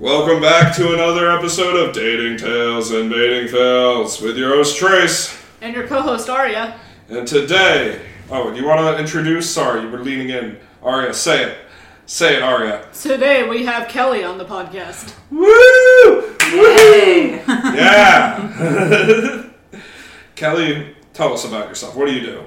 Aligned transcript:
Welcome 0.00 0.40
back 0.40 0.76
to 0.76 0.94
another 0.94 1.28
episode 1.28 1.74
of 1.74 1.92
Dating 1.92 2.36
Tales 2.36 2.92
and 2.92 3.10
Mating 3.10 3.48
Fails 3.48 4.20
with 4.20 4.38
your 4.38 4.54
host 4.54 4.76
Trace. 4.76 5.36
And 5.60 5.74
your 5.74 5.88
co-host 5.88 6.30
Aria. 6.30 6.78
And 7.08 7.26
today, 7.26 8.00
oh, 8.30 8.52
do 8.52 8.60
you 8.60 8.64
want 8.64 8.78
to 8.78 8.96
introduce? 8.96 9.52
Sorry, 9.52 9.82
you 9.82 9.90
were 9.90 9.98
leaning 9.98 10.28
in. 10.28 10.56
Aria, 10.84 11.12
say 11.12 11.46
it. 11.46 11.58
Say 12.06 12.36
it, 12.36 12.44
Aria. 12.44 12.86
Today 12.92 13.48
we 13.48 13.64
have 13.64 13.88
Kelly 13.88 14.22
on 14.22 14.38
the 14.38 14.44
podcast. 14.44 15.14
Woo! 15.32 16.36
Yay! 16.56 17.42
Yeah! 17.48 19.48
Kelly, 20.36 20.94
tell 21.12 21.32
us 21.34 21.44
about 21.44 21.68
yourself. 21.68 21.96
What 21.96 22.06
do 22.06 22.14
you 22.14 22.20
do? 22.20 22.44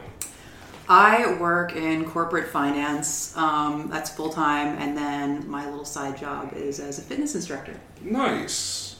I 0.91 1.37
work 1.39 1.73
in 1.73 2.03
corporate 2.03 2.49
finance. 2.49 3.35
Um, 3.37 3.87
that's 3.89 4.09
full 4.09 4.29
time, 4.29 4.77
and 4.77 4.97
then 4.97 5.49
my 5.49 5.69
little 5.69 5.85
side 5.85 6.17
job 6.17 6.51
is 6.53 6.81
as 6.81 6.99
a 6.99 7.01
fitness 7.01 7.33
instructor. 7.33 7.79
Nice. 8.01 8.97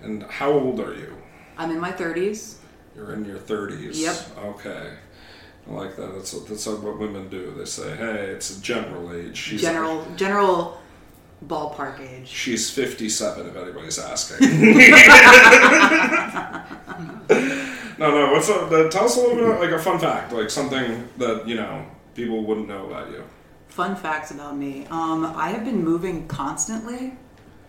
And 0.00 0.22
how 0.22 0.52
old 0.52 0.78
are 0.78 0.94
you? 0.94 1.12
I'm 1.58 1.72
in 1.72 1.80
my 1.80 1.90
30s. 1.90 2.58
You're 2.94 3.14
in 3.14 3.24
your 3.24 3.38
30s. 3.38 4.00
Yep. 4.00 4.44
Okay. 4.44 4.92
I 5.68 5.72
like 5.72 5.96
that. 5.96 6.14
That's 6.14 6.30
that's 6.42 6.66
what 6.66 7.00
women 7.00 7.28
do. 7.28 7.52
They 7.58 7.64
say, 7.64 7.96
"Hey, 7.96 8.26
it's 8.26 8.56
a 8.56 8.60
general 8.60 9.12
age." 9.12 9.36
She's 9.36 9.62
General 9.62 10.06
general 10.14 10.80
ballpark 11.44 11.98
age. 12.00 12.28
She's 12.28 12.70
57, 12.70 13.48
if 13.48 13.56
anybody's 13.56 13.98
asking. 13.98 14.46
no, 17.98 18.10
no. 18.10 18.32
What's 18.32 18.48
up? 18.48 18.70
Uh, 18.70 18.88
tell 18.88 19.04
us 19.04 19.16
a 19.16 19.20
little 19.20 19.36
bit, 19.36 19.60
like 19.60 19.70
a 19.70 19.78
fun 19.78 19.98
fact, 19.98 20.32
like 20.32 20.50
something 20.50 21.08
that 21.18 21.46
you 21.46 21.54
know 21.54 21.86
people 22.14 22.44
wouldn't 22.44 22.68
know 22.68 22.86
about 22.86 23.10
you. 23.10 23.24
Fun 23.68 23.96
facts 23.96 24.30
about 24.30 24.56
me. 24.56 24.86
Um, 24.86 25.24
I 25.24 25.48
have 25.50 25.64
been 25.64 25.82
moving 25.82 26.28
constantly, 26.28 27.14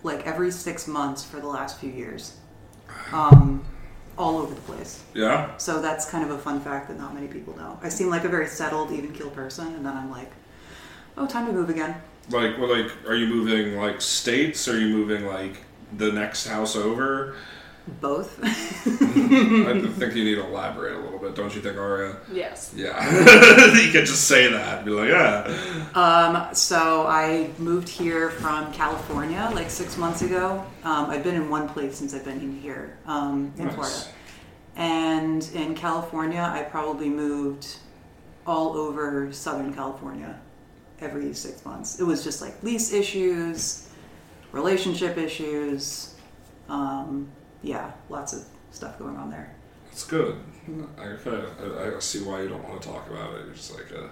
like 0.03 0.25
every 0.25 0.51
six 0.51 0.87
months 0.87 1.23
for 1.23 1.39
the 1.39 1.47
last 1.47 1.79
few 1.79 1.89
years, 1.89 2.37
um, 3.11 3.65
all 4.17 4.37
over 4.37 4.53
the 4.53 4.61
place. 4.61 5.03
Yeah. 5.13 5.57
So 5.57 5.81
that's 5.81 6.09
kind 6.09 6.23
of 6.23 6.31
a 6.31 6.37
fun 6.37 6.61
fact 6.61 6.87
that 6.89 6.97
not 6.97 7.13
many 7.13 7.27
people 7.27 7.55
know. 7.57 7.79
I 7.81 7.89
seem 7.89 8.09
like 8.09 8.23
a 8.23 8.29
very 8.29 8.47
settled, 8.47 8.91
even 8.91 9.13
keel 9.13 9.29
person, 9.29 9.67
and 9.75 9.85
then 9.85 9.95
I'm 9.97 10.11
like, 10.11 10.31
oh, 11.17 11.25
time 11.25 11.47
to 11.47 11.53
move 11.53 11.69
again. 11.69 11.95
Like, 12.29 12.57
well, 12.57 12.69
like, 12.69 12.91
are 13.07 13.15
you 13.15 13.27
moving 13.27 13.77
like 13.77 14.01
states? 14.01 14.67
Are 14.67 14.79
you 14.79 14.87
moving 14.87 15.25
like 15.25 15.57
the 15.95 16.11
next 16.11 16.47
house 16.47 16.75
over? 16.75 17.35
Both. 18.01 18.39
I 18.43 18.47
think 18.87 20.15
you 20.15 20.23
need 20.23 20.35
to 20.35 20.45
elaborate 20.45 20.95
a 20.95 20.99
little 20.99 21.19
bit, 21.19 21.35
don't 21.35 21.53
you 21.53 21.61
think, 21.61 21.77
Aria? 21.77 22.17
Yes. 22.31 22.73
Yeah. 22.75 22.97
you 23.75 23.91
could 23.91 24.05
just 24.05 24.27
say 24.27 24.51
that. 24.51 24.83
Be 24.85 24.91
like, 24.91 25.09
yeah. 25.09 25.89
Um, 25.93 26.53
so 26.55 27.05
I 27.07 27.51
moved 27.59 27.87
here 27.87 28.31
from 28.31 28.73
California 28.73 29.49
like 29.53 29.69
six 29.69 29.97
months 29.97 30.23
ago. 30.23 30.65
Um, 30.83 31.11
I've 31.11 31.23
been 31.23 31.35
in 31.35 31.47
one 31.49 31.69
place 31.69 31.95
since 31.95 32.15
I've 32.15 32.25
been 32.25 32.39
in 32.39 32.59
here 32.59 32.97
um, 33.05 33.53
in 33.57 33.65
Nice. 33.65 33.75
Florida, 33.75 34.05
and 34.77 35.47
in 35.53 35.75
California 35.75 36.41
I 36.41 36.63
probably 36.63 37.09
moved 37.09 37.77
all 38.47 38.75
over 38.75 39.31
Southern 39.31 39.73
California 39.73 40.39
every 41.01 41.33
six 41.33 41.63
months. 41.65 41.99
It 41.99 42.03
was 42.03 42.23
just 42.23 42.41
like 42.41 42.61
lease 42.63 42.93
issues, 42.93 43.89
relationship 44.51 45.17
issues. 45.17 46.15
Um, 46.67 47.29
yeah, 47.65 47.91
lots 48.09 48.33
of 48.33 48.45
stuff 48.71 48.99
going 48.99 49.17
on 49.17 49.29
there. 49.29 49.53
It's 49.91 50.05
good. 50.05 50.37
I, 50.97 51.03
I, 51.03 51.95
I 51.95 51.99
see 51.99 52.23
why 52.23 52.41
you 52.41 52.49
don't 52.49 52.63
want 52.67 52.81
to 52.81 52.87
talk 52.87 53.09
about 53.09 53.35
it. 53.35 53.47
It's 53.51 53.73
like 53.73 53.91
a 53.91 54.09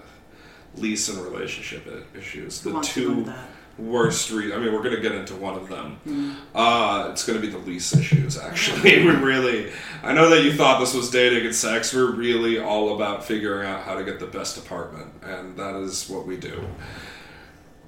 lease 0.80 1.08
and 1.08 1.18
relationship 1.18 1.86
issues. 2.16 2.60
The 2.60 2.72
wants 2.72 2.94
to 2.94 3.24
go 3.24 3.24
two 3.24 3.32
worst 3.78 4.30
re- 4.30 4.52
I 4.52 4.58
mean, 4.58 4.72
we're 4.72 4.82
going 4.82 4.94
to 4.94 5.00
get 5.00 5.12
into 5.12 5.34
one 5.34 5.54
of 5.54 5.68
them. 5.68 6.36
Uh, 6.54 7.08
it's 7.12 7.26
going 7.26 7.40
to 7.40 7.44
be 7.44 7.52
the 7.52 7.58
lease 7.58 7.94
issues, 7.94 8.38
actually. 8.38 9.04
we're 9.04 9.18
really, 9.18 9.72
I 10.02 10.12
know 10.12 10.30
that 10.30 10.42
you 10.42 10.54
thought 10.54 10.80
this 10.80 10.94
was 10.94 11.10
dating 11.10 11.44
and 11.44 11.54
sex. 11.54 11.92
We're 11.92 12.12
really 12.12 12.58
all 12.58 12.94
about 12.94 13.24
figuring 13.24 13.68
out 13.68 13.82
how 13.82 13.94
to 13.94 14.04
get 14.04 14.20
the 14.20 14.26
best 14.26 14.56
apartment, 14.56 15.12
and 15.22 15.56
that 15.56 15.76
is 15.76 16.08
what 16.08 16.26
we 16.26 16.36
do. 16.36 16.64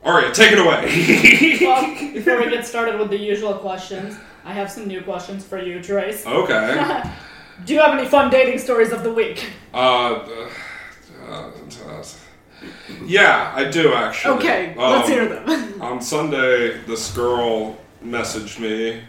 Aria, 0.03 0.33
take 0.33 0.53
it 0.53 0.59
away. 0.59 1.57
Well, 1.67 2.13
before 2.13 2.39
we 2.39 2.51
get 2.51 2.65
started 2.65 2.99
with 2.99 3.11
the 3.11 3.19
usual 3.19 3.55
questions, 3.55 4.17
I 4.47 4.53
have 4.53 4.71
some 4.71 4.87
new 4.87 5.03
questions 5.03 5.45
for 5.45 5.61
you, 5.61 5.83
Trace. 5.83 6.25
okay. 6.25 7.03
Do 7.65 7.75
you 7.75 7.81
have 7.81 7.99
any 7.99 8.07
fun 8.09 8.31
dating 8.31 8.59
stories 8.61 8.93
of 8.93 9.03
the 9.03 9.13
week? 9.13 9.51
Uh, 9.75 10.21
uh, 10.25 10.51
uh, 11.29 11.51
yeah, 13.05 13.53
I 13.55 13.65
do 13.65 13.93
actually. 13.93 14.35
Okay, 14.37 14.75
let's 14.77 15.09
Um, 15.09 15.13
hear 15.13 15.27
them. 15.29 15.75
on 15.83 16.01
Sunday, 16.01 16.79
this 16.87 17.13
girl 17.15 17.77
messaged 18.05 18.61
me, 18.61 19.01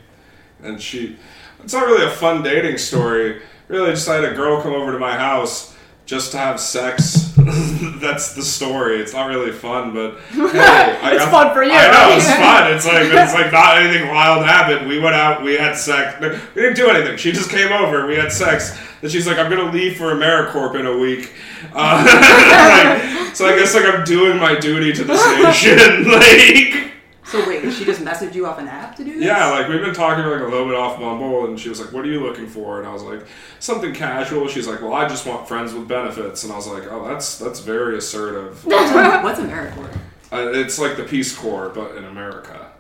and 0.64 0.82
she. 0.82 1.18
It's 1.64 1.74
not 1.74 1.86
really 1.86 2.06
a 2.06 2.10
fun 2.12 2.42
dating 2.42 2.78
story. 2.78 3.42
Really, 3.68 3.92
just 3.92 4.08
I 4.10 4.16
had 4.16 4.24
a 4.26 4.34
girl 4.34 4.62
come 4.62 4.74
over 4.74 4.92
to 4.94 5.00
my 5.00 5.18
house 5.18 5.76
just 6.06 6.32
to 6.32 6.38
have 6.38 6.60
sex. 6.60 7.27
That's 8.00 8.34
the 8.34 8.42
story. 8.42 9.00
It's 9.00 9.14
not 9.14 9.28
really 9.30 9.52
fun, 9.52 9.94
but 9.94 10.20
hey, 10.30 10.98
I 11.02 11.14
It's 11.16 11.26
got- 11.26 11.32
fun 11.32 11.54
for 11.54 11.64
you, 11.64 11.72
I 11.72 11.88
know 11.88 12.10
right? 12.10 12.18
it's 12.18 12.26
fun. 12.36 12.74
It's 12.74 12.86
like 12.86 13.04
it's 13.24 13.34
like 13.34 13.52
not 13.52 13.78
anything 13.82 14.10
wild 14.10 14.46
happened. 14.46 14.88
We 14.88 15.00
went 15.00 15.16
out. 15.16 15.44
We 15.44 15.56
had 15.56 15.76
sex. 15.76 16.20
We 16.22 16.62
didn't 16.62 16.76
do 16.76 16.90
anything. 16.90 17.18
She 17.18 17.32
just 17.32 17.50
came 17.50 17.72
over. 17.72 18.06
We 18.06 18.16
had 18.16 18.32
sex. 18.32 18.78
And 19.02 19.12
she's 19.12 19.28
like, 19.28 19.38
"I'm 19.38 19.50
gonna 19.50 19.72
leave 19.72 19.98
for 19.98 20.14
AmeriCorps 20.14 20.80
in 20.80 20.86
a 20.88 20.98
week." 20.98 21.32
Uh, 21.74 22.04
like, 22.04 23.36
so 23.36 23.46
I 23.46 23.56
guess 23.58 23.76
like 23.76 23.86
I'm 23.86 24.04
doing 24.04 24.38
my 24.40 24.58
duty 24.60 24.92
to 24.94 25.04
the 25.04 25.14
nation. 25.44 26.12
like. 26.12 26.94
So 27.28 27.46
wait, 27.46 27.74
she 27.74 27.84
just 27.84 28.02
messaged 28.02 28.36
you 28.36 28.46
off 28.46 28.58
an 28.58 28.70
app 28.70 28.96
to 28.96 29.04
do 29.04 29.16
this? 29.16 29.24
Yeah, 29.24 29.50
like 29.50 29.68
we've 29.68 29.82
been 29.82 29.94
talking 29.94 30.24
like 30.26 30.40
a 30.40 30.46
little 30.46 30.66
bit 30.66 30.76
off 30.76 30.98
Bumble, 30.98 31.46
and 31.46 31.60
she 31.60 31.68
was 31.68 31.80
like, 31.80 31.92
"What 31.92 32.06
are 32.06 32.08
you 32.08 32.22
looking 32.22 32.48
for?" 32.48 32.80
And 32.80 32.88
I 32.88 32.94
was 32.94 33.04
like, 33.04 33.26
"Something 33.60 33.94
casual." 33.94 34.48
She's 34.48 34.66
like, 34.68 34.82
"Well, 34.82 34.94
I 34.94 35.10
just 35.10 35.26
want 35.26 35.46
friends 35.46 35.74
with 35.74 35.90
benefits," 35.90 36.46
and 36.46 36.54
I 36.54 36.56
was 36.56 36.68
like, 36.68 36.84
"Oh, 36.90 37.06
that's 37.06 37.38
that's 37.38 37.60
very 37.60 37.98
assertive." 37.98 38.64
What's 38.66 39.40
AmeriCorps? 39.40 39.98
uh, 40.32 40.52
it's 40.54 40.80
like 40.80 40.96
the 40.96 41.04
Peace 41.04 41.36
Corps, 41.36 41.70
but 41.70 41.96
in 41.96 42.06
America. 42.06 42.72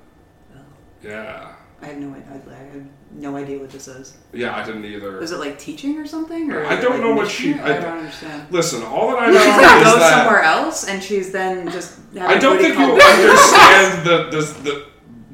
Yeah, 1.03 1.53
I 1.81 1.85
have 1.85 1.97
no 1.97 2.13
idea. 2.13 2.87
No 3.12 3.35
idea 3.35 3.57
what 3.57 3.69
this 3.72 3.88
is. 3.88 4.16
yeah, 4.34 4.56
I 4.56 4.63
didn't 4.66 4.85
either. 4.85 5.19
Is 5.22 5.31
it 5.31 5.40
like 5.40 5.57
teaching 5.57 5.97
or 5.97 6.06
something? 6.06 6.51
Or 6.51 6.66
I 6.66 6.79
don't 6.79 6.91
like, 6.91 7.01
know 7.01 7.16
what 7.16 7.29
she- 7.29 7.53
I, 7.56 7.78
I- 7.78 7.79
don't 7.81 7.97
understand. 8.00 8.51
Listen, 8.51 8.84
all 8.84 9.09
that 9.12 9.19
I 9.19 9.25
She's 9.28 9.35
know 9.35 9.45
gonna 9.62 9.78
is 9.79 9.94
go 9.94 10.00
that 10.00 10.23
somewhere 10.25 10.41
else, 10.44 10.88
and 10.88 11.01
she's 11.01 11.31
then 11.31 11.72
just. 11.72 12.00
I 12.19 12.38
don't 12.38 12.59
think 12.59 12.78
you 12.78 12.85
understand 12.85 14.06
the 14.06 14.29
the 14.29 14.62
the, 14.63 14.85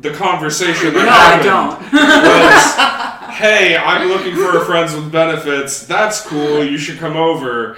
the 0.10 0.16
conversation. 0.16 0.94
That 0.94 1.06
No, 1.06 1.12
I 1.12 1.44
don't. 1.44 3.28
was, 3.30 3.36
hey, 3.38 3.76
I'm 3.76 4.08
looking 4.08 4.36
for 4.36 4.58
a 4.58 4.66
friends 4.66 4.96
with 4.96 5.12
benefits. 5.12 5.86
That's 5.86 6.22
cool. 6.22 6.64
You 6.64 6.78
should 6.78 7.00
come 7.00 7.18
over. 7.18 7.78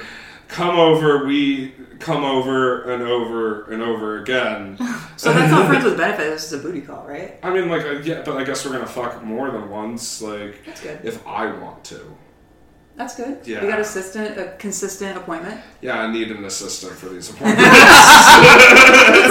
Come 0.49 0.77
over. 0.77 1.25
We 1.25 1.73
come 1.99 2.23
over 2.23 2.83
and 2.91 3.03
over 3.03 3.71
and 3.71 3.81
over 3.81 4.21
again. 4.21 4.77
so 5.17 5.33
that's 5.33 5.51
not 5.51 5.67
friends 5.69 5.85
with 5.85 5.97
benefits. 5.97 6.29
This 6.29 6.51
is 6.51 6.59
a 6.59 6.63
booty 6.63 6.81
call, 6.81 7.05
right? 7.07 7.39
I 7.43 7.51
mean, 7.51 7.69
like, 7.69 8.05
yeah, 8.05 8.21
but 8.25 8.37
I 8.37 8.43
guess 8.43 8.65
we're 8.65 8.73
gonna 8.73 8.85
fuck 8.85 9.23
more 9.23 9.51
than 9.51 9.69
once. 9.69 10.21
Like, 10.21 10.65
That's 10.65 10.81
good. 10.81 10.99
if 11.03 11.25
I 11.27 11.51
want 11.51 11.83
to. 11.85 12.15
That's 12.95 13.15
good. 13.17 13.45
Yeah. 13.45 13.61
You 13.61 13.69
got 13.69 13.81
assistant, 13.81 14.39
a 14.39 14.55
consistent 14.57 15.17
appointment. 15.17 15.59
Yeah, 15.81 15.99
I 15.99 16.09
need 16.09 16.31
an 16.31 16.45
assistant 16.45 16.93
for 16.93 17.09
these 17.09 17.29
appointments. 17.31 17.69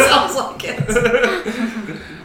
sounds 0.07 0.37
like 0.37 0.65
it. 0.65 1.84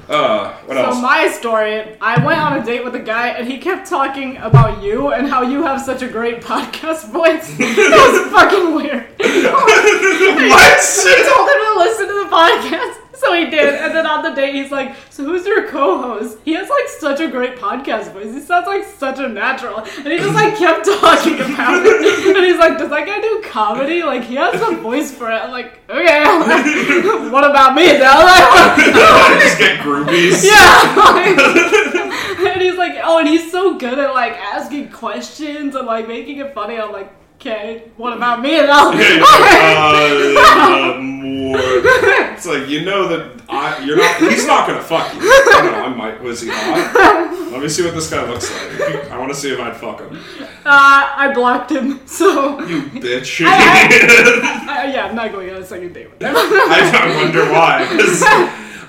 Uh, 0.09 0.53
what 0.65 0.75
So 0.75 0.83
else? 0.85 1.01
my 1.01 1.27
story, 1.29 1.95
I 2.01 2.23
went 2.25 2.39
on 2.39 2.57
a 2.59 2.65
date 2.65 2.83
with 2.83 2.95
a 2.95 2.99
guy 2.99 3.29
and 3.29 3.47
he 3.47 3.57
kept 3.59 3.87
talking 3.87 4.37
about 4.37 4.81
you 4.83 5.13
and 5.13 5.27
how 5.27 5.41
you 5.43 5.63
have 5.63 5.79
such 5.81 6.01
a 6.01 6.07
great 6.07 6.41
podcast 6.41 7.09
voice. 7.19 7.49
it 7.59 7.91
was 7.91 8.31
fucking 8.31 8.73
weird. 8.75 9.05
what? 9.19 10.79
I 10.79 11.17
told 11.29 11.49
him 11.49 11.61
to 11.65 11.73
listen 11.79 12.07
to 12.07 12.17
the 12.23 12.29
podcast. 12.29 12.97
So 13.19 13.33
he 13.33 13.49
did, 13.49 13.75
and 13.75 13.93
then 13.93 14.05
on 14.05 14.23
the 14.23 14.31
date 14.31 14.55
he's 14.55 14.71
like, 14.71 14.95
"So 15.09 15.25
who's 15.25 15.45
your 15.45 15.67
co-host?" 15.67 16.37
He 16.45 16.53
has 16.53 16.69
like 16.69 16.87
such 16.87 17.19
a 17.19 17.27
great 17.27 17.57
podcast 17.57 18.13
voice. 18.13 18.33
He 18.33 18.39
sounds 18.39 18.65
like 18.65 18.85
such 18.85 19.19
a 19.19 19.27
natural, 19.27 19.79
and 19.79 20.07
he 20.07 20.17
just 20.19 20.33
like 20.33 20.55
kept 20.57 20.85
talking 20.85 21.35
about 21.35 21.85
it. 21.85 22.35
And 22.35 22.45
he's 22.45 22.57
like, 22.57 22.77
"Does 22.77 22.89
that 22.89 23.05
guy 23.05 23.19
do 23.19 23.41
comedy? 23.43 24.03
Like 24.03 24.23
he 24.23 24.35
has 24.35 24.57
the 24.59 24.77
voice 24.77 25.11
for 25.11 25.29
it." 25.29 25.35
I'm 25.35 25.51
like, 25.51 25.79
"Okay, 25.89 26.23
what 27.29 27.43
about 27.43 27.75
me?" 27.75 27.97
Now 27.99 28.23
Just 29.41 29.57
get 29.59 29.79
groupies. 29.81 30.45
yeah. 30.45 32.53
and 32.53 32.61
he's 32.61 32.77
like, 32.77 32.97
"Oh, 33.03 33.19
and 33.19 33.27
he's 33.27 33.51
so 33.51 33.77
good 33.77 33.99
at 33.99 34.13
like 34.13 34.33
asking 34.33 34.91
questions 34.91 35.75
and 35.75 35.85
like 35.85 36.07
making 36.07 36.37
it 36.37 36.53
funny." 36.53 36.79
I'm 36.79 36.93
like, 36.93 37.11
"Okay, 37.39 37.83
what 37.97 38.13
about 38.13 38.41
me?" 38.41 38.57
Now? 38.61 38.91
uh, 38.91 40.97
more. 41.01 41.57
It's 41.59 42.45
like 42.45 42.67
you 42.67 42.85
know 42.85 43.07
that 43.07 43.41
I, 43.49 43.83
you're 43.83 43.97
not. 43.97 44.17
He's 44.19 44.45
not 44.45 44.67
gonna 44.67 44.81
fuck 44.81 45.13
you. 45.13 45.21
I 45.21 45.49
don't 45.61 45.71
know. 45.71 45.79
I 45.83 45.87
might. 45.89 46.21
Was 46.21 46.41
he 46.41 46.49
hot? 46.51 47.51
Let 47.51 47.61
me 47.61 47.67
see 47.69 47.83
what 47.83 47.93
this 47.95 48.09
guy 48.09 48.23
looks 48.29 48.51
like. 48.51 49.09
I 49.11 49.17
want 49.17 49.31
to 49.33 49.37
see 49.37 49.51
if 49.51 49.59
I'd 49.59 49.75
fuck 49.75 49.99
him. 50.01 50.17
Uh, 50.41 50.47
I 50.65 51.31
blocked 51.33 51.71
him, 51.71 51.99
so 52.05 52.59
You 52.61 52.83
bitch. 52.83 53.41
I- 53.45 54.91
yeah, 54.93 55.05
I'm 55.07 55.15
not 55.15 55.31
going 55.31 55.49
on 55.49 55.61
a 55.61 55.65
second 55.65 55.93
date 55.93 56.09
with 56.11 56.21
him. 56.21 56.35
I, 56.35 56.91
I 56.93 57.23
wonder 57.23 57.43
why. 57.51 57.87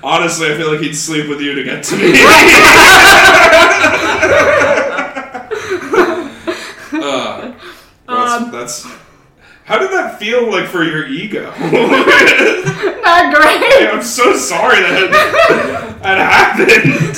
Honestly, 0.03 0.51
I 0.51 0.57
feel 0.57 0.71
like 0.71 0.81
he'd 0.81 0.93
sleep 0.93 1.27
with 1.29 1.41
you 1.41 1.55
to 1.55 1.63
get 1.63 1.83
to 1.85 1.95
me. 1.97 2.11
Uh, 6.93 7.53
that's, 8.07 8.20
Um, 8.31 8.51
that's 8.51 8.85
how 9.65 9.77
did 9.77 9.91
that 9.91 10.19
feel 10.19 10.49
like 10.51 10.67
for 10.67 10.83
your 10.83 11.07
ego? 11.07 11.43
Not 11.61 13.33
great. 13.35 13.87
I'm 13.89 14.01
so 14.01 14.35
sorry 14.35 14.81
that 14.81 15.99
that 16.01 16.17
happened. 16.17 17.15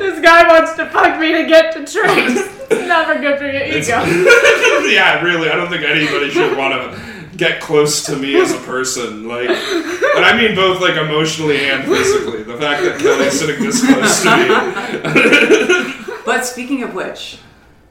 This 0.00 0.20
guy 0.22 0.46
wants 0.48 0.74
to 0.74 0.86
fuck 0.90 1.18
me 1.18 1.32
to 1.32 1.46
get 1.46 1.72
to 1.72 1.78
tricks. 1.80 2.42
It's 2.70 2.86
never 2.86 3.18
good 3.18 3.38
for 3.38 3.44
your 3.44 3.54
It's- 3.62 3.88
ego. 3.88 3.98
yeah, 4.88 5.22
really. 5.22 5.48
I 5.50 5.56
don't 5.56 5.68
think 5.70 5.84
anybody 5.84 6.30
should 6.30 6.56
want 6.56 6.74
to 6.74 7.36
get 7.36 7.60
close 7.60 8.04
to 8.06 8.16
me 8.16 8.38
as 8.40 8.52
a 8.52 8.58
person. 8.58 9.26
Like, 9.28 9.48
and 9.48 10.24
I 10.24 10.36
mean 10.36 10.54
both 10.54 10.80
like 10.80 10.96
emotionally 10.96 11.58
and 11.70 11.84
physically. 11.84 12.42
The 12.42 12.56
fact 12.58 12.82
that 12.82 12.98
Kelly's 13.00 13.38
sitting 13.38 13.62
this 13.64 13.84
close 13.84 14.22
to 14.22 14.36
me. 14.36 16.14
But 16.24 16.44
speaking 16.44 16.82
of 16.82 16.94
which, 16.94 17.38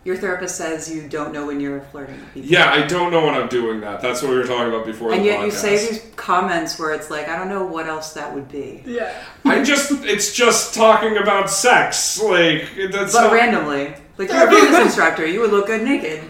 your 0.08 0.16
therapist 0.16 0.56
says 0.56 0.90
you 0.90 1.08
don't 1.08 1.34
know 1.34 1.46
when 1.46 1.60
you're 1.60 1.82
flirting 1.82 2.16
with 2.16 2.34
people. 2.34 2.50
Yeah, 2.50 2.72
I 2.72 2.88
don't 2.88 3.12
know 3.12 3.26
when 3.26 3.36
I'm 3.36 3.50
doing 3.50 3.82
that. 3.82 4.00
That's 4.02 4.22
what 4.22 4.32
we 4.32 4.38
were 4.38 4.46
talking 4.48 4.74
about 4.74 4.86
before. 4.86 5.12
And 5.12 5.22
the 5.22 5.26
yet 5.26 5.44
you 5.44 5.52
say 5.52 5.78
these 5.78 6.02
comments 6.16 6.80
where 6.80 6.94
it's 6.94 7.12
like, 7.12 7.28
I 7.28 7.38
don't 7.38 7.50
know 7.50 7.66
what 7.66 7.88
else 7.88 8.14
that 8.14 8.34
would 8.34 8.48
be. 8.48 8.82
Yeah. 8.86 9.14
I 9.44 9.62
just, 9.64 9.92
it's 10.06 10.34
just 10.34 10.74
talking 10.74 11.18
about 11.18 11.50
sex. 11.50 12.22
Like, 12.22 12.70
that's 12.92 13.14
But 13.14 13.24
not- 13.24 13.34
randomly. 13.34 13.96
Like 14.18 14.30
you're 14.30 14.48
a 14.48 14.50
fitness 14.62 14.80
instructor, 14.80 15.28
you 15.28 15.42
would 15.42 15.52
look 15.52 15.68
good 15.68 15.84
naked. 15.84 16.24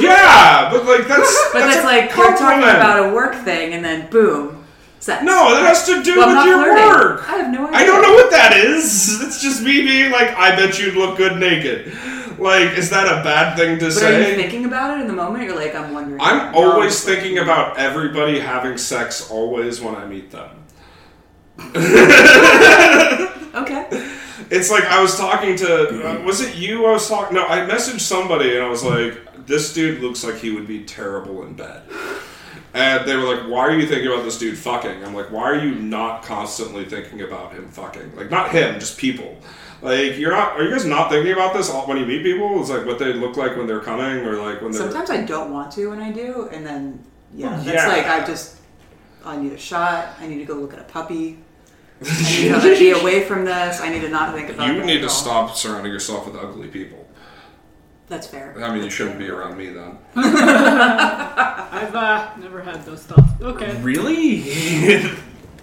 Yeah, 0.00 0.68
but 0.70 0.84
like 0.84 1.06
that's 1.08 1.48
But 1.52 1.60
that's 1.60 1.76
that's 1.76 1.84
a 1.84 1.86
like 1.86 2.14
you're 2.16 2.36
talking 2.36 2.58
about 2.58 3.08
a 3.10 3.14
work 3.14 3.34
thing 3.36 3.72
and 3.72 3.82
then 3.84 4.10
boom. 4.10 4.59
Sex. 5.00 5.24
No, 5.24 5.54
that 5.54 5.62
has 5.66 5.86
to 5.86 6.02
do 6.02 6.18
Well, 6.18 6.28
with 6.36 6.46
your 6.46 6.62
flirting. 6.62 6.84
work. 6.84 7.28
I 7.28 7.36
have 7.38 7.50
no 7.52 7.66
idea. 7.66 7.78
I 7.78 7.84
don't 7.86 8.02
know 8.02 8.12
what 8.12 8.30
that 8.30 8.52
is. 8.56 9.20
It's 9.22 9.40
just 9.42 9.62
me 9.62 9.80
being 9.82 10.12
like, 10.12 10.28
I 10.36 10.54
bet 10.54 10.78
you'd 10.78 10.94
look 10.94 11.16
good 11.16 11.38
naked. 11.38 11.92
Like, 12.38 12.76
is 12.78 12.90
that 12.90 13.06
a 13.06 13.22
bad 13.24 13.56
thing 13.56 13.78
to 13.78 13.86
But 13.86 13.92
say? 13.92 14.24
are 14.26 14.28
you 14.30 14.34
thinking 14.36 14.66
about 14.66 14.96
it 14.98 15.00
in 15.02 15.06
the 15.08 15.12
moment? 15.14 15.44
You're 15.44 15.56
like, 15.56 15.74
I'm 15.74 15.92
wondering. 15.94 16.20
I'm 16.20 16.54
always 16.54 16.92
it's 16.96 17.06
like- 17.06 17.18
thinking 17.18 17.38
about 17.38 17.78
everybody 17.78 18.38
having 18.40 18.76
sex 18.78 19.30
always 19.30 19.80
when 19.80 19.94
I 19.96 20.04
meet 20.06 20.30
them. 20.30 20.50
Okay. 23.52 23.84
It's 24.50 24.70
like 24.70 24.84
I 24.84 25.02
was 25.02 25.16
talking 25.16 25.56
to 25.56 26.20
uh, 26.20 26.22
was 26.24 26.40
it 26.40 26.54
you 26.54 26.86
I 26.86 26.92
was 26.92 27.08
talking 27.08 27.34
no, 27.34 27.44
I 27.46 27.58
messaged 27.68 28.00
somebody 28.00 28.54
and 28.54 28.64
I 28.64 28.68
was 28.68 28.84
like, 28.84 29.44
This 29.46 29.74
dude 29.74 30.00
looks 30.00 30.22
like 30.22 30.36
he 30.36 30.50
would 30.52 30.68
be 30.68 30.84
terrible 30.84 31.42
in 31.44 31.54
bed. 31.54 31.82
And 32.72 33.06
they 33.08 33.16
were 33.16 33.24
like, 33.34 33.48
Why 33.50 33.60
are 33.60 33.76
you 33.76 33.86
thinking 33.86 34.06
about 34.12 34.24
this 34.24 34.38
dude 34.38 34.56
fucking? 34.56 35.04
I'm 35.04 35.14
like, 35.14 35.30
Why 35.30 35.42
are 35.42 35.58
you 35.64 35.74
not 35.74 36.22
constantly 36.22 36.84
thinking 36.84 37.22
about 37.22 37.52
him 37.52 37.68
fucking? 37.68 38.14
Like 38.16 38.30
not 38.30 38.50
him, 38.52 38.78
just 38.78 38.96
people. 38.98 39.38
Like 39.82 40.18
you're 40.18 40.30
not 40.32 40.58
are 40.58 40.62
you 40.64 40.70
guys 40.70 40.84
not 40.84 41.10
thinking 41.10 41.32
about 41.32 41.54
this 41.54 41.70
all- 41.70 41.86
when 41.86 41.96
you 41.96 42.06
meet 42.06 42.22
people? 42.22 42.60
It's 42.60 42.70
like 42.70 42.84
what 42.86 42.98
they 42.98 43.12
look 43.12 43.36
like 43.36 43.56
when 43.56 43.66
they're 43.66 43.80
coming 43.80 44.24
or 44.26 44.36
like 44.36 44.60
when 44.62 44.72
they're 44.72 44.82
Sometimes 44.82 45.10
I 45.10 45.22
don't 45.24 45.52
want 45.52 45.72
to 45.72 45.86
when 45.88 46.00
I 46.00 46.12
do, 46.12 46.48
and 46.52 46.64
then 46.66 47.02
yeah, 47.34 47.50
Well, 47.54 47.62
that's 47.64 47.76
yeah. 47.76 47.88
like 47.88 48.06
I 48.06 48.24
just 48.26 48.56
I 49.24 49.36
need 49.36 49.52
a 49.52 49.58
shot. 49.58 50.14
I 50.20 50.26
need 50.26 50.38
to 50.38 50.44
go 50.44 50.54
look 50.54 50.72
at 50.72 50.80
a 50.80 50.84
puppy. 50.84 51.38
I 52.04 52.42
need 52.42 52.62
to 52.62 52.78
be 52.78 52.90
away 52.92 53.24
from 53.24 53.44
this. 53.44 53.80
I 53.80 53.90
need 53.90 54.00
to 54.00 54.08
not 54.08 54.34
think 54.34 54.48
about. 54.50 54.74
You 54.74 54.82
need 54.84 54.98
to 54.98 55.04
all. 55.04 55.08
stop 55.10 55.56
surrounding 55.56 55.92
yourself 55.92 56.26
with 56.26 56.36
ugly 56.36 56.68
people. 56.68 56.99
That's 58.10 58.26
fair. 58.26 58.54
I 58.60 58.74
mean, 58.74 58.82
you 58.82 58.90
shouldn't 58.90 59.20
be 59.20 59.30
around 59.30 59.56
me 59.56 59.68
then. 59.68 59.96
I've 60.16 61.94
uh, 61.94 62.30
never 62.40 62.60
had 62.60 62.84
those 62.84 63.04
thoughts. 63.04 63.40
Okay. 63.40 63.80
Really? 63.82 64.40
this 64.40 65.14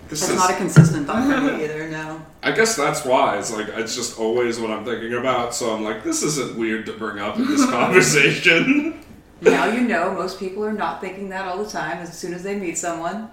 That's 0.07 0.29
is, 0.29 0.35
not 0.37 0.51
a 0.51 0.55
consistent 0.55 1.07
thought 1.07 1.25
for 1.29 1.41
me 1.41 1.61
either. 1.65 1.89
No. 1.89 2.21
I 2.41 2.53
guess 2.53 2.77
that's 2.77 3.03
why. 3.03 3.37
It's 3.37 3.51
like 3.51 3.67
it's 3.67 3.95
just 3.97 4.17
always 4.17 4.61
what 4.61 4.71
I'm 4.71 4.85
thinking 4.85 5.13
about. 5.15 5.53
So 5.53 5.75
I'm 5.75 5.83
like, 5.83 6.05
this 6.05 6.23
isn't 6.23 6.57
weird 6.57 6.85
to 6.85 6.93
bring 6.93 7.19
up 7.19 7.35
in 7.35 7.47
this 7.47 7.65
conversation. 7.69 9.03
Now 9.41 9.65
you 9.65 9.81
know 9.81 10.13
most 10.13 10.39
people 10.39 10.63
are 10.63 10.71
not 10.71 11.01
thinking 11.01 11.27
that 11.29 11.45
all 11.49 11.61
the 11.61 11.69
time 11.69 11.97
as 11.97 12.17
soon 12.17 12.33
as 12.33 12.43
they 12.43 12.57
meet 12.57 12.77
someone. 12.77 13.29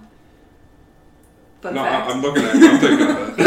Fun 1.62 1.75
no, 1.76 1.84
fact. 1.84 2.10
I- 2.10 2.12
I'm 2.12 2.20
looking 2.20 2.43
at 2.44 2.55
you. 2.56 2.69
I'm 2.69 2.81
thinking 2.81 3.10
of 3.10 3.38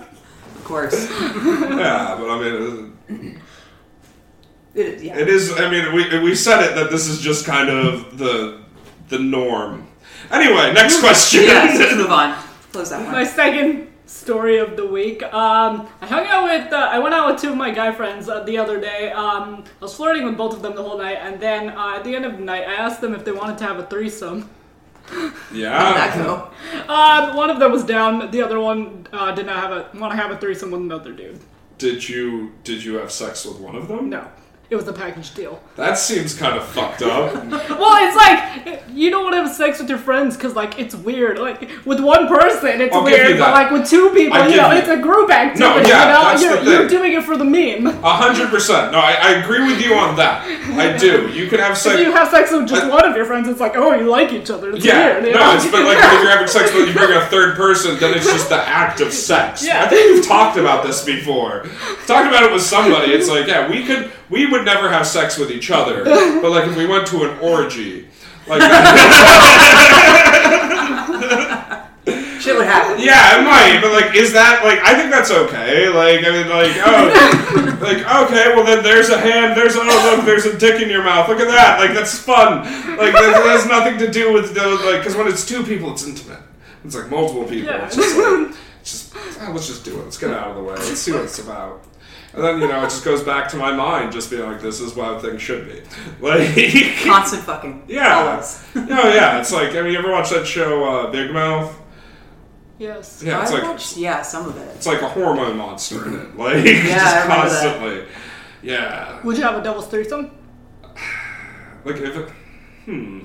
it. 0.00 0.08
of 0.56 0.64
course. 0.64 1.08
Yeah, 1.08 2.16
but 2.18 2.30
I 2.30 2.40
mean, 2.42 2.95
It, 3.08 5.02
yeah. 5.02 5.18
it 5.18 5.28
is. 5.28 5.52
I 5.58 5.70
mean, 5.70 5.94
we 5.94 6.18
we 6.18 6.34
said 6.34 6.62
it 6.62 6.74
that 6.74 6.90
this 6.90 7.06
is 7.06 7.22
just 7.22 7.46
kind 7.46 7.70
of 7.70 8.18
the 8.18 8.60
the 9.08 9.18
norm. 9.18 9.88
Anyway, 10.30 10.72
next 10.74 11.00
question. 11.00 11.44
yes, 11.44 11.78
let's 11.78 11.94
move 11.94 12.10
on. 12.10 12.36
Close 12.72 12.90
that 12.90 13.02
one. 13.02 13.12
My 13.12 13.24
second 13.24 13.88
story 14.06 14.58
of 14.58 14.76
the 14.76 14.86
week. 14.86 15.22
Um, 15.22 15.88
I 16.00 16.06
hung 16.06 16.26
out 16.26 16.44
with, 16.44 16.72
uh, 16.72 16.88
I 16.90 16.98
went 16.98 17.14
out 17.14 17.30
with 17.30 17.40
two 17.40 17.50
of 17.50 17.56
my 17.56 17.70
guy 17.70 17.92
friends 17.92 18.28
uh, 18.28 18.42
the 18.44 18.58
other 18.58 18.80
day. 18.80 19.10
Um, 19.12 19.64
I 19.80 19.84
was 19.84 19.94
flirting 19.94 20.24
with 20.24 20.36
both 20.36 20.54
of 20.54 20.62
them 20.62 20.74
the 20.74 20.82
whole 20.82 20.98
night, 20.98 21.18
and 21.20 21.40
then 21.40 21.70
uh, 21.70 21.96
at 21.96 22.04
the 22.04 22.14
end 22.14 22.24
of 22.24 22.32
the 22.32 22.44
night, 22.44 22.64
I 22.68 22.74
asked 22.74 23.00
them 23.00 23.14
if 23.14 23.24
they 23.24 23.32
wanted 23.32 23.58
to 23.58 23.64
have 23.64 23.78
a 23.78 23.86
threesome. 23.86 24.50
Yeah. 25.52 25.94
that 25.94 26.16
go? 26.16 26.50
Uh, 26.88 27.32
one 27.34 27.50
of 27.50 27.60
them 27.60 27.70
was 27.70 27.84
down. 27.84 28.30
The 28.30 28.42
other 28.42 28.58
one 28.58 29.06
uh, 29.12 29.32
did 29.32 29.46
not 29.46 29.56
have 29.56 29.72
a 29.72 29.98
want 29.98 30.12
to 30.12 30.16
have 30.16 30.30
a 30.32 30.36
threesome 30.36 30.72
with 30.72 30.80
another 30.80 31.12
dude. 31.12 31.38
Did 31.78 32.08
you 32.08 32.52
did 32.64 32.82
you 32.82 32.94
have 32.94 33.12
sex 33.12 33.44
with 33.44 33.58
one 33.58 33.76
of 33.76 33.88
them? 33.88 34.08
No, 34.08 34.28
it 34.68 34.76
was 34.76 34.88
a 34.88 34.92
package 34.92 35.32
deal. 35.34 35.62
That 35.76 35.96
seems 35.98 36.34
kind 36.34 36.56
of 36.56 36.64
fucked 36.64 37.02
up. 37.02 37.34
Well, 37.76 37.96
it's 38.08 38.16
like 38.16 38.82
you 38.92 39.10
don't 39.10 39.24
want 39.24 39.34
to 39.36 39.42
have 39.42 39.52
sex 39.54 39.78
with 39.78 39.88
your 39.88 39.98
friends 39.98 40.36
because 40.36 40.54
like 40.54 40.78
it's 40.78 40.94
weird. 40.94 41.38
Like 41.38 41.70
with 41.84 42.00
one 42.00 42.26
person, 42.26 42.80
it's 42.80 42.94
I'll 42.94 43.04
weird, 43.04 43.38
but 43.38 43.50
like 43.52 43.70
with 43.70 43.88
two 43.88 44.10
people, 44.10 44.36
I 44.36 44.48
you 44.48 44.56
know, 44.56 44.72
you- 44.72 44.78
it's 44.78 44.88
a 44.88 44.96
group 44.96 45.30
activity. 45.30 45.60
No, 45.60 45.76
yeah, 45.76 45.82
you 45.82 46.12
know, 46.12 46.22
that's 46.22 46.42
you're, 46.42 46.62
you're 46.64 46.88
doing 46.88 47.12
it 47.12 47.22
for 47.24 47.36
the 47.36 47.44
meme. 47.44 47.86
A 48.02 48.14
hundred 48.14 48.48
percent. 48.48 48.92
No, 48.92 48.98
I, 48.98 49.12
I 49.20 49.30
agree 49.42 49.60
with 49.66 49.80
you 49.84 49.94
on 49.94 50.16
that. 50.16 50.44
I 50.78 50.96
do. 50.96 51.28
You 51.30 51.48
can 51.48 51.58
have 51.60 51.76
sex. 51.76 52.00
If 52.00 52.06
you 52.06 52.12
have 52.12 52.30
sex 52.30 52.50
with 52.50 52.66
just 52.68 52.84
I- 52.84 52.88
one 52.88 53.04
of 53.04 53.14
your 53.14 53.26
friends, 53.26 53.48
it's 53.48 53.60
like, 53.60 53.76
oh, 53.76 53.94
you 53.94 54.08
like 54.08 54.32
each 54.32 54.50
other. 54.50 54.70
It's 54.74 54.84
Yeah, 54.84 55.12
weird. 55.20 55.26
you 55.26 55.32
no, 55.34 55.38
know? 55.40 55.54
it's 55.56 55.70
but 55.70 55.84
like 55.84 55.98
if 55.98 56.12
you're 56.22 56.30
having 56.30 56.48
sex 56.48 56.70
but 56.72 56.86
you 56.88 56.92
bring 56.94 57.12
a 57.16 57.26
third 57.26 57.56
person, 57.56 57.98
then 57.98 58.16
it's 58.16 58.26
just 58.26 58.48
the 58.48 58.56
act 58.66 59.00
of 59.00 59.12
sex. 59.12 59.64
Yeah. 59.66 59.84
I 59.84 59.88
think 59.88 60.14
we've 60.14 60.26
talked 60.26 60.56
about 60.58 60.84
this 60.84 61.04
before. 61.04 61.66
Talked 62.06 62.28
about 62.28 62.42
it 62.44 62.52
with 62.52 62.62
somebody. 62.62 63.12
It's 63.12 63.28
like, 63.28 63.46
yeah, 63.46 63.68
we 63.68 63.84
could, 63.84 64.10
we 64.30 64.46
would 64.46 64.64
never 64.64 64.88
have 64.88 65.06
sex 65.06 65.36
with 65.38 65.50
each 65.50 65.70
other, 65.70 66.04
but 66.04 66.50
like 66.50 66.66
if 66.68 66.76
we 66.76 66.86
went 66.86 67.06
to 67.08 67.24
an 67.30 67.38
orgy, 67.40 68.08
like, 68.46 68.62
Shit 72.40 72.54
would 72.56 72.66
happen. 72.66 73.00
yeah, 73.02 73.40
it 73.40 73.42
might, 73.42 73.80
but 73.82 73.90
like, 73.90 74.14
is 74.14 74.32
that 74.32 74.62
like? 74.62 74.78
I 74.78 74.94
think 74.94 75.10
that's 75.10 75.32
okay. 75.32 75.88
Like, 75.88 76.22
I 76.22 76.30
mean, 76.30 76.48
like, 76.48 76.70
oh, 76.78 77.10
like, 77.82 77.98
okay, 78.06 78.54
well 78.54 78.62
then 78.64 78.84
there's 78.84 79.08
a 79.08 79.18
hand, 79.18 79.56
there's 79.56 79.74
oh 79.74 80.14
look, 80.14 80.24
there's 80.24 80.46
a 80.46 80.56
dick 80.56 80.80
in 80.80 80.88
your 80.88 81.02
mouth. 81.02 81.28
Look 81.28 81.40
at 81.40 81.48
that, 81.48 81.80
like 81.80 81.92
that's 81.92 82.16
fun. 82.16 82.58
Like 82.96 83.12
that, 83.14 83.32
that 83.34 83.46
has 83.46 83.66
nothing 83.66 83.98
to 83.98 84.08
do 84.08 84.32
with 84.32 84.54
the 84.54 84.64
like, 84.86 85.00
because 85.00 85.16
when 85.16 85.26
it's 85.26 85.44
two 85.44 85.64
people, 85.64 85.90
it's 85.90 86.06
intimate. 86.06 86.38
It's 86.84 86.94
like 86.94 87.10
multiple 87.10 87.42
people. 87.44 87.72
Yeah. 87.72 87.86
It's 87.86 87.96
just 87.96 88.16
like, 88.16 88.54
it's 88.80 88.90
just 88.92 89.12
ah, 89.40 89.50
let's 89.52 89.66
just 89.66 89.84
do 89.84 89.98
it. 89.98 90.04
Let's 90.04 90.16
get 90.18 90.30
it 90.30 90.36
out 90.36 90.50
of 90.50 90.56
the 90.56 90.62
way. 90.62 90.76
Let's 90.76 91.00
see 91.00 91.10
what 91.10 91.22
it's 91.22 91.40
about. 91.40 91.82
And 92.36 92.44
then 92.44 92.60
you 92.60 92.68
know 92.68 92.80
it 92.80 92.90
just 92.90 93.02
goes 93.02 93.22
back 93.22 93.48
to 93.50 93.56
my 93.56 93.72
mind, 93.74 94.12
just 94.12 94.30
being 94.30 94.42
like, 94.42 94.60
this 94.60 94.80
is 94.80 94.94
how 94.94 95.18
things 95.18 95.40
should 95.40 95.66
be. 95.66 95.80
Like, 96.20 96.54
Constant 97.04 97.42
fucking. 97.42 97.84
Yeah. 97.88 98.14
Always. 98.14 98.62
no, 98.74 99.08
yeah, 99.14 99.40
it's 99.40 99.52
like, 99.52 99.70
I 99.74 99.80
mean, 99.80 99.92
you 99.92 99.98
ever 99.98 100.12
watch 100.12 100.28
that 100.30 100.46
show 100.46 100.84
uh, 100.84 101.10
Big 101.10 101.30
Mouth? 101.32 101.74
yes. 102.78 103.22
Yeah, 103.24 103.40
it's 103.40 103.50
I 103.52 103.54
like 103.54 103.62
watched, 103.62 103.96
yeah, 103.96 104.20
some 104.20 104.46
of 104.48 104.56
it. 104.58 104.76
it's 104.76 104.86
like 104.86 105.00
a 105.00 105.08
hormone 105.08 105.56
monster 105.56 106.06
in 106.06 106.14
it. 106.14 106.36
Like 106.36 106.56
I 106.56 106.62
just 106.62 106.66
remember 106.66 106.92
that. 106.92 107.26
constantly. 107.26 108.04
Yeah. 108.62 109.22
Would 109.22 109.38
you 109.38 109.42
have 109.44 109.56
a 109.56 109.62
devil's 109.62 109.86
threesome? 109.88 110.30
Like 111.84 111.96
if 111.96 112.16
it 112.16 112.28
hmm. 112.84 113.20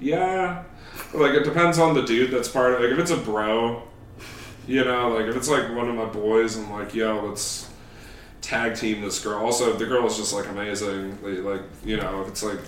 Yeah. 0.00 0.64
Like 1.14 1.32
it 1.32 1.44
depends 1.44 1.78
on 1.78 1.94
the 1.94 2.02
dude 2.02 2.32
that's 2.32 2.48
part 2.48 2.74
of 2.74 2.80
like 2.80 2.90
if 2.90 2.98
it's 2.98 3.12
a 3.12 3.16
bro, 3.16 3.82
you 4.66 4.84
know, 4.84 5.10
like 5.10 5.26
if 5.26 5.36
it's 5.36 5.48
like 5.48 5.72
one 5.74 5.88
of 5.88 5.94
my 5.94 6.06
boys 6.06 6.56
I'm 6.56 6.70
like, 6.72 6.94
yo, 6.94 7.24
let's 7.24 7.65
tag 8.46 8.76
team 8.76 9.00
this 9.00 9.18
girl. 9.18 9.44
Also 9.44 9.72
the 9.72 9.86
girl 9.86 10.06
is 10.06 10.16
just 10.16 10.32
like 10.32 10.46
amazing, 10.46 11.18
like, 11.22 11.44
like 11.44 11.62
you 11.84 11.96
know, 11.96 12.22
if 12.22 12.28
it's 12.28 12.42
like 12.42 12.60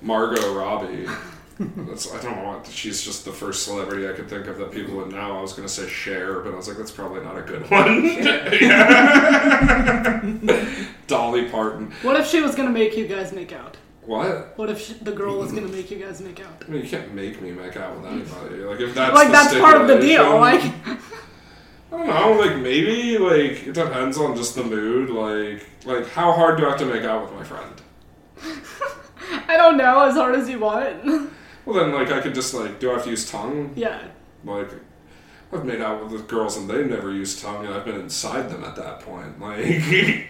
Margot 0.00 0.54
Robbie. 0.54 1.06
That's 1.58 2.12
I 2.12 2.20
don't 2.20 2.36
know 2.36 2.44
what 2.44 2.66
she's 2.66 3.02
just 3.02 3.24
the 3.24 3.30
first 3.30 3.64
celebrity 3.64 4.08
I 4.08 4.12
could 4.14 4.28
think 4.28 4.46
of 4.46 4.58
that 4.58 4.72
people 4.72 4.96
would 4.96 5.12
know. 5.12 5.38
I 5.38 5.40
was 5.40 5.52
gonna 5.52 5.68
say 5.68 5.86
Cher, 5.88 6.40
but 6.40 6.52
I 6.52 6.56
was 6.56 6.66
like, 6.66 6.78
that's 6.78 6.90
probably 6.90 7.20
not 7.20 7.36
a 7.36 7.42
good 7.42 7.70
one. 7.70 8.02
Dolly 11.06 11.48
Parton. 11.50 11.92
What 12.02 12.18
if 12.18 12.26
she 12.26 12.40
was 12.40 12.56
gonna 12.56 12.70
make 12.70 12.96
you 12.96 13.06
guys 13.06 13.32
make 13.32 13.52
out? 13.52 13.76
What? 14.06 14.58
What 14.58 14.70
if 14.70 14.80
she, 14.80 14.94
the 14.94 15.12
girl 15.12 15.38
was 15.38 15.52
gonna 15.52 15.68
make 15.68 15.90
you 15.90 15.98
guys 15.98 16.20
make 16.20 16.40
out? 16.40 16.64
I 16.66 16.70
mean, 16.70 16.82
you 16.82 16.88
can't 16.88 17.14
make 17.14 17.40
me 17.40 17.52
make 17.52 17.76
out 17.76 17.96
with 17.96 18.10
anybody. 18.10 18.56
Like 18.64 18.80
if 18.80 18.94
that's 18.94 19.14
like 19.14 19.28
the 19.28 19.32
that's 19.32 19.54
part 19.54 19.80
of 19.82 19.86
the 19.86 20.00
deal. 20.00 20.40
Like, 20.40 20.64
I 21.92 21.96
don't 21.96 22.06
know. 22.06 22.32
Like 22.40 22.56
maybe 22.56 23.18
like 23.18 23.66
it 23.66 23.74
depends 23.74 24.16
on 24.18 24.36
just 24.36 24.54
the 24.54 24.64
mood. 24.64 25.10
Like 25.10 25.66
like 25.84 26.08
how 26.08 26.32
hard 26.32 26.58
do 26.58 26.66
I 26.66 26.70
have 26.70 26.78
to 26.78 26.86
make 26.86 27.04
out 27.04 27.22
with 27.22 27.32
my 27.32 27.44
friend? 27.44 27.82
I 29.48 29.56
don't 29.56 29.76
know, 29.76 30.00
as 30.00 30.14
hard 30.14 30.34
as 30.34 30.48
you 30.48 30.58
want. 30.60 31.30
Well 31.64 31.76
then 31.76 31.92
like 31.92 32.10
I 32.10 32.20
could 32.20 32.34
just 32.34 32.54
like 32.54 32.80
do 32.80 32.90
I 32.90 32.94
have 32.94 33.04
to 33.04 33.10
use 33.10 33.30
tongue? 33.30 33.72
yeah. 33.76 34.08
Like, 34.44 34.70
I've 35.52 35.64
made 35.64 35.80
out 35.80 36.10
with 36.10 36.26
girls 36.26 36.56
and 36.56 36.68
they 36.68 36.82
never 36.82 37.12
used 37.12 37.40
tongue, 37.40 37.64
and 37.64 37.72
I've 37.74 37.84
been 37.84 38.00
inside 38.00 38.50
them 38.50 38.64
at 38.64 38.74
that 38.74 39.00
point. 39.00 39.38
Like, 39.40 39.64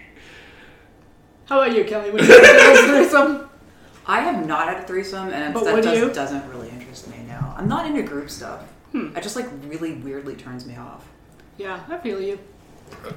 How 1.46 1.60
about 1.62 1.74
you, 1.74 1.84
Kelly? 1.84 2.10
Would 2.10 2.20
you 2.20 2.28
consider 2.28 2.72
a 2.72 2.86
threesome? 2.88 3.48
I 4.06 4.20
have 4.20 4.46
not 4.46 4.68
had 4.68 4.82
a 4.82 4.86
threesome, 4.86 5.30
and 5.30 5.54
But 5.54 5.64
that 5.64 5.82
does, 5.82 6.14
doesn't 6.14 6.48
really 6.50 6.68
interest 6.70 7.08
me 7.08 7.16
now. 7.26 7.54
I'm 7.56 7.68
not 7.68 7.86
into 7.86 8.02
group 8.02 8.28
stuff. 8.28 8.62
Hmm. 8.90 9.12
I 9.16 9.20
just 9.20 9.36
like 9.36 9.46
really 9.64 9.94
weirdly 9.94 10.34
turns 10.34 10.66
me 10.66 10.76
off. 10.76 11.08
Yeah, 11.58 11.80
I 11.88 11.98
feel 11.98 12.20
you. 12.20 12.38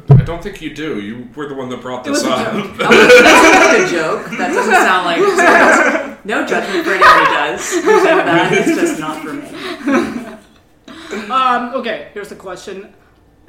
I 0.09 0.23
don't 0.23 0.41
think 0.41 0.61
you 0.61 0.73
do. 0.73 0.99
You 1.01 1.29
were 1.35 1.47
the 1.47 1.55
one 1.55 1.69
that 1.69 1.81
brought 1.81 2.05
It 2.07 2.11
this 2.11 2.23
was 2.23 2.31
a 2.31 2.35
up. 2.35 2.53
joke. 2.53 2.77
That 2.77 2.91
sounds 3.33 3.65
like 3.65 3.87
a 3.87 3.91
joke. 3.91 4.37
That 4.37 4.53
doesn't 4.53 4.73
sound 4.73 5.05
like 5.05 6.25
no 6.25 6.45
judgment 6.45 6.85
for 6.85 6.91
anyone 6.93 7.17
who 7.17 7.33
does. 7.33 7.71
Who's 7.73 7.83
into 7.85 8.05
that. 8.05 8.51
It's 8.53 8.79
just 8.79 8.99
not 8.99 9.21
for 9.21 9.33
me. 9.33 10.31
Um, 11.31 11.73
okay, 11.75 12.09
here's 12.13 12.29
the 12.29 12.35
question. 12.35 12.93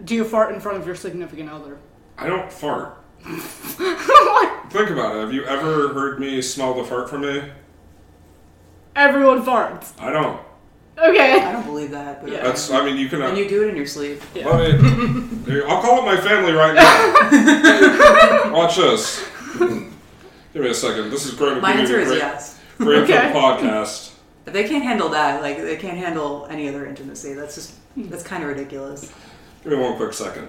Do 0.04 0.14
you 0.14 0.24
fart 0.24 0.54
in 0.54 0.60
front 0.60 0.78
of 0.78 0.86
your 0.86 0.94
significant 0.94 1.48
other? 1.50 1.78
I 2.18 2.26
don't 2.28 2.52
fart. 2.52 2.98
Think 3.24 4.90
about 4.90 5.16
it. 5.16 5.20
Have 5.20 5.32
you 5.32 5.44
ever 5.46 5.92
heard 5.92 6.20
me 6.20 6.40
smell 6.42 6.74
the 6.74 6.84
fart 6.84 7.08
from 7.10 7.22
me? 7.22 7.42
Everyone 8.94 9.42
farts. 9.44 9.92
I 10.00 10.10
don't. 10.12 10.40
Okay. 10.98 11.40
I 11.42 11.52
don't 11.52 11.66
believe 11.66 11.90
that. 11.90 12.22
But 12.22 12.32
Yeah. 12.32 12.42
That's. 12.42 12.70
I 12.70 12.84
mean, 12.84 12.96
you 12.96 13.08
can. 13.08 13.20
Uh, 13.22 13.28
and 13.28 13.38
you 13.38 13.48
do 13.48 13.64
it 13.64 13.68
in 13.70 13.76
your 13.76 13.86
sleep. 13.86 14.20
Yeah. 14.34 14.48
Let 14.48 14.80
me, 14.80 15.28
here, 15.44 15.66
I'll 15.68 15.82
call 15.82 15.98
up 16.00 16.04
my 16.06 16.16
family 16.16 16.52
right 16.52 16.74
now. 16.74 18.52
Watch 18.52 18.76
this. 18.76 19.28
Give 19.58 20.62
me 20.62 20.70
a 20.70 20.74
second. 20.74 21.10
This 21.10 21.26
is 21.26 21.34
going 21.34 21.54
to 21.56 21.60
My 21.60 21.72
answer 21.72 22.00
is 22.00 22.08
great, 22.08 22.18
yes. 22.18 22.58
great 22.78 22.98
Okay. 23.00 23.12
for 23.12 23.34
the 23.34 23.38
podcast. 23.68 24.12
If 24.46 24.52
they 24.52 24.66
can't 24.66 24.84
handle 24.84 25.08
that, 25.10 25.42
like 25.42 25.58
they 25.58 25.76
can't 25.76 25.98
handle 25.98 26.46
any 26.50 26.68
other 26.68 26.86
intimacy. 26.86 27.34
That's 27.34 27.54
just 27.56 27.74
that's 27.96 28.22
kind 28.22 28.42
of 28.42 28.48
ridiculous. 28.48 29.12
Give 29.62 29.72
me 29.72 29.78
one 29.78 29.96
quick 29.96 30.12
second. 30.12 30.48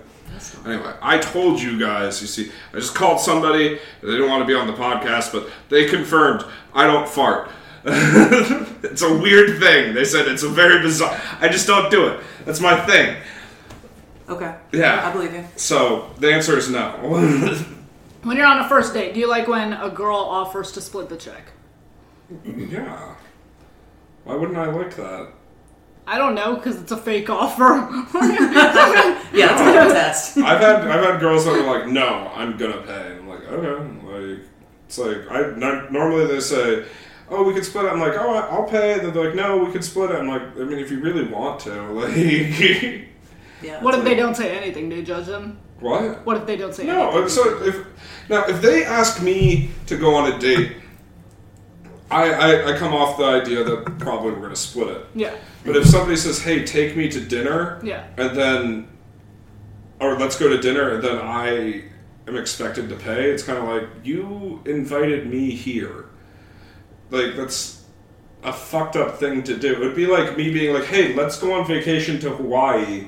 Anyway, 0.65 0.93
I 1.01 1.17
told 1.17 1.59
you 1.61 1.79
guys, 1.79 2.21
you 2.21 2.27
see, 2.27 2.51
I 2.73 2.77
just 2.77 2.93
called 2.93 3.19
somebody, 3.19 3.79
they 4.01 4.07
didn't 4.11 4.29
want 4.29 4.41
to 4.43 4.45
be 4.45 4.53
on 4.53 4.67
the 4.67 4.73
podcast, 4.73 5.31
but 5.31 5.49
they 5.69 5.87
confirmed 5.87 6.43
I 6.75 6.85
don't 6.85 7.07
fart. 7.09 7.49
it's 8.83 9.01
a 9.01 9.17
weird 9.17 9.59
thing. 9.59 9.93
They 9.93 10.03
said 10.05 10.27
it's 10.27 10.43
a 10.43 10.49
very 10.49 10.81
bizarre. 10.81 11.19
I 11.39 11.47
just 11.47 11.67
don't 11.67 11.89
do 11.89 12.07
it. 12.07 12.19
That's 12.45 12.59
my 12.59 12.77
thing. 12.85 13.17
Okay. 14.27 14.55
Yeah. 14.73 15.07
I 15.07 15.11
believe 15.13 15.33
you. 15.33 15.45
So 15.55 16.11
the 16.19 16.31
answer 16.33 16.57
is 16.57 16.69
no. 16.69 16.93
When 18.23 18.35
you're 18.35 18.47
on 18.47 18.59
a 18.59 18.67
first 18.67 18.93
date, 18.93 19.13
do 19.13 19.21
you 19.21 19.29
like 19.29 19.47
when 19.47 19.71
a 19.71 19.89
girl 19.89 20.17
offers 20.17 20.73
to 20.73 20.81
split 20.81 21.07
the 21.07 21.15
check? 21.15 21.51
yeah. 22.43 23.15
Why 24.25 24.35
wouldn't 24.35 24.57
I 24.57 24.65
like 24.65 24.95
that? 24.97 25.29
I 26.05 26.17
don't 26.17 26.35
know, 26.35 26.55
because 26.55 26.81
it's 26.81 26.91
a 26.91 26.97
fake 26.97 27.29
offer. 27.29 27.87
Yeah, 29.33 29.47
that's 29.47 29.61
kind 29.61 29.91
a 29.91 29.93
test. 29.93 30.37
I've 30.37 30.59
had 30.59 30.87
I've 30.87 31.05
had 31.05 31.19
girls 31.19 31.45
that 31.45 31.53
are 31.53 31.65
like, 31.79 31.87
no, 31.87 32.31
I'm 32.33 32.57
gonna 32.57 32.81
pay. 32.81 33.17
I'm 33.17 33.27
like, 33.27 33.43
okay, 33.43 33.97
like 34.07 34.39
it's 34.87 34.97
like 34.97 35.29
I 35.29 35.53
no- 35.55 35.87
normally 35.89 36.25
they 36.27 36.39
say, 36.39 36.85
oh, 37.29 37.43
we 37.43 37.53
could 37.53 37.65
split 37.65 37.85
it. 37.85 37.91
I'm 37.91 37.99
like, 37.99 38.13
oh, 38.15 38.33
I- 38.33 38.47
I'll 38.47 38.63
pay. 38.63 38.93
And 38.99 39.13
they're 39.13 39.25
like, 39.25 39.35
no, 39.35 39.57
we 39.63 39.71
could 39.71 39.83
split 39.83 40.11
it. 40.11 40.15
I'm 40.15 40.27
like, 40.27 40.41
I 40.41 40.63
mean, 40.63 40.79
if 40.79 40.89
you 40.91 40.99
really 40.99 41.25
want 41.25 41.59
to, 41.61 41.81
like, 41.91 42.15
Yeah. 43.61 43.81
what 43.83 43.93
if 43.93 44.01
that's 44.01 44.03
they 44.03 44.15
don't 44.15 44.35
say 44.35 44.57
anything? 44.57 44.89
Do 44.89 44.95
you 44.95 45.03
judge 45.03 45.25
them? 45.25 45.59
what? 45.79 46.25
What 46.25 46.37
if 46.37 46.45
they 46.47 46.57
don't 46.57 46.73
say 46.73 46.83
anything. 46.89 46.99
No. 47.21 47.27
So 47.27 47.63
if 47.63 47.85
now 48.29 48.45
if 48.47 48.61
they 48.61 48.83
ask 48.83 49.21
me 49.21 49.69
to 49.85 49.95
go 49.97 50.15
on 50.15 50.31
a 50.31 50.39
date, 50.39 50.77
I 52.09 52.31
I, 52.31 52.73
I 52.73 52.77
come 52.77 52.93
off 52.93 53.17
the 53.17 53.25
idea 53.25 53.63
that 53.63 53.99
probably 53.99 54.31
we're 54.31 54.41
gonna 54.41 54.55
split 54.55 54.87
it. 54.87 55.05
Yeah, 55.13 55.35
But 55.65 55.75
if 55.75 55.85
somebody 55.85 56.15
says, 56.15 56.41
hey, 56.41 56.63
take 56.63 56.95
me 56.95 57.09
to 57.09 57.19
dinner, 57.19 57.79
yeah. 57.83 58.07
and 58.17 58.35
then 58.35 58.87
or 59.99 60.17
let's 60.17 60.37
go 60.39 60.47
to 60.49 60.59
dinner 60.59 60.93
and 60.95 61.03
then 61.03 61.17
i 61.17 61.81
am 62.27 62.35
expected 62.37 62.87
to 62.87 62.95
pay 62.95 63.31
it's 63.31 63.41
kind 63.41 63.57
of 63.57 63.63
like 63.67 63.89
you 64.03 64.61
invited 64.65 65.25
me 65.27 65.49
here 65.49 66.05
like 67.09 67.35
that's 67.35 67.83
a 68.43 68.53
fucked 68.53 68.95
up 68.95 69.17
thing 69.19 69.43
to 69.43 69.57
do 69.57 69.73
it'd 69.75 69.95
be 69.95 70.05
like 70.07 70.37
me 70.37 70.51
being 70.53 70.73
like 70.73 70.85
hey 70.85 71.13
let's 71.15 71.39
go 71.39 71.53
on 71.53 71.65
vacation 71.67 72.19
to 72.19 72.29
hawaii 72.29 73.07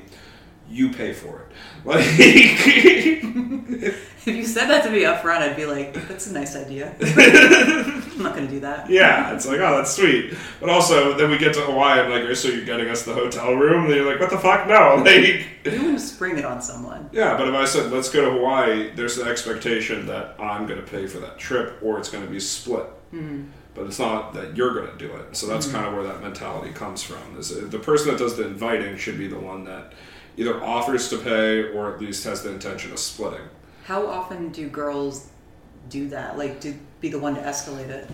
you 0.68 0.90
pay 0.90 1.12
for 1.12 1.40
it 1.40 1.46
like 1.84 2.04
If 4.26 4.26
you 4.36 4.44
said 4.44 4.66
that 4.68 4.84
to 4.84 4.90
me 4.90 5.06
up 5.06 5.22
front, 5.22 5.42
I'd 5.42 5.56
be 5.56 5.64
like, 5.64 5.94
that's 6.06 6.26
a 6.26 6.32
nice 6.34 6.54
idea. 6.54 6.94
I'm 7.00 8.18
not 8.22 8.34
going 8.34 8.46
to 8.46 8.52
do 8.52 8.60
that. 8.60 8.90
yeah 8.90 9.32
it's 9.34 9.46
like 9.46 9.60
oh 9.60 9.76
that's 9.78 9.96
sweet 9.96 10.34
but 10.60 10.68
also 10.68 11.16
then 11.16 11.30
we 11.30 11.38
get 11.38 11.54
to 11.54 11.60
hawaii 11.62 12.00
i'm 12.00 12.10
like 12.10 12.36
so 12.36 12.48
you're 12.48 12.66
getting 12.66 12.88
us 12.90 13.04
the 13.04 13.14
hotel 13.14 13.54
room 13.54 13.86
and 13.86 13.94
you're 13.94 14.04
like 14.04 14.20
what 14.20 14.28
the 14.28 14.36
fuck 14.38 14.68
no 14.68 14.96
like 15.04 15.46
You 15.64 15.82
want 15.84 15.98
to 15.98 16.04
spring 16.04 16.36
it 16.36 16.44
on 16.44 16.60
someone. 16.60 17.08
Yeah, 17.12 17.36
but 17.38 17.48
if 17.48 17.54
I 17.54 17.64
said 17.64 17.90
let's 17.92 18.10
go 18.10 18.24
to 18.26 18.30
Hawaii, 18.32 18.90
there's 18.94 19.16
the 19.16 19.24
expectation 19.24 20.06
that 20.06 20.36
I'm 20.38 20.66
going 20.66 20.80
to 20.84 20.86
pay 20.90 21.06
for 21.06 21.18
that 21.20 21.38
trip, 21.38 21.78
or 21.82 21.98
it's 21.98 22.10
going 22.10 22.24
to 22.24 22.30
be 22.30 22.40
split. 22.40 22.84
Hmm. 23.10 23.44
But 23.74 23.86
it's 23.86 23.98
not 23.98 24.34
that 24.34 24.56
you're 24.56 24.74
going 24.74 24.90
to 24.90 24.98
do 24.98 25.14
it. 25.14 25.36
So 25.36 25.46
that's 25.46 25.66
mm-hmm. 25.66 25.76
kind 25.76 25.88
of 25.88 25.94
where 25.94 26.02
that 26.04 26.22
mentality 26.22 26.72
comes 26.72 27.02
from. 27.02 27.38
Is 27.38 27.48
the 27.70 27.78
person 27.78 28.10
that 28.10 28.18
does 28.18 28.36
the 28.36 28.46
inviting 28.46 28.96
should 28.96 29.16
be 29.16 29.28
the 29.28 29.38
one 29.38 29.64
that 29.64 29.92
either 30.36 30.62
offers 30.62 31.08
to 31.10 31.18
pay 31.18 31.70
or 31.72 31.92
at 31.92 32.00
least 32.00 32.24
has 32.24 32.42
the 32.42 32.50
intention 32.50 32.92
of 32.92 32.98
splitting. 32.98 33.46
How 33.84 34.06
often 34.06 34.50
do 34.50 34.68
girls 34.68 35.28
do 35.88 36.08
that? 36.08 36.38
Like, 36.38 36.60
do 36.60 36.74
be 37.00 37.08
the 37.08 37.18
one 37.18 37.34
to 37.34 37.40
escalate 37.40 37.88
it? 37.88 38.08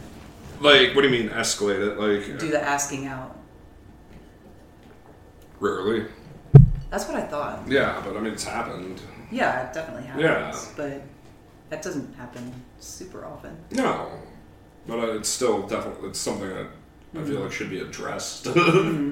Like, 0.61 0.95
what 0.95 1.03
do 1.03 1.09
you 1.09 1.23
mean 1.23 1.29
escalate 1.31 1.81
it? 1.81 1.99
Like, 1.99 2.39
Do 2.39 2.51
the 2.51 2.63
asking 2.63 3.07
out? 3.07 3.37
rarely. 5.61 6.07
That's 6.91 7.07
what 7.07 7.17
I 7.17 7.23
thought. 7.23 7.67
Yeah, 7.69 8.03
but 8.05 8.17
I 8.17 8.21
mean, 8.21 8.33
it's 8.33 8.45
happened. 8.45 9.01
Yeah, 9.31 9.69
it 9.69 9.75
definitely 9.75 10.07
happens. 10.07 10.25
Yeah. 10.25 10.73
But 10.77 11.03
that 11.71 11.83
doesn't 11.83 12.15
happen 12.15 12.53
super 12.79 13.25
often. 13.25 13.57
No, 13.73 14.11
but 14.87 14.99
uh, 14.99 15.13
it's 15.13 15.29
still 15.29 15.67
definitely 15.67 16.09
it's 16.11 16.19
something 16.19 16.49
that 16.49 16.67
I 17.15 17.25
feel 17.25 17.41
like 17.41 17.53
should 17.53 17.71
be 17.71 17.81
addressed. 17.81 18.47
if 18.49 18.57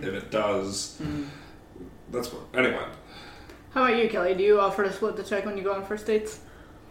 it 0.05 0.31
does, 0.31 1.01
that's 2.11 2.33
what. 2.33 2.43
Anyway, 2.55 2.85
How 3.73 3.85
about 3.85 3.97
you, 3.99 4.09
Kelly? 4.09 4.35
Do 4.35 4.43
you 4.43 4.61
offer 4.61 4.85
to 4.85 4.93
split 4.93 5.17
the 5.17 5.23
check 5.23 5.47
when 5.47 5.57
you 5.57 5.65
go 5.65 5.73
on 5.73 5.85
first 5.85 6.07
dates? 6.07 6.41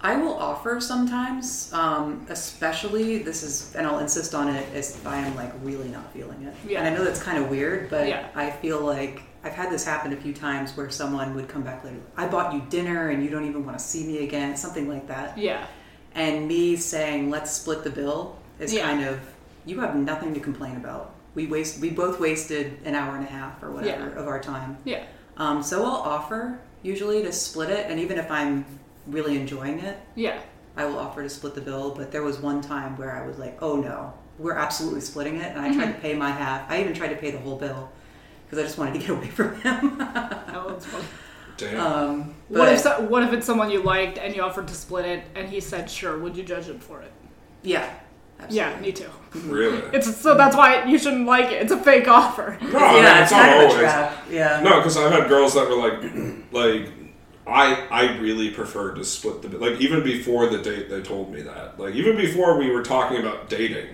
I 0.02 0.18
will 0.18 0.34
offer 0.34 0.82
sometimes, 0.82 1.72
um, 1.72 2.25
especially 2.30 3.20
this 3.20 3.42
is, 3.42 3.74
and 3.74 3.88
I'll 3.88 4.00
insist 4.00 4.36
on 4.36 4.50
it 4.50 4.68
if 4.75 5.08
I 5.08 5.16
am 5.18 5.34
like 5.38 5.54
really 5.62 5.88
not 5.88 6.12
feeling 6.12 6.44
it. 6.44 6.54
Yeah. 6.68 6.80
And 6.80 6.88
I 6.94 6.98
know 6.98 7.06
that's 7.06 7.24
kind 7.24 7.42
of 7.42 7.50
weird, 7.50 7.90
but 7.90 8.10
Yeah. 8.10 8.28
I 8.36 8.50
feel 8.52 8.82
like 8.82 9.22
I've 9.46 9.54
had 9.54 9.72
this 9.72 9.86
happen 9.86 10.12
a 10.12 10.18
few 10.18 10.34
times 10.34 10.75
where 10.75 10.90
someone 10.90 11.34
would 11.36 11.48
come 11.48 11.62
back 11.63 11.86
later. 11.86 12.02
I 12.18 12.28
bought 12.28 12.54
you 12.54 12.63
dinner 12.70 13.10
and 13.12 13.24
you 13.24 13.30
don't 13.30 13.46
even 13.48 13.66
want 13.66 13.78
to 13.80 13.84
see 13.84 14.06
me 14.06 14.25
again, 14.25 14.58
something 14.58 14.90
like 14.90 15.08
that. 15.08 15.38
Yeah. 15.38 15.68
And 16.16 16.50
me 16.50 16.75
saying 16.75 17.30
let's 17.30 17.52
split 17.52 17.86
the 17.86 17.90
bill 17.90 18.38
is 18.60 18.74
Yeah. 18.74 18.83
kind 18.88 19.03
of 19.05 19.19
you 19.65 19.79
have 19.79 19.95
nothing 19.95 20.33
to 20.33 20.39
complain 20.39 20.75
about. 20.75 21.13
We 21.36 21.48
waste 21.48 21.79
we 21.79 21.89
both 21.89 22.19
wasted 22.19 22.77
an 22.86 22.95
hour 22.95 23.15
and 23.15 23.24
a 23.25 23.29
half 23.29 23.62
or 23.63 23.72
whatever 23.72 24.10
Yeah. 24.13 24.19
of 24.22 24.27
our 24.27 24.39
time. 24.39 24.77
Yeah. 24.83 25.03
Um, 25.38 25.63
so 25.63 25.83
I'll 25.86 25.91
offer 26.01 26.60
usually 26.83 27.24
to 27.24 27.31
split 27.31 27.69
it, 27.69 27.89
and 27.89 28.00
even 28.00 28.17
if 28.19 28.29
I'm 28.29 28.65
really 29.07 29.38
enjoying 29.38 29.79
it, 29.79 29.98
Yeah. 30.15 30.38
I 30.77 30.86
will 30.86 31.00
offer 31.00 31.24
to 31.24 31.29
split 31.29 31.55
the 31.55 31.62
bill. 31.62 31.93
But 31.95 32.12
there 32.12 32.22
was 32.24 32.39
one 32.39 32.62
time 32.62 32.98
where 32.98 33.15
I 33.15 33.25
was 33.25 33.39
like, 33.39 33.57
oh 33.62 33.77
no, 33.77 34.13
we're 34.38 34.55
absolutely 34.55 35.01
splitting 35.01 35.38
it, 35.38 35.51
and 35.55 35.60
I 35.60 35.69
Mm-hmm. 35.69 35.79
tried 35.79 35.91
to 35.93 36.00
pay 36.00 36.13
my 36.13 36.29
half. 36.29 36.69
I 36.69 36.81
even 36.81 36.93
tried 36.93 37.10
to 37.10 37.15
pay 37.15 37.31
the 37.31 37.39
whole 37.39 37.55
bill 37.55 37.89
because 38.45 38.60
I 38.60 38.63
just 38.63 38.77
wanted 38.77 38.93
to 38.93 39.00
get 39.00 39.10
away 39.17 39.27
from 39.29 39.55
him. 39.62 39.98
Oh, 40.53 40.65
that's 40.69 40.86
funny. 40.86 41.05
damn. 41.57 41.79
um, 41.79 42.36
What 42.50 42.67
if 42.74 42.79
so, 42.81 43.01
what 43.01 43.24
if 43.24 43.33
it's 43.33 43.45
someone 43.45 43.72
you 43.72 43.81
liked 43.81 44.17
and 44.19 44.36
you 44.36 44.41
offered 44.43 44.67
to 44.67 44.74
split 44.75 45.05
it 45.05 45.24
and 45.36 45.48
he 45.50 45.60
said 45.62 45.89
sure? 45.89 46.19
Would 46.19 46.36
you 46.38 46.43
judge 46.43 46.65
him 46.65 46.79
for 46.79 47.01
it? 47.01 47.12
Yeah, 47.63 47.89
absolutely. 48.44 48.58
Yeah, 48.58 48.80
me 48.80 48.92
too. 48.92 49.10
really? 49.50 49.80
It's 49.94 50.16
so 50.18 50.36
that's 50.36 50.56
why 50.56 50.86
you 50.86 50.98
shouldn't 51.00 51.26
like 51.26 51.52
it. 51.52 51.62
It's 51.64 51.72
a 51.72 51.78
fake 51.78 52.08
offer. 52.08 52.58
no, 52.62 52.78
I 52.80 52.94
mean, 52.94 53.04
yeah, 53.04 53.22
it's 53.24 53.32
it's 53.32 53.32
not 53.32 53.42
kind 53.42 53.54
of 53.54 53.60
a 53.60 53.64
always. 53.68 53.80
trap. 53.80 54.24
Yeah. 54.30 54.62
No, 54.62 54.78
because 54.78 54.98
I've 54.98 55.12
had 55.12 55.28
girls 55.28 55.54
that 55.56 55.68
were 55.68 55.76
like, 55.76 56.04
like, 56.52 56.90
I 57.48 57.88
I 57.92 58.18
really 58.20 58.52
prefer 58.52 58.94
to 58.94 59.04
split 59.04 59.42
the 59.42 59.50
like 59.58 59.82
even 59.82 60.04
before 60.04 60.48
the 60.48 60.60
date 60.60 60.90
they 60.90 61.02
told 61.02 61.32
me 61.34 61.42
that 61.42 61.80
like 61.80 61.94
even 61.96 62.16
before 62.16 62.58
we 62.58 62.70
were 62.72 62.84
talking 62.84 63.18
about 63.18 63.50
dating, 63.50 63.90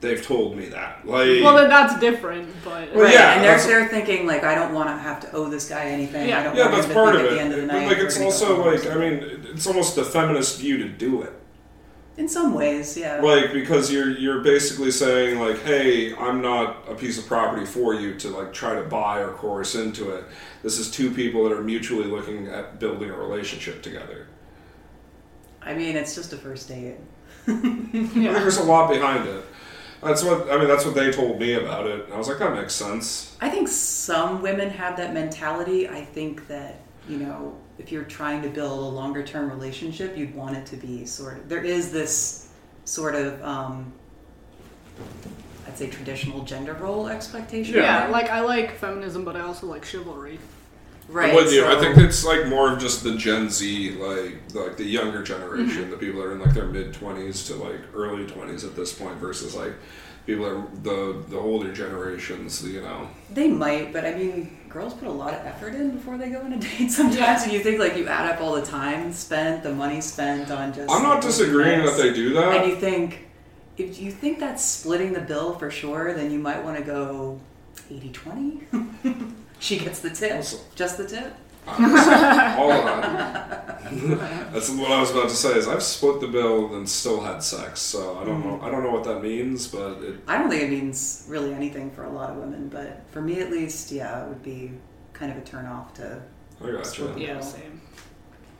they've 0.00 0.20
told 0.24 0.56
me 0.56 0.66
that 0.70 1.06
like 1.06 1.42
Well, 1.44 1.54
then 1.56 1.68
that's 1.68 1.98
different, 2.00 2.48
but 2.64 2.92
Well, 2.92 3.04
Right, 3.04 3.12
yeah, 3.14 3.34
and 3.34 3.44
they're, 3.44 3.58
they're 3.66 3.88
thinking 3.88 4.26
like 4.26 4.42
I 4.42 4.54
don't 4.56 4.74
want 4.74 4.88
to 4.88 4.96
have 4.96 5.20
to 5.20 5.32
owe 5.32 5.48
this 5.48 5.68
guy 5.68 5.84
anything. 5.90 6.28
Yeah. 6.28 6.40
I 6.40 6.42
don't 6.42 6.56
yeah 6.56 6.62
want 6.62 6.74
that's 6.74 6.86
him 6.86 6.90
to 6.90 6.94
part 6.94 7.14
think 7.14 7.26
of 7.26 7.26
at 7.26 7.32
it. 7.32 7.34
the 7.36 7.40
end 7.40 7.52
of 7.54 7.60
the 7.60 7.66
but 7.68 7.72
night. 7.74 7.86
like 7.88 7.98
we're 7.98 8.06
it's 8.06 8.20
also 8.20 8.64
like 8.68 8.86
I 8.90 8.94
mean 8.96 9.44
it's 9.52 9.66
almost 9.68 9.94
the 9.94 10.04
feminist 10.04 10.58
view 10.58 10.78
to 10.78 10.88
do 10.88 11.22
it. 11.22 11.32
In 12.18 12.28
some 12.28 12.52
ways, 12.52 12.96
yeah. 12.96 13.20
like 13.22 13.52
because 13.52 13.90
you're 13.90 14.10
you're 14.10 14.42
basically 14.42 14.90
saying 14.90 15.38
like 15.38 15.62
hey 15.62 16.14
i'm 16.16 16.42
not 16.42 16.84
a 16.88 16.94
piece 16.94 17.16
of 17.16 17.26
property 17.26 17.64
for 17.64 17.94
you 17.94 18.18
to 18.18 18.28
like 18.28 18.52
try 18.52 18.74
to 18.74 18.82
buy 18.82 19.20
or 19.20 19.32
coerce 19.34 19.74
into 19.74 20.10
it 20.10 20.24
this 20.62 20.78
is 20.78 20.90
two 20.90 21.10
people 21.10 21.44
that 21.44 21.52
are 21.52 21.62
mutually 21.62 22.06
looking 22.06 22.48
at 22.48 22.78
building 22.80 23.08
a 23.08 23.16
relationship 23.16 23.82
together 23.82 24.26
I 25.68 25.74
mean, 25.74 25.96
it's 25.96 26.14
just 26.14 26.32
a 26.32 26.36
first 26.36 26.68
date. 26.68 26.96
yeah. 27.46 28.32
there's 28.32 28.56
a 28.56 28.62
lot 28.62 28.90
behind 28.90 29.28
it 29.28 29.44
That's 30.02 30.22
what 30.22 30.50
I 30.50 30.58
mean. 30.58 30.68
That's 30.68 30.84
what 30.84 30.94
they 30.94 31.10
told 31.10 31.38
me 31.38 31.54
about 31.54 31.86
it. 31.86 32.04
And 32.04 32.14
I 32.14 32.16
was 32.16 32.28
like, 32.28 32.38
that 32.38 32.54
makes 32.54 32.74
sense. 32.74 33.36
I 33.40 33.48
think 33.50 33.68
some 33.68 34.42
women 34.42 34.70
have 34.70 34.96
that 34.96 35.12
mentality. 35.12 35.88
I 35.88 36.04
think 36.04 36.46
that, 36.48 36.80
you 37.08 37.18
know, 37.18 37.58
if 37.78 37.92
you're 37.92 38.04
trying 38.04 38.42
to 38.42 38.48
build 38.48 38.80
a 38.80 38.96
longer 38.96 39.22
term 39.22 39.50
relationship, 39.50 40.16
you'd 40.16 40.34
want 40.34 40.56
it 40.56 40.66
to 40.66 40.76
be 40.76 41.04
sort 41.06 41.38
of, 41.38 41.48
there 41.48 41.62
is 41.62 41.92
this 41.92 42.48
sort 42.84 43.14
of, 43.14 43.42
um, 43.42 43.92
I'd 45.66 45.76
say 45.78 45.88
traditional 45.88 46.42
gender 46.44 46.74
role 46.74 47.08
expectation. 47.08 47.76
Yeah, 47.76 48.02
there. 48.02 48.10
like 48.10 48.30
I 48.30 48.40
like 48.40 48.76
feminism, 48.78 49.24
but 49.24 49.36
I 49.36 49.40
also 49.40 49.66
like 49.66 49.84
chivalry. 49.84 50.38
right. 51.08 51.30
I'm 51.30 51.36
with 51.36 51.52
you. 51.52 51.66
I 51.66 51.78
think 51.78 51.98
it's 51.98 52.24
like 52.24 52.46
more 52.46 52.72
of 52.72 52.78
just 52.80 53.04
the 53.04 53.16
Gen 53.16 53.48
Z, 53.50 53.92
like 53.92 54.36
like 54.54 54.76
the 54.76 54.84
younger 54.84 55.22
generation, 55.22 55.82
Mm-hmm. 55.82 55.90
the 55.90 55.96
people 55.98 56.20
that 56.20 56.26
are 56.28 56.32
in 56.32 56.40
like 56.40 56.54
their 56.54 56.66
mid 56.66 56.94
twenties 56.94 57.44
to 57.48 57.54
like 57.54 57.80
early 57.94 58.26
twenties 58.26 58.64
at 58.64 58.74
this 58.76 58.92
point, 58.92 59.16
versus 59.18 59.54
like 59.54 59.74
people 60.26 60.44
that 60.46 60.52
are 60.52 60.66
the 60.82 61.24
the 61.28 61.36
older 61.38 61.72
generations. 61.72 62.66
You 62.66 62.80
know, 62.80 63.08
They 63.32 63.48
might, 63.48 63.92
but 63.92 64.04
I 64.06 64.14
mean, 64.14 64.57
girls 64.68 64.94
put 64.94 65.08
a 65.08 65.10
lot 65.10 65.32
of 65.34 65.44
effort 65.46 65.74
in 65.74 65.90
before 65.90 66.16
they 66.18 66.28
go 66.30 66.40
on 66.40 66.52
a 66.52 66.58
date 66.58 66.90
sometimes. 66.90 67.16
Yeah. 67.18 67.42
And 67.44 67.52
you 67.52 67.60
think, 67.60 67.78
like, 67.80 67.96
you 67.96 68.06
add 68.06 68.30
up 68.30 68.40
all 68.40 68.54
the 68.54 68.62
time 68.64 69.12
spent, 69.12 69.62
the 69.62 69.72
money 69.72 70.00
spent 70.00 70.50
on 70.50 70.72
just. 70.72 70.90
I'm 70.90 71.02
not 71.02 71.14
like, 71.16 71.22
disagreeing 71.22 71.84
that 71.84 71.96
they 71.96 72.12
do 72.12 72.32
that. 72.34 72.56
And 72.62 72.70
you 72.70 72.76
think, 72.76 73.26
if 73.76 74.00
you 74.00 74.10
think 74.10 74.38
that's 74.38 74.64
splitting 74.64 75.12
the 75.12 75.20
bill 75.20 75.54
for 75.54 75.70
sure, 75.70 76.14
then 76.14 76.30
you 76.30 76.38
might 76.38 76.62
want 76.64 76.76
to 76.78 76.82
go 76.84 77.40
80 77.90 78.10
20. 78.10 78.60
she 79.58 79.78
gets 79.78 80.00
the 80.00 80.10
tip. 80.10 80.32
Also- 80.36 80.58
Just 80.74 80.98
the 80.98 81.06
tip. 81.06 81.34
All 82.58 82.72
of 82.72 82.84
that. 82.84 83.64
That's 84.52 84.68
what 84.70 84.90
I 84.90 85.00
was 85.00 85.10
about 85.10 85.28
to 85.30 85.34
say. 85.36 85.50
Is 85.56 85.66
I've 85.68 85.82
split 85.82 86.20
the 86.20 86.28
bill 86.28 86.74
and 86.74 86.88
still 86.88 87.20
had 87.20 87.42
sex, 87.42 87.80
so 87.80 88.18
I 88.18 88.24
don't 88.24 88.42
Mm-hmm. 88.42 88.48
know. 88.48 88.60
I 88.62 88.70
don't 88.70 88.82
know 88.84 88.90
what 88.92 89.04
that 89.04 89.22
means, 89.22 89.66
but 89.68 90.02
it, 90.02 90.16
I 90.26 90.38
don't 90.38 90.50
think 90.50 90.62
it 90.62 90.70
means 90.70 91.24
really 91.28 91.52
anything 91.54 91.90
for 91.90 92.04
a 92.04 92.10
lot 92.10 92.30
of 92.30 92.36
women, 92.36 92.68
but 92.68 93.02
for 93.12 93.20
me 93.20 93.40
at 93.40 93.50
least, 93.50 93.90
yeah, 93.92 94.24
it 94.24 94.28
would 94.28 94.42
be 94.42 94.72
kind 95.12 95.32
of 95.32 95.38
a 95.38 95.40
turn 95.42 95.66
off 95.66 95.94
to, 95.94 96.20
I 96.62 96.70
gotcha. 96.70 96.84
Split 96.84 97.18
Yeah, 97.18 97.26
Yeah. 97.34 97.40
same. 97.40 97.80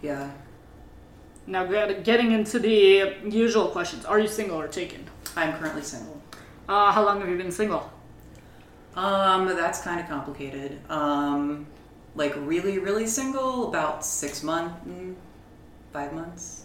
yeah. 0.03 0.31
Now, 1.47 1.65
getting 1.65 2.33
into 2.33 2.59
the 2.59 3.15
usual 3.29 3.69
questions: 3.69 4.05
Are 4.05 4.19
you 4.19 4.29
single 4.29 4.61
or 4.61 4.69
taken? 4.69 5.05
I'm 5.37 5.53
currently 5.59 5.83
single. 5.83 6.21
Uh, 6.69 6.93
how 6.93 7.05
long 7.05 7.21
have 7.21 7.29
you 7.29 7.37
been 7.39 7.51
single? 7.53 7.91
Um, 8.95 9.47
that's 9.47 9.81
kind 9.83 10.01
of 10.01 10.09
complicated. 10.09 10.79
Um, 10.91 11.67
like 12.19 12.35
really, 12.37 12.79
really 12.79 13.07
single, 13.07 13.69
about 13.69 14.05
six 14.05 14.43
months, 14.43 14.75
mm, 14.87 15.15
five 15.93 16.13
months. 16.13 16.65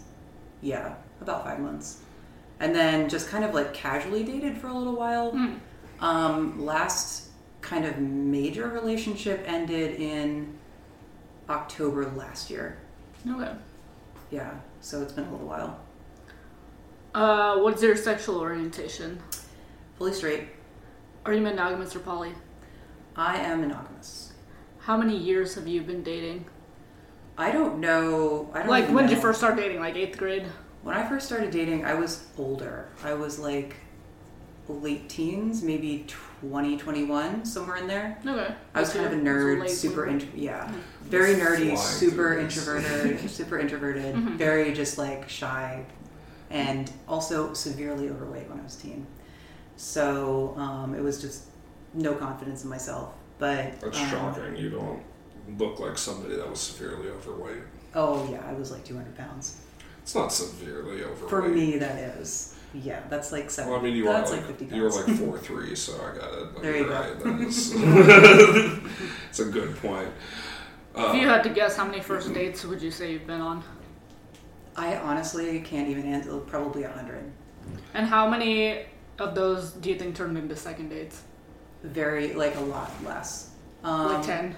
Yeah, 0.60 0.96
about 1.20 1.44
five 1.44 1.60
months. 1.60 2.00
And 2.58 2.74
then 2.74 3.08
just 3.08 3.28
kind 3.28 3.44
of 3.44 3.54
like 3.54 3.72
casually 3.72 4.24
dated 4.24 4.58
for 4.58 4.66
a 4.66 4.74
little 4.74 4.96
while. 4.96 5.30
Hmm. 5.30 5.54
Um, 6.00 6.64
last 6.64 7.28
kind 7.60 7.84
of 7.84 7.98
major 7.98 8.68
relationship 8.68 9.44
ended 9.46 10.00
in 10.00 10.58
October 11.48 12.10
last 12.10 12.50
year. 12.50 12.78
Okay. 13.28 13.52
Yeah, 14.30 14.54
so 14.80 15.02
it's 15.02 15.12
been 15.12 15.24
a 15.24 15.30
little 15.30 15.46
while. 15.46 15.78
Uh, 17.14 17.58
what's 17.58 17.80
your 17.80 17.96
sexual 17.96 18.40
orientation? 18.40 19.20
Fully 19.98 20.12
straight. 20.12 20.48
Are 21.24 21.32
you 21.32 21.40
monogamous 21.40 21.94
or 21.94 22.00
poly? 22.00 22.32
I 23.14 23.38
am 23.38 23.60
monogamous. 23.60 24.23
How 24.84 24.98
many 24.98 25.16
years 25.16 25.54
have 25.54 25.66
you 25.66 25.80
been 25.80 26.02
dating? 26.02 26.44
I 27.38 27.50
don't 27.50 27.78
know. 27.80 28.50
I 28.52 28.58
don't 28.58 28.68
Like, 28.68 28.84
even 28.84 28.94
when 28.94 29.06
did 29.06 29.16
you 29.16 29.20
first 29.20 29.38
start 29.38 29.56
dating? 29.56 29.80
Like 29.80 29.96
eighth 29.96 30.18
grade? 30.18 30.44
When 30.82 30.94
I 30.94 31.08
first 31.08 31.24
started 31.26 31.50
dating, 31.50 31.86
I 31.86 31.94
was 31.94 32.26
older. 32.36 32.88
I 33.02 33.14
was 33.14 33.38
like 33.38 33.76
late 34.68 35.08
teens, 35.08 35.62
maybe 35.62 36.04
20, 36.42 36.76
21, 36.76 37.46
somewhere 37.46 37.76
in 37.76 37.86
there. 37.86 38.18
Okay. 38.26 38.54
I 38.74 38.80
was 38.80 38.92
kind 38.92 39.06
of 39.06 39.12
a 39.12 39.16
nerd, 39.16 39.70
super 39.70 40.06
intro- 40.06 40.28
yeah, 40.34 40.70
very 41.02 41.34
nerdy, 41.34 41.78
super 41.78 42.34
through 42.34 42.44
this. 42.44 42.56
introverted, 42.58 43.30
super 43.30 43.58
introverted, 43.58 44.16
very 44.16 44.74
just 44.74 44.98
like 44.98 45.28
shy, 45.30 45.84
and 46.50 46.90
also 47.08 47.54
severely 47.54 48.10
overweight 48.10 48.48
when 48.50 48.60
I 48.60 48.62
was 48.62 48.76
a 48.78 48.82
teen. 48.82 49.06
So 49.76 50.54
um, 50.58 50.94
it 50.94 51.02
was 51.02 51.22
just 51.22 51.44
no 51.94 52.14
confidence 52.14 52.64
in 52.64 52.70
myself. 52.70 53.14
But 53.38 53.80
That's 53.80 53.98
um, 53.98 54.08
shocking. 54.10 54.56
You 54.56 54.70
don't 54.70 55.02
look 55.58 55.80
like 55.80 55.98
somebody 55.98 56.36
that 56.36 56.48
was 56.48 56.60
severely 56.60 57.08
overweight. 57.08 57.62
Oh 57.94 58.28
yeah, 58.30 58.42
I 58.48 58.52
was 58.54 58.70
like 58.70 58.84
200 58.84 59.16
pounds. 59.16 59.58
It's 60.02 60.14
not 60.14 60.32
severely 60.32 61.02
overweight. 61.04 61.30
For 61.30 61.48
me, 61.48 61.78
that 61.78 61.96
is. 62.18 62.54
Yeah, 62.74 63.00
that's 63.08 63.30
like 63.30 63.50
seven. 63.50 63.70
Well, 63.70 63.80
I 63.80 63.82
mean, 63.84 63.94
you 63.94 64.08
are 64.08 64.14
that's 64.14 64.32
like, 64.32 64.40
like 64.40 64.58
50 64.58 64.64
pounds. 64.66 64.76
you 64.76 64.82
were 64.82 64.90
like 64.90 65.16
four 65.18 65.38
three, 65.38 65.74
so 65.84 65.94
I 65.94 66.16
got 66.18 66.32
it. 66.34 66.54
Like, 66.54 66.62
There 66.62 66.72
you 66.76 66.84
you're 66.84 66.88
go. 66.88 67.14
that 67.14 67.40
is- 67.40 67.72
it's 69.30 69.38
a 69.40 69.44
good 69.44 69.76
point. 69.76 70.08
Uh, 70.94 71.12
If 71.14 71.20
you 71.20 71.28
had 71.28 71.42
to 71.44 71.50
guess, 71.50 71.76
how 71.76 71.84
many 71.84 72.00
first 72.00 72.32
dates 72.34 72.64
would 72.64 72.80
you 72.82 72.90
say 72.90 73.12
you've 73.12 73.26
been 73.26 73.40
on? 73.40 73.62
I 74.76 74.96
honestly 74.96 75.60
can't 75.60 75.88
even 75.88 76.04
answer. 76.04 76.36
Probably 76.38 76.82
a 76.82 76.90
hundred. 76.90 77.30
And 77.94 78.06
how 78.06 78.28
many 78.28 78.86
of 79.18 79.34
those 79.34 79.70
do 79.72 79.88
you 79.90 79.98
think 79.98 80.16
turned 80.16 80.36
into 80.36 80.56
second 80.56 80.88
dates? 80.88 81.22
Very 81.84 82.32
like 82.32 82.56
a 82.56 82.60
lot 82.60 82.90
less. 83.04 83.50
Um, 83.82 84.14
like 84.14 84.26
ten? 84.26 84.56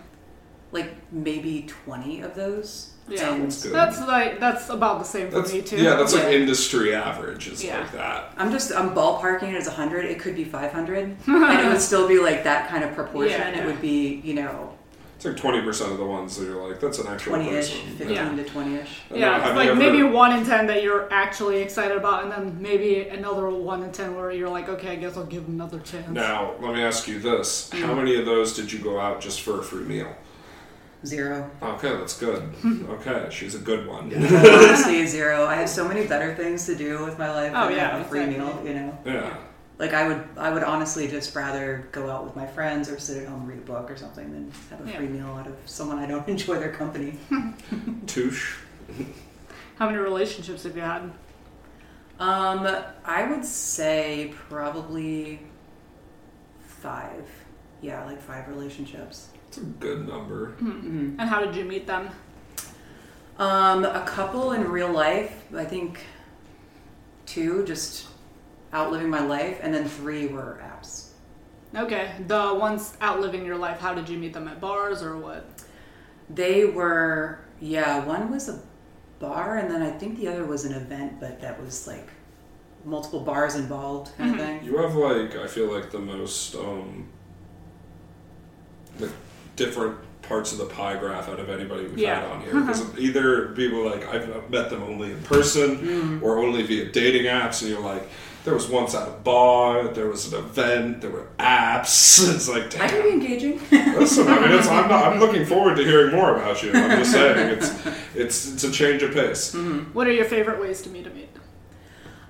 Like 0.72 0.94
maybe 1.12 1.64
twenty 1.66 2.20
of 2.20 2.34
those. 2.34 2.92
Yeah. 3.08 3.34
And 3.34 3.44
That's 3.44 3.62
good. 3.62 3.72
That's 3.72 4.00
like 4.00 4.40
that's 4.40 4.68
about 4.68 4.98
the 5.00 5.04
same 5.04 5.30
for 5.30 5.40
that's, 5.40 5.52
me 5.52 5.62
too. 5.62 5.76
yeah, 5.76 5.96
that's 5.96 6.14
like 6.14 6.24
industry 6.24 6.94
average. 6.94 7.48
Is 7.48 7.64
Yeah. 7.64 7.80
like 7.80 7.92
that. 7.92 8.32
I'm 8.36 8.50
just 8.50 8.72
I'm 8.72 8.94
ballparking 8.94 9.52
it 9.52 9.56
as 9.56 9.66
a 9.66 9.72
hundred. 9.72 10.06
It 10.06 10.18
could 10.20 10.34
be 10.36 10.44
five 10.44 10.72
hundred, 10.72 11.16
and 11.26 11.60
it 11.60 11.68
would 11.68 11.80
still 11.80 12.08
be 12.08 12.18
like 12.20 12.44
that 12.44 12.68
kind 12.68 12.82
of 12.84 12.94
proportion. 12.94 13.40
Yeah. 13.40 13.62
It 13.62 13.66
would 13.66 13.80
be 13.80 14.20
you 14.24 14.34
know 14.34 14.75
It's 15.16 15.24
like 15.24 15.36
twenty 15.38 15.62
percent 15.62 15.92
of 15.92 15.96
the 15.98 16.04
ones 16.04 16.36
that 16.36 16.44
you're 16.44 16.68
like, 16.68 16.78
that's 16.78 16.98
an 16.98 17.06
actual 17.06 17.36
twenty-ish, 17.36 17.70
person. 17.70 17.96
fifteen 17.96 18.16
Yeah. 18.16 18.36
to 18.36 18.44
twenty-ish. 18.44 19.00
And 19.08 19.18
Yeah, 19.18 19.38
now, 19.38 19.46
it's 19.48 19.56
like 19.56 19.68
you 19.68 19.74
maybe 19.74 20.00
ever- 20.00 20.10
one 20.10 20.32
in 20.38 20.44
ten 20.44 20.66
that 20.66 20.82
you're 20.82 21.10
actually 21.10 21.62
excited 21.62 21.96
about, 21.96 22.24
and 22.24 22.30
then 22.32 22.60
maybe 22.60 23.08
another 23.08 23.48
one 23.48 23.82
in 23.82 23.92
ten 23.92 24.14
where 24.14 24.30
you're 24.30 24.50
like, 24.50 24.68
okay, 24.68 24.90
I 24.90 24.96
guess 24.96 25.16
I'll 25.16 25.24
give 25.24 25.48
another 25.48 25.78
chance. 25.80 26.08
Now, 26.10 26.52
let 26.60 26.74
me 26.74 26.82
ask 26.82 27.08
you 27.08 27.18
this: 27.18 27.70
Mm. 27.72 27.80
How 27.86 27.94
many 27.94 28.16
of 28.20 28.26
those 28.26 28.54
did 28.54 28.70
you 28.70 28.78
go 28.78 29.00
out 29.00 29.22
just 29.22 29.40
for 29.40 29.58
a 29.60 29.62
free 29.62 29.84
meal? 29.84 30.14
Zero. 31.04 31.50
Okay, 31.62 31.90
that's 31.96 32.18
good. 32.18 32.42
okay, 32.90 33.28
she's 33.30 33.54
a 33.54 33.58
good 33.58 33.86
one. 33.86 34.12
Honestly, 34.14 35.06
zero. 35.06 35.46
I 35.46 35.54
have 35.54 35.68
so 35.70 35.86
many 35.88 36.06
better 36.06 36.34
things 36.34 36.66
to 36.66 36.74
do 36.74 37.04
with 37.04 37.18
my 37.18 37.30
life 37.30 37.52
Oh, 37.54 37.68
than 37.68 37.76
yeah, 37.76 37.98
a 38.00 38.04
free 38.04 38.20
exactly. 38.24 38.44
meal. 38.44 38.62
You 38.66 38.74
know. 38.74 38.98
yeah. 39.06 39.36
Like 39.78 39.92
I 39.92 40.08
would, 40.08 40.26
I 40.38 40.50
would 40.50 40.62
honestly 40.62 41.06
just 41.06 41.34
rather 41.34 41.86
go 41.92 42.10
out 42.10 42.24
with 42.24 42.34
my 42.34 42.46
friends 42.46 42.88
or 42.88 42.98
sit 42.98 43.22
at 43.22 43.28
home 43.28 43.40
and 43.40 43.48
read 43.48 43.58
a 43.58 43.62
book 43.62 43.90
or 43.90 43.96
something 43.96 44.32
than 44.32 44.50
have 44.70 44.86
a 44.86 44.90
Yeah. 44.90 44.96
free 44.96 45.08
meal 45.08 45.26
out 45.26 45.46
of 45.46 45.54
someone 45.66 45.98
I 45.98 46.06
don't 46.06 46.26
enjoy 46.36 46.58
their 46.58 46.72
company. 46.72 47.18
Touche. 48.06 48.56
How 49.76 49.86
many 49.86 49.98
relationships 49.98 50.62
have 50.62 50.74
you 50.76 50.82
had? 50.82 51.02
Um, 52.18 52.66
I 53.04 53.26
would 53.30 53.44
say 53.44 54.32
probably 54.48 55.40
five. 56.60 57.26
Yeah, 57.82 58.02
like 58.06 58.22
five 58.22 58.48
relationships. 58.48 59.28
It's 59.48 59.58
a 59.58 59.60
good 59.60 60.08
number. 60.08 60.52
Mm-hmm. 60.52 61.16
And 61.20 61.28
how 61.28 61.40
did 61.44 61.54
you 61.54 61.64
meet 61.64 61.86
them? 61.86 62.08
Um, 63.38 63.84
a 63.84 64.02
couple 64.06 64.52
in 64.52 64.66
real 64.66 64.90
life. 64.90 65.44
I 65.54 65.66
think 65.66 66.00
two 67.26 67.64
just 67.66 68.06
out 68.72 68.92
living 68.92 69.08
my 69.08 69.20
life, 69.20 69.58
and 69.62 69.72
then 69.72 69.88
three 69.88 70.26
were 70.26 70.60
apps. 70.62 71.08
Okay, 71.74 72.12
the 72.26 72.54
ones 72.54 72.96
outliving 73.02 73.44
your 73.44 73.56
life. 73.56 73.78
How 73.78 73.94
did 73.94 74.08
you 74.08 74.18
meet 74.18 74.32
them 74.32 74.48
at 74.48 74.60
bars 74.60 75.02
or 75.02 75.16
what? 75.16 75.46
They 76.30 76.64
were 76.64 77.40
yeah. 77.60 78.04
One 78.04 78.30
was 78.30 78.48
a 78.48 78.60
bar, 79.18 79.58
and 79.58 79.70
then 79.70 79.82
I 79.82 79.90
think 79.90 80.18
the 80.18 80.28
other 80.28 80.44
was 80.44 80.64
an 80.64 80.74
event, 80.74 81.20
but 81.20 81.40
that 81.40 81.60
was 81.60 81.86
like 81.86 82.08
multiple 82.84 83.20
bars 83.20 83.56
involved 83.56 84.16
kind 84.16 84.34
of 84.34 84.40
thing. 84.40 84.64
You 84.64 84.78
have 84.78 84.94
like 84.94 85.36
I 85.36 85.46
feel 85.46 85.72
like 85.72 85.90
the 85.90 85.98
most 85.98 86.54
um 86.54 87.08
like 88.98 89.10
different 89.56 89.98
parts 90.28 90.52
of 90.52 90.58
the 90.58 90.66
pie 90.66 90.96
graph 90.96 91.28
out 91.28 91.38
of 91.40 91.48
anybody 91.48 91.84
we've 91.86 91.98
Yeah. 91.98 92.20
had 92.20 92.24
on 92.30 92.40
here 92.42 92.60
because 92.60 92.98
either 92.98 93.48
people 93.54 93.84
like 93.84 94.06
I've 94.06 94.50
met 94.50 94.70
them 94.70 94.82
only 94.82 95.12
in 95.12 95.22
person 95.22 95.76
Mm. 95.78 96.22
or 96.22 96.38
only 96.38 96.62
via 96.62 96.86
dating 96.90 97.24
apps 97.26 97.62
and 97.62 97.70
you're 97.70 97.80
like 97.80 98.08
there 98.44 98.54
was 98.54 98.68
once 98.68 98.94
at 98.94 99.06
a 99.08 99.10
bar 99.10 99.88
there 99.88 100.08
was 100.08 100.32
an 100.32 100.38
event 100.38 101.00
there 101.00 101.10
were 101.10 101.26
apps 101.38 102.28
it's 102.34 102.48
like 102.48 102.78
I 102.80 102.88
can 102.88 103.02
be 103.02 103.10
engaging. 103.10 103.60
listen 103.70 104.26
I 104.28 104.40
mean 104.40 104.52
it's, 104.58 104.68
I'm, 104.68 104.88
not, 104.88 105.12
I'm 105.12 105.20
looking 105.24 105.44
forward 105.46 105.76
to 105.76 105.84
hearing 105.84 106.14
more 106.14 106.36
about 106.36 106.62
you 106.62 106.72
I'm 106.72 106.98
just 106.98 107.12
saying 107.12 107.36
it's 107.58 107.72
it's 108.14 108.52
it's 108.52 108.64
a 108.64 108.70
change 108.70 109.02
of 109.02 109.12
pace 109.12 109.54
What 109.92 110.06
are 110.06 110.12
your 110.12 110.24
favorite 110.26 110.60
ways 110.60 110.82
to 110.82 110.90
meet 110.90 111.06
a 111.06 111.10
meet? 111.10 111.28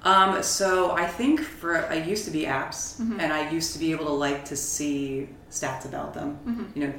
Um, 0.03 0.41
so 0.43 0.93
I 0.93 1.07
think 1.07 1.41
for 1.41 1.85
I 1.91 1.97
used 1.97 2.27
to 2.27 2.31
be 2.31 2.43
apps, 2.45 3.01
and 3.01 3.33
I 3.33 3.51
used 3.51 3.73
to 3.73 3.79
be 3.81 3.91
able 3.91 4.05
to 4.05 4.13
like 4.13 4.45
to 4.47 4.57
see 4.57 5.29
stats 5.51 5.85
about 5.85 6.15
them. 6.15 6.71
You 6.77 6.87
know, 6.87 6.95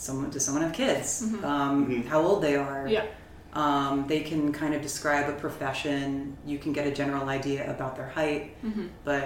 someone 0.00 0.30
does 0.30 0.44
someone 0.44 0.62
have 0.62 0.72
kids? 0.72 1.22
Um, 1.44 1.86
Mhm. 1.88 2.06
How 2.06 2.20
old 2.22 2.42
they 2.42 2.56
are? 2.56 2.86
Yeah. 2.88 3.04
Um, 3.52 4.06
they 4.06 4.20
can 4.20 4.52
kind 4.52 4.74
of 4.74 4.80
describe 4.82 5.28
a 5.28 5.32
profession. 5.32 6.36
You 6.46 6.58
can 6.58 6.72
get 6.72 6.86
a 6.86 6.90
general 6.92 7.28
idea 7.28 7.68
about 7.74 7.96
their 7.96 8.08
height, 8.08 8.54
Mm-hmm. 8.64 8.86
but 9.04 9.24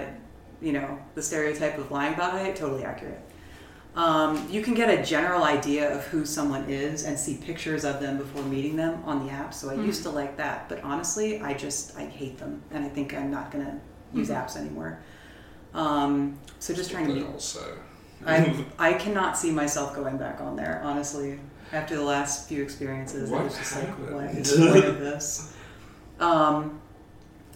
you 0.61 0.71
know, 0.73 0.97
the 1.15 1.21
stereotype 1.21 1.77
of 1.77 1.91
lying 1.91 2.13
about 2.13 2.31
height, 2.31 2.55
totally 2.55 2.83
accurate. 2.83 3.19
Um, 3.95 4.45
you 4.49 4.61
can 4.61 4.73
get 4.73 4.89
a 4.89 5.03
general 5.03 5.43
idea 5.43 5.93
of 5.95 6.03
who 6.05 6.25
someone 6.25 6.65
is 6.69 7.03
and 7.03 7.17
see 7.17 7.35
pictures 7.35 7.85
of 7.85 7.99
them 8.01 8.17
before 8.17 8.41
meeting 8.43 8.75
them 8.75 9.01
on 9.05 9.25
the 9.25 9.31
app. 9.31 9.53
So 9.53 9.69
I 9.69 9.75
used 9.75 10.03
to 10.03 10.09
like 10.09 10.35
that, 10.37 10.67
but 10.69 10.81
honestly, 10.83 11.39
I 11.41 11.53
just 11.53 11.95
I 11.97 12.05
hate 12.05 12.37
them, 12.37 12.61
and 12.71 12.83
I 12.83 12.89
think 12.89 13.13
I'm 13.13 13.29
not 13.31 13.51
gonna 13.51 13.79
use 14.13 14.29
apps 14.29 14.57
anymore. 14.57 14.99
Um, 15.73 16.39
so 16.59 16.73
just 16.73 16.89
trying 16.91 17.07
to 17.07 17.13
They 17.13 17.19
meet. 17.19 17.29
I 18.25 18.65
I 18.79 18.93
cannot 18.93 19.37
see 19.37 19.51
myself 19.51 19.95
going 19.95 20.17
back 20.17 20.41
on 20.41 20.55
there. 20.55 20.81
Honestly, 20.83 21.39
after 21.73 21.95
the 21.95 22.03
last 22.03 22.47
few 22.47 22.61
experiences, 22.63 23.29
What 23.29 23.41
it 23.41 23.45
was 23.45 23.57
just 23.57 23.75
like, 23.75 23.87
happened? 23.87 24.15
what 24.15 24.25
is 24.25 24.57
the 24.57 24.71
point 24.71 24.85
of 24.85 24.99
this? 24.99 25.53
Um, 26.19 26.79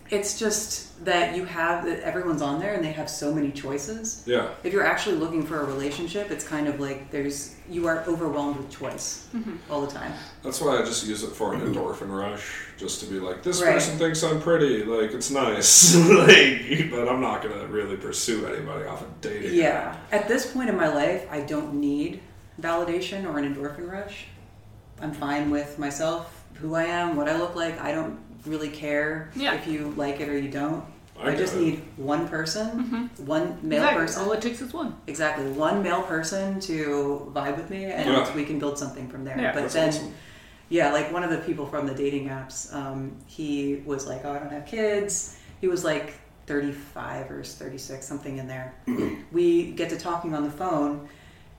it's 0.10 0.39
just 0.39 1.06
that 1.06 1.36
you 1.36 1.45
have 1.45 1.86
that 1.86 2.02
everyone's 2.02 2.41
on 2.41 2.60
there 2.60 2.74
and 2.74 2.84
they 2.84 2.91
have 2.91 3.10
so 3.10 3.34
many 3.34 3.52
choices. 3.52 4.24
Yeah. 4.26 4.50
If 4.63 4.74
you're 4.74 4.86
actually 4.86 5.15
looking 5.15 5.45
for 5.45 5.62
a 5.62 5.65
relationship, 5.65 6.32
it's 6.32 6.45
kind 6.45 6.67
of 6.67 6.80
like 6.80 7.12
there's 7.12 7.56
you 7.69 7.88
are 7.88 8.04
overwhelmed 8.08 8.58
with 8.58 8.69
choice 8.72 9.28
mm-hmm. 9.34 9.56
all 9.72 9.82
the 9.82 9.91
time. 9.91 10.12
That's 10.43 10.60
why 10.60 10.78
I 10.78 10.80
just 10.80 11.06
use 11.06 11.24
it 11.24 11.32
for 11.32 11.54
an 11.54 11.62
mm-hmm. 11.62 11.74
endorphin 11.74 12.10
rush, 12.10 12.65
just 12.78 13.00
to 13.02 13.06
be 13.06 13.19
like, 13.19 13.43
this 13.43 13.62
Right. 13.62 13.74
person 13.74 13.98
thinks 13.98 14.24
I'm 14.24 14.41
pretty, 14.41 14.84
like 14.84 15.12
it's 15.12 15.30
nice, 15.30 15.95
like, 16.10 16.89
but 16.89 17.08
I'm 17.08 17.22
not 17.22 17.43
gonna 17.43 17.67
really 17.67 17.95
pursue 17.95 18.48
anybody 18.48 18.86
off 18.86 19.02
of 19.02 19.22
dating. 19.22 19.54
Yeah. 19.54 19.95
At 20.12 20.28
this 20.28 20.52
point 20.52 20.69
in 20.69 20.76
my 20.76 20.88
life, 20.93 21.28
I 21.30 21.41
don't 21.41 21.76
need 21.76 22.22
validation 22.60 23.26
or 23.26 23.38
an 23.38 23.54
endorphin 23.54 23.89
rush. 23.89 24.26
I'm 25.02 25.13
fine 25.13 25.50
with 25.50 25.80
myself, 25.80 26.43
who 26.56 26.76
I 26.76 26.84
am, 26.84 27.15
what 27.15 27.30
I 27.30 27.38
look 27.38 27.56
like. 27.56 27.80
I 27.80 27.93
don't 27.93 28.19
really 28.45 28.69
care 28.69 29.32
Yeah. 29.36 29.54
if 29.56 29.67
you 29.67 29.93
like 29.97 30.19
it 30.19 30.30
or 30.30 30.38
you 30.38 30.49
don't. 30.49 30.84
I 31.21 31.32
I, 31.32 31.36
just 31.36 31.56
it. 31.56 31.60
need 31.62 31.82
one 31.97 32.30
person, 32.30 33.10
one 33.25 33.60
male 33.62 33.80
exactly. 33.82 34.02
person. 34.06 34.23
All 34.23 34.32
it 34.32 34.41
takes 34.41 34.62
is 34.62 34.71
one. 34.73 34.95
Exactly, 35.06 35.52
one 35.52 35.84
male 35.84 36.02
person 36.04 36.62
to 36.62 37.30
vibe 37.36 37.58
with 37.58 37.69
me, 37.69 37.84
and 37.86 38.10
Yeah. 38.10 38.34
we 38.36 38.45
can 38.45 38.58
build 38.58 38.78
something 38.78 39.10
from 39.10 39.25
there. 39.25 39.38
Yeah. 39.38 39.52
but 39.54 39.63
That's 39.63 39.73
then, 39.73 39.89
awesome. 39.89 40.13
yeah, 40.69 40.93
like 40.93 41.12
one 41.12 41.23
of 41.23 41.30
the 41.30 41.39
people 41.39 41.65
from 41.65 41.88
the 41.88 41.93
dating 41.93 42.30
apps, 42.30 42.73
um, 42.73 43.17
he 43.28 43.82
was 43.86 44.08
like, 44.08 44.23
"Oh, 44.23 44.32
I 44.32 44.39
don't 44.39 44.52
have 44.52 44.65
kids." 44.65 45.36
He 45.60 45.67
was 45.67 45.84
like 45.84 46.13
35 46.47 47.30
or 47.32 47.43
36, 47.43 48.08
something 48.08 48.38
in 48.38 48.47
there. 48.47 48.73
we 49.34 49.71
get 49.73 49.89
to 49.89 49.97
talking 49.97 50.34
on 50.34 50.43
the 50.43 50.52
phone, 50.52 51.10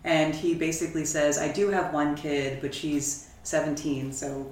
and 0.05 0.35
he 0.35 0.55
basically 0.55 1.05
says, 1.05 1.37
"I 1.37 1.49
do 1.49 1.69
have 1.69 1.93
one 1.93 2.15
kid, 2.17 2.63
but 2.63 2.75
she's 2.75 3.29
17, 3.43 4.11
so." 4.15 4.47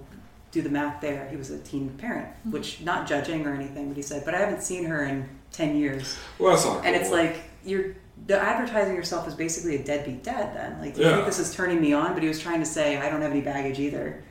Do 0.50 0.62
the 0.62 0.70
math 0.70 1.00
there. 1.00 1.28
He 1.28 1.36
was 1.36 1.50
a 1.50 1.58
teen 1.58 1.90
parent, 1.90 2.28
mm-hmm. 2.28 2.52
which 2.52 2.80
not 2.80 3.06
judging 3.06 3.46
or 3.46 3.54
anything, 3.54 3.88
but 3.88 3.96
he 3.96 4.02
said, 4.02 4.24
but 4.24 4.34
I 4.34 4.38
haven't 4.38 4.62
seen 4.62 4.84
her 4.84 5.04
in 5.04 5.28
10 5.52 5.76
years. 5.76 6.16
Well, 6.38 6.52
that's 6.52 6.64
not 6.64 6.84
And 6.84 6.96
it's 6.96 7.10
like 7.10 7.42
you're 7.64 7.94
the 8.26 8.40
advertising 8.40 8.96
yourself 8.96 9.28
is 9.28 9.34
basically 9.34 9.76
a 9.76 9.84
deadbeat 9.84 10.24
dad. 10.24 10.54
Then, 10.56 10.80
like, 10.80 10.96
you 10.96 11.04
Yeah. 11.04 11.14
think 11.16 11.26
this 11.26 11.38
is 11.38 11.54
turning 11.54 11.80
me 11.80 11.92
on, 11.92 12.14
but 12.14 12.22
he 12.22 12.28
was 12.28 12.40
trying 12.40 12.60
to 12.60 12.66
say 12.66 12.96
I 12.96 13.08
don't 13.10 13.22
have 13.22 13.30
any 13.30 13.40
baggage 13.40 13.78
either. 13.78 14.22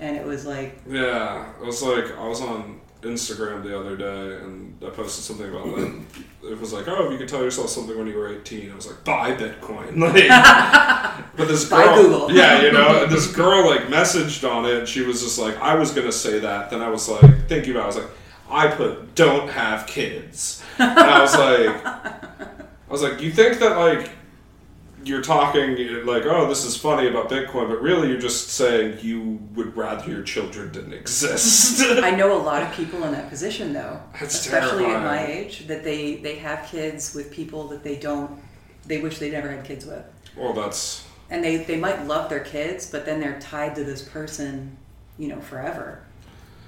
And 0.00 0.16
it 0.16 0.26
was 0.26 0.44
like, 0.44 0.80
Yeah, 0.86 1.46
it 1.60 1.64
was 1.64 1.82
like 1.82 2.16
I 2.18 2.28
was 2.28 2.40
on 2.40 2.80
Instagram 3.04 3.62
the 3.62 3.78
other 3.78 3.96
day 3.96 4.36
and 4.44 4.76
I 4.84 4.90
posted 4.90 5.24
something 5.24 5.48
about 5.48 5.66
like 5.68 5.92
it 6.42 6.58
was 6.58 6.72
like, 6.72 6.88
oh, 6.88 7.06
if 7.06 7.12
you 7.12 7.18
could 7.18 7.28
tell 7.28 7.42
yourself 7.42 7.70
something 7.70 7.96
when 7.96 8.06
you 8.06 8.16
were 8.16 8.28
eighteen, 8.34 8.70
I 8.72 8.74
was 8.76 8.86
like, 8.86 9.04
buy 9.04 9.34
Bitcoin. 9.36 9.96
Like, 10.04 11.26
but 11.36 11.48
this 11.48 11.68
girl, 11.68 11.94
Google. 12.02 12.30
yeah, 12.32 12.62
you 12.62 12.72
know, 12.72 13.06
this 13.14 13.32
girl 13.34 13.66
like 13.66 13.82
messaged 13.82 14.48
on 14.48 14.64
it. 14.66 14.78
and 14.80 14.88
She 14.88 15.02
was 15.02 15.22
just 15.22 15.38
like, 15.38 15.56
I 15.58 15.74
was 15.74 15.90
gonna 15.92 16.12
say 16.12 16.38
that, 16.40 16.70
then 16.70 16.80
I 16.82 16.88
was 16.88 17.08
like 17.08 17.48
thinking 17.48 17.72
about, 17.76 17.80
it, 17.80 17.84
I 17.84 17.86
was 17.86 17.96
like, 17.96 18.10
I 18.50 18.68
put 18.68 19.14
don't 19.14 19.48
have 19.50 19.86
kids, 19.86 20.62
and 20.78 20.98
I 20.98 21.20
was 21.20 21.34
like, 21.34 21.86
I 21.86 22.92
was 22.92 23.02
like, 23.02 23.20
you 23.20 23.32
think 23.32 23.58
that 23.60 23.76
like 23.78 24.10
you're 25.04 25.22
talking 25.22 25.76
like, 26.04 26.24
oh, 26.24 26.48
this 26.48 26.64
is 26.64 26.76
funny 26.76 27.08
about 27.08 27.28
Bitcoin, 27.28 27.68
but 27.68 27.80
really 27.80 28.08
you're 28.08 28.20
just 28.20 28.50
saying 28.50 28.98
you 29.00 29.40
would 29.54 29.76
rather 29.76 30.10
your 30.10 30.22
children 30.22 30.72
didn't 30.72 30.92
exist. 30.92 31.82
I 32.02 32.10
know 32.10 32.36
a 32.36 32.42
lot 32.42 32.62
of 32.62 32.72
people 32.76 33.04
in 33.04 33.12
that 33.12 33.28
position 33.30 33.72
though, 33.72 34.00
That's 34.18 34.34
especially 34.34 34.86
at 34.86 35.02
my 35.02 35.26
age, 35.26 35.66
that 35.66 35.84
they 35.84 36.16
they 36.16 36.36
have 36.36 36.66
kids 36.68 37.14
with 37.14 37.30
people 37.30 37.68
that 37.68 37.82
they 37.82 37.96
don't, 37.96 38.40
they 38.86 39.00
wish 39.00 39.18
they 39.18 39.30
never 39.30 39.50
had 39.50 39.64
kids 39.64 39.86
with, 39.86 40.04
well, 40.36 40.52
that's 40.52 41.06
and 41.30 41.42
they 41.42 41.56
they 41.56 41.76
might 41.76 42.06
love 42.06 42.28
their 42.28 42.40
kids, 42.40 42.90
but 42.90 43.04
then 43.04 43.20
they're 43.20 43.40
tied 43.40 43.74
to 43.76 43.84
this 43.84 44.02
person, 44.02 44.76
you 45.18 45.28
know, 45.28 45.40
forever, 45.40 46.02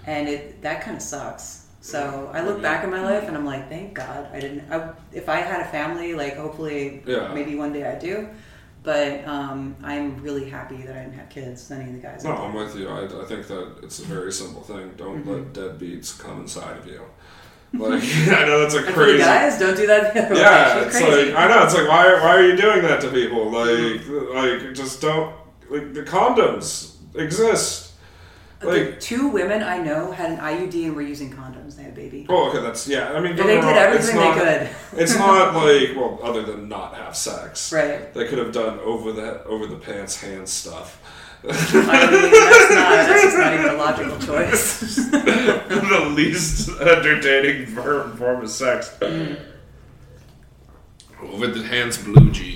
and 0.06 0.28
it 0.28 0.62
that 0.62 0.82
kind 0.82 0.96
of 0.96 1.02
sucks. 1.02 1.65
So 1.86 2.30
I 2.34 2.40
look 2.42 2.60
back 2.60 2.82
in 2.84 2.90
my 2.90 3.02
life 3.02 3.28
and 3.28 3.36
I'm 3.36 3.46
like, 3.46 3.68
thank 3.68 3.94
God 3.94 4.28
I 4.32 4.40
didn't. 4.40 4.70
I, 4.72 4.90
if 5.12 5.28
I 5.28 5.36
had 5.36 5.60
a 5.60 5.68
family, 5.78 6.14
like 6.14 6.36
hopefully, 6.36 7.02
Yeah. 7.06 7.32
maybe 7.32 7.54
one 7.54 7.72
day 7.72 7.84
I 7.86 7.96
do. 7.96 8.28
But 8.82 9.24
um, 9.26 9.76
I'm 9.82 10.16
really 10.22 10.48
happy 10.50 10.78
that 10.86 10.96
I 10.96 11.00
didn't 11.02 11.14
have 11.14 11.28
kids. 11.28 11.70
Any 11.70 11.84
of 11.90 11.92
the 11.92 11.98
guys. 12.00 12.24
no. 12.24 12.32
I'm 12.32 12.54
with 12.54 12.76
you. 12.76 12.88
I, 12.88 13.04
I 13.04 13.24
think 13.24 13.46
that 13.46 13.64
it's 13.84 13.98
a 14.00 14.04
very 14.04 14.32
simple 14.32 14.62
thing. 14.62 14.92
Don't 14.96 15.24
Mm-hmm. 15.24 15.32
let 15.32 15.52
deadbeats 15.52 16.18
come 16.18 16.40
inside 16.40 16.76
of 16.78 16.86
you. 16.86 17.02
Like 17.74 18.02
I 18.40 18.44
know 18.46 18.60
that's 18.62 18.74
a 18.74 18.80
the 18.82 18.92
crazy. 18.92 19.18
guys, 19.18 19.58
don't 19.58 19.76
do 19.76 19.86
that 19.88 20.14
the 20.14 20.34
Yeah, 20.36 20.84
it's 20.86 20.96
crazy. 20.98 21.32
like 21.32 21.36
I 21.36 21.48
know. 21.48 21.64
It's 21.64 21.74
like 21.74 21.88
why 21.88 22.04
why 22.22 22.30
are 22.38 22.46
you 22.48 22.56
doing 22.56 22.80
that 22.82 23.00
to 23.02 23.10
people? 23.10 23.42
Like 23.50 24.00
like 24.40 24.74
just 24.74 25.00
don't 25.00 25.34
like 25.68 25.92
the 25.92 26.02
condoms 26.02 26.94
exist. 27.16 27.92
the 28.60 28.66
Like 28.68 29.00
two 29.00 29.28
women 29.28 29.62
I 29.64 29.78
know 29.78 30.10
had 30.12 30.30
an 30.30 30.38
IUD 30.38 30.86
and 30.86 30.94
were 30.96 31.02
using 31.02 31.30
condoms. 31.32 31.55
They 32.10 32.18
baby. 32.18 32.26
oh 32.28 32.48
okay 32.50 32.60
that's 32.62 32.86
yeah. 32.88 33.12
I 33.12 33.20
mean 33.20 33.32
And 33.32 33.38
they 33.40 33.56
did 33.56 33.64
wrong, 33.64 33.74
everything 33.76 34.16
they 34.16 34.24
not- 34.24 34.38
could. 34.38 34.68
It's 35.00 35.16
not 35.16 35.54
like 35.54 35.94
well 35.96 36.18
other 36.22 36.42
than 36.42 36.68
not 36.68 36.94
have 36.94 37.16
sex. 37.16 37.72
Right. 37.72 38.12
They 38.14 38.26
could 38.28 38.38
have 38.38 38.52
done 38.52 38.78
over 38.80 39.12
the 39.12 39.44
over 39.44 39.66
the 39.66 39.76
pants 39.76 40.20
hand 40.20 40.48
stuff. 40.48 41.00
I 41.44 41.48
mean, 41.48 42.30
that's 42.32 42.70
not. 42.70 42.90
That's 42.90 43.22
just 43.22 43.38
not 43.38 43.54
even 43.54 43.68
a 43.68 43.74
logical 43.74 44.18
choice. 44.18 44.96
the 45.10 46.12
least 46.16 46.70
entertaining 46.80 47.66
form 47.66 48.16
form 48.16 48.42
of 48.42 48.50
sex. 48.50 48.96
Mm. 49.00 49.38
Over 51.22 51.46
the 51.48 51.62
hands, 51.62 51.98
blue 51.98 52.30
jeans. 52.30 52.55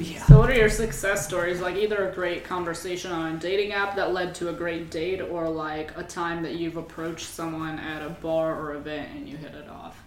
Yeah. 0.00 0.24
So, 0.26 0.38
what 0.38 0.50
are 0.50 0.54
your 0.54 0.70
success 0.70 1.26
stories? 1.26 1.60
Like 1.60 1.76
either 1.76 2.08
a 2.08 2.14
great 2.14 2.44
conversation 2.44 3.12
on 3.12 3.36
a 3.36 3.38
dating 3.38 3.72
app 3.72 3.96
that 3.96 4.12
led 4.12 4.34
to 4.36 4.48
a 4.48 4.52
great 4.52 4.90
date, 4.90 5.20
or 5.20 5.48
like 5.48 5.96
a 5.96 6.02
time 6.02 6.42
that 6.42 6.54
you've 6.54 6.76
approached 6.76 7.26
someone 7.26 7.78
at 7.78 8.04
a 8.04 8.10
bar 8.10 8.58
or 8.60 8.74
event 8.74 9.10
and 9.14 9.28
you 9.28 9.36
hit 9.36 9.54
it 9.54 9.68
off. 9.68 10.02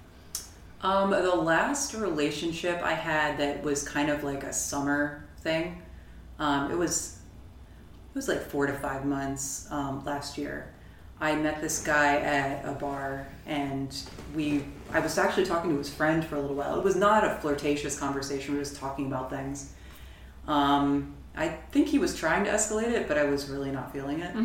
Um, 0.82 1.12
the 1.12 1.36
last 1.36 1.93
relationship 1.93 2.82
I 2.84 2.93
had 2.93 3.38
that 3.38 3.63
was 3.63 3.88
kind 3.88 4.10
of 4.10 4.23
like 4.23 4.43
a 4.43 4.51
summer 4.51 5.25
thing. 5.39 5.82
Um, 6.39 6.71
it 6.71 6.77
was 6.77 7.19
it 8.13 8.15
was 8.15 8.27
like 8.27 8.41
four 8.41 8.67
to 8.67 8.73
five 8.73 9.06
months 9.06 9.67
um, 9.71 10.03
last 10.06 10.38
year. 10.38 10.73
I 11.21 11.36
met 11.36 11.62
this 11.62 11.82
guy 11.82 12.17
at 12.17 12.65
a 12.65 12.73
bar, 12.73 13.27
and 13.45 13.95
we. 14.36 14.65
I 14.91 14.99
was 14.99 15.17
actually 15.17 15.45
talking 15.45 15.71
to 15.71 15.77
his 15.77 15.91
friend 15.91 16.23
for 16.23 16.36
a 16.36 16.41
little 16.41 16.56
while. 16.56 16.77
It 16.77 16.84
was 16.84 16.95
not 16.95 17.23
a 17.23 17.36
flirtatious 17.39 17.97
conversation. 17.97 18.51
We 18.51 18.58
were 18.58 18.63
just 18.63 18.75
talking 18.75 19.08
about 19.08 19.29
things. 19.29 19.73
Um, 20.47 21.13
I 21.36 21.47
think 21.71 21.88
he 21.88 21.97
was 21.99 22.15
trying 22.15 22.43
to 22.45 22.51
escalate 22.51 22.91
it, 22.91 23.08
but 23.08 23.17
I 23.17 23.23
was 23.23 23.49
really 23.49 23.71
not 23.71 23.91
feeling 23.91 24.19
it. 24.21 24.36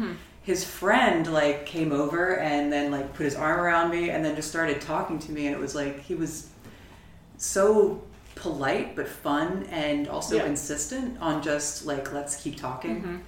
His 0.43 0.65
friend 0.65 1.31
like 1.31 1.67
came 1.67 1.93
over 1.93 2.39
and 2.39 2.73
then 2.73 2.91
like 2.91 3.13
put 3.13 3.25
his 3.25 3.35
arm 3.37 3.61
around 3.61 3.91
me 3.91 4.09
and 4.11 4.25
then 4.25 4.35
just 4.35 4.49
started 4.49 4.81
talking 4.81 5.19
to 5.19 5.33
me, 5.33 5.47
and 5.47 5.55
it 5.55 5.61
was 5.61 5.75
like 5.75 6.01
he 6.01 6.15
was 6.15 6.49
so 7.37 8.03
polite 8.35 8.95
but 8.97 9.09
fun 9.09 9.67
and 9.71 10.09
also 10.09 10.37
Yeah. 10.37 10.47
insistent 10.47 11.21
on 11.21 11.43
just 11.43 11.85
like 11.87 12.13
let's 12.13 12.37
keep 12.41 12.57
talking. 12.57 13.23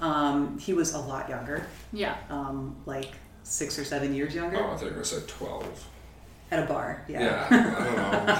Um, 0.00 0.58
he 0.58 0.72
was 0.74 0.92
a 0.92 0.98
lot 0.98 1.28
younger, 1.28 1.66
Yeah. 1.92 2.16
um, 2.30 2.76
like 2.84 3.14
six 3.44 3.78
or 3.78 3.84
seven 3.84 4.12
years 4.14 4.34
younger, 4.34 4.56
Oh, 4.62 4.72
I 4.72 4.76
think 4.76 4.96
I 4.98 5.02
said 5.02 5.26
twelve. 5.28 5.86
At 6.50 6.62
a 6.62 6.66
bar. 6.66 7.04
Yeah, 7.08 7.46
I 7.50 7.56
don't 7.56 7.96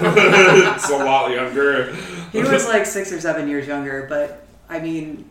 know. 0.07 0.73
it's 0.75 0.89
a 0.89 0.97
lot 0.97 1.31
younger. 1.31 1.93
he 2.31 2.39
was 2.41 2.67
like 2.67 2.85
six 2.85 3.11
or 3.11 3.19
seven 3.19 3.47
years 3.47 3.67
younger, 3.67 4.05
but 4.07 4.45
I 4.69 4.79
mean, 4.79 5.29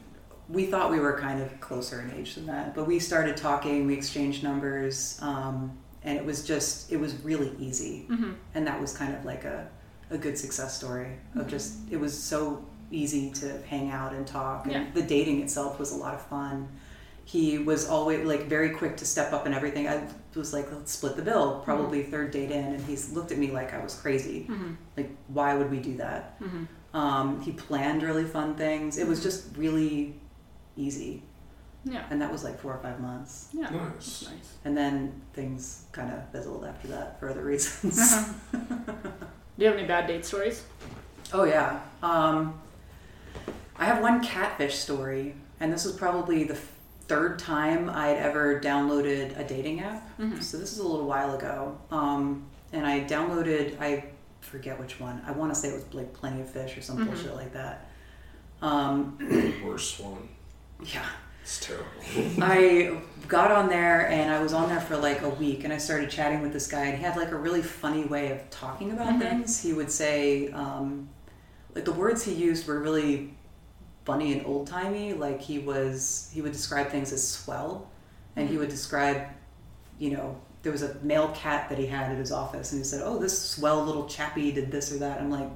we 0.48 0.66
thought 0.66 0.90
we 0.90 1.00
were 1.00 1.18
kind 1.18 1.42
of 1.42 1.58
closer 1.60 2.00
in 2.02 2.10
age 2.12 2.34
than 2.34 2.46
that. 2.46 2.74
But 2.74 2.86
we 2.86 2.98
started 2.98 3.36
talking, 3.36 3.86
we 3.86 3.94
exchanged 3.94 4.42
numbers, 4.44 5.18
um, 5.22 5.76
and 6.04 6.16
it 6.16 6.24
was 6.24 6.44
just, 6.44 6.92
it 6.92 6.98
was 6.98 7.14
really 7.24 7.52
easy. 7.58 8.06
And 8.54 8.66
that 8.66 8.80
was 8.80 8.96
kind 8.96 9.14
of 9.14 9.24
like 9.24 9.44
a, 9.44 9.68
a 10.10 10.18
good 10.18 10.38
success 10.38 10.76
story 10.76 11.16
of 11.34 11.48
just, 11.48 11.74
it 11.90 11.96
was 11.98 12.16
so 12.16 12.64
easy 12.92 13.30
to 13.32 13.60
hang 13.62 13.90
out 13.90 14.12
and 14.12 14.24
talk. 14.26 14.64
And 14.66 14.72
Yeah. 14.72 14.84
the 14.94 15.02
dating 15.02 15.42
itself 15.42 15.78
was 15.80 15.90
a 15.92 15.96
lot 15.96 16.14
of 16.14 16.22
fun. 16.22 16.68
He 17.26 17.58
was 17.58 17.88
always 17.88 18.24
like 18.24 18.44
very 18.46 18.70
quick 18.70 18.96
to 18.98 19.04
step 19.04 19.32
up 19.32 19.46
and 19.46 19.54
everything. 19.54 19.88
I 19.88 20.06
was 20.34 20.52
like, 20.52 20.70
let's 20.72 20.92
split 20.92 21.16
the 21.16 21.22
bill, 21.22 21.60
probably 21.64 22.04
third 22.04 22.30
date 22.30 22.52
in. 22.52 22.64
And 22.64 22.84
he's 22.86 23.12
looked 23.12 23.32
at 23.32 23.38
me 23.38 23.50
like 23.50 23.74
I 23.74 23.82
was 23.82 23.94
crazy. 23.94 24.48
Like, 24.96 25.10
why 25.26 25.54
would 25.56 25.68
we 25.68 25.80
do 25.80 25.96
that? 25.96 26.40
Um, 26.94 27.40
he 27.42 27.50
planned 27.50 28.02
really 28.04 28.24
fun 28.24 28.54
things. 28.54 28.96
It 28.96 29.08
was 29.08 29.22
just 29.22 29.56
really 29.56 30.14
easy. 30.76 31.24
Yeah. 31.84 32.04
And 32.10 32.22
that 32.22 32.30
was 32.30 32.44
like 32.44 32.60
four 32.60 32.72
or 32.72 32.78
five 32.78 33.00
months. 33.00 33.48
Yeah. 33.52 33.70
Nice. 33.70 34.28
Nice. 34.30 34.54
And 34.64 34.76
then 34.76 35.20
things 35.32 35.84
kind 35.92 36.12
of 36.12 36.30
fizzled 36.30 36.64
after 36.64 36.88
that 36.88 37.18
for 37.18 37.28
other 37.28 37.42
reasons. 37.42 37.98
Uh-huh. 37.98 38.62
Do 39.58 39.64
you 39.64 39.66
have 39.66 39.76
any 39.76 39.86
bad 39.86 40.06
date 40.06 40.24
stories? 40.24 40.64
Oh 41.32 41.44
yeah. 41.44 41.80
Um, 42.02 42.60
I 43.76 43.84
have 43.84 44.00
one 44.00 44.22
catfish 44.22 44.76
story, 44.76 45.34
and 45.60 45.72
this 45.72 45.84
was 45.84 45.94
probably 45.94 46.44
the 46.44 46.58
third 47.09 47.38
time 47.38 47.88
I'd 47.90 48.16
ever 48.16 48.61
downloaded 48.61 49.38
a 49.38 49.45
dating 49.45 49.81
app. 49.81 50.09
So 50.40 50.59
this 50.59 50.73
is 50.73 50.79
a 50.79 50.87
little 50.87 51.07
while 51.07 51.35
ago, 51.35 51.79
um, 51.90 52.45
and 52.73 52.87
I 52.87 53.01
downloaded 53.05 53.81
I 53.81 54.05
forget 54.40 54.79
which 54.79 54.99
one. 55.01 55.23
I 55.27 55.33
want 55.33 55.53
to 55.55 55.59
say 55.59 55.69
it 55.69 55.75
was 55.75 55.95
like 55.95 56.12
Plenty 56.12 56.40
of 56.40 56.51
Fish 56.51 56.77
or 56.77 56.83
some 56.83 57.05
bullshit 57.05 57.35
like 57.35 57.53
that. 57.53 57.88
Um, 58.62 59.19
Worst 59.64 60.01
one. 60.01 60.29
yeah. 60.85 61.05
It's 61.42 61.61
terrible. 61.61 61.87
I 62.42 62.99
got 63.29 63.53
on 63.53 63.69
there 63.69 64.09
and 64.11 64.33
I 64.33 64.42
was 64.42 64.53
on 64.53 64.69
there 64.69 64.81
for 64.81 64.97
like 64.97 65.23
a 65.23 65.29
week 65.29 65.62
and 65.62 65.73
I 65.73 65.79
started 65.79 66.11
chatting 66.11 66.42
with 66.42 66.53
this 66.53 66.66
guy 66.66 66.87
and 66.87 66.99
he 66.99 67.05
had 67.05 67.16
like 67.16 67.31
a 67.31 67.37
really 67.37 67.62
funny 67.62 68.05
way 68.05 68.33
of 68.33 68.51
talking 68.51 68.90
about 68.90 69.21
things. 69.21 69.61
He 69.62 69.73
would 69.73 69.90
say, 69.90 70.51
um, 70.51 71.09
like 71.73 71.85
the 71.85 71.92
words 71.92 72.25
he 72.25 72.33
used 72.33 72.66
were 72.66 72.81
really 72.81 73.36
funny 74.07 74.33
and 74.33 74.47
old 74.47 74.66
timey. 74.66 75.12
Like 75.12 75.42
he 75.42 75.59
was, 75.59 76.31
he 76.33 76.40
would 76.40 76.53
describe 76.53 76.88
things 76.88 77.12
as 77.12 77.27
swell 77.29 77.90
and 78.37 78.49
he 78.49 78.55
mm-hmm. 78.55 78.61
would 78.61 78.71
describe, 78.71 79.27
you 79.99 80.12
know, 80.12 80.40
there 80.62 80.73
was 80.73 80.83
a 80.83 80.97
male 81.03 81.29
cat 81.29 81.69
that 81.69 81.79
he 81.79 81.87
had 81.87 82.11
at 82.11 82.16
his 82.16 82.33
office 82.33 82.73
and 82.73 82.81
he 82.81 82.85
said, 82.85 83.03
oh, 83.05 83.19
this 83.19 83.38
swell 83.38 83.85
little 83.85 84.07
chappie 84.09 84.53
did 84.53 84.71
this 84.71 84.90
or 84.92 84.99
that. 84.99 85.21
I'm 85.21 85.31
like, 85.31 85.51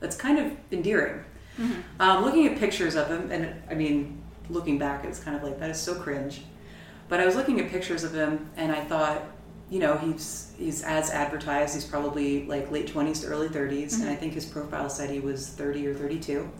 that's 0.00 0.16
kind 0.16 0.38
of 0.38 0.52
endearing. 0.70 1.24
Mm-hmm. 1.58 2.00
Um, 2.00 2.24
looking 2.24 2.46
at 2.46 2.58
pictures 2.58 2.94
of 2.94 3.08
him, 3.08 3.30
and 3.30 3.54
I 3.70 3.74
mean, 3.74 4.22
looking 4.50 4.78
back, 4.78 5.04
it's 5.04 5.20
kind 5.20 5.36
of 5.36 5.42
like 5.42 5.58
that 5.60 5.70
is 5.70 5.80
so 5.80 5.94
cringe. 5.94 6.42
But 7.08 7.20
I 7.20 7.26
was 7.26 7.36
looking 7.36 7.60
at 7.60 7.70
pictures 7.70 8.04
of 8.04 8.14
him, 8.14 8.50
and 8.56 8.72
I 8.72 8.84
thought, 8.84 9.22
you 9.70 9.78
know, 9.78 9.96
he's 9.96 10.52
he's 10.58 10.82
as 10.82 11.10
advertised. 11.10 11.74
He's 11.74 11.84
probably 11.84 12.44
like 12.46 12.70
late 12.70 12.88
twenties 12.88 13.20
to 13.20 13.28
early 13.28 13.48
30s, 13.48 13.94
and 13.94 14.02
mm-hmm. 14.02 14.10
I 14.10 14.16
think 14.16 14.34
his 14.34 14.46
profile 14.46 14.90
said 14.90 15.10
he 15.10 15.20
was 15.20 15.48
thirty 15.48 15.86
or 15.86 15.94
32 15.94 16.50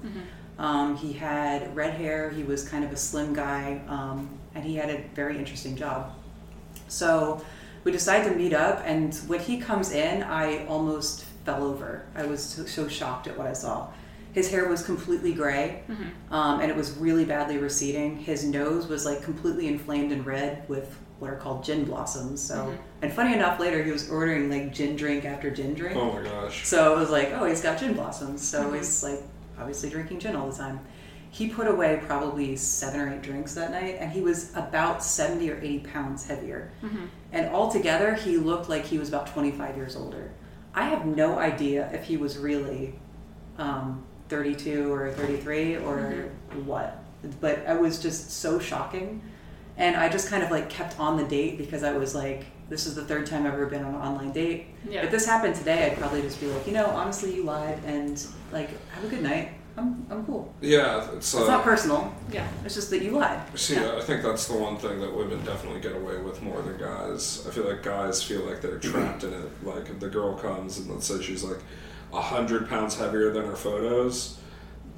Um, 0.58 0.96
he 0.96 1.12
had 1.12 1.74
red 1.74 1.94
hair. 1.94 2.30
He 2.30 2.44
was 2.44 2.68
kind 2.68 2.84
of 2.84 2.92
a 2.92 2.96
slim 2.96 3.34
guy, 3.34 3.80
um, 3.88 4.38
and 4.54 4.64
he 4.64 4.76
had 4.76 4.90
a 4.90 5.02
very 5.14 5.36
interesting 5.38 5.76
job. 5.76 6.12
So 6.88 7.44
we 7.82 7.92
decided 7.92 8.30
to 8.30 8.36
meet 8.36 8.54
up, 8.54 8.82
and 8.84 9.14
when 9.26 9.40
he 9.40 9.58
comes 9.58 9.92
in, 9.92 10.22
I 10.22 10.64
almost 10.66 11.24
fell 11.44 11.64
over. 11.64 12.06
I 12.14 12.26
was 12.26 12.42
so, 12.42 12.64
so 12.64 12.88
shocked 12.88 13.26
at 13.26 13.36
what 13.36 13.46
I 13.46 13.52
saw. 13.52 13.88
His 14.32 14.50
hair 14.50 14.68
was 14.68 14.82
completely 14.82 15.32
gray, 15.32 15.82
um, 16.30 16.60
and 16.60 16.70
it 16.70 16.76
was 16.76 16.96
really 16.96 17.24
badly 17.24 17.58
receding. 17.58 18.16
His 18.16 18.44
nose 18.44 18.86
was 18.88 19.04
like 19.04 19.22
completely 19.22 19.68
inflamed 19.68 20.10
and 20.12 20.26
red 20.26 20.68
with 20.68 20.98
what 21.20 21.30
are 21.30 21.36
called 21.36 21.62
gin 21.62 21.84
blossoms. 21.84 22.42
So, 22.42 22.76
and 23.02 23.12
funny 23.12 23.32
enough, 23.32 23.60
later 23.60 23.82
he 23.84 23.92
was 23.92 24.10
ordering 24.10 24.50
like 24.50 24.74
gin 24.74 24.96
drink 24.96 25.24
after 25.24 25.50
gin 25.50 25.74
drink. 25.74 25.96
Oh 25.96 26.12
my 26.12 26.22
gosh. 26.22 26.66
So 26.66 26.96
it 26.96 26.98
was 26.98 27.10
like, 27.10 27.30
oh, 27.34 27.44
he's 27.44 27.60
got 27.60 27.78
gin 27.78 27.94
blossoms. 27.94 28.42
So 28.46 28.72
he's 28.72 29.02
like 29.04 29.20
obviously 29.58 29.90
drinking 29.90 30.20
gin 30.20 30.36
all 30.36 30.50
the 30.50 30.56
time. 30.56 30.80
He 31.30 31.48
put 31.48 31.66
away 31.66 32.00
probably 32.06 32.54
seven 32.56 33.00
or 33.00 33.12
eight 33.12 33.22
drinks 33.22 33.54
that 33.54 33.72
night, 33.72 33.96
and 33.98 34.12
he 34.12 34.20
was 34.20 34.54
about 34.54 35.02
70 35.02 35.50
or 35.50 35.58
80 35.58 35.78
pounds 35.80 36.26
heavier. 36.26 36.70
And 37.32 37.48
altogether, 37.48 38.14
he 38.14 38.36
looked 38.36 38.68
like 38.68 38.84
he 38.84 38.98
was 38.98 39.08
about 39.08 39.26
25 39.26 39.76
years 39.76 39.96
older. 39.96 40.30
I 40.74 40.84
have 40.88 41.06
no 41.06 41.38
idea 41.38 41.90
if 41.92 42.04
he 42.04 42.16
was 42.16 42.38
really 42.38 42.94
um, 43.58 44.04
32 44.28 44.92
or 44.92 45.10
33 45.12 45.76
or 45.76 46.30
what, 46.64 47.02
but 47.40 47.58
it 47.66 47.80
was 47.80 48.00
just 48.00 48.30
so 48.30 48.58
shocking. 48.60 49.20
And 49.76 49.96
I 49.96 50.08
just 50.08 50.28
kind 50.28 50.44
of 50.44 50.52
like 50.52 50.70
kept 50.70 51.00
on 51.00 51.16
the 51.16 51.24
date 51.24 51.58
because 51.58 51.82
I 51.82 51.96
was 51.96 52.14
like, 52.14 52.46
this 52.68 52.86
is 52.86 52.94
the 52.94 53.04
third 53.04 53.26
time 53.26 53.44
I've 53.44 53.54
ever 53.54 53.66
been 53.66 53.82
on 53.84 53.94
an 53.94 54.00
online 54.00 54.30
date. 54.32 54.66
Yeah. 54.88 55.02
If 55.02 55.10
this 55.10 55.26
happened 55.26 55.56
today, 55.56 55.90
I'd 55.90 55.98
probably 55.98 56.22
just 56.22 56.40
be 56.40 56.46
like, 56.46 56.66
you 56.66 56.72
know, 56.72 56.86
honestly, 56.86 57.34
you 57.34 57.42
lied, 57.42 57.78
and 57.84 58.24
like, 58.54 58.70
have 58.92 59.04
a 59.04 59.08
good 59.08 59.22
night. 59.22 59.50
I'm, 59.76 60.06
I'm 60.08 60.24
cool. 60.24 60.54
Yeah, 60.60 61.10
it's, 61.16 61.34
uh, 61.34 61.40
It's 61.40 61.48
not 61.48 61.64
personal. 61.64 62.14
Yeah. 62.32 62.46
It's 62.64 62.76
just 62.76 62.90
that 62.90 63.02
you 63.02 63.10
lied. 63.10 63.40
See, 63.58 63.74
Yeah. 63.74 63.96
I 63.96 64.00
think 64.00 64.22
that's 64.22 64.46
the 64.46 64.56
one 64.56 64.76
thing 64.78 65.00
that 65.00 65.12
women 65.14 65.44
definitely 65.44 65.80
get 65.80 65.96
away 65.96 66.16
with 66.18 66.40
more 66.42 66.62
than 66.62 66.78
guys. 66.78 67.44
I 67.46 67.50
feel 67.50 67.64
like 67.68 67.82
guys 67.82 68.22
feel 68.22 68.42
like 68.46 68.60
they're 68.62 68.78
trapped 68.78 69.24
in 69.24 69.32
it. 69.32 69.64
Like 69.64 69.88
if 69.90 69.98
the 69.98 70.08
girl 70.08 70.34
comes 70.34 70.78
and 70.78 70.88
let's 70.88 71.06
say 71.08 71.20
she's 71.20 71.42
like 71.42 71.58
a 72.12 72.22
hundred 72.22 72.68
pounds 72.68 72.96
heavier 72.96 73.32
than 73.32 73.44
her 73.46 73.56
photos, 73.56 74.38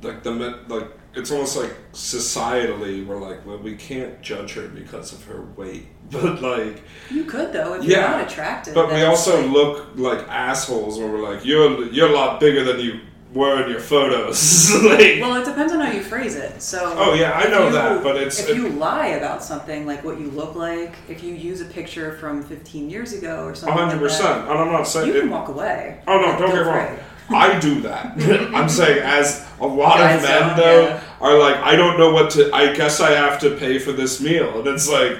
like 0.02 0.22
the 0.22 0.30
like 0.68 0.88
it's 1.14 1.30
almost 1.30 1.56
like 1.56 1.74
societally 1.94 3.06
we're 3.06 3.16
like, 3.18 3.46
well, 3.46 3.56
we 3.56 3.74
can't 3.76 4.20
judge 4.20 4.52
her 4.54 4.68
because 4.68 5.14
of 5.14 5.24
her 5.24 5.42
weight, 5.56 5.86
but 6.10 6.42
like, 6.42 6.82
You 7.10 7.24
could 7.24 7.52
though 7.52 7.74
if 7.74 7.84
Yeah, 7.84 8.00
you're 8.10 8.18
not 8.18 8.30
attractive. 8.30 8.74
but 8.74 8.92
we 8.92 9.02
also 9.04 9.40
like- 9.40 9.50
look 9.50 9.86
like 9.96 10.28
assholes 10.28 10.98
when 10.98 11.10
we're 11.12 11.26
like, 11.32 11.46
you're 11.46 11.86
you're 11.86 12.10
a 12.10 12.12
lot 12.12 12.40
bigger 12.40 12.62
than 12.62 12.78
you 12.80 13.00
were 13.36 13.62
in 13.62 13.70
your 13.70 13.80
photos. 13.80 14.72
like, 14.82 15.20
Well, 15.20 15.36
it 15.40 15.44
depends 15.44 15.72
on 15.72 15.80
how 15.80 15.92
you 15.92 16.02
phrase 16.02 16.34
it. 16.36 16.60
So. 16.62 16.94
Oh, 16.96 17.14
yeah, 17.14 17.32
I 17.32 17.48
know 17.48 17.66
you- 17.66 17.72
that, 17.72 18.02
but 18.02 18.16
it's- 18.16 18.40
if 18.48 18.56
you 18.56 18.68
lie 18.70 19.08
about 19.08 19.44
something 19.44 19.86
like 19.86 20.02
what 20.04 20.18
you 20.18 20.30
look 20.30 20.54
like, 20.56 20.94
if 21.08 21.22
you 21.22 21.34
use 21.34 21.60
a 21.60 21.66
picture 21.66 22.12
from 22.16 22.42
15 22.42 22.88
years 22.90 23.12
ago 23.12 23.44
or 23.44 23.54
something, 23.54 23.76
hundred 23.76 23.92
like 23.94 24.00
percent, 24.02 24.48
and 24.48 24.58
I'm 24.58 24.72
not 24.72 24.84
saying 24.88 25.08
you 25.08 25.16
it, 25.16 25.20
can 25.20 25.30
walk 25.30 25.48
away. 25.48 26.00
Oh 26.08 26.18
no, 26.20 26.38
don't 26.38 26.50
get 26.50 26.66
wrong. 26.66 26.98
I 27.28 27.58
do 27.58 27.80
that. 27.82 28.12
I'm 28.54 28.68
saying 28.68 29.02
as 29.02 29.44
a 29.60 29.66
lot 29.66 29.98
Guys 29.98 30.22
of 30.22 30.28
men 30.28 30.56
though 30.56 30.82
yeah. 30.88 31.00
are 31.20 31.36
like, 31.38 31.56
I 31.56 31.74
don't 31.76 31.98
know 31.98 32.12
what 32.12 32.30
to. 32.32 32.50
I 32.54 32.72
guess 32.74 33.00
I 33.00 33.10
have 33.12 33.40
to 33.40 33.56
pay 33.56 33.78
for 33.78 33.92
this 33.92 34.20
meal, 34.20 34.58
and 34.60 34.68
it's 34.68 34.88
like, 34.88 35.18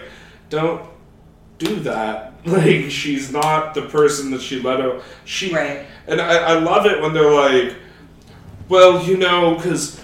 don't 0.48 0.82
do 1.58 1.76
that. 1.80 2.32
Like 2.46 2.92
she's 2.92 3.32
not 3.32 3.74
the 3.74 3.82
person 3.82 4.30
that 4.30 4.40
she 4.40 4.60
let 4.62 4.80
out. 4.80 5.02
She 5.24 5.52
Right. 5.52 5.84
and 6.06 6.20
I, 6.20 6.52
I 6.52 6.58
love 6.60 6.86
it 6.86 7.02
when 7.02 7.12
they're 7.12 7.28
like, 7.28 7.74
well, 8.68 9.02
you 9.02 9.16
know, 9.16 9.54
because 9.54 10.00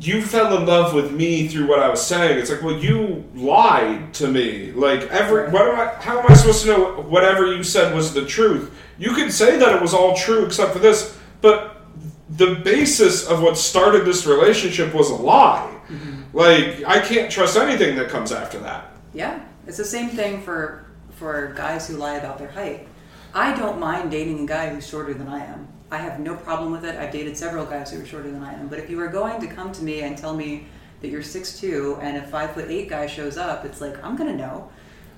you 0.00 0.22
fell 0.22 0.56
in 0.56 0.66
love 0.66 0.94
with 0.94 1.12
me 1.12 1.48
through 1.48 1.66
what 1.66 1.80
I 1.80 1.88
was 1.88 2.04
saying. 2.04 2.38
It's 2.38 2.50
like, 2.50 2.62
well, 2.62 2.76
you 2.76 3.24
lied 3.34 4.14
to 4.14 4.28
me. 4.28 4.72
Like 4.72 5.02
every, 5.10 5.50
what 5.50 5.62
am 5.62 5.80
I? 5.80 5.94
How 6.00 6.18
am 6.20 6.26
I 6.28 6.34
supposed 6.34 6.62
to 6.62 6.68
know 6.68 7.02
whatever 7.02 7.54
you 7.54 7.62
said 7.62 7.94
was 7.94 8.14
the 8.14 8.26
truth? 8.26 8.74
You 8.98 9.12
can 9.14 9.30
say 9.30 9.58
that 9.58 9.74
it 9.74 9.82
was 9.82 9.94
all 9.94 10.16
true 10.16 10.44
except 10.44 10.72
for 10.72 10.78
this, 10.78 11.18
but 11.40 11.82
the 12.30 12.56
basis 12.56 13.26
of 13.26 13.42
what 13.42 13.56
started 13.56 14.04
this 14.04 14.26
relationship 14.26 14.94
was 14.94 15.10
a 15.10 15.14
lie. 15.14 15.74
Mm-hmm. 15.88 16.36
Like 16.36 16.84
I 16.86 17.00
can't 17.00 17.30
trust 17.30 17.56
anything 17.56 17.96
that 17.96 18.08
comes 18.08 18.32
after 18.32 18.58
that. 18.60 18.92
Yeah, 19.14 19.42
it's 19.66 19.78
the 19.78 19.84
same 19.84 20.10
thing 20.10 20.42
for 20.42 20.86
for 21.12 21.52
guys 21.56 21.88
who 21.88 21.96
lie 21.96 22.16
about 22.16 22.38
their 22.38 22.50
height. 22.50 22.86
I 23.34 23.56
don't 23.56 23.78
mind 23.78 24.10
dating 24.10 24.44
a 24.44 24.46
guy 24.46 24.68
who's 24.68 24.86
shorter 24.86 25.14
than 25.14 25.28
I 25.28 25.44
am. 25.44 25.68
I 25.90 25.96
have 25.98 26.20
no 26.20 26.36
problem 26.36 26.70
with 26.70 26.84
it. 26.84 26.96
I've 26.96 27.10
dated 27.12 27.36
several 27.36 27.64
guys 27.64 27.90
who 27.90 28.02
are 28.02 28.06
shorter 28.06 28.30
than 28.30 28.42
I 28.42 28.52
am. 28.54 28.68
But 28.68 28.78
if 28.78 28.90
you 28.90 29.00
are 29.00 29.08
going 29.08 29.40
to 29.40 29.46
come 29.46 29.72
to 29.72 29.82
me 29.82 30.02
and 30.02 30.16
tell 30.18 30.34
me 30.36 30.66
that 31.00 31.08
you're 31.08 31.22
6'2", 31.22 32.02
and 32.02 32.16
a 32.18 32.22
five 32.26 32.52
foot 32.52 32.66
eight 32.68 32.88
guy 32.90 33.06
shows 33.06 33.38
up, 33.38 33.64
it's 33.64 33.80
like 33.80 34.02
I'm 34.04 34.16
gonna 34.16 34.36
know. 34.36 34.68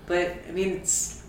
But 0.06 0.37
I 0.48 0.52
mean, 0.52 0.70
it's 0.70 1.22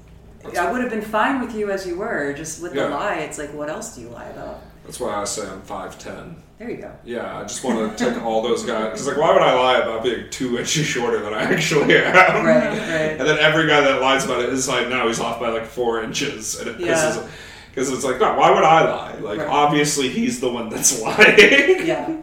I 0.58 0.71
would 0.71 0.82
have 0.82 0.89
been 0.91 1.01
fine 1.01 1.39
with 1.41 1.56
you 1.56 1.71
as 1.71 1.86
you 1.88 1.97
were. 1.97 2.34
Just 2.34 2.62
with 2.62 2.75
Yeah. 2.75 2.84
the 2.84 2.89
lie, 2.91 3.15
it's 3.15 3.38
like 3.38 3.54
what 3.54 3.69
else 3.69 3.95
do 3.95 4.01
you 4.01 4.10
lie 4.10 4.25
about? 4.27 4.62
That's 4.86 4.99
why 4.99 5.13
I 5.15 5.23
say 5.23 5.47
I'm 5.47 5.62
five 5.62 5.97
ten. 5.97 6.36
There 6.60 6.69
you 6.69 6.77
go. 6.77 6.91
Yeah, 7.04 7.39
I 7.39 7.41
just 7.43 7.63
want 7.63 7.97
to 7.97 8.06
take 8.12 8.21
all 8.23 8.43
those 8.43 8.63
guys. 8.63 8.91
Because, 8.91 9.08
like, 9.08 9.17
why 9.17 9.34
would 9.34 9.41
I 9.41 9.54
lie 9.56 9.77
about 9.80 10.04
being 10.04 10.25
two 10.30 10.60
inches 10.60 10.86
shorter 10.86 11.19
than 11.23 11.34
I 11.34 11.41
actually 11.54 11.97
am? 11.97 12.13
Right, 12.45 12.67
right. 12.69 13.19
And 13.19 13.21
then 13.21 13.39
every 13.39 13.65
guy 13.67 13.82
that 13.82 13.99
lies 13.99 14.25
about 14.25 14.41
it 14.43 14.49
is 14.49 14.67
like, 14.67 14.88
no, 14.88 15.08
he's 15.08 15.19
off 15.19 15.39
by 15.39 15.49
like 15.49 15.65
four 15.65 16.04
inches. 16.04 16.60
And 16.60 16.69
it 16.69 16.80
Yeah. 16.80 16.93
pisses. 16.93 17.27
Because 17.73 17.89
it's 17.91 18.03
like, 18.03 18.19
no, 18.19 18.38
why 18.38 18.51
would 18.51 18.63
I 18.63 18.81
lie? 18.89 19.15
Like, 19.19 19.39
Right. 19.39 19.47
obviously, 19.47 20.10
he's 20.10 20.39
the 20.41 20.49
one 20.49 20.69
that's 20.69 21.01
lying. 21.03 21.86
yeah. 21.88 22.17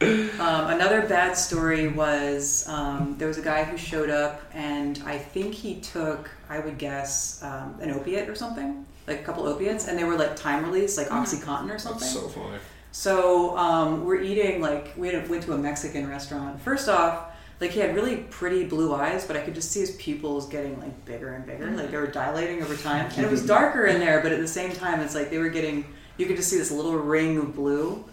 Um, 0.00 0.66
another 0.70 1.02
bad 1.06 1.34
story 1.36 1.88
was 1.88 2.66
um, 2.68 3.14
there 3.18 3.28
was 3.28 3.38
a 3.38 3.42
guy 3.42 3.64
who 3.64 3.76
showed 3.78 4.10
up, 4.10 4.42
and 4.52 5.00
I 5.06 5.16
think 5.18 5.54
he 5.54 5.76
took, 5.80 6.30
I 6.48 6.58
would 6.58 6.76
guess, 6.78 7.42
um, 7.42 7.76
an 7.80 7.90
opiate 7.92 8.28
or 8.28 8.34
something, 8.34 8.84
like 9.06 9.20
a 9.20 9.22
couple 9.22 9.46
opiates, 9.46 9.86
and 9.88 9.98
they 9.98 10.04
were 10.04 10.16
like 10.16 10.36
time 10.36 10.64
release, 10.64 10.98
like 10.98 11.08
OxyContin 11.08 11.70
or 11.74 11.78
something. 11.78 12.00
That's 12.00 12.12
so 12.12 12.28
funny. 12.28 12.58
So 12.92 13.56
um, 13.56 14.04
we're 14.04 14.20
eating 14.20 14.60
like 14.60 14.92
we 14.96 15.08
had- 15.08 15.28
went 15.28 15.42
to 15.44 15.52
a 15.52 15.58
Mexican 15.58 16.08
restaurant. 16.08 16.60
First 16.60 16.88
off, 16.88 17.30
like 17.64 17.72
he 17.72 17.80
had 17.80 17.94
really 17.94 18.16
pretty 18.16 18.64
blue 18.64 18.94
eyes, 18.94 19.26
but 19.26 19.38
I 19.38 19.40
could 19.40 19.54
just 19.54 19.72
see 19.72 19.80
his 19.80 19.92
pupils 19.92 20.46
getting 20.50 20.78
like 20.80 21.04
bigger 21.06 21.32
and 21.32 21.46
bigger, 21.46 21.70
like 21.70 21.90
they 21.90 21.96
were 21.96 22.06
dilating 22.06 22.62
over 22.62 22.76
time. 22.76 23.10
And 23.16 23.24
it 23.24 23.30
was 23.30 23.46
darker 23.46 23.86
in 23.86 24.00
there, 24.00 24.20
but 24.20 24.32
at 24.32 24.38
the 24.38 24.46
same 24.46 24.70
time, 24.70 25.00
it's 25.00 25.14
like 25.14 25.30
they 25.30 25.38
were 25.38 25.48
getting. 25.48 25.86
You 26.18 26.26
could 26.26 26.36
just 26.36 26.50
see 26.50 26.58
this 26.58 26.70
little 26.70 26.92
ring 26.92 27.38
of 27.38 27.56
blue 27.56 28.04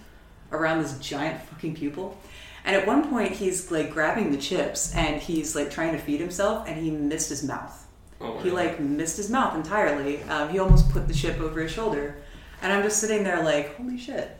around 0.53 0.81
this 0.81 0.97
giant 0.99 1.41
fucking 1.43 1.75
pupil. 1.75 2.17
And 2.63 2.77
at 2.77 2.87
one 2.87 3.09
point, 3.09 3.33
he's 3.33 3.69
like 3.71 3.91
grabbing 3.91 4.31
the 4.31 4.37
chips 4.37 4.95
and 4.95 5.21
he's 5.21 5.53
like 5.53 5.69
trying 5.69 5.91
to 5.91 5.99
feed 5.99 6.21
himself, 6.21 6.65
and 6.65 6.81
he 6.81 6.89
missed 6.89 7.27
his 7.27 7.43
mouth. 7.43 7.85
Oh 8.21 8.39
He 8.39 8.51
like 8.51 8.79
missed 8.79 9.17
his 9.17 9.29
mouth 9.29 9.57
entirely. 9.57 10.23
Um, 10.23 10.47
he 10.47 10.59
almost 10.59 10.89
put 10.91 11.09
the 11.09 11.13
chip 11.13 11.41
over 11.41 11.59
his 11.59 11.73
shoulder, 11.73 12.15
and 12.61 12.71
I'm 12.71 12.83
just 12.83 12.99
sitting 13.01 13.25
there 13.25 13.43
like, 13.43 13.75
holy 13.75 13.97
shit! 13.97 14.37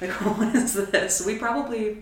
Like, 0.00 0.10
what 0.38 0.54
is 0.54 0.72
this? 0.72 1.26
We 1.26 1.36
probably 1.36 1.98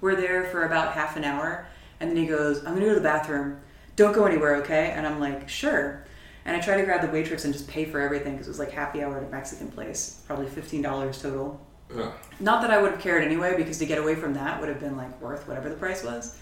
were 0.00 0.14
there 0.14 0.44
for 0.44 0.64
about 0.66 0.92
half 0.92 1.16
an 1.16 1.24
hour, 1.24 1.66
and 2.00 2.10
then 2.10 2.16
he 2.16 2.26
goes, 2.26 2.58
"I'm 2.58 2.74
gonna 2.74 2.86
go 2.86 2.88
to 2.90 2.94
the 2.96 3.00
bathroom. 3.00 3.60
Don't 3.96 4.12
go 4.14 4.24
anywhere, 4.24 4.56
okay?" 4.56 4.92
And 4.96 5.06
I'm 5.06 5.20
like, 5.20 5.48
"Sure." 5.48 6.04
And 6.46 6.56
I 6.56 6.60
tried 6.60 6.78
to 6.78 6.84
grab 6.84 7.02
the 7.02 7.08
waitress 7.08 7.44
and 7.44 7.52
just 7.52 7.68
pay 7.68 7.84
for 7.84 8.00
everything 8.00 8.32
because 8.32 8.46
it 8.46 8.50
was 8.50 8.58
like 8.58 8.70
happy 8.72 9.02
hour 9.02 9.18
at 9.18 9.22
a 9.24 9.28
Mexican 9.28 9.68
place, 9.68 10.22
probably 10.26 10.46
fifteen 10.46 10.82
dollars 10.82 11.20
total. 11.20 11.60
Yeah. 11.94 12.12
Not 12.38 12.62
that 12.62 12.70
I 12.70 12.80
would 12.80 12.92
have 12.92 13.00
cared 13.00 13.22
anyway, 13.24 13.56
because 13.56 13.78
to 13.78 13.86
get 13.86 13.98
away 13.98 14.14
from 14.14 14.34
that 14.34 14.58
would 14.60 14.68
have 14.68 14.80
been 14.80 14.96
like 14.96 15.20
worth 15.20 15.46
whatever 15.48 15.68
the 15.68 15.74
price 15.74 16.02
was. 16.04 16.36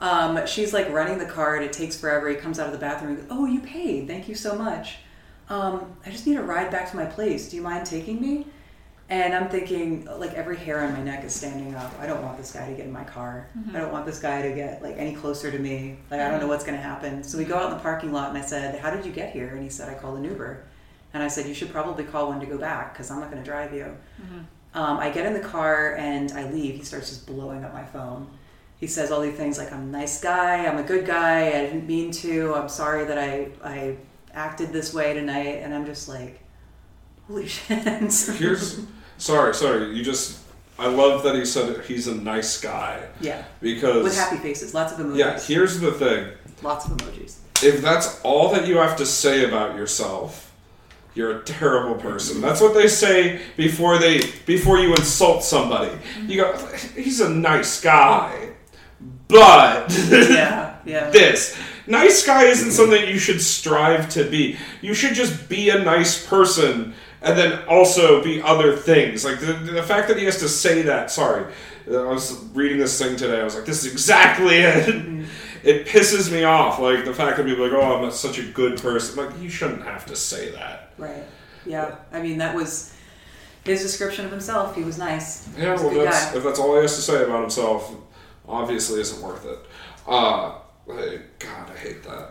Um, 0.00 0.46
she's 0.46 0.72
like 0.72 0.88
running 0.90 1.18
the 1.18 1.26
card. 1.26 1.62
It 1.62 1.72
takes 1.72 1.94
forever. 1.96 2.28
He 2.30 2.36
comes 2.36 2.58
out 2.58 2.66
of 2.66 2.72
the 2.72 2.78
bathroom. 2.78 3.10
and 3.12 3.18
goes, 3.20 3.26
"Oh, 3.30 3.46
you 3.46 3.60
paid. 3.60 4.08
Thank 4.08 4.28
you 4.28 4.34
so 4.34 4.54
much. 4.56 4.98
Um, 5.50 5.92
I 6.06 6.10
just 6.10 6.26
need 6.26 6.36
a 6.36 6.42
ride 6.42 6.70
back 6.70 6.90
to 6.90 6.96
my 6.96 7.04
place. 7.04 7.50
Do 7.50 7.56
you 7.56 7.62
mind 7.62 7.86
taking 7.86 8.20
me?" 8.20 8.46
And 9.10 9.34
I'm 9.34 9.48
thinking, 9.48 10.04
like 10.04 10.34
every 10.34 10.56
hair 10.56 10.84
on 10.84 10.92
my 10.92 11.02
neck 11.02 11.24
is 11.24 11.34
standing 11.34 11.74
up. 11.74 11.92
I 11.98 12.06
don't 12.06 12.22
want 12.22 12.38
this 12.38 12.52
guy 12.52 12.70
to 12.70 12.76
get 12.76 12.86
in 12.86 12.92
my 12.92 13.02
car. 13.02 13.48
I 13.74 13.78
don't 13.80 13.90
want 13.90 14.06
this 14.06 14.20
guy 14.20 14.40
to 14.42 14.54
get 14.54 14.82
like 14.82 14.96
any 14.98 15.16
closer 15.16 15.50
to 15.50 15.58
me. 15.58 15.96
Like 16.12 16.20
I 16.20 16.30
don't 16.30 16.38
know 16.38 16.46
what's 16.46 16.62
going 16.62 16.76
to 16.76 16.82
happen. 16.82 17.24
So 17.24 17.36
we 17.36 17.44
go 17.44 17.56
out 17.56 17.70
in 17.72 17.76
the 17.76 17.82
parking 17.82 18.12
lot, 18.12 18.28
and 18.28 18.38
I 18.38 18.42
said, 18.42 18.78
"How 18.78 18.88
did 18.90 19.04
you 19.04 19.10
get 19.10 19.32
here?" 19.32 19.48
And 19.48 19.64
he 19.64 19.68
said, 19.68 19.88
"I 19.88 19.94
called 19.94 20.16
an 20.18 20.24
Uber." 20.24 20.62
And 21.12 21.24
I 21.24 21.28
said, 21.28 21.46
"You 21.46 21.54
should 21.54 21.72
probably 21.72 22.04
call 22.04 22.28
one 22.28 22.38
to 22.38 22.46
go 22.46 22.56
back 22.56 22.92
because 22.92 23.10
I'm 23.10 23.18
not 23.18 23.32
going 23.32 23.42
to 23.42 23.50
drive 23.50 23.74
you." 23.74 23.96
Um, 24.74 24.98
I 24.98 25.10
get 25.10 25.26
in 25.26 25.32
the 25.32 25.40
car 25.40 25.96
and 25.96 26.30
I 26.30 26.48
leave. 26.48 26.76
He 26.76 26.84
starts 26.84 27.08
just 27.08 27.26
blowing 27.26 27.64
up 27.64 27.72
my 27.74 27.84
phone. 27.84 28.28
He 28.78 28.86
says 28.86 29.10
all 29.10 29.20
these 29.20 29.34
things 29.34 29.58
like, 29.58 29.72
"I'm 29.72 29.88
a 29.88 29.90
nice 29.90 30.20
guy. 30.20 30.66
I'm 30.66 30.78
a 30.78 30.84
good 30.84 31.04
guy. 31.04 31.48
I 31.48 31.62
didn't 31.66 31.88
mean 31.88 32.12
to. 32.12 32.54
I'm 32.54 32.68
sorry 32.68 33.04
that 33.06 33.18
I 33.18 33.48
I 33.64 33.96
acted 34.32 34.72
this 34.72 34.94
way 34.94 35.14
tonight." 35.14 35.62
And 35.64 35.74
I'm 35.74 35.84
just 35.84 36.08
like, 36.08 36.38
"Holy 37.26 37.48
shit!" 37.56 37.82
Here's 38.38 38.78
sorry, 39.20 39.54
sorry. 39.54 39.94
You 39.96 40.02
just 40.02 40.38
I 40.78 40.86
love 40.88 41.22
that 41.24 41.34
he 41.34 41.44
said 41.44 41.84
he's 41.84 42.08
a 42.08 42.14
nice 42.14 42.60
guy 42.60 43.06
yeah, 43.20 43.44
because 43.60 44.02
with 44.02 44.16
happy 44.16 44.38
faces, 44.38 44.74
lots 44.74 44.92
of 44.92 44.98
emojis, 44.98 45.18
yeah. 45.18 45.38
Here's 45.38 45.78
the 45.78 45.92
thing: 45.92 46.32
lots 46.62 46.86
of 46.86 46.92
emojis. 46.92 47.36
if 47.62 47.82
that's 47.82 48.20
all 48.22 48.50
that 48.52 48.66
you 48.66 48.78
have 48.78 48.96
to 48.96 49.06
say 49.06 49.44
about 49.44 49.76
yourself, 49.76 50.52
you're 51.14 51.38
a 51.38 51.42
terrible 51.44 51.94
person. 52.00 52.40
That's 52.40 52.60
what 52.60 52.72
they 52.74 52.88
say 52.88 53.42
before 53.56 53.98
they 53.98 54.20
before 54.46 54.78
you 54.78 54.94
insult 54.94 55.44
somebody. 55.44 55.92
You 56.26 56.36
go, 56.42 56.56
he's 56.96 57.20
a 57.20 57.28
nice 57.28 57.80
guy, 57.80 58.50
but 59.28 59.90
Yeah, 60.10 60.78
yeah. 60.86 61.10
this 61.10 61.58
nice 61.86 62.24
guy 62.24 62.44
isn't 62.44 62.70
something 62.70 63.06
you 63.06 63.18
should 63.18 63.42
strive 63.42 64.08
to 64.10 64.30
be. 64.30 64.56
You 64.80 64.94
should 64.94 65.14
just 65.14 65.46
be 65.48 65.68
a 65.68 65.78
nice 65.84 66.26
person 66.26 66.94
and 67.22 67.38
then 67.38 67.62
also 67.68 68.22
be 68.22 68.40
other 68.42 68.76
things. 68.76 69.24
Like 69.24 69.40
the, 69.40 69.52
the 69.52 69.82
fact 69.82 70.08
that 70.08 70.18
he 70.18 70.24
has 70.24 70.38
to 70.38 70.48
say 70.48 70.82
that. 70.82 71.10
Sorry, 71.10 71.52
I 71.86 71.90
was 71.90 72.42
reading 72.54 72.78
this 72.78 72.98
thing 73.00 73.16
today. 73.16 73.40
I 73.40 73.44
was 73.44 73.54
like, 73.54 73.64
this 73.64 73.84
is 73.84 73.92
exactly 73.92 74.56
it. 74.58 75.26
It 75.62 75.86
pisses 75.86 76.32
me 76.32 76.44
off. 76.44 76.78
Like 76.78 77.04
the 77.04 77.14
fact 77.14 77.36
that 77.36 77.46
people 77.46 77.64
are 77.64 77.70
like, 77.70 77.78
oh, 77.78 78.04
I'm 78.04 78.10
such 78.10 78.38
a 78.38 78.44
good 78.44 78.80
person. 78.80 79.24
Like 79.24 79.38
you 79.40 79.48
shouldn't 79.48 79.82
have 79.84 80.06
to 80.06 80.16
say 80.16 80.50
that. 80.52 80.92
Right. 80.96 81.24
Yeah. 81.66 81.96
I 82.12 82.22
mean, 82.22 82.38
that 82.38 82.54
was 82.54 82.94
his 83.64 83.82
description 83.82 84.24
of 84.24 84.30
himself. 84.30 84.74
He 84.74 84.82
was 84.82 84.98
nice. 84.98 85.48
Yeah, 85.56 85.72
was 85.72 85.82
well, 85.82 86.04
that's, 86.04 86.30
guy. 86.30 86.38
if 86.38 86.44
that's 86.44 86.58
all 86.58 86.74
he 86.76 86.82
has 86.82 86.96
to 86.96 87.02
say 87.02 87.24
about 87.24 87.42
himself, 87.42 87.94
obviously 88.48 89.00
isn't 89.00 89.22
worth 89.22 89.44
it. 89.44 89.58
Uh, 90.06 90.54
like, 90.86 91.38
God, 91.38 91.70
I 91.70 91.76
hate 91.76 92.02
that. 92.04 92.30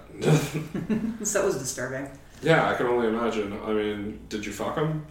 So 1.25 1.43
it 1.43 1.45
was 1.45 1.57
disturbing. 1.57 2.09
Yeah, 2.41 2.69
I 2.69 2.73
can 2.75 2.85
only 2.87 3.07
imagine. 3.07 3.57
I 3.65 3.73
mean, 3.73 4.19
did 4.29 4.45
you 4.45 4.51
fuck 4.51 4.77
him? 4.77 5.05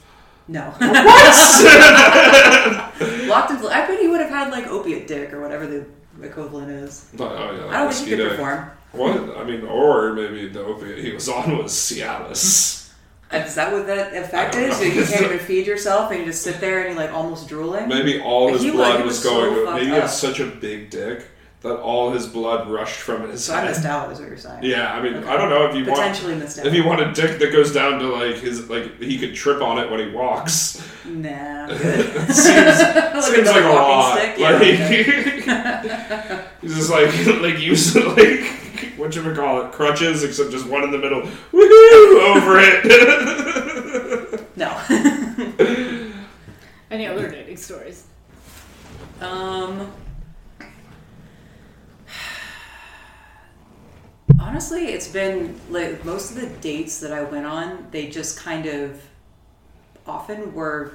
No. 0.49 0.73
What? 0.81 0.89
Locked 3.29 3.51
in. 3.51 3.57
I 3.67 3.87
bet 3.87 4.01
he 4.01 4.09
would 4.09 4.21
have 4.21 4.31
had 4.31 4.51
like 4.51 4.67
opiate 4.67 5.07
dick 5.07 5.33
or 5.33 5.41
whatever 5.41 5.67
the 5.67 5.87
equivalent 6.23 6.71
is. 6.71 7.11
But, 7.15 7.33
oh 7.33 7.57
yeah, 7.57 7.67
I 7.77 7.85
don't 7.85 7.93
think 7.93 8.09
he 8.09 8.17
could 8.17 8.31
perform. 8.31 8.71
What? 8.93 9.37
I 9.37 9.45
mean, 9.45 9.63
or 9.65 10.15
maybe 10.15 10.49
the 10.49 10.65
opiate 10.65 11.05
he 11.05 11.13
was 11.13 11.29
on 11.29 11.59
was 11.59 11.73
Cialis. 11.73 12.77
Is 13.31 13.55
that 13.57 13.71
what 13.73 13.87
that 13.87 14.15
effect 14.17 14.55
is? 14.55 14.75
So 14.77 14.85
you 14.85 15.05
can't 15.05 15.23
even 15.27 15.39
feed 15.39 15.67
yourself 15.67 16.11
and 16.11 16.21
you 16.21 16.27
just 16.27 16.43
sit 16.43 16.61
there 16.61 16.87
and 16.87 16.95
you're 16.97 17.05
like 17.07 17.15
almost 17.15 17.47
drooling? 17.47 17.87
Maybe 17.87 18.19
all 18.21 18.51
his 18.51 18.63
He, 18.63 18.71
like, 18.71 18.95
blood 18.95 19.05
was, 19.05 19.23
was 19.23 19.25
going. 19.25 19.75
maybe 19.75 19.87
he 19.87 19.93
had 19.93 20.09
such 20.09 20.41
a 20.41 20.47
big 20.47 20.89
dick 20.89 21.27
that 21.63 21.75
all 21.77 22.13
his 22.13 22.27
blood 22.29 22.69
rushed 22.71 23.01
from 23.01 23.29
his 23.29 23.43
So 23.45 23.53
I 23.55 23.61
head. 23.63 23.71
missed 23.71 23.85
out, 23.85 24.13
is 24.13 24.21
what 24.21 24.29
you're 24.29 24.37
saying. 24.39 24.63
Yeah, 24.63 24.93
I 24.93 25.03
mean, 25.03 25.15
Okay. 25.15 25.29
I 25.29 25.37
don't 25.37 25.49
know 25.51 25.67
if 25.67 25.75
you 25.75 25.85
want 25.85 25.97
Potentially 25.99 26.37
missed 26.37 26.59
out. 26.61 26.67
if 26.67 26.73
you 26.75 26.85
want 26.85 27.01
a 27.01 27.13
dick 27.13 27.41
that 27.41 27.51
goes 27.51 27.73
down 27.73 27.99
to 27.99 28.07
like 28.07 28.37
his 28.37 28.71
like 28.71 29.01
he 29.03 29.19
could 29.19 29.35
trip 29.35 29.61
on 29.61 29.77
it 29.79 29.91
when 29.91 29.99
he 29.99 30.15
walks. 30.15 30.81
Nah. 31.05 31.67
It 31.71 31.77
seems, 32.33 32.79
Like 33.19 33.25
seems 33.25 33.49
like 33.49 33.65
a 33.65 33.69
lot. 33.71 34.19
stick? 34.19 34.39
Yeah, 34.39 34.53
Like 34.53 34.63
he's 36.63 36.77
just 36.77 36.91
like 36.91 37.11
like 37.43 37.59
using 37.59 38.05
like 38.15 38.55
what 38.97 39.17
you 39.17 39.23
call 39.35 39.63
it 39.67 39.73
crutches, 39.73 40.23
except 40.23 40.53
just 40.53 40.67
one 40.69 40.85
in 40.85 40.93
the 40.93 40.99
middle. 40.99 41.23
Woohoo! 41.23 42.37
Over 42.37 42.59
it. 42.61 42.85
No. 44.57 44.69
Any 46.91 47.07
other 47.07 47.29
dating 47.29 47.57
stories? 47.57 48.05
um. 49.21 49.91
Honestly, 54.49 54.87
it's 54.87 55.09
been 55.09 55.61
like 55.69 56.03
most 56.07 56.31
of 56.31 56.41
the 56.41 56.47
dates 56.61 57.01
that 57.01 57.13
I 57.13 57.23
went 57.23 57.45
on, 57.45 57.87
they 57.91 58.09
just 58.09 58.39
kind 58.39 58.65
of 58.65 58.99
often 60.07 60.55
were 60.55 60.93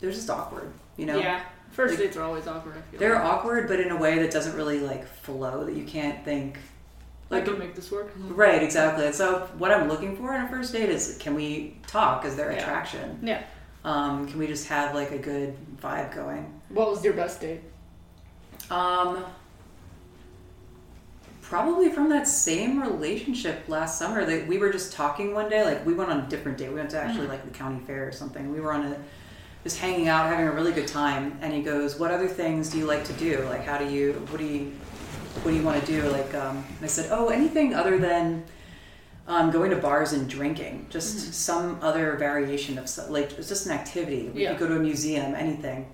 they're 0.00 0.10
just 0.10 0.30
awkward, 0.30 0.72
you 0.96 1.04
know? 1.04 1.18
Yeah. 1.18 1.42
First 1.72 1.94
Like- 1.94 2.04
dates 2.04 2.16
are 2.16 2.22
always 2.22 2.46
awkward. 2.46 2.76
I 2.78 2.80
feel 2.90 3.00
They're 3.00 3.16
like. 3.16 3.24
awkward, 3.24 3.68
but 3.68 3.80
in 3.80 3.90
a 3.90 3.96
way 3.96 4.18
that 4.20 4.30
doesn't 4.30 4.56
really 4.56 4.80
like 4.80 5.06
flow 5.06 5.64
that 5.64 5.74
you 5.74 5.84
can't 5.84 6.24
think. 6.24 6.56
I 7.30 7.34
Like, 7.36 7.44
could 7.44 7.58
make 7.58 7.74
this 7.74 7.90
work. 7.90 8.10
right, 8.30 8.62
exactly. 8.62 9.04
And 9.06 9.14
so, 9.14 9.46
what 9.58 9.70
I'm 9.70 9.86
looking 9.88 10.16
for 10.16 10.34
in 10.34 10.40
a 10.42 10.48
first 10.48 10.72
date 10.72 10.88
is 10.88 11.18
can 11.20 11.34
we 11.34 11.76
talk? 11.86 12.24
Is 12.24 12.34
there 12.34 12.50
Yeah. 12.50 12.58
attraction? 12.60 13.18
Yeah. 13.22 13.42
Um, 13.84 14.26
can 14.26 14.38
we 14.38 14.46
just 14.46 14.68
have 14.68 14.94
like 14.94 15.10
a 15.10 15.18
good 15.18 15.54
vibe 15.82 16.14
going? 16.14 16.50
What 16.70 16.88
was 16.90 17.04
your 17.04 17.12
best 17.12 17.42
date? 17.42 17.60
Um, 18.70 19.22
probably 21.48 21.90
from 21.90 22.08
that 22.08 22.26
same 22.26 22.80
relationship 22.80 23.68
last 23.68 23.98
summer 23.98 24.24
that 24.24 24.46
we 24.46 24.56
were 24.58 24.70
just 24.72 24.92
talking 24.92 25.34
one 25.34 25.50
day. 25.50 25.62
Like 25.62 25.84
we 25.84 25.92
went 25.92 26.10
on 26.10 26.20
a 26.20 26.26
different 26.26 26.56
date. 26.56 26.70
We 26.70 26.76
went 26.76 26.90
to 26.90 26.98
actually 26.98 27.26
like 27.26 27.44
the 27.44 27.50
county 27.50 27.84
fair 27.86 28.08
or 28.08 28.12
something. 28.12 28.50
We 28.50 28.60
were 28.60 28.72
on 28.72 28.84
a 28.86 28.96
just 29.62 29.78
hanging 29.78 30.08
out, 30.08 30.26
having 30.26 30.46
a 30.46 30.52
really 30.52 30.72
good 30.72 30.88
time. 30.88 31.38
And 31.42 31.52
he 31.52 31.62
goes, 31.62 31.98
"What 31.98 32.10
other 32.10 32.28
things 32.28 32.70
do 32.70 32.78
you 32.78 32.86
like 32.86 33.04
to 33.04 33.12
do? 33.14 33.42
Like 33.48 33.64
how 33.64 33.78
do 33.78 33.86
you? 33.88 34.14
What 34.30 34.38
do 34.38 34.44
you? 34.46 34.72
What 35.42 35.50
do 35.50 35.56
you 35.56 35.62
want 35.62 35.84
to 35.84 35.86
do?" 35.86 36.02
Like 36.08 36.34
um, 36.34 36.56
and 36.56 36.82
I 36.82 36.86
said, 36.86 37.10
"Oh, 37.12 37.28
anything 37.28 37.74
other 37.74 37.98
than." 37.98 38.44
Um, 39.26 39.50
going 39.50 39.70
to 39.70 39.76
bars 39.76 40.12
and 40.12 40.28
drinking, 40.28 40.88
just 40.90 41.32
some 41.32 41.78
other 41.80 42.14
variation 42.16 42.76
of 42.76 42.90
like 43.08 43.32
it's 43.38 43.48
just 43.48 43.64
an 43.64 43.72
activity. 43.72 44.28
We 44.34 44.42
Yeah. 44.42 44.50
could 44.50 44.58
go 44.58 44.68
to 44.68 44.76
a 44.76 44.78
museum, 44.80 45.34
anything 45.34 45.86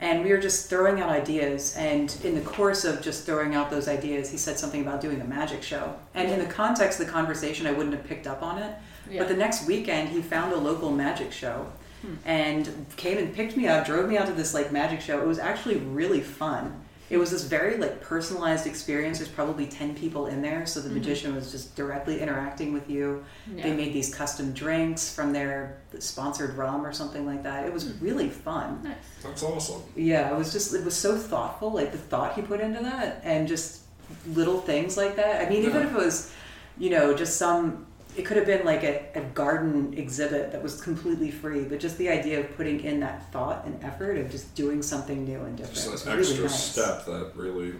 and 0.00 0.22
we 0.22 0.30
were 0.30 0.38
just 0.38 0.68
throwing 0.68 1.00
out 1.00 1.08
ideas 1.08 1.74
and 1.76 2.18
in 2.22 2.34
the 2.34 2.42
course 2.42 2.84
of 2.84 3.00
just 3.00 3.24
throwing 3.24 3.54
out 3.54 3.70
those 3.70 3.88
ideas 3.88 4.30
he 4.30 4.36
said 4.36 4.58
something 4.58 4.82
about 4.82 5.00
doing 5.00 5.20
a 5.20 5.24
magic 5.24 5.62
show. 5.62 5.94
And 6.14 6.30
in 6.30 6.38
the 6.38 6.46
context 6.46 7.00
of 7.00 7.06
the 7.06 7.12
conversation 7.12 7.66
i 7.66 7.72
wouldn't 7.72 7.94
have 7.94 8.04
picked 8.04 8.26
up 8.26 8.42
on 8.42 8.58
it. 8.58 8.74
Yeah. 9.08 9.20
but 9.20 9.28
the 9.28 9.36
next 9.36 9.66
weekend 9.66 10.08
he 10.08 10.20
found 10.20 10.52
a 10.52 10.56
local 10.56 10.90
magic 10.90 11.32
show 11.32 11.70
hmm. 12.02 12.14
and 12.24 12.86
came 12.96 13.18
and 13.18 13.32
picked 13.34 13.56
me 13.56 13.68
up 13.68 13.86
drove 13.86 14.08
me 14.08 14.18
out 14.18 14.26
to 14.26 14.32
this 14.32 14.54
like 14.54 14.72
magic 14.72 15.00
show. 15.00 15.20
It 15.20 15.26
was 15.26 15.38
actually 15.38 15.76
really 15.76 16.20
fun 16.20 16.82
it 17.08 17.18
was 17.18 17.30
this 17.30 17.44
very 17.44 17.76
like 17.76 18.00
personalized 18.00 18.66
experience. 18.66 19.18
There's 19.18 19.30
probably 19.30 19.66
10 19.66 19.94
people 19.94 20.26
in 20.26 20.42
there 20.42 20.66
so 20.66 20.80
the 20.80 20.88
mm-hmm. 20.88 20.98
magician 20.98 21.34
was 21.34 21.52
just 21.52 21.76
directly 21.76 22.20
interacting 22.20 22.72
with 22.72 22.90
you. 22.90 23.24
They 23.46 23.72
made 23.72 23.92
these 23.92 24.12
custom 24.14 24.52
drinks 24.52 25.14
from 25.14 25.32
their 25.32 25.78
sponsored 25.98 26.56
rum 26.56 26.84
or 26.84 26.92
something 26.92 27.24
like 27.24 27.42
that. 27.44 27.66
It 27.66 27.72
was 27.72 27.84
mm. 27.84 28.02
really 28.02 28.28
fun. 28.28 28.80
Nice. 28.82 28.96
That's 29.22 29.42
awesome. 29.42 29.82
yeah, 29.94 30.32
it 30.32 30.36
was 30.36 30.52
just 30.52 30.74
it 30.74 30.84
was 30.84 30.96
so 30.96 31.16
thoughtful, 31.16 31.70
like 31.70 31.92
the 31.92 31.98
thought 31.98 32.34
he 32.34 32.42
put 32.42 32.60
into 32.60 32.80
that, 32.80 33.20
and 33.24 33.48
just 33.48 33.82
little 34.28 34.60
things 34.60 34.96
like 34.96 35.16
that. 35.16 35.46
I 35.46 35.48
mean, 35.48 35.64
even 35.64 35.82
if 35.82 35.90
it 35.92 35.96
was, 35.96 36.32
you 36.78 36.90
know, 36.90 37.14
just 37.14 37.36
some, 37.36 37.85
it 38.16 38.24
could 38.24 38.36
have 38.36 38.46
been 38.46 38.64
like 38.64 38.82
a, 38.82 39.04
a 39.14 39.20
garden 39.34 39.94
exhibit 39.96 40.52
that 40.52 40.62
was 40.62 40.80
completely 40.80 41.30
free, 41.30 41.64
but 41.64 41.78
just 41.80 41.98
the 41.98 42.08
idea 42.08 42.40
of 42.40 42.56
putting 42.56 42.80
in 42.80 43.00
that 43.00 43.30
thought 43.32 43.64
and 43.66 43.82
effort 43.84 44.16
of 44.18 44.30
just 44.30 44.54
doing 44.54 44.82
something 44.82 45.24
new 45.24 45.40
and 45.40 45.56
different 45.56 45.74
Just 45.76 46.06
an 46.06 46.12
really 46.16 46.20
extra 46.28 46.44
nice. 46.44 46.62
step 46.72 47.04
that 47.06 47.32
really 47.36 47.74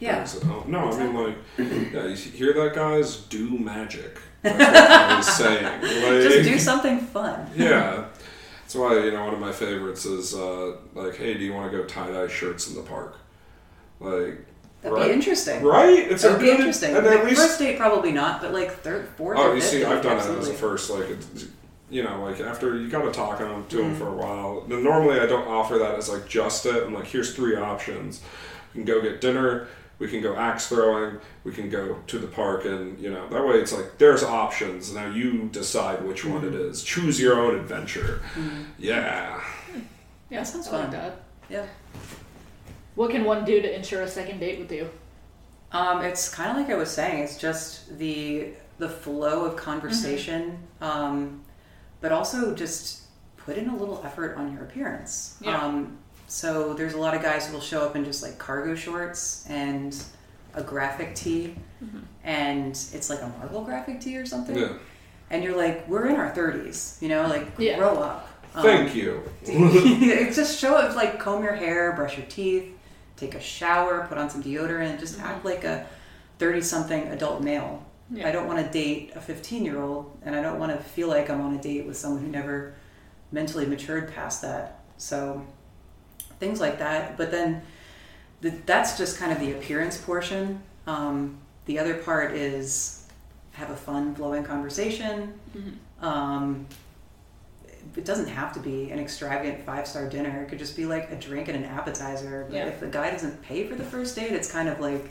Yeah. 0.00 0.16
brings 0.16 0.36
it 0.36 0.42
home. 0.44 0.70
No, 0.70 0.90
I 0.90 1.04
mean 1.04 1.14
like 1.14 1.36
yeah, 1.58 2.06
you 2.06 2.14
hear 2.16 2.52
that 2.54 2.74
guys 2.74 3.16
do 3.16 3.58
magic. 3.58 4.18
That's 4.42 4.58
what 4.58 5.00
I 5.10 5.16
was 5.16 5.26
saying. 5.36 5.64
Like, 5.64 6.22
Just 6.32 6.48
do 6.48 6.58
something 6.58 6.98
fun. 7.00 7.50
yeah. 7.56 8.06
That's 8.62 8.74
why, 8.74 8.98
you 9.04 9.10
know, 9.12 9.24
one 9.24 9.34
of 9.34 9.40
my 9.40 9.52
favorites 9.52 10.04
is 10.06 10.34
uh, 10.34 10.76
like, 10.94 11.16
hey, 11.16 11.34
do 11.34 11.44
you 11.44 11.52
want 11.52 11.70
to 11.70 11.76
go 11.78 11.84
tie 11.84 12.10
dye 12.10 12.28
shirts 12.28 12.68
in 12.68 12.74
the 12.74 12.82
park? 12.82 13.16
Like, 14.00 14.44
That'd 14.84 14.98
right? 14.98 15.08
be 15.08 15.12
interesting. 15.14 15.62
Right? 15.62 15.98
It's 16.10 16.22
That 16.22 16.28
a 16.28 16.32
would 16.34 16.40
be 16.40 16.46
good, 16.46 16.56
interesting. 16.60 16.94
And 16.94 17.06
Like, 17.06 17.18
at 17.20 17.24
least, 17.24 17.40
first 17.40 17.58
date, 17.58 17.78
probably 17.78 18.12
not, 18.12 18.40
but 18.40 18.52
like 18.52 18.70
third, 18.82 19.08
fourth, 19.16 19.38
oh, 19.38 19.52
you 19.54 19.60
fifth 19.60 19.70
see, 19.70 19.78
date, 19.80 19.86
I've 19.86 20.02
done 20.02 20.18
absolutely. 20.18 20.50
it 20.50 20.52
as 20.52 20.56
a 20.56 20.58
first, 20.60 20.90
like, 20.90 21.08
it's, 21.10 21.46
you 21.90 22.02
know, 22.02 22.22
like 22.22 22.38
after 22.40 22.76
you 22.78 22.88
got 22.88 23.02
to 23.02 23.10
talk 23.10 23.38
to 23.38 23.44
them, 23.44 23.64
to 23.70 23.76
them 23.78 23.94
Mhm. 23.94 23.98
for 23.98 24.08
a 24.08 24.12
while. 24.12 24.60
Then 24.68 24.84
normally 24.84 25.20
I 25.20 25.26
don't 25.26 25.48
offer 25.48 25.78
that 25.78 25.94
as 25.96 26.08
like 26.10 26.28
just 26.28 26.66
it. 26.66 26.84
I'm 26.84 26.92
like, 26.94 27.06
here's 27.06 27.34
three 27.34 27.56
options. 27.56 28.20
You 28.74 28.84
can 28.84 28.94
go 28.94 29.00
get 29.00 29.20
dinner, 29.20 29.66
We 30.00 30.08
can 30.08 30.20
go 30.20 30.34
axe 30.36 30.66
throwing. 30.66 31.18
We 31.44 31.52
can 31.52 31.70
go 31.70 31.96
to 32.08 32.18
the 32.18 32.26
park, 32.26 32.64
and 32.64 32.98
you 32.98 33.10
know 33.12 33.28
that 33.28 33.46
way 33.46 33.54
it's 33.54 33.72
like 33.72 33.96
there's 33.96 34.24
options. 34.24 34.92
Now 34.92 35.06
you 35.08 35.48
decide 35.52 36.02
which 36.04 36.24
one 36.24 36.44
it 36.44 36.52
is. 36.52 36.82
Choose 36.82 37.20
your 37.20 37.38
own 37.40 37.54
adventure. 37.54 38.20
Yeah. 38.76 39.40
Yeah, 40.30 40.42
sounds 40.42 40.66
I 40.68 40.72
like 40.72 40.82
fun. 40.82 40.90
that. 40.90 41.20
Yeah. 41.48 41.66
What 42.94 43.10
can 43.10 43.24
one 43.24 43.44
do 43.44 43.60
to 43.60 43.74
ensure 43.74 44.02
a 44.02 44.08
second 44.08 44.38
date 44.38 44.58
with 44.58 44.70
you? 44.72 44.88
Um, 45.72 46.02
it's 46.02 46.32
kind 46.32 46.50
of 46.50 46.56
like 46.56 46.70
I 46.70 46.76
was 46.78 46.90
saying. 46.90 47.22
It's 47.24 47.36
just 47.38 47.98
the 47.98 48.48
the 48.78 48.88
flow 48.88 49.44
of 49.44 49.56
conversation, 49.56 50.58
um, 50.80 51.42
but 52.00 52.12
also 52.12 52.54
just 52.54 53.02
put 53.36 53.56
in 53.56 53.68
a 53.68 53.76
little 53.76 54.00
effort 54.04 54.36
on 54.36 54.52
your 54.52 54.62
appearance. 54.62 55.36
Yeah. 55.40 55.60
Um, 55.60 55.98
so 56.26 56.74
there's 56.74 56.94
a 56.94 56.98
lot 56.98 57.14
of 57.14 57.22
guys 57.22 57.46
who 57.46 57.54
will 57.54 57.60
show 57.60 57.82
up 57.84 57.96
in 57.96 58.04
just 58.04 58.22
like 58.22 58.38
cargo 58.38 58.74
shorts 58.74 59.44
and 59.48 59.96
a 60.54 60.62
graphic 60.62 61.14
tee, 61.14 61.54
and 62.22 62.70
it's 62.92 63.10
like 63.10 63.20
a 63.22 63.28
Marvel 63.38 63.62
graphic 63.64 64.00
tee 64.00 64.16
or 64.16 64.26
something. 64.26 64.56
Yeah. 64.56 64.72
And 65.30 65.42
you're 65.42 65.56
like, 65.56 65.88
we're 65.88 66.06
in 66.06 66.16
our 66.16 66.30
30s, 66.32 67.00
you 67.02 67.08
know, 67.08 67.26
like 67.26 67.46
Yeah. 67.58 67.78
grow 67.78 67.94
up. 67.98 68.28
Um, 68.54 68.62
Thank 68.62 68.94
you. 68.94 69.22
It's 69.44 70.36
just 70.36 70.58
show 70.60 70.76
up, 70.76 70.94
like 70.94 71.18
comb 71.18 71.42
your 71.42 71.54
hair, 71.54 71.92
brush 71.92 72.16
your 72.16 72.26
teeth, 72.26 72.73
take 73.16 73.34
a 73.34 73.40
shower, 73.40 74.06
put 74.08 74.18
on 74.18 74.30
some 74.30 74.42
deodorant, 74.42 74.98
just 75.00 75.20
act 75.20 75.44
like 75.44 75.64
a 75.64 75.86
30 76.38 76.60
something 76.60 77.08
adult 77.08 77.42
male. 77.42 77.84
Yeah. 78.10 78.28
I 78.28 78.32
don't 78.32 78.46
want 78.46 78.64
to 78.64 78.70
date 78.70 79.12
a 79.14 79.20
15 79.20 79.64
year 79.64 79.82
old, 79.82 80.16
and 80.22 80.34
I 80.34 80.42
don't 80.42 80.58
want 80.58 80.76
to 80.76 80.82
feel 80.82 81.08
like 81.08 81.30
I'm 81.30 81.40
on 81.40 81.54
a 81.54 81.60
date 81.60 81.86
with 81.86 81.96
someone 81.96 82.22
who 82.22 82.28
never 82.28 82.74
mentally 83.32 83.66
matured 83.66 84.12
past 84.12 84.42
that. 84.42 84.80
So 84.96 85.44
things 86.38 86.60
like 86.60 86.78
that. 86.78 87.16
But 87.16 87.30
then 87.30 87.62
the, 88.40 88.50
that's 88.66 88.98
just 88.98 89.18
kind 89.18 89.32
of 89.32 89.40
the 89.40 89.52
appearance 89.52 89.96
portion. 89.96 90.60
Um, 90.86 91.38
the 91.66 91.78
other 91.78 91.94
part 91.94 92.32
is 92.32 93.06
have 93.52 93.70
a 93.70 93.76
fun, 93.76 94.14
flowing 94.14 94.44
conversation. 94.44 95.38
Um, 96.00 96.66
it 97.96 98.04
doesn't 98.04 98.28
have 98.28 98.52
to 98.54 98.60
be 98.60 98.90
an 98.90 98.98
extravagant 98.98 99.64
five 99.64 99.86
star 99.86 100.08
dinner. 100.08 100.42
It 100.42 100.48
could 100.48 100.58
just 100.58 100.76
be 100.76 100.86
like 100.86 101.10
a 101.10 101.16
drink 101.16 101.48
and 101.48 101.56
an 101.56 101.64
appetizer. 101.64 102.46
But 102.48 102.56
Yeah. 102.56 102.66
if 102.66 102.80
the 102.80 102.86
guy 102.88 103.10
doesn't 103.10 103.42
pay 103.42 103.66
for 103.66 103.74
the 103.74 103.84
first 103.84 104.16
date, 104.16 104.32
it's 104.32 104.50
kind 104.50 104.68
of 104.68 104.80
like 104.80 105.10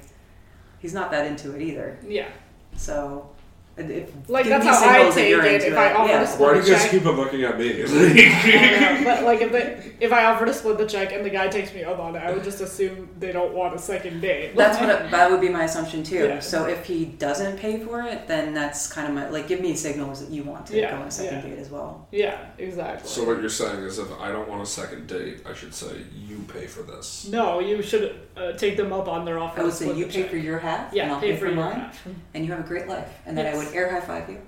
he's 0.80 0.94
not 0.94 1.12
that 1.12 1.26
into 1.28 1.56
it 1.56 1.62
either. 1.62 1.98
Yeah. 2.08 2.28
So, 2.76 3.30
if, 3.76 4.30
Like, 4.30 4.46
that's 4.46 4.66
how 4.66 5.08
I 5.08 5.10
take 5.10 5.30
you're 5.30 5.44
it 5.44 5.64
if 5.64 5.76
I 5.76 5.94
offer 5.94 6.12
yeah. 6.12 6.20
to 6.20 6.28
split 6.28 6.56
Why 6.56 6.62
do 6.62 6.68
you 6.68 6.76
guys 6.76 6.90
keep 6.92 7.06
on 7.06 7.16
looking 7.16 7.44
at 7.44 7.58
me? 7.58 7.84
Know, 7.84 9.02
but 9.04 9.24
like 9.24 9.42
if 9.42 9.52
they, 9.52 9.94
if 10.00 10.14
I 10.14 10.26
offer 10.26 10.46
to 10.46 10.54
split 10.54 10.78
the 10.78 10.86
check 10.86 11.12
and 11.12 11.26
the 11.26 11.30
guy 11.30 11.48
takes 11.48 11.74
me 11.74 11.84
up 11.84 12.00
on 12.00 12.16
it, 12.16 12.20
I 12.20 12.32
would 12.32 12.44
just 12.44 12.62
assume 12.62 13.10
they 13.20 13.32
don't 13.32 13.54
want 13.54 13.74
a 13.76 13.80
second 13.80 14.22
date. 14.22 14.56
That's 14.56 14.80
what 14.80 14.90
it, 14.90 15.12
that 15.12 15.32
would 15.32 15.42
be 15.42 15.50
my 15.50 15.64
assumption 15.66 16.04
too. 16.04 16.26
Yeah. 16.26 16.40
So 16.40 16.66
if 16.68 16.86
he 16.86 17.06
doesn't 17.06 17.58
pay 17.58 17.80
for 17.80 18.02
it, 18.04 18.28
then 18.28 18.54
that's 18.54 18.92
kind 18.92 19.08
of 19.08 19.14
my 19.14 19.30
like 19.30 19.48
give 19.48 19.60
me 19.62 19.76
signals 19.76 20.22
that 20.26 20.32
you 20.32 20.44
want 20.44 20.68
to 20.68 20.78
Yeah, 20.78 20.92
go 20.92 20.98
on 21.02 21.08
a 21.08 21.12
second 21.12 21.40
yeah. 21.50 21.56
date 21.56 21.60
as 21.60 21.70
well. 21.70 22.08
Yeah, 22.12 22.46
exactly. 22.58 23.10
so 23.10 23.24
what 23.26 23.40
you're 23.42 23.50
saying 23.50 23.80
is, 23.84 23.98
if 24.00 24.12
I 24.20 24.32
don't 24.32 24.48
want 24.48 24.62
a 24.62 24.66
second 24.68 25.08
date, 25.08 25.42
I 25.50 25.54
should 25.54 25.74
say 25.74 26.04
you 26.16 26.46
pay 26.48 26.68
for 26.68 26.84
this. 26.84 27.28
no, 27.30 27.60
you 27.60 27.82
should 27.82 28.16
uh, 28.38 28.52
take 28.54 28.78
them 28.78 28.94
up 28.94 29.08
on 29.08 29.26
their 29.26 29.40
offer. 29.40 29.62
I 29.62 29.64
would 29.64 29.72
to 29.72 29.76
say 29.78 29.96
you 29.98 30.06
pay 30.06 30.22
check. 30.22 30.30
for 30.30 30.38
your 30.38 30.60
half, 30.60 30.94
yeah, 30.94 31.04
and 31.04 31.12
I'll 31.14 31.20
pay 31.20 31.32
pay, 31.32 31.38
for 31.38 31.46
for 31.48 31.52
your 31.54 31.56
mine, 31.56 31.80
half. 31.80 32.08
and 32.34 32.46
you 32.46 32.52
have 32.52 32.64
a 32.64 32.68
great 32.68 32.88
life. 32.88 33.08
And 33.26 33.38
then 33.38 33.46
I 33.48 33.50
Yes. 33.50 33.63
Would 33.66 33.76
air 33.76 33.92
high 33.92 34.02
five 34.02 34.30
you 34.30 34.40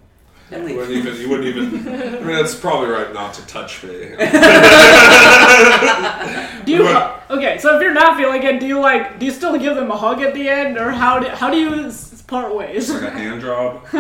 and 0.52 0.62
You 0.62 0.68
leave. 0.68 0.78
wouldn't 0.78 0.98
even. 0.98 1.22
You 1.22 1.30
wouldn't 1.30 1.48
even. 1.48 1.88
I 1.88 2.20
mean, 2.20 2.38
it's 2.38 2.56
probably 2.56 2.90
right 2.90 3.14
not 3.14 3.34
to 3.36 3.46
touch 3.48 3.84
me. 3.84 3.90
Do 6.66 6.72
you 6.72 6.88
okay? 7.30 7.58
So 7.60 7.76
if 7.76 7.82
you're 7.82 7.94
not 7.94 8.18
feeling 8.18 8.44
it, 8.44 8.60
do 8.60 8.68
you 8.68 8.80
like 8.80 9.20
do 9.20 9.26
you 9.26 9.32
still 9.32 9.58
give 9.58 9.76
them 9.76 9.92
a 9.92 9.98
hug 9.98 10.22
at 10.22 10.34
the 10.34 10.48
end, 10.50 10.78
or 10.78 10.92
how 10.92 11.20
do 11.20 11.28
how 11.30 11.50
do 11.50 11.58
you 11.58 11.92
part 12.28 12.56
ways? 12.56 12.90
Like 12.90 13.04
a 13.04 13.10
hand 13.12 13.42
job. 13.42 13.86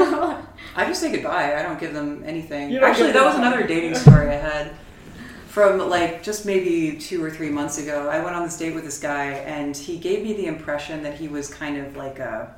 I 0.76 0.86
just 0.86 0.99
say 0.99 1.11
goodbye. 1.11 1.57
I 1.57 1.63
don't 1.63 1.80
give 1.80 1.93
them 1.93 2.24
anything. 2.26 2.76
Actually, 2.78 3.11
that 3.11 3.24
was 3.24 3.36
another 3.36 3.66
dating 3.66 3.95
story 3.95 4.30
I 4.30 4.34
had 4.36 4.72
from 5.47 5.78
like 5.89 6.24
just 6.24 6.45
maybe 6.45 6.97
two 6.97 7.24
or 7.24 7.32
three 7.32 7.49
months 7.49 7.78
ago. 7.78 8.09
I 8.09 8.24
went 8.24 8.36
on 8.36 8.43
this 8.43 8.57
date 8.57 8.76
with 8.76 8.84
this 8.84 8.99
guy, 8.99 9.34
and 9.34 9.76
he 9.76 9.97
gave 9.97 10.24
me 10.24 10.34
the 10.34 10.47
impression 10.47 11.03
that 11.03 11.16
he 11.16 11.28
was 11.28 11.53
kind 11.53 11.78
of 11.78 11.95
like 11.95 12.20
a 12.20 12.55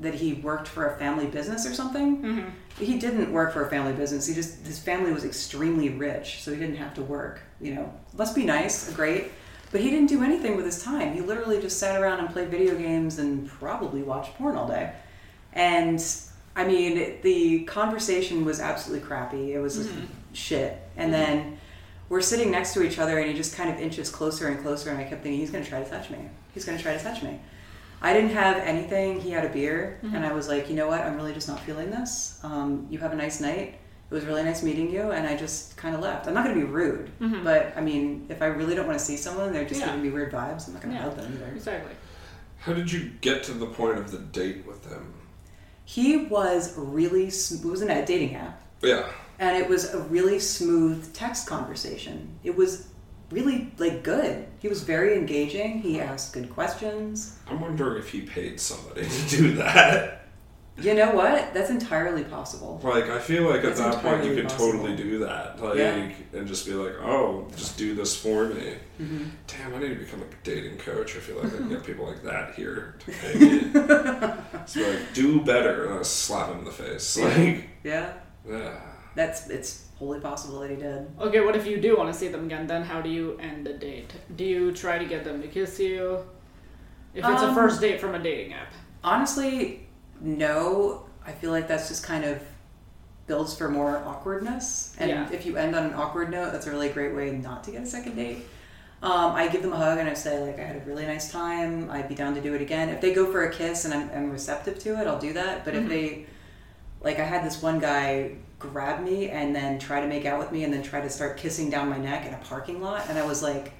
that 0.00 0.14
he 0.14 0.34
worked 0.34 0.68
for 0.68 0.88
a 0.88 0.98
family 0.98 1.26
business 1.26 1.66
or 1.66 1.74
something. 1.74 2.22
Mm-hmm. 2.22 2.84
He 2.84 2.98
didn't 2.98 3.32
work 3.32 3.52
for 3.52 3.66
a 3.66 3.70
family 3.70 3.92
business. 3.92 4.26
He 4.26 4.34
just 4.34 4.66
his 4.66 4.78
family 4.78 5.12
was 5.12 5.24
extremely 5.24 5.90
rich, 5.90 6.42
so 6.42 6.52
he 6.52 6.58
didn't 6.58 6.76
have 6.76 6.94
to 6.94 7.02
work. 7.02 7.40
You 7.60 7.74
know, 7.74 7.92
must 8.16 8.34
be 8.34 8.44
nice, 8.44 8.92
great. 8.92 9.30
But 9.70 9.80
he 9.80 9.90
didn't 9.90 10.06
do 10.06 10.22
anything 10.22 10.56
with 10.56 10.64
his 10.66 10.82
time. 10.82 11.14
He 11.14 11.20
literally 11.20 11.60
just 11.60 11.78
sat 11.78 12.00
around 12.00 12.20
and 12.20 12.30
played 12.30 12.48
video 12.48 12.76
games 12.76 13.18
and 13.18 13.48
probably 13.48 14.02
watched 14.02 14.34
porn 14.36 14.56
all 14.56 14.68
day. 14.68 14.92
And 15.52 16.04
I 16.54 16.64
mean, 16.64 17.20
the 17.22 17.64
conversation 17.64 18.44
was 18.44 18.60
absolutely 18.60 19.04
crappy. 19.06 19.52
It 19.52 19.58
was 19.58 19.88
shit. 20.32 20.78
And 20.96 21.12
then 21.12 21.58
we're 22.08 22.20
sitting 22.20 22.50
next 22.52 22.74
to 22.74 22.82
each 22.82 22.98
other, 22.98 23.18
and 23.18 23.28
he 23.28 23.36
just 23.36 23.56
kind 23.56 23.68
of 23.70 23.80
inches 23.80 24.10
closer 24.10 24.46
and 24.46 24.60
closer. 24.60 24.90
And 24.90 24.98
I 24.98 25.04
kept 25.04 25.22
thinking, 25.22 25.40
he's 25.40 25.50
going 25.50 25.64
to 25.64 25.70
try 25.70 25.82
to 25.82 25.90
touch 25.90 26.10
me. 26.10 26.18
He's 26.52 26.64
going 26.64 26.78
to 26.78 26.82
try 26.82 26.96
to 26.96 27.02
touch 27.02 27.22
me. 27.22 27.40
I 28.04 28.12
didn't 28.12 28.32
have 28.32 28.58
anything. 28.58 29.18
He 29.18 29.30
had 29.30 29.46
a 29.46 29.48
beer, 29.48 29.98
and 30.02 30.26
I 30.26 30.32
was 30.34 30.46
like, 30.46 30.68
you 30.68 30.76
know 30.76 30.88
what? 30.88 31.00
I'm 31.00 31.16
really 31.16 31.32
just 31.32 31.48
not 31.48 31.58
feeling 31.60 31.90
this. 31.90 32.38
Um, 32.42 32.86
you 32.90 32.98
have 32.98 33.12
a 33.12 33.16
nice 33.16 33.40
night. 33.40 33.78
It 34.10 34.14
was 34.14 34.26
really 34.26 34.44
nice 34.44 34.62
meeting 34.62 34.90
you, 34.90 35.10
and 35.12 35.26
I 35.26 35.34
just 35.34 35.78
kind 35.78 35.94
of 35.94 36.02
left. 36.02 36.26
I'm 36.28 36.34
not 36.34 36.44
going 36.44 36.54
to 36.60 36.66
be 36.66 36.70
rude, 36.70 37.10
but 37.42 37.72
I 37.74 37.80
mean, 37.80 38.26
if 38.28 38.42
I 38.42 38.46
really 38.46 38.74
don't 38.74 38.86
want 38.86 38.98
to 38.98 39.04
see 39.04 39.16
someone, 39.16 39.54
they're 39.54 39.64
just 39.64 39.80
Yeah. 39.80 39.86
giving 39.86 40.02
me 40.02 40.10
weird 40.10 40.30
vibes. 40.32 40.66
I'm 40.68 40.74
not 40.74 40.82
going 40.82 40.94
to 40.94 41.00
Yeah. 41.00 41.08
hug 41.08 41.16
them 41.16 41.32
either. 41.34 41.50
Exactly. 41.56 41.92
How 42.58 42.74
did 42.74 42.92
you 42.92 43.10
get 43.22 43.42
to 43.44 43.52
the 43.52 43.66
point 43.66 43.96
of 43.98 44.10
the 44.10 44.18
date 44.18 44.66
with 44.66 44.84
him? 44.86 45.14
He 45.86 46.26
was 46.26 46.74
really. 46.76 47.30
Sm- 47.30 47.66
it 47.66 47.70
was 47.70 47.80
in 47.80 47.90
a 47.90 48.04
dating 48.04 48.34
app, 48.34 48.60
Yeah. 48.82 49.06
and 49.38 49.56
it 49.56 49.66
was 49.66 49.94
a 49.94 49.98
really 50.00 50.38
smooth 50.40 51.10
text 51.14 51.46
conversation. 51.46 52.38
It 52.44 52.54
was 52.54 52.88
really 53.30 53.72
like 53.78 54.02
good. 54.02 54.46
He 54.60 54.68
was 54.68 54.82
very 54.82 55.16
engaging. 55.16 55.80
He 55.80 56.00
asked 56.00 56.32
good 56.32 56.50
questions. 56.50 57.38
I'm 57.48 57.60
wondering 57.60 57.98
if 57.98 58.10
he 58.10 58.22
paid 58.22 58.60
somebody 58.60 59.06
to 59.08 59.28
do 59.28 59.54
that. 59.54 60.20
You 60.76 60.94
know 60.94 61.12
what? 61.12 61.54
That's 61.54 61.70
entirely 61.70 62.24
possible. 62.24 62.80
Like, 62.82 63.04
I 63.08 63.20
feel 63.20 63.48
like 63.48 63.62
at 63.62 63.76
that 63.76 64.02
point 64.02 64.24
you 64.24 64.34
could 64.34 64.48
possible. 64.48 64.72
totally 64.72 64.96
do 64.96 65.20
that. 65.20 65.62
Like, 65.62 65.76
Yeah. 65.78 66.10
and 66.32 66.48
just 66.48 66.66
be 66.66 66.72
like, 66.72 66.94
oh, 67.00 67.46
just 67.54 67.78
do 67.78 67.94
this 67.94 68.16
for 68.20 68.46
me. 68.46 68.74
Mm-hmm. 69.00 69.24
Damn, 69.46 69.74
I 69.74 69.78
need 69.78 69.90
to 69.90 69.94
become 69.94 70.22
a 70.22 70.24
dating 70.42 70.78
coach. 70.78 71.14
I 71.14 71.20
feel 71.20 71.36
like 71.36 71.54
I 71.54 71.58
can 71.58 71.68
get 71.68 71.84
people 71.86 72.06
like 72.06 72.24
that 72.24 72.54
here 72.56 72.96
to 72.98 73.12
pay 73.12 73.38
me. 73.38 73.70
it's 74.54 74.74
like, 74.76 75.14
do 75.14 75.40
better. 75.42 75.84
And 75.90 76.00
I 76.00 76.02
slap 76.02 76.50
him 76.50 76.58
in 76.58 76.64
the 76.64 76.72
face. 76.72 77.18
Like, 77.18 77.68
Yeah, 77.84 78.12
yeah. 78.48 78.80
that's 79.14 79.48
it's 79.50 79.83
wholly 80.04 80.20
possible 80.20 80.60
that 80.60 80.70
he 80.70 80.76
did. 80.76 81.06
Okay, 81.18 81.40
what 81.40 81.56
if 81.56 81.66
you 81.66 81.80
do 81.80 81.96
want 81.96 82.12
to 82.12 82.18
see 82.18 82.28
them 82.28 82.44
again? 82.44 82.66
Then 82.66 82.82
how 82.82 83.00
do 83.00 83.08
you 83.08 83.38
end 83.38 83.66
the 83.66 83.72
date? 83.72 84.12
Do 84.36 84.44
you 84.44 84.72
try 84.72 84.98
to 84.98 85.04
get 85.06 85.24
them 85.24 85.40
to 85.42 85.48
kiss 85.48 85.80
you? 85.80 86.18
If 87.14 87.24
it's 87.24 87.42
a 87.42 87.48
Um, 87.48 87.54
first 87.54 87.80
date 87.80 88.00
from 88.00 88.14
a 88.14 88.18
dating 88.18 88.52
app. 88.52 88.72
Honestly, 89.02 89.86
no. 90.20 91.04
I 91.26 91.32
feel 91.32 91.50
like 91.52 91.68
that's 91.68 91.88
just 91.88 92.04
kind 92.04 92.24
of 92.24 92.42
builds 93.26 93.56
for 93.56 93.70
more 93.70 93.96
awkwardness. 94.04 94.94
And 94.98 95.08
Yeah. 95.10 95.28
if 95.32 95.46
you 95.46 95.56
end 95.56 95.74
on 95.74 95.84
an 95.84 95.94
awkward 95.94 96.30
note, 96.30 96.52
that's 96.52 96.66
a 96.66 96.70
really 96.70 96.90
great 96.90 97.14
way 97.14 97.30
not 97.30 97.64
to 97.64 97.70
get 97.70 97.82
a 97.82 97.86
second 97.86 98.16
date. 98.16 98.44
Um, 99.02 99.32
I 99.34 99.48
give 99.48 99.62
them 99.62 99.72
a 99.72 99.76
hug 99.76 99.98
and 99.98 100.08
I 100.08 100.14
say 100.14 100.40
like 100.40 100.58
I 100.58 100.62
had 100.64 100.76
a 100.76 100.84
really 100.86 101.06
nice 101.06 101.30
time. 101.30 101.90
I'd 101.90 102.08
be 102.08 102.14
down 102.14 102.34
to 102.34 102.40
do 102.42 102.54
it 102.54 102.60
again. 102.60 102.88
If 102.90 103.00
they 103.00 103.14
go 103.14 103.30
for 103.30 103.44
a 103.44 103.50
kiss 103.52 103.84
and 103.86 103.94
I'm, 103.94 104.10
I'm 104.14 104.30
receptive 104.30 104.78
to 104.80 105.00
it, 105.00 105.06
I'll 105.06 105.18
do 105.18 105.32
that. 105.34 105.64
But 105.64 105.74
if 105.74 105.88
they 105.88 106.26
like 107.02 107.18
I 107.18 107.24
had 107.24 107.44
this 107.44 107.62
one 107.62 107.78
guy 107.78 108.32
grab 108.68 109.02
me 109.02 109.30
and 109.30 109.54
then 109.54 109.78
try 109.78 110.00
to 110.00 110.06
make 110.06 110.24
out 110.24 110.38
with 110.38 110.52
me 110.52 110.64
and 110.64 110.72
then 110.72 110.82
try 110.82 111.00
to 111.00 111.10
start 111.10 111.36
kissing 111.36 111.70
down 111.70 111.88
my 111.88 111.98
neck 111.98 112.26
in 112.26 112.34
a 112.34 112.38
parking 112.38 112.80
lot 112.80 113.06
and 113.08 113.18
I 113.18 113.24
was 113.26 113.42
like, 113.42 113.72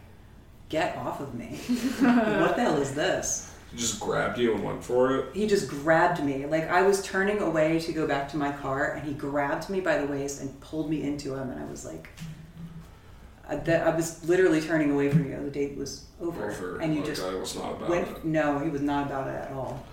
get 0.69 0.97
off 0.97 1.21
of 1.21 1.35
me. 1.35 1.47
what 1.99 2.57
the 2.57 2.63
hell 2.63 2.77
is 2.79 2.95
this? 2.95 3.51
He 3.71 3.77
just 3.81 3.99
grabbed 3.99 4.39
you 4.39 4.55
and 4.55 4.63
went 4.63 4.85
for 4.85 5.17
it. 5.17 5.35
he 5.35 5.47
just 5.49 5.69
grabbed 5.69 6.23
me. 6.23 6.47
Like 6.47 6.69
I 6.71 6.83
was 6.83 7.03
turning 7.03 7.41
away 7.41 7.81
to 7.81 7.93
go 7.93 8.07
back 8.07 8.29
to 8.31 8.37
my 8.37 8.53
car, 8.53 8.93
and 8.93 9.05
he 9.05 9.15
grabbed 9.15 9.69
me 9.69 9.81
by 9.81 9.99
the 9.99 10.07
waist 10.07 10.41
and 10.41 10.61
pulled 10.61 10.89
me 10.89 11.03
into 11.03 11.35
him. 11.35 11.51
And 11.51 11.61
I 11.61 11.65
was 11.69 11.85
like, 11.85 12.09
I, 13.49 13.57
that, 13.57 13.85
I 13.87 13.95
was 13.97 14.27
literally 14.29 14.61
turning 14.61 14.93
away 14.93 15.11
from 15.11 15.29
you. 15.29 15.37
The 15.43 15.51
date 15.51 15.77
was 15.77 16.05
over, 16.21 16.51
Over. 16.53 16.79
and 16.79 16.95
you 16.95 17.01
Like, 17.01 17.09
just 17.11 17.25
I 17.25 17.35
was 17.35 17.57
not 17.57 17.73
about 17.73 17.89
went. 17.89 18.09
it. 18.09 18.25
No, 18.25 18.61
he 18.61 18.71
was 18.71 18.81
not 18.81 19.07
about 19.09 19.27
it 19.27 19.35
at 19.35 19.53
all. 19.53 19.85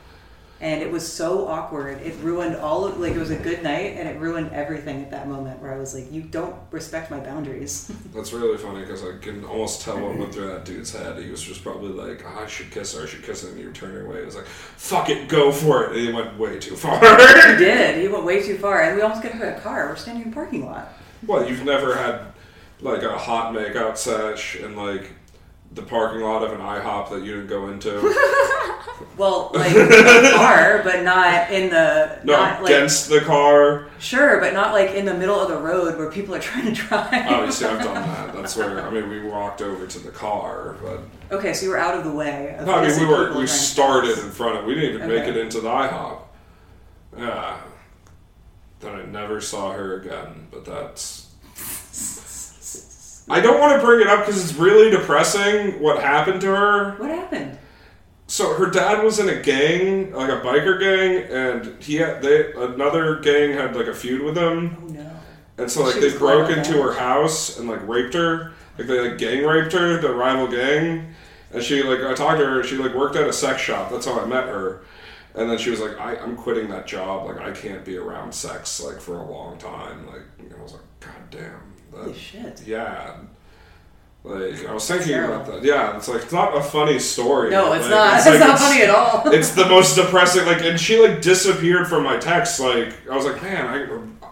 And 0.61 0.83
it 0.83 0.91
was 0.91 1.11
so 1.11 1.47
awkward. 1.47 2.01
It 2.03 2.15
ruined 2.21 2.55
all 2.55 2.85
of 2.85 2.99
like 2.99 3.13
it 3.13 3.17
was 3.17 3.31
a 3.31 3.35
good 3.35 3.63
night, 3.63 3.97
and 3.97 4.07
it 4.07 4.19
ruined 4.19 4.53
everything 4.53 5.01
at 5.01 5.09
that 5.09 5.27
moment. 5.27 5.59
Where 5.59 5.73
I 5.73 5.77
was 5.77 5.95
like, 5.95 6.11
you 6.11 6.21
don't 6.21 6.55
respect 6.69 7.09
my 7.09 7.19
boundaries. 7.19 7.91
That's 8.13 8.31
really 8.31 8.59
funny 8.59 8.81
because 8.81 9.03
I 9.03 9.17
can 9.17 9.43
almost 9.43 9.81
tell 9.81 9.99
what 9.99 10.15
went 10.17 10.33
through 10.33 10.47
that 10.49 10.63
dude's 10.63 10.91
head. 10.93 11.17
He 11.21 11.31
was 11.31 11.41
just 11.41 11.63
probably 11.63 11.89
like, 11.89 12.23
"Ah, 12.25 12.43
I 12.43 12.47
should 12.47 12.69
kiss 12.69 12.93
her, 12.95 13.03
I 13.03 13.07
should 13.07 13.23
kiss 13.23 13.41
her, 13.41 13.49
and 13.49 13.59
you 13.59 13.65
were 13.65 13.73
turning 13.73 14.05
away. 14.05 14.19
It 14.19 14.25
was 14.25 14.35
like, 14.35 14.45
fuck 14.45 15.09
it, 15.09 15.27
go 15.27 15.51
for 15.51 15.85
it. 15.85 15.97
And 15.97 16.07
he 16.07 16.13
went 16.13 16.37
way 16.37 16.59
too 16.59 16.75
far. 16.75 16.99
he 16.99 17.57
did. 17.65 17.99
He 17.99 18.07
went 18.07 18.23
way 18.23 18.43
too 18.43 18.59
far, 18.59 18.83
and 18.83 18.95
we 18.95 19.01
almost 19.01 19.23
got 19.23 19.31
hit 19.31 19.41
by 19.41 19.47
a 19.47 19.59
car. 19.61 19.89
We're 19.89 19.95
standing 19.95 20.25
in 20.25 20.31
a 20.31 20.35
parking 20.35 20.65
lot. 20.65 20.93
Well, 21.25 21.49
you've 21.49 21.65
never 21.65 21.95
had 21.95 22.33
like 22.81 23.03
a 23.03 23.17
hot 23.17 23.53
makeout 23.53 23.97
sesh 23.97 24.55
and 24.55 24.75
like 24.75 25.11
the 25.73 25.81
parking 25.81 26.21
lot 26.21 26.43
of 26.43 26.51
an 26.51 26.59
IHOP 26.59 27.09
that 27.09 27.23
you 27.23 27.35
didn't 27.35 27.47
go 27.47 27.69
into? 27.69 27.99
Well, 29.17 29.51
like 29.53 29.71
in 29.75 29.87
the 29.87 30.31
car, 30.35 30.81
but 30.83 31.03
not 31.03 31.51
in 31.51 31.69
the 31.69 32.19
No, 32.23 32.33
not 32.33 32.63
like 32.63 32.71
against 32.71 33.09
the 33.09 33.19
car. 33.19 33.89
sure, 33.99 34.39
but 34.39 34.53
not 34.53 34.73
like 34.73 34.91
in 34.91 35.05
the 35.05 35.13
middle 35.13 35.39
of 35.39 35.49
the 35.49 35.57
road 35.57 35.97
where 35.97 36.09
people 36.09 36.33
are 36.33 36.39
trying 36.51 36.65
to 36.65 36.71
drive. 36.71 37.25
Oh, 37.27 37.35
Obviously, 37.35 37.67
I've 37.67 37.83
done 37.83 37.95
that. 37.95 38.33
That's 38.33 38.55
where 38.55 38.79
I 38.81 38.89
mean, 38.89 39.09
we 39.09 39.21
walked 39.21 39.61
over 39.61 39.85
to 39.85 39.99
the 39.99 40.11
car, 40.11 40.77
but 40.81 41.01
Okay, 41.35 41.53
so 41.53 41.65
you 41.65 41.71
were 41.71 41.77
out 41.77 41.97
of 41.97 42.03
the 42.03 42.11
way. 42.11 42.55
Of 42.57 42.65
no, 42.65 42.73
I 42.73 42.87
mean, 42.87 42.99
we 42.99 43.05
were 43.05 43.37
we 43.37 43.47
started 43.47 44.17
in 44.17 44.31
front 44.31 44.57
of. 44.57 44.65
We 44.65 44.75
didn't 44.75 44.95
even 44.95 45.07
make 45.07 45.27
it 45.27 45.37
into 45.37 45.59
the 45.61 45.69
IHOP. 45.69 46.19
Yeah. 47.17 47.57
Then 48.79 48.95
I 48.95 49.05
never 49.05 49.41
saw 49.41 49.71
her 49.73 49.99
again, 49.99 50.47
but 50.51 50.65
that's. 50.65 51.27
I 53.29 53.39
don't 53.39 53.59
want 53.59 53.79
to 53.79 53.85
bring 53.85 54.01
it 54.01 54.07
up 54.07 54.25
because 54.25 54.41
it's 54.43 54.57
really 54.59 54.89
depressing 54.91 55.79
what 55.81 56.01
happened 56.01 56.41
to 56.41 56.47
her. 56.47 56.95
What 56.97 57.09
happened? 57.11 57.57
So 58.27 58.53
her 58.55 58.67
dad 58.69 59.03
was 59.03 59.19
in 59.19 59.27
a 59.29 59.41
gang, 59.41 60.13
like 60.13 60.29
a 60.29 60.39
biker 60.41 60.79
gang, 60.79 61.29
and 61.31 61.81
he 61.83 61.95
had 61.95 62.21
they 62.21 62.53
another 62.53 63.19
gang 63.19 63.51
had 63.53 63.75
like 63.75 63.87
a 63.87 63.93
feud 63.93 64.21
with 64.21 64.37
him, 64.37 64.77
Oh 64.81 64.87
no. 64.87 65.11
and 65.57 65.69
so 65.69 65.83
like 65.83 65.95
She 65.95 65.99
they 65.99 66.17
broke 66.17 66.49
into 66.49 66.81
her 66.81 66.93
house 66.93 67.57
and 67.59 67.67
like 67.67 67.85
raped 67.87 68.13
her, 68.13 68.53
like 68.77 68.87
they 68.87 69.01
like 69.09 69.17
gang 69.17 69.45
raped 69.45 69.73
her, 69.73 69.99
the 69.99 70.13
rival 70.13 70.47
gang, 70.47 71.13
and 71.51 71.61
she 71.61 71.83
like 71.83 71.99
I 72.01 72.13
talked 72.13 72.39
to 72.39 72.45
her, 72.45 72.63
she 72.63 72.77
like 72.77 72.93
worked 72.93 73.17
at 73.17 73.27
a 73.27 73.33
sex 73.33 73.61
shop. 73.61 73.91
That's 73.91 74.05
how 74.05 74.17
I 74.19 74.25
met 74.25 74.45
her, 74.47 74.81
and 75.35 75.49
then 75.51 75.57
she 75.57 75.69
was 75.69 75.81
like, 75.81 75.99
I, 75.99 76.15
I'm 76.15 76.37
quitting 76.37 76.69
that 76.69 76.87
job, 76.87 77.27
like 77.27 77.37
I 77.39 77.51
can't 77.51 77.83
be 77.83 77.97
around 77.97 78.33
sex 78.33 78.81
like 78.81 79.01
for 79.01 79.17
a 79.17 79.29
long 79.29 79.57
time, 79.57 80.07
like 80.07 80.23
I 80.57 80.63
was 80.63 80.71
like, 80.71 80.81
God 81.01 81.29
damn, 81.31 81.70
Holy 81.93 82.13
shit. 82.17 82.63
yeah. 82.65 83.15
Like 84.23 84.67
I 84.67 84.73
was 84.73 84.87
thinking 84.87 85.15
about 85.15 85.47
that. 85.47 85.63
Yeah, 85.63 85.97
it's 85.97 86.07
like 86.07 86.21
it's 86.23 86.31
not 86.31 86.55
a 86.55 86.61
funny 86.61 86.99
story. 86.99 87.49
No, 87.49 87.73
it's 87.73 87.85
Like, 87.85 87.91
not. 87.91 88.17
It's, 88.17 88.25
like, 88.27 88.39
not 88.39 88.59
funny 88.59 88.81
at 88.83 88.89
all. 88.91 89.31
it's 89.31 89.51
the 89.55 89.65
most 89.69 89.95
depressing. 89.95 90.45
Like, 90.45 90.61
and 90.61 90.79
she 90.79 90.99
like 91.05 91.21
disappeared 91.21 91.87
from 91.87 92.03
my 92.03 92.17
text. 92.17 92.59
Like, 92.59 92.93
I 93.09 93.15
was 93.15 93.25
like, 93.25 93.41
man, 93.41 93.65
I, 93.67 94.27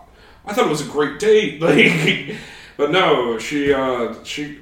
I 0.50 0.54
thought 0.54 0.68
it 0.68 0.70
was 0.70 0.88
a 0.88 0.92
great 0.92 1.20
date. 1.20 1.60
Like, 1.62 2.38
but 2.78 2.92
no, 2.92 3.38
she, 3.40 3.74
uh, 3.74 4.14
she, 4.24 4.60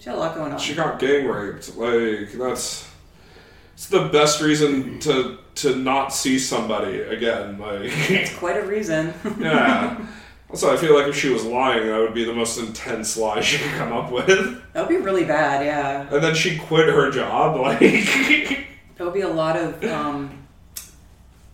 She 0.00 0.04
had 0.10 0.16
a 0.16 0.18
lot 0.18 0.34
going 0.34 0.52
on. 0.52 0.58
she 0.58 0.74
got 0.74 0.98
gang 0.98 1.28
raped. 1.28 1.76
Like, 1.76 2.32
that's, 2.32 2.90
it's 3.74 3.86
the 3.86 4.08
best 4.08 4.40
reason 4.40 4.98
to 5.00 5.38
to 5.56 5.76
not 5.76 6.08
see 6.12 6.38
somebody 6.40 6.98
again. 7.02 7.58
Like, 7.58 7.92
it's 8.10 8.34
Quite 8.36 8.56
a 8.56 8.66
reason. 8.66 9.12
yeah. 9.38 10.04
Also, 10.54 10.72
I 10.72 10.76
feel 10.76 10.94
like 10.94 11.08
if 11.08 11.16
she 11.16 11.30
was 11.30 11.44
lying, 11.44 11.88
that 11.88 11.98
would 11.98 12.14
be 12.14 12.24
the 12.24 12.32
most 12.32 12.58
intense 12.58 13.16
lie 13.16 13.40
she 13.40 13.58
could 13.58 13.72
come 13.72 13.92
up 13.92 14.12
with. 14.12 14.62
that 14.72 14.86
would 14.86 14.88
be 14.88 15.02
really 15.02 15.24
bad. 15.24 15.66
Yeah. 15.66 16.02
And 16.14 16.22
then 16.22 16.32
she 16.32 16.56
quit 16.56 16.88
her 16.88 17.10
job. 17.10 17.56
Like, 17.64 17.80
That 17.80 19.04
would 19.04 19.14
be 19.14 19.22
a 19.22 19.28
lot 19.28 19.56
of 19.56 19.82
um, 19.82 20.46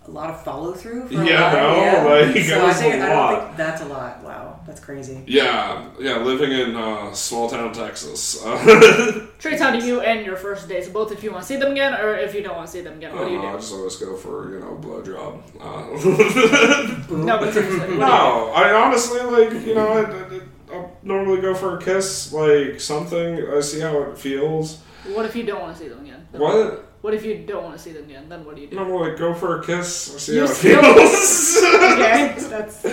a 0.06 0.10
lot 0.10 0.28
of 0.28 0.44
follow 0.44 0.74
through. 0.74 1.08
Yeah, 1.10 1.20
no, 1.22 1.76
yeah. 1.76 2.04
like, 2.04 2.44
so 2.44 2.66
I 2.66 2.74
think 2.74 2.94
a 2.96 3.02
I 3.02 3.08
don't 3.08 3.44
think 3.46 3.56
that's 3.56 3.80
a 3.80 3.86
lot. 3.86 4.22
Wow, 4.22 4.49
that's 4.70 4.80
crazy. 4.80 5.22
Yeah, 5.26 5.88
yeah, 5.98 6.18
living 6.18 6.52
in 6.52 6.76
uh, 6.76 7.12
small 7.12 7.50
town 7.50 7.72
Texas. 7.72 8.40
Uh, 8.44 9.26
Trace, 9.40 9.60
how 9.60 9.72
do 9.72 9.84
you 9.84 10.00
end 10.00 10.24
your 10.24 10.36
first 10.36 10.68
dates? 10.68 10.88
Both 10.88 11.10
if 11.10 11.24
you 11.24 11.32
want 11.32 11.42
to 11.42 11.48
see 11.48 11.56
them 11.56 11.72
again 11.72 11.92
or 11.94 12.14
if 12.14 12.34
you 12.34 12.42
don't 12.42 12.54
want 12.56 12.68
to 12.68 12.72
see 12.72 12.80
them 12.80 12.98
again, 12.98 13.14
what 13.16 13.26
do 13.26 13.32
you 13.34 13.40
do? 13.40 13.46
I 13.48 13.56
just 13.56 13.72
always 13.72 13.96
go 13.96 14.16
for 14.16 14.52
you 14.52 14.60
know 14.60 14.78
blowjob. 14.80 15.42
Uh, 15.60 17.14
No, 17.16 17.38
but 17.38 17.52
seriously, 17.52 17.78
what 17.80 17.86
do 17.86 17.92
you 17.94 17.98
do? 17.98 18.06
no, 18.06 18.52
I 18.54 18.72
honestly 18.72 19.20
like 19.22 19.66
you 19.66 19.74
know 19.74 19.88
I, 19.88 20.02
I, 20.02 20.40
I'll 20.72 20.96
normally 21.02 21.40
go 21.40 21.52
for 21.54 21.76
a 21.76 21.82
kiss, 21.82 22.32
like 22.32 22.80
something. 22.80 23.44
I 23.52 23.60
see 23.60 23.80
how 23.80 23.98
it 24.02 24.18
feels. 24.18 24.78
What 25.14 25.26
if 25.26 25.34
you 25.34 25.42
don't 25.42 25.60
want 25.60 25.76
to 25.76 25.82
see 25.82 25.88
them 25.88 26.00
again? 26.02 26.28
Then 26.30 26.40
What? 26.40 26.89
What 27.02 27.14
if 27.14 27.24
you 27.24 27.38
don't 27.46 27.62
want 27.64 27.76
to 27.76 27.82
see 27.82 27.92
them 27.92 28.04
again? 28.04 28.28
Then 28.28 28.44
what 28.44 28.56
do 28.56 28.60
you 28.62 28.68
do? 28.68 28.76
Normally 28.76 29.16
go 29.16 29.32
for 29.32 29.58
a 29.60 29.64
kiss. 29.64 30.14
I 30.14 30.18
see 30.18 30.34
You 30.34 30.40
how 30.46 30.52
it 30.52 30.54
still- 30.54 30.82
feels. 30.82 31.56
Okay, 31.90 32.34
that's. 32.50 32.84
I 32.84 32.88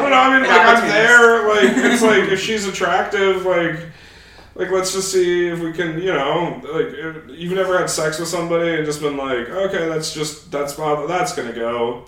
don't 0.00 0.10
know. 0.10 0.16
I 0.16 0.32
mean, 0.32 0.48
like 0.48 0.50
I'm 0.50 0.76
opportunist. 0.76 0.94
there. 0.94 1.48
Like 1.48 1.92
it's 1.92 2.02
like 2.10 2.24
if 2.32 2.40
she's 2.40 2.66
attractive, 2.66 3.44
like 3.44 3.78
like 4.54 4.70
let's 4.70 4.92
just 4.92 5.12
see 5.12 5.48
if 5.48 5.60
we 5.60 5.72
can, 5.72 6.00
you 6.00 6.12
know, 6.12 6.60
like 6.72 6.86
if 6.86 7.16
you've 7.38 7.52
never 7.52 7.78
had 7.78 7.90
sex 7.90 8.18
with 8.18 8.28
somebody 8.28 8.74
and 8.76 8.84
just 8.86 9.00
been 9.02 9.16
like, 9.16 9.48
okay, 9.48 9.88
that's 9.88 10.12
just 10.14 10.50
that's 10.50 10.76
how 10.76 11.06
that's 11.06 11.34
gonna 11.34 11.52
go. 11.52 12.04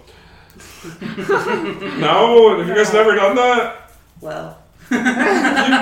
no, 1.98 2.58
have 2.58 2.66
you 2.68 2.74
guys 2.74 2.92
never 2.92 3.14
done 3.14 3.36
that? 3.36 3.90
Well, 4.20 4.58
You've 4.90 5.00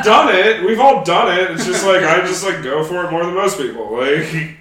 done 0.04 0.34
it. 0.34 0.64
We've 0.64 0.80
all 0.80 1.04
done 1.04 1.36
it. 1.38 1.50
It's 1.52 1.66
just 1.66 1.84
like 1.86 2.02
I 2.02 2.20
just 2.22 2.44
like 2.44 2.62
go 2.62 2.82
for 2.84 3.04
it 3.04 3.10
more 3.10 3.24
than 3.24 3.34
most 3.34 3.58
people. 3.58 3.96
Like, 3.96 4.56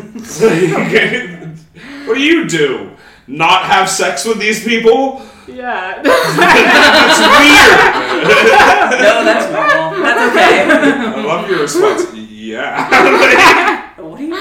what 2.06 2.14
do 2.14 2.22
you 2.22 2.48
do? 2.48 2.90
Not 3.26 3.64
have 3.64 3.88
sex 3.88 4.24
with 4.24 4.38
these 4.38 4.62
people? 4.64 5.22
Yeah. 5.46 6.00
That's 6.02 7.20
weird. 7.20 9.00
no, 9.02 9.24
that's 9.24 9.52
normal. 9.52 10.02
That's 10.02 10.22
okay. 10.30 10.70
I 10.70 10.72
love 11.24 11.50
your 11.50 11.60
response. 11.60 12.14
Yeah. 12.14 13.90
what 14.00 14.18
do 14.18 14.24
you? 14.24 14.34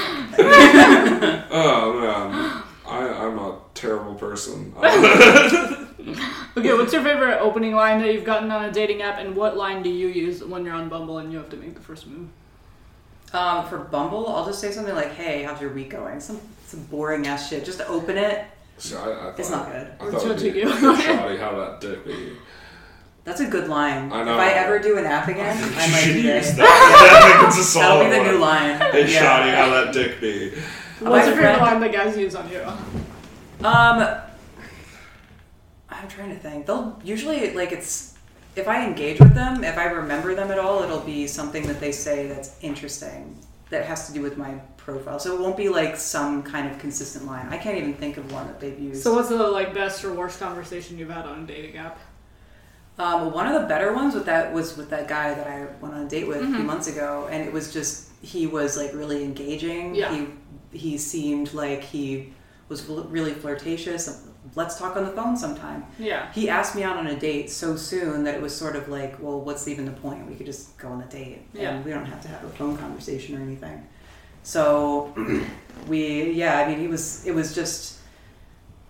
oh 1.51 1.99
man, 1.99 2.63
I, 2.87 3.09
I'm 3.09 3.37
a 3.37 3.59
terrible 3.73 4.15
person. 4.15 4.73
okay, 4.77 6.73
what's 6.73 6.93
your 6.93 7.03
favorite 7.03 7.39
opening 7.39 7.75
line 7.75 7.99
that 8.01 8.13
you've 8.13 8.23
gotten 8.23 8.51
on 8.51 8.65
a 8.65 8.71
dating 8.71 9.01
app, 9.01 9.19
and 9.19 9.35
what 9.35 9.57
line 9.57 9.83
do 9.83 9.89
you 9.89 10.07
use 10.07 10.43
when 10.43 10.65
you're 10.65 10.75
on 10.75 10.89
Bumble 10.89 11.17
and 11.17 11.31
you 11.31 11.37
have 11.37 11.49
to 11.49 11.57
make 11.57 11.75
the 11.75 11.81
first 11.81 12.07
move? 12.07 12.29
Um, 13.33 13.65
for 13.67 13.79
Bumble, 13.79 14.27
I'll 14.29 14.45
just 14.45 14.61
say 14.61 14.71
something 14.71 14.93
like, 14.95 15.13
"Hey, 15.13 15.43
how's 15.43 15.59
your 15.59 15.71
week 15.71 15.89
going?" 15.89 16.19
Some 16.19 16.39
some 16.67 16.83
boring 16.85 17.25
ass 17.27 17.49
shit. 17.49 17.65
Just 17.65 17.79
to 17.79 17.87
open 17.87 18.17
it. 18.17 18.45
See, 18.77 18.95
I, 18.95 19.09
I 19.09 19.29
It's 19.37 19.49
not 19.49 19.71
good. 19.71 19.87
I 19.99 20.03
We're 20.03 20.11
thought 20.11 20.25
it'd 20.25 20.37
judging 20.37 20.53
be 20.53 20.59
you. 20.59 20.69
shoddy 20.69 21.37
how 21.37 21.55
that 21.57 21.79
dick 21.81 22.05
be. 22.05 22.33
That's 23.23 23.39
a 23.39 23.47
good 23.47 23.69
line. 23.69 24.11
I 24.11 24.23
know. 24.23 24.33
If 24.33 24.39
I 24.39 24.49
ever 24.51 24.79
do 24.79 24.97
an 24.97 25.05
app 25.05 25.27
again, 25.29 25.57
You 25.57 25.65
I 25.75 25.75
might 25.77 25.85
should 26.01 26.13
do 26.13 26.21
use 26.21 26.47
that. 26.53 26.57
that. 26.57 27.21
I 27.37 27.37
think 27.39 27.47
it's 27.57 27.75
a 27.75 27.79
That'll 27.79 27.99
solid 27.99 28.03
be 28.05 28.09
the 28.11 28.17
one. 28.23 28.27
new 28.31 28.37
line. 28.37 28.79
Hey, 28.91 29.13
Yeah. 29.13 29.19
shoddy, 29.21 29.51
how 29.51 29.69
that 29.69 29.93
dick 29.93 30.19
be? 30.19 30.49
What's 30.49 31.01
My 31.01 31.25
your 31.25 31.35
favorite 31.35 31.59
line 31.61 31.79
that 31.81 31.91
guys 31.93 32.17
use 32.17 32.35
on 32.35 32.49
you? 32.51 32.61
Um, 33.65 34.07
I'm 35.89 36.07
trying 36.09 36.29
to 36.31 36.35
think. 36.39 36.65
They'll 36.65 36.99
usually 37.03 37.53
like 37.53 37.71
it's 37.71 38.12
if 38.55 38.67
I 38.67 38.85
engage 38.85 39.19
with 39.19 39.33
them, 39.33 39.63
if 39.63 39.77
I 39.77 39.85
remember 39.85 40.35
them 40.35 40.51
at 40.51 40.59
all, 40.59 40.83
it'll 40.83 40.99
be 40.99 41.27
something 41.27 41.65
that 41.67 41.79
they 41.79 41.91
say 41.91 42.27
that's 42.27 42.55
interesting 42.61 43.37
that 43.69 43.85
has 43.85 44.07
to 44.07 44.13
do 44.13 44.21
with 44.21 44.37
my 44.37 44.53
profile. 44.77 45.19
So 45.19 45.33
it 45.33 45.41
won't 45.41 45.57
be 45.57 45.69
like 45.69 45.95
some 45.95 46.43
kind 46.43 46.69
of 46.69 46.77
consistent 46.79 47.25
line. 47.25 47.47
I 47.49 47.57
can't 47.57 47.77
even 47.77 47.93
think 47.95 48.17
of 48.17 48.31
one 48.31 48.47
that 48.47 48.59
they've 48.59 48.79
used. 48.79 49.03
So, 49.03 49.13
what's 49.13 49.29
the 49.29 49.37
like 49.37 49.73
best 49.73 50.03
or 50.03 50.13
worst 50.13 50.39
conversation 50.39 50.97
you've 50.97 51.09
had 51.09 51.25
on 51.25 51.43
a 51.43 51.47
dating 51.47 51.77
app? 51.77 51.99
Um, 52.99 53.33
one 53.33 53.47
of 53.47 53.59
the 53.59 53.67
better 53.67 53.91
ones 53.93 54.13
with 54.13 54.27
that 54.27 54.53
was 54.53 54.77
with 54.77 54.91
that 54.91 55.07
guy 55.07 55.33
that 55.33 55.47
I 55.47 55.65
went 55.81 55.95
on 55.95 56.05
a 56.05 56.09
date 56.09 56.27
with 56.27 56.43
a 56.43 56.45
few 56.45 56.59
months 56.59 56.87
ago, 56.87 57.27
and 57.31 57.43
it 57.43 57.51
was 57.51 57.73
just 57.73 58.11
he 58.21 58.45
was 58.45 58.77
like 58.77 58.93
really 58.93 59.23
engaging. 59.23 59.95
Yeah. 59.95 60.13
He 60.13 60.27
he 60.77 60.97
seemed 60.99 61.53
like 61.53 61.81
he 61.81 62.33
was 62.69 62.85
really 62.85 63.33
flirtatious. 63.33 64.27
Let's 64.55 64.77
talk 64.77 64.95
on 64.97 65.05
the 65.05 65.11
phone 65.11 65.37
sometime. 65.37 65.85
Yeah. 65.97 66.31
He 66.33 66.49
asked 66.49 66.75
me 66.75 66.83
out 66.83 66.97
on 66.97 67.07
a 67.07 67.17
date 67.17 67.49
so 67.49 67.75
soon 67.75 68.23
that 68.25 68.35
it 68.35 68.41
was 68.41 68.55
sort 68.55 68.75
of 68.75 68.89
like, 68.89 69.17
well, 69.21 69.39
what's 69.41 69.67
even 69.67 69.85
the 69.85 69.91
point? 69.91 70.27
We 70.29 70.35
could 70.35 70.45
just 70.45 70.77
go 70.77 70.89
on 70.89 71.01
a 71.01 71.05
date, 71.05 71.41
Yeah. 71.53 71.75
and 71.75 71.85
we 71.85 71.91
don't 71.91 72.05
have 72.05 72.21
to 72.21 72.27
have 72.27 72.43
a 72.43 72.49
phone 72.49 72.77
conversation 72.77 73.37
or 73.37 73.41
anything. 73.41 73.87
So 74.43 75.13
we, 75.87 76.31
yeah, 76.31 76.59
I 76.59 76.67
mean, 76.67 76.79
he 76.79 76.87
was. 76.87 77.25
It 77.25 77.33
was 77.33 77.55
just 77.55 77.99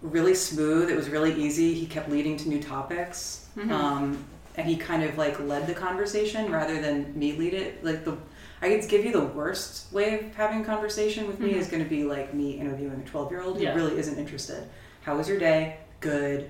really 0.01 0.34
smooth. 0.36 0.89
It 0.89 0.95
was 0.95 1.10
really 1.10 1.34
easy. 1.34 1.74
He 1.74 1.86
kept 1.86 2.10
leading 2.10 2.36
to 2.38 2.49
new 2.49 2.62
topics, 2.62 3.47
um, 3.70 4.24
and 4.58 4.68
he 4.68 4.76
kind 4.76 5.04
of 5.04 5.18
like 5.18 5.39
led 5.39 5.68
the 5.68 5.74
conversation 5.74 6.51
rather 6.51 6.82
than 6.82 7.18
me 7.18 7.34
lead 7.34 7.54
it. 7.54 7.84
Like 7.84 8.04
the, 8.06 8.18
I 8.62 8.70
could 8.70 8.89
give 8.89 9.06
you 9.06 9.12
the 9.12 9.26
worst 9.26 9.93
way 9.93 10.20
of 10.20 10.36
having 10.36 10.62
a 10.62 10.66
conversation 10.66 11.28
with 11.28 11.39
me 11.39 11.54
is 11.54 11.68
going 11.70 11.84
to 11.84 11.89
be 11.89 12.04
like 12.04 12.34
me 12.34 12.54
interviewing 12.60 13.01
a 13.06 13.08
twelve 13.10 13.30
year 13.32 13.41
old 13.41 13.58
who 13.58 13.64
Yeah. 13.64 13.76
really 13.76 13.97
isn't 13.97 14.18
interested. 14.18 14.68
How 15.04 15.18
was 15.18 15.28
your 15.28 15.38
day? 15.39 15.78
Good. 15.99 16.49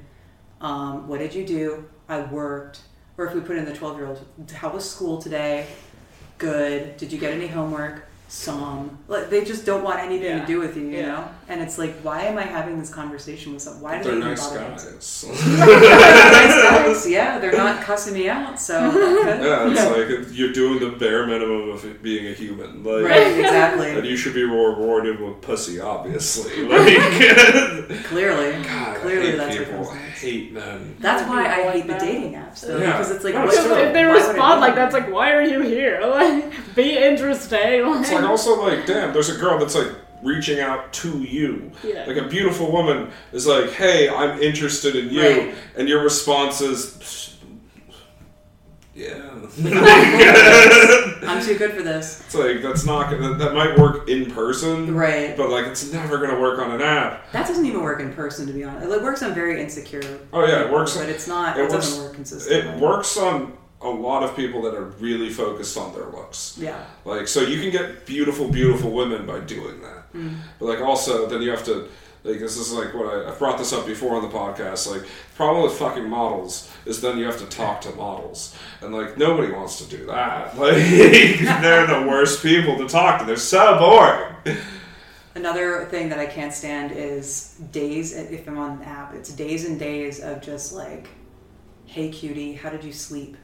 Um, 0.61 1.07
what 1.07 1.19
did 1.19 1.33
you 1.33 1.45
do? 1.45 1.85
I 2.07 2.21
worked. 2.21 2.81
Or 3.17 3.25
if 3.25 3.33
we 3.33 3.41
put 3.41 3.57
in 3.57 3.65
the 3.65 3.73
12 3.73 3.97
year 3.97 4.07
old, 4.07 4.25
how 4.53 4.69
was 4.69 4.89
school 4.89 5.21
today? 5.21 5.67
Good. 6.37 6.97
Did 6.97 7.11
you 7.11 7.19
get 7.19 7.33
any 7.33 7.47
homework? 7.47 8.07
Some. 8.27 8.97
Like 9.07 9.29
they 9.29 9.43
just 9.43 9.65
don't 9.65 9.83
want 9.83 9.99
anything 9.99 10.25
Yeah. 10.37 10.41
to 10.41 10.47
do 10.47 10.59
with 10.59 10.75
you, 10.77 10.83
you 10.83 10.97
Yeah. 10.97 11.05
know? 11.07 11.29
And 11.49 11.61
it's 11.61 11.77
like, 11.77 11.93
why 12.03 12.21
am 12.23 12.37
I 12.37 12.43
having 12.43 12.79
this 12.79 12.89
conversation 12.89 13.53
with 13.53 13.61
someone? 13.61 13.81
Why 13.83 13.97
do 13.97 14.03
They're 14.05 14.11
they 14.13 14.17
even 14.19 14.29
nice 14.29 14.47
bother 14.47 14.59
guys. 14.59 14.85
answering? 14.93 15.59
nice 15.59 16.63
guys, 16.63 17.09
yeah, 17.09 17.37
they're 17.39 17.51
not 17.57 17.81
cussing 17.83 18.13
me 18.13 18.29
out, 18.29 18.59
so 18.59 18.79
yeah, 18.79 19.69
it's 19.69 19.85
like 19.85 20.35
you're 20.37 20.53
doing 20.53 20.79
the 20.79 20.97
bare 20.97 21.27
minimum 21.27 21.69
of 21.69 22.01
being 22.01 22.27
a 22.27 22.33
human. 22.33 22.83
Like, 22.83 23.03
right, 23.03 23.27
exactly. 23.27 23.39
And 23.89 23.97
exactly. 23.97 24.09
you 24.09 24.15
should 24.17 24.33
be 24.33 24.43
rewarded 24.43 25.19
with 25.19 25.41
pussy, 25.41 25.79
obviously. 25.79 26.63
Like, 26.73 28.03
Clearly. 28.05 28.63
God, 28.63 28.97
Clearly 29.01 29.31
hate 29.31 29.37
that's 29.37 29.57
what 29.57 29.67
people, 29.67 29.85
comes 29.85 29.95
next. 30.01 30.21
hate 30.21 30.53
men. 30.53 30.95
That's 30.99 31.27
why 31.29 31.45
I 31.45 31.65
Like 31.65 31.73
hate 31.73 31.81
the 31.87 31.93
that. 31.93 31.99
dating 32.01 32.33
apps, 32.33 32.61
though, 32.61 32.77
Yeah. 32.77 32.91
because 32.93 33.11
it's 33.11 33.23
like, 33.23 33.33
No, 33.33 33.45
what's 33.45 33.57
it's 33.57 33.65
if 33.65 33.93
they 33.93 34.05
why 34.05 34.11
would 34.13 34.21
I 34.21 34.27
respond 34.27 34.61
like 34.61 34.75
that's 34.75 34.93
like, 34.93 35.11
why 35.11 35.33
are 35.33 35.43
you 35.43 35.61
here? 35.61 35.99
Like, 36.03 36.75
be 36.75 36.97
interesting. 36.97 37.85
Like, 37.85 38.01
It's 38.01 38.11
like 38.11 38.23
also 38.23 38.61
like, 38.61 38.85
damn, 38.85 39.13
there's 39.13 39.29
a 39.29 39.37
girl 39.37 39.59
that's 39.59 39.75
like 39.75 39.87
reaching 40.23 40.59
out 40.59 40.91
to 40.93 41.19
you. 41.19 41.71
Yeah. 41.83 42.05
Like 42.05 42.17
a 42.17 42.27
beautiful 42.27 42.71
woman 42.71 43.11
is 43.31 43.45
like, 43.45 43.71
hey, 43.71 44.09
I'm 44.09 44.39
interested 44.41 44.95
in 44.95 45.09
you, 45.09 45.21
Right. 45.21 45.55
and 45.77 45.87
your 45.87 46.01
response 46.03 46.61
is, 46.61 47.35
yeah. 48.95 49.31
I'm 51.25 51.43
too 51.43 51.57
good 51.57 51.71
for 51.73 51.81
this. 51.81 52.21
It's 52.25 52.35
like 52.35 52.61
that's 52.61 52.85
not 52.85 53.09
gonna, 53.09 53.29
that, 53.29 53.39
that 53.39 53.53
might 53.55 53.77
work 53.77 54.07
in 54.07 54.29
person, 54.31 54.93
Right. 54.93 55.35
But 55.35 55.49
like, 55.49 55.65
it's 55.65 55.91
never 55.91 56.19
gonna 56.19 56.39
work 56.39 56.59
on 56.59 56.71
an 56.71 56.81
app. 56.81 57.31
That 57.31 57.47
doesn't 57.47 57.65
even 57.65 57.81
work 57.81 57.99
in 58.01 58.13
person, 58.13 58.45
to 58.47 58.53
be 58.53 58.63
honest. 58.63 58.91
It 58.91 59.01
works 59.01 59.23
on 59.23 59.33
very 59.33 59.59
insecure. 59.61 60.19
Oh 60.31 60.45
yeah, 60.45 60.65
it 60.65 60.71
works. 60.71 60.95
But 60.95 61.09
it's 61.09 61.27
not. 61.27 61.57
It 61.57 61.61
It, 61.61 61.71
works- 61.71 61.73
doesn't 61.73 62.03
work 62.03 62.13
consistently. 62.13 62.71
It 62.71 62.79
works 62.79 63.17
on 63.17 63.57
a 63.83 63.89
lot 63.89 64.23
of 64.23 64.35
people 64.35 64.61
that 64.63 64.73
are 64.73 64.85
really 64.99 65.29
focused 65.29 65.77
on 65.77 65.93
their 65.93 66.05
looks. 66.05 66.57
Yeah. 66.59 66.83
Like, 67.05 67.27
so 67.27 67.41
you 67.41 67.59
can 67.61 67.71
get 67.71 68.05
beautiful, 68.05 68.47
beautiful 68.47 68.91
women 68.91 69.25
by 69.25 69.39
doing 69.41 69.81
that. 69.81 70.11
Mm. 70.13 70.37
But 70.59 70.65
like, 70.65 70.81
also, 70.81 71.27
then 71.27 71.41
you 71.41 71.51
have 71.51 71.65
to. 71.65 71.89
Like 72.25 72.39
this 72.39 72.55
is 72.55 72.71
like 72.71 72.93
what 72.93 73.13
I, 73.13 73.27
I've 73.27 73.37
brought 73.37 73.57
this 73.57 73.73
up 73.73 73.85
before 73.85 74.15
on 74.15 74.21
the 74.21 74.29
podcast. 74.29 74.89
Like, 74.89 75.01
the 75.01 75.35
problem 75.35 75.61
with 75.63 75.73
fucking 75.73 76.07
models 76.07 76.71
is 76.85 77.01
then 77.01 77.17
you 77.17 77.25
have 77.25 77.37
to 77.39 77.45
talk 77.47 77.81
to 77.81 77.91
models, 77.95 78.55
and 78.79 78.95
like 78.95 79.17
nobody 79.17 79.51
wants 79.51 79.85
to 79.85 79.97
do 79.97 80.05
that. 80.05 80.55
Like, 80.57 80.75
they're 81.61 81.85
the 81.85 82.07
worst 82.07 82.41
people 82.41 82.77
to 82.77 82.87
talk 82.87 83.19
to. 83.19 83.25
They're 83.25 83.35
so 83.35 83.77
boring. 83.77 84.57
Another 85.35 85.83
thing 85.91 86.07
that 86.09 86.19
I 86.19 86.25
can't 86.25 86.53
stand 86.53 86.93
is 86.93 87.55
days. 87.73 88.15
If 88.15 88.47
I'm 88.47 88.57
on 88.57 88.77
an 88.77 88.83
app, 88.83 89.13
it's 89.13 89.33
days 89.33 89.65
and 89.65 89.77
days 89.77 90.21
of 90.21 90.41
just 90.41 90.71
like, 90.71 91.09
"Hey, 91.85 92.07
cutie, 92.07 92.53
how 92.53 92.69
did 92.69 92.85
you 92.85 92.93
sleep?" 92.93 93.35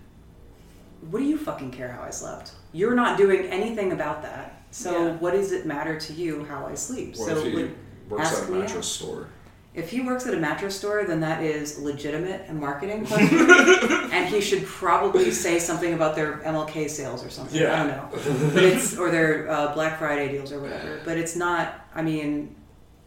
What 1.09 1.19
do 1.19 1.25
you 1.25 1.37
fucking 1.37 1.71
care 1.71 1.91
how 1.91 2.03
I 2.03 2.09
slept? 2.09 2.51
You're 2.73 2.95
not 2.95 3.17
doing 3.17 3.45
anything 3.47 3.91
about 3.91 4.21
that. 4.23 4.61
So 4.71 4.91
Yeah. 5.07 5.13
what 5.17 5.31
does 5.33 5.51
it 5.51 5.65
matter 5.65 5.99
to 5.99 6.13
you 6.13 6.45
how 6.45 6.67
I 6.67 6.75
sleep? 6.75 7.15
What 7.17 7.27
so 7.29 7.37
if 7.37 7.43
he 7.45 7.63
like, 7.63 7.71
works 8.09 8.27
ask 8.31 8.43
at 8.43 8.49
a 8.49 8.51
me 8.51 8.59
mattress 8.59 8.77
out. 8.77 8.83
store? 8.85 9.27
If 9.73 9.89
he 9.91 10.01
works 10.01 10.25
at 10.27 10.33
a 10.33 10.37
mattress 10.37 10.75
store, 10.75 11.03
then 11.05 11.19
that 11.21 11.43
is 11.43 11.79
legitimate 11.79 12.41
and 12.47 12.59
marketing 12.59 13.05
question, 13.05 13.49
and 14.11 14.27
he 14.27 14.41
should 14.41 14.65
probably 14.65 15.31
say 15.31 15.59
something 15.59 15.93
about 15.93 16.15
their 16.15 16.37
MLK 16.43 16.89
sales 16.89 17.23
or 17.23 17.29
something. 17.29 17.59
Yeah. 17.61 17.73
I 17.73 17.77
don't 17.77 17.87
know, 17.87 18.49
but 18.53 18.63
it's 18.63 18.97
or 18.97 19.09
their 19.11 19.49
uh, 19.49 19.73
Black 19.73 19.99
Friday 19.99 20.27
deals 20.31 20.51
or 20.51 20.59
whatever. 20.59 20.99
But 21.05 21.17
it's 21.17 21.35
not. 21.35 21.87
I 21.95 22.01
mean, 22.01 22.55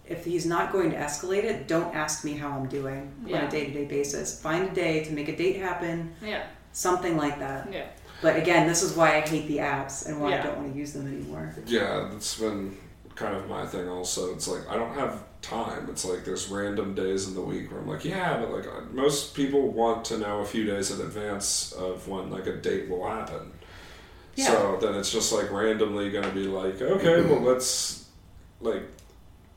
if 0.06 0.24
he's 0.24 0.46
not 0.46 0.72
going 0.72 0.90
to 0.92 0.96
escalate 0.96 1.44
it, 1.44 1.66
don't 1.68 1.94
ask 1.94 2.24
me 2.24 2.34
how 2.34 2.50
I'm 2.50 2.68
doing 2.68 3.12
on 3.26 3.34
a 3.34 3.50
day 3.50 3.66
to 3.66 3.72
day 3.72 3.84
basis. 3.84 4.40
Find 4.40 4.64
a 4.68 4.72
day 4.72 5.02
to 5.04 5.12
make 5.12 5.28
a 5.28 5.36
date 5.36 5.56
happen, 5.56 6.14
yeah, 6.24 6.44
something 6.72 7.16
like 7.16 7.38
that. 7.38 7.72
yeah, 7.72 7.86
But 8.20 8.36
again, 8.36 8.66
this 8.66 8.82
is 8.82 8.96
why 8.96 9.16
I 9.16 9.20
hate 9.20 9.46
the 9.48 9.58
apps 9.58 10.06
and 10.06 10.20
why 10.20 10.30
Yeah. 10.30 10.40
I 10.40 10.42
don't 10.44 10.56
want 10.58 10.72
to 10.72 10.78
use 10.78 10.92
them 10.92 11.06
anymore. 11.06 11.54
Yeah, 11.66 12.08
that's 12.10 12.38
been 12.38 12.76
kind 13.14 13.36
of 13.36 13.48
my 13.48 13.66
thing 13.66 13.88
also. 13.88 14.32
It's 14.32 14.48
like 14.48 14.68
I 14.68 14.76
don't 14.76 14.94
have 14.94 15.22
time. 15.42 15.88
It's 15.90 16.04
like 16.04 16.24
there's 16.24 16.48
random 16.48 16.94
days 16.94 17.28
in 17.28 17.34
the 17.34 17.42
week 17.42 17.70
where 17.70 17.80
I'm 17.80 17.88
like, 17.88 18.04
yeah, 18.04 18.38
but 18.38 18.50
like 18.52 18.66
uh, 18.66 18.82
most 18.92 19.34
people 19.34 19.68
want 19.68 20.04
to 20.06 20.18
know 20.18 20.40
a 20.40 20.44
few 20.46 20.64
days 20.64 20.90
in 20.90 21.04
advance 21.04 21.72
of 21.72 22.08
when 22.08 22.30
like 22.30 22.46
a 22.46 22.56
date 22.56 22.88
will 22.88 23.06
happen. 23.06 23.52
Yeah. 24.34 24.46
So 24.46 24.78
then 24.80 24.94
it's 24.94 25.12
just 25.12 25.32
like 25.32 25.50
randomly 25.50 26.10
going 26.10 26.24
to 26.24 26.30
be 26.30 26.46
like, 26.46 26.80
okay, 26.80 27.20
well 27.22 27.40
let's 27.40 28.06
like 28.60 28.84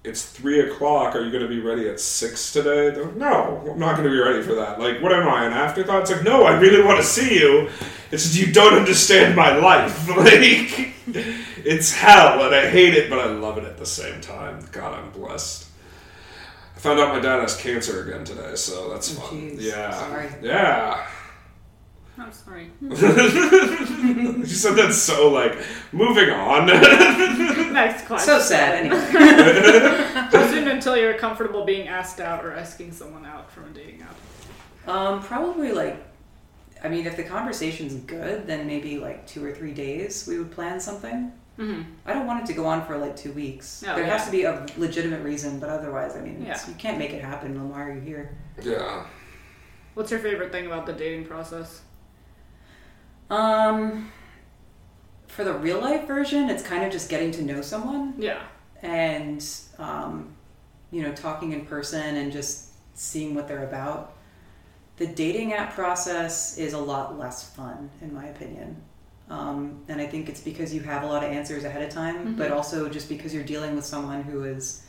it's 0.06 0.24
three 0.26 0.60
o'clock. 0.70 1.16
Are 1.16 1.22
you 1.22 1.32
going 1.32 1.44
to 1.44 1.50
be 1.50 1.60
ready 1.60 1.90
at 1.90 2.00
six 2.00 2.52
today? 2.54 2.90
They're 2.92 3.12
No, 3.12 3.62
I'm 3.72 3.80
not 3.80 3.98
going 3.98 4.04
to 4.08 4.10
be 4.14 4.20
ready 4.22 4.42
for 4.42 4.56
that. 4.56 4.80
Like, 4.80 5.02
what 5.02 5.12
am 5.12 5.28
I, 5.28 5.46
an 5.46 5.54
afterthought? 5.54 6.02
It's 6.04 6.12
like, 6.12 6.24
no, 6.24 6.44
I 6.44 6.58
really 6.60 6.84
want 6.84 7.00
to 7.00 7.06
see 7.06 7.40
you. 7.40 7.70
It's 8.12 8.24
just 8.24 8.36
you 8.38 8.54
don't 8.54 8.74
understand 8.76 9.36
my 9.36 9.56
life. 9.58 10.08
Like, 10.16 10.94
it's 11.64 11.94
hell, 11.94 12.44
and 12.46 12.54
I 12.56 12.68
hate 12.70 12.94
it, 12.96 13.10
but 13.10 13.20
I 13.20 13.26
love 13.26 13.58
it 13.60 13.64
at 13.64 13.78
the 13.78 13.86
same 13.86 14.22
time. 14.22 14.68
God, 14.72 14.94
I'm 14.94 15.12
blessed. 15.12 15.68
I 16.76 16.80
found 16.80 17.00
out 17.00 17.14
my 17.14 17.20
dad 17.20 17.42
has 17.42 17.56
cancer 17.56 18.04
again 18.08 18.24
today, 18.26 18.56
so 18.56 18.90
that's 18.92 19.16
Oh, 19.18 19.22
fun. 19.22 19.38
jeez. 19.52 19.62
Yeah. 19.62 19.92
Sorry. 19.92 20.30
Yeah. 20.42 21.06
I'm 22.18 22.32
sorry. 22.32 22.70
you 22.82 24.46
said 24.46 24.76
that 24.76 24.94
so 24.94 25.30
like 25.30 25.58
moving 25.92 26.30
on. 26.30 26.68
Next 27.74 28.06
question. 28.06 28.26
So 28.28 28.40
sad. 28.40 28.86
Anyway. 28.86 28.98
How 30.32 30.48
soon 30.48 30.68
until 30.70 30.96
you're 30.96 31.16
comfortable 31.16 31.66
being 31.66 31.88
asked 31.88 32.22
out 32.22 32.46
or 32.46 32.54
asking 32.54 32.94
someone 32.94 33.26
out 33.26 33.52
from 33.52 33.66
a 33.66 33.70
dating 33.70 34.02
app? 34.04 34.16
Um, 34.90 35.22
probably 35.24 35.72
like, 35.72 35.98
I 36.84 36.88
mean, 36.88 37.06
if 37.06 37.18
the 37.18 37.24
conversation's 37.24 37.96
good, 38.06 38.48
then 38.48 38.66
maybe 38.66 38.98
like 38.98 39.28
two 39.28 39.44
or 39.44 39.52
three 39.54 39.74
days 39.74 40.26
we 40.28 40.38
would 40.38 40.52
plan 40.52 40.80
something. 40.80 41.34
Mm-hmm. 41.60 41.82
I 42.06 42.14
don't 42.14 42.28
want 42.28 42.42
it 42.44 42.46
to 42.48 42.54
go 42.54 42.66
on 42.66 42.86
for 42.86 42.98
like 42.98 43.16
two 43.16 43.32
weeks. 43.32 43.84
Oh, 43.88 43.96
there 43.96 44.06
yeah. 44.06 44.18
has 44.18 44.26
to 44.26 44.32
be 44.32 44.44
a 44.44 44.66
legitimate 44.78 45.22
reason, 45.24 45.60
but 45.60 45.70
otherwise, 45.70 46.16
I 46.16 46.22
mean, 46.22 46.44
Yeah. 46.46 46.60
you 46.68 46.74
can't 46.76 46.98
make 46.98 47.12
it 47.12 47.24
happen. 47.24 47.54
Then 47.54 47.70
why 47.70 47.82
are 47.84 47.94
you 47.94 48.02
here? 48.02 48.36
yeah. 48.62 49.06
What's 49.96 50.12
your 50.12 50.20
favorite 50.20 50.52
thing 50.52 50.66
about 50.66 50.86
the 50.86 50.92
dating 50.94 51.26
process? 51.26 51.82
Um, 53.30 54.12
for 55.28 55.44
the 55.44 55.54
real 55.54 55.80
life 55.80 56.06
version, 56.08 56.50
it's 56.50 56.64
kind 56.64 56.84
of 56.84 56.92
just 56.92 57.10
getting 57.10 57.32
to 57.32 57.42
know 57.44 57.62
someone 57.62 58.14
Yeah. 58.18 58.42
and, 58.82 59.46
um, 59.80 60.34
you 60.92 61.02
know, 61.02 61.12
talking 61.14 61.52
in 61.52 61.66
person 61.66 62.16
and 62.16 62.32
just 62.32 62.70
seeing 62.94 63.36
what 63.36 63.48
they're 63.48 63.64
about. 63.68 64.14
The 64.98 65.08
dating 65.08 65.54
app 65.54 65.74
process 65.74 66.58
is 66.58 66.74
a 66.74 66.80
lot 66.80 67.20
less 67.20 67.50
fun, 67.52 67.90
in 68.02 68.14
my 68.14 68.28
opinion. 68.28 68.78
Um, 69.30 69.84
and 69.90 70.00
I 70.00 70.06
think 70.06 70.30
it's 70.30 70.40
because 70.40 70.74
you 70.74 70.82
have 70.82 71.04
a 71.04 71.08
lot 71.08 71.24
of 71.24 71.32
answers 71.32 71.64
ahead 71.64 71.82
of 71.82 71.90
time, 71.90 72.36
but 72.36 72.52
also 72.52 72.88
just 72.88 73.10
because 73.10 73.34
you're 73.34 73.44
dealing 73.44 73.76
with 73.76 73.84
someone 73.84 74.22
who 74.22 74.44
is 74.44 74.84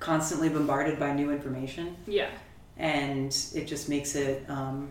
constantly 0.00 0.48
bombarded 0.48 0.98
by 0.98 1.12
new 1.12 1.30
information. 1.30 1.94
Yeah. 2.06 2.30
And 2.78 3.28
it 3.54 3.66
just 3.66 3.88
makes 3.88 4.14
it, 4.16 4.44
um, 4.48 4.88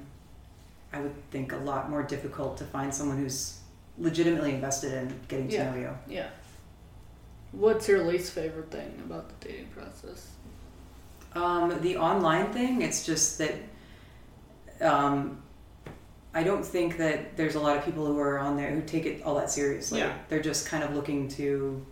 I 0.94 1.00
would 1.00 1.14
think, 1.32 1.54
a 1.54 1.58
lot 1.58 1.90
more 1.90 2.04
difficult 2.04 2.58
to 2.58 2.66
find 2.66 2.94
someone 2.94 3.18
who's 3.18 3.60
legitimately 3.98 4.54
invested 4.54 4.94
in 4.94 5.20
getting 5.28 5.48
to 5.50 5.56
Yeah. 5.56 5.72
know 5.72 5.78
you. 5.78 5.98
Yeah. 6.08 6.28
What's 7.52 7.88
your 7.88 8.04
least 8.04 8.32
favorite 8.34 8.72
thing 8.72 9.02
about 9.06 9.28
the 9.30 9.48
dating 9.48 9.68
process? 9.68 10.28
Um, 11.34 11.80
the 11.82 11.98
online 11.98 12.52
thing, 12.52 12.82
it's 12.82 13.06
just 13.06 13.38
that 13.38 13.54
um, 14.82 15.42
I 16.34 16.44
don't 16.44 16.66
think 16.66 16.98
that 16.98 17.38
there's 17.38 17.56
a 17.56 17.60
lot 17.60 17.78
of 17.78 17.86
people 17.86 18.06
who 18.06 18.18
are 18.20 18.40
on 18.40 18.56
there 18.58 18.72
who 18.72 18.82
take 18.82 19.06
it 19.06 19.24
all 19.24 19.36
that 19.36 19.50
seriously. 19.52 20.00
Yeah. 20.00 20.14
They're 20.30 20.42
just 20.42 20.66
kind 20.68 20.84
of 20.84 20.96
looking 20.96 21.28
to, 21.30 21.86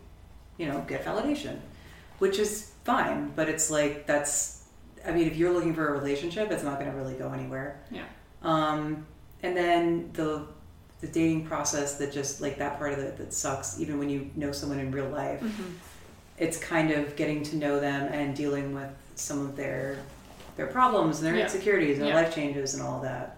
you 0.58 0.66
know, 0.66 0.84
get 0.88 1.06
validation, 1.06 1.60
which 2.20 2.40
is 2.40 2.72
fine, 2.84 3.32
but 3.36 3.48
it's 3.50 3.70
like 3.70 4.06
that's, 4.08 4.64
I 5.06 5.12
mean, 5.12 5.28
if 5.28 5.38
you're 5.38 5.52
looking 5.54 5.74
for 5.74 5.88
a 5.90 5.92
relationship, 5.92 6.52
it's 6.52 6.64
not 6.64 6.80
going 6.80 6.92
to 6.92 6.98
really 6.98 7.14
go 7.16 7.32
anywhere. 7.32 7.80
Yeah. 7.92 8.04
Um, 8.42 9.06
and 9.44 9.56
then 9.56 10.10
the 10.14 10.46
the 11.02 11.08
dating 11.08 11.46
process 11.46 11.96
that 11.96 12.12
just 12.12 12.42
like 12.42 12.58
that 12.58 12.78
part 12.78 12.92
of 12.94 13.00
it 13.00 13.18
that 13.18 13.34
sucks, 13.34 13.80
even 13.80 13.98
when 14.00 14.10
you 14.10 14.30
know 14.36 14.52
someone 14.52 14.80
in 14.80 14.92
real 14.92 15.10
life 15.10 15.42
it's 16.38 16.58
kind 16.58 16.92
of 16.92 17.16
getting 17.18 17.44
to 17.44 17.58
know 17.58 17.80
them 17.82 18.08
and 18.14 18.34
dealing 18.36 18.74
with 18.74 18.90
some 19.16 19.42
of 19.46 19.56
their 19.58 19.98
their 20.56 20.68
problems 20.68 21.18
and 21.20 21.28
their 21.28 21.36
Yeah. 21.36 21.44
insecurities 21.44 21.98
and 22.00 22.08
their 22.08 22.14
life 22.16 22.34
changes 22.34 22.74
and 22.74 22.84
all 22.84 23.02
that. 23.02 23.38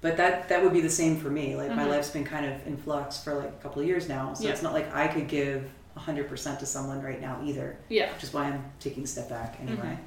But 0.00 0.16
that 0.18 0.48
that 0.50 0.62
would 0.62 0.72
be 0.72 0.80
the 0.80 0.88
same 0.90 1.18
for 1.18 1.28
me. 1.30 1.56
Like 1.56 1.74
my 1.74 1.84
Mhm. 1.84 1.88
life's 1.90 2.10
been 2.10 2.24
kind 2.24 2.46
of 2.46 2.66
in 2.66 2.76
flux 2.76 3.22
for 3.22 3.34
like 3.34 3.48
a 3.48 3.62
couple 3.62 3.82
of 3.82 3.88
years 3.88 4.08
now, 4.08 4.32
so 4.34 4.44
Yeah. 4.44 4.50
it's 4.50 4.62
not 4.62 4.72
like 4.72 4.94
I 4.94 5.08
could 5.08 5.28
give 5.28 5.70
hundred 5.96 6.28
percent 6.28 6.60
to 6.60 6.66
someone 6.66 7.02
right 7.02 7.20
now 7.20 7.40
either. 7.44 7.76
Yeah. 7.88 8.12
Which 8.14 8.22
is 8.22 8.32
why 8.32 8.44
I'm 8.44 8.64
taking 8.80 9.02
a 9.02 9.06
step 9.06 9.28
back 9.28 9.56
anyway. 9.60 9.98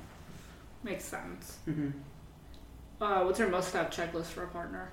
Makes 0.84 1.04
sense. 1.06 1.58
Uh, 3.02 3.24
what's 3.24 3.39
your 3.39 3.49
must-have 3.49 3.89
checklist 3.89 4.26
for 4.26 4.43
a 4.43 4.47
partner? 4.47 4.89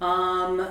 Um, 0.00 0.66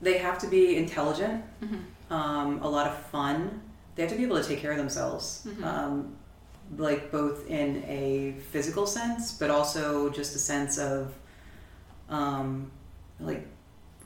they 0.00 0.18
have 0.18 0.38
to 0.38 0.46
be 0.46 0.76
intelligent, 0.76 1.42
Mm-hmm. 1.62 2.12
um, 2.12 2.60
a 2.62 2.68
lot 2.68 2.86
of 2.86 2.96
fun. 3.06 3.60
They 3.96 4.02
have 4.02 4.12
to 4.12 4.16
be 4.18 4.24
able 4.24 4.40
to 4.40 4.44
take 4.46 4.60
care 4.60 4.70
of 4.70 4.76
themselves, 4.78 5.46
Mhm. 5.46 5.64
um, 5.64 6.16
like 6.76 7.10
both 7.10 7.46
in 7.48 7.82
a 7.86 8.36
physical 8.52 8.86
sense, 8.86 9.32
but 9.32 9.50
also 9.50 10.08
just 10.10 10.36
a 10.36 10.38
sense 10.38 10.78
of, 10.78 11.12
um, 12.08 12.70
like, 13.20 13.46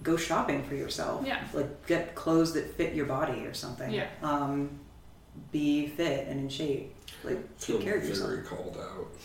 go 0.02 0.16
shopping 0.16 0.62
for 0.64 0.74
yourself. 0.74 1.26
Yeah. 1.26 1.42
Like, 1.52 1.86
get 1.86 2.14
clothes 2.14 2.52
that 2.54 2.74
fit 2.76 2.94
your 2.94 3.06
body 3.06 3.44
or 3.46 3.52
something. 3.54 3.90
Yeah. 3.92 4.06
Um, 4.22 4.80
be 5.52 5.86
fit 5.88 6.26
and 6.28 6.40
in 6.40 6.48
shape. 6.48 6.94
Like, 7.24 7.38
feel 7.58 7.76
take 7.76 7.84
care 7.84 7.96
of 7.98 8.04
yourself. 8.04 8.30
very 8.30 8.42
called 8.42 8.78
out. 8.80 9.06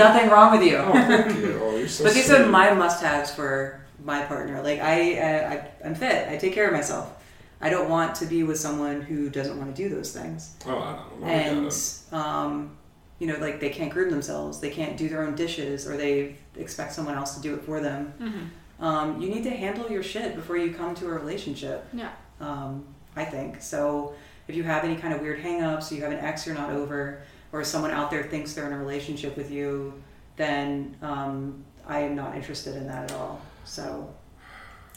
There 0.00 0.08
is 0.08 0.14
nothing 0.14 0.30
wrong 0.30 0.58
with 0.58 0.66
you. 0.66 0.76
Oh, 0.76 0.92
thank 0.92 1.36
you. 1.38 1.60
Oh, 1.62 1.76
you're 1.76 1.88
so 1.88 2.04
But 2.04 2.14
these 2.14 2.26
sweet. 2.26 2.40
are 2.40 2.46
my 2.46 2.72
must-haves 2.72 3.30
for 3.30 3.80
my 4.04 4.22
partner. 4.22 4.62
Like 4.62 4.80
I, 4.80 5.18
uh, 5.18 5.50
I, 5.50 5.86
I'm 5.86 5.94
fit. 5.94 6.28
I 6.28 6.36
take 6.36 6.54
care 6.54 6.66
of 6.66 6.72
myself. 6.72 7.12
I 7.60 7.68
don't 7.68 7.90
want 7.90 8.14
to 8.16 8.26
be 8.26 8.42
with 8.42 8.58
someone 8.58 9.02
who 9.02 9.28
doesn't 9.28 9.58
want 9.58 9.74
to 9.74 9.82
do 9.82 9.94
those 9.94 10.12
things. 10.12 10.56
Oh, 10.66 10.78
I 10.78 10.92
know. 10.92 11.26
I 11.26 11.28
get 11.28 11.46
and 11.52 11.88
um, 12.12 12.76
you 13.18 13.26
know, 13.26 13.36
like 13.38 13.60
they 13.60 13.68
can't 13.68 13.92
groom 13.92 14.10
themselves, 14.10 14.60
they 14.60 14.70
can't 14.70 14.96
do 14.96 15.08
their 15.10 15.22
own 15.22 15.34
dishes, 15.34 15.86
or 15.86 15.96
they 15.96 16.36
expect 16.56 16.94
someone 16.94 17.14
else 17.14 17.34
to 17.36 17.42
do 17.42 17.54
it 17.54 17.62
for 17.62 17.80
them. 17.80 18.14
Mm-hmm. 18.18 18.84
Um, 18.84 19.20
you 19.20 19.28
need 19.28 19.44
to 19.44 19.50
handle 19.50 19.90
your 19.90 20.02
shit 20.02 20.34
before 20.34 20.56
you 20.56 20.72
come 20.72 20.94
to 20.94 21.06
a 21.06 21.10
relationship. 21.10 21.86
Yeah. 21.92 22.12
Um, 22.40 22.86
I 23.14 23.26
think 23.26 23.60
so. 23.60 24.14
If 24.48 24.56
you 24.56 24.62
have 24.62 24.84
any 24.84 24.96
kind 24.96 25.12
of 25.12 25.20
weird 25.20 25.42
hangups, 25.42 25.92
you 25.92 26.00
have 26.02 26.12
an 26.12 26.18
ex 26.18 26.46
you're 26.46 26.54
not 26.54 26.70
over, 26.70 27.22
or 27.52 27.64
someone 27.64 27.90
out 27.90 28.10
there 28.10 28.22
thinks 28.22 28.54
they're 28.54 28.66
in 28.66 28.72
a 28.72 28.78
relationship 28.78 29.36
with 29.36 29.50
you, 29.50 30.00
then 30.36 30.96
um, 31.02 31.64
I 31.86 32.00
am 32.00 32.14
not 32.14 32.36
interested 32.36 32.76
in 32.76 32.86
that 32.86 33.10
at 33.10 33.16
all. 33.16 33.40
So 33.64 34.12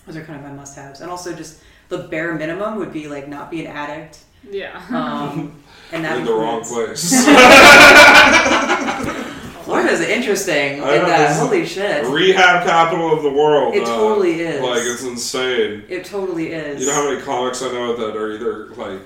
those 0.05 0.17
are 0.17 0.23
kind 0.23 0.39
of 0.39 0.49
my 0.49 0.53
must-haves, 0.53 1.01
and 1.01 1.09
also 1.09 1.33
just 1.33 1.61
the 1.89 1.99
bare 1.99 2.35
minimum 2.35 2.77
would 2.77 2.93
be 2.93 3.07
like 3.07 3.27
not 3.27 3.51
be 3.51 3.65
an 3.65 3.71
addict. 3.71 4.23
Yeah. 4.49 4.81
Um, 4.89 5.63
and 5.91 6.03
that 6.03 6.17
in 6.17 6.25
the 6.25 6.33
wrong 6.33 6.59
includes- 6.59 7.11
place. 7.11 7.25
Florida's 9.63 10.01
interesting. 10.01 10.83
I 10.83 10.95
in 10.95 11.01
know, 11.03 11.07
that. 11.07 11.39
Holy 11.39 11.65
shit! 11.65 12.05
Rehab 12.07 12.65
capital 12.65 13.13
of 13.13 13.23
the 13.23 13.31
world. 13.31 13.73
It 13.73 13.83
uh, 13.83 13.85
totally 13.85 14.41
is. 14.41 14.61
Like 14.61 14.81
it's 14.83 15.03
insane. 15.03 15.85
It 15.87 16.03
totally 16.03 16.51
is. 16.51 16.81
You 16.81 16.87
know 16.87 16.93
how 16.93 17.09
many 17.09 17.21
comics 17.21 17.61
I 17.61 17.71
know 17.71 17.95
that 17.95 18.17
are 18.17 18.33
either 18.33 18.67
like 18.75 18.99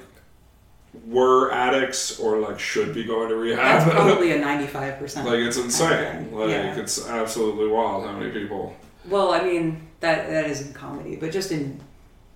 were 1.06 1.52
addicts 1.52 2.20
or 2.20 2.40
like 2.40 2.60
should 2.60 2.94
be 2.94 3.04
going 3.04 3.30
to 3.30 3.36
rehab. 3.36 3.58
That's 3.86 3.92
probably 3.96 4.32
a 4.32 4.40
ninety-five 4.40 4.98
percent. 5.00 5.28
like 5.28 5.40
it's 5.40 5.58
insane. 5.58 6.32
Like 6.34 6.50
Yeah. 6.50 6.76
it's 6.78 7.08
absolutely 7.08 7.68
wild 7.68 8.06
how 8.06 8.14
many 8.18 8.32
people. 8.32 8.76
Well, 9.08 9.32
I 9.32 9.44
mean 9.44 9.88
that 10.00 10.30
that 10.30 10.46
is 10.50 10.68
in 10.68 10.74
comedy, 10.74 11.16
but 11.16 11.32
just 11.32 11.52
in 11.52 11.80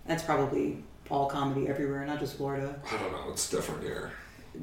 that's 0.05 0.23
probably 0.23 0.83
all 1.09 1.27
comedy 1.27 1.67
everywhere, 1.67 2.05
not 2.05 2.19
just 2.19 2.37
Florida. 2.37 2.79
I 2.91 2.97
don't 2.97 3.11
know. 3.11 3.31
It's 3.31 3.49
different 3.49 3.83
here. 3.83 4.11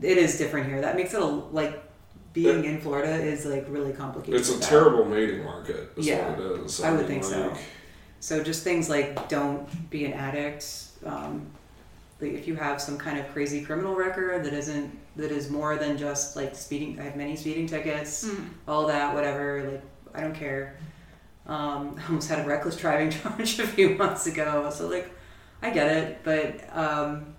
It 0.02 0.18
is 0.18 0.38
different 0.38 0.66
here. 0.66 0.80
That 0.80 0.96
makes 0.96 1.14
it 1.14 1.20
a, 1.22 1.26
like 1.26 1.82
being 2.32 2.64
in 2.64 2.80
Florida 2.80 3.12
is 3.14 3.44
like 3.46 3.66
really 3.68 3.92
complicated. 3.92 4.40
It's 4.40 4.50
a 4.50 4.54
that. 4.58 4.62
terrible 4.62 5.04
mating 5.04 5.44
market. 5.44 5.90
Is 5.96 6.06
Yeah, 6.06 6.30
what 6.30 6.40
it 6.40 6.64
is. 6.64 6.82
I 6.82 6.90
would 6.90 7.00
mean, 7.00 7.06
think 7.08 7.24
so. 7.24 7.48
like, 7.48 7.58
So 8.20 8.42
just 8.42 8.64
things 8.64 8.88
like 8.88 9.28
don't 9.28 9.66
be 9.90 10.04
an 10.06 10.12
addict. 10.14 10.66
Um, 11.04 11.46
if 12.20 12.48
you 12.48 12.56
have 12.56 12.80
some 12.80 12.98
kind 12.98 13.18
of 13.18 13.28
crazy 13.32 13.62
criminal 13.62 13.94
record 13.94 14.44
that 14.44 14.52
isn't 14.52 14.98
that 15.16 15.30
is 15.30 15.50
more 15.50 15.76
than 15.76 15.96
just 15.96 16.36
like 16.36 16.54
speeding. 16.54 16.98
I 16.98 17.04
have 17.04 17.16
many 17.16 17.36
speeding 17.36 17.66
tickets. 17.66 18.24
Mhm. 18.26 18.48
all 18.66 18.86
that, 18.86 19.14
whatever. 19.14 19.70
Like, 19.70 19.82
I 20.14 20.20
don't 20.20 20.34
care. 20.34 20.76
Um, 21.46 21.96
I 21.98 22.06
almost 22.08 22.28
had 22.28 22.44
a 22.44 22.48
reckless 22.48 22.76
driving 22.76 23.10
charge 23.22 23.58
a 23.58 23.66
few 23.66 23.90
months 23.90 24.26
ago, 24.26 24.70
so 24.70 24.88
like, 24.88 25.10
I 25.62 25.70
get 25.70 25.88
it. 25.90 26.20
But 26.24 26.60
um, 26.76 27.34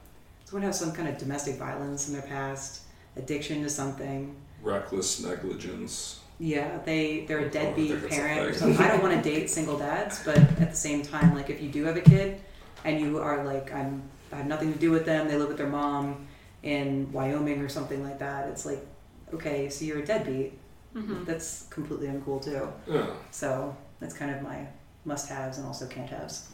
someone 0.46 0.66
has 0.66 0.80
some 0.80 0.92
kind 0.92 1.08
of 1.08 1.18
domestic 1.18 1.56
violence 1.56 2.08
in 2.08 2.14
their 2.14 2.24
past, 2.24 2.82
addiction 3.16 3.64
to 3.64 3.70
something. 3.70 4.36
Reckless 4.62 5.24
negligence. 5.24 6.20
Yeah, 6.42 6.80
they 6.86 7.26
they're 7.28 7.40
a 7.40 7.50
deadbeat 7.50 7.90
think 7.90 8.02
that's 8.02 8.16
a 8.16 8.18
parent 8.18 8.42
or 8.42 8.54
something. 8.54 8.86
I 8.86 8.88
don't 8.90 9.04
want 9.04 9.22
to 9.22 9.30
date 9.30 9.50
single 9.50 9.78
dads, 9.78 10.24
but 10.24 10.38
at 10.38 10.70
the 10.72 10.76
same 10.76 11.02
time, 11.04 11.36
like 11.36 11.50
if 11.50 11.62
you 11.62 11.70
do 11.70 11.84
have 11.84 11.98
a 11.98 12.02
kid 12.02 12.40
and 12.86 13.00
you 13.02 13.20
are 13.20 13.44
like, 13.44 13.74
I'm 13.74 14.02
I 14.32 14.38
have 14.38 14.46
nothing 14.48 14.74
to 14.74 14.80
do 14.80 14.92
with 14.92 15.06
them. 15.06 15.28
They 15.28 15.38
live 15.38 15.48
with 15.48 15.58
their 15.58 15.68
mom 15.68 16.28
in 16.64 17.12
Wyoming 17.12 17.62
or 17.62 17.70
something 17.70 18.04
like 18.04 18.20
that. 18.20 18.48
It's 18.50 18.66
like, 18.66 18.86
okay, 19.34 19.70
so 19.70 19.86
you're 19.86 20.00
a 20.00 20.06
deadbeat. 20.06 20.54
Mhm. 20.96 21.26
That's 21.26 21.68
completely 21.70 22.08
uncool 22.08 22.44
too. 22.44 22.68
Yeah. 22.88 23.08
So 23.32 23.76
that's 24.00 24.14
kind 24.14 24.36
of 24.36 24.42
my 24.42 24.68
must-haves 25.06 25.58
and 25.58 25.68
also 25.68 25.88
can't-haves. 25.88 26.50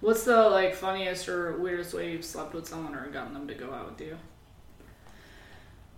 What's 0.00 0.24
the 0.24 0.48
like 0.50 0.74
funniest 0.74 1.28
or 1.28 1.56
weirdest 1.56 1.94
way 1.94 2.12
you've 2.12 2.24
slept 2.24 2.52
with 2.54 2.68
someone 2.68 2.94
or 2.94 3.06
gotten 3.08 3.32
them 3.32 3.48
to 3.48 3.54
go 3.54 3.72
out 3.72 3.90
with 3.90 4.00
you? 4.00 4.16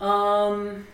Um, 0.04 0.86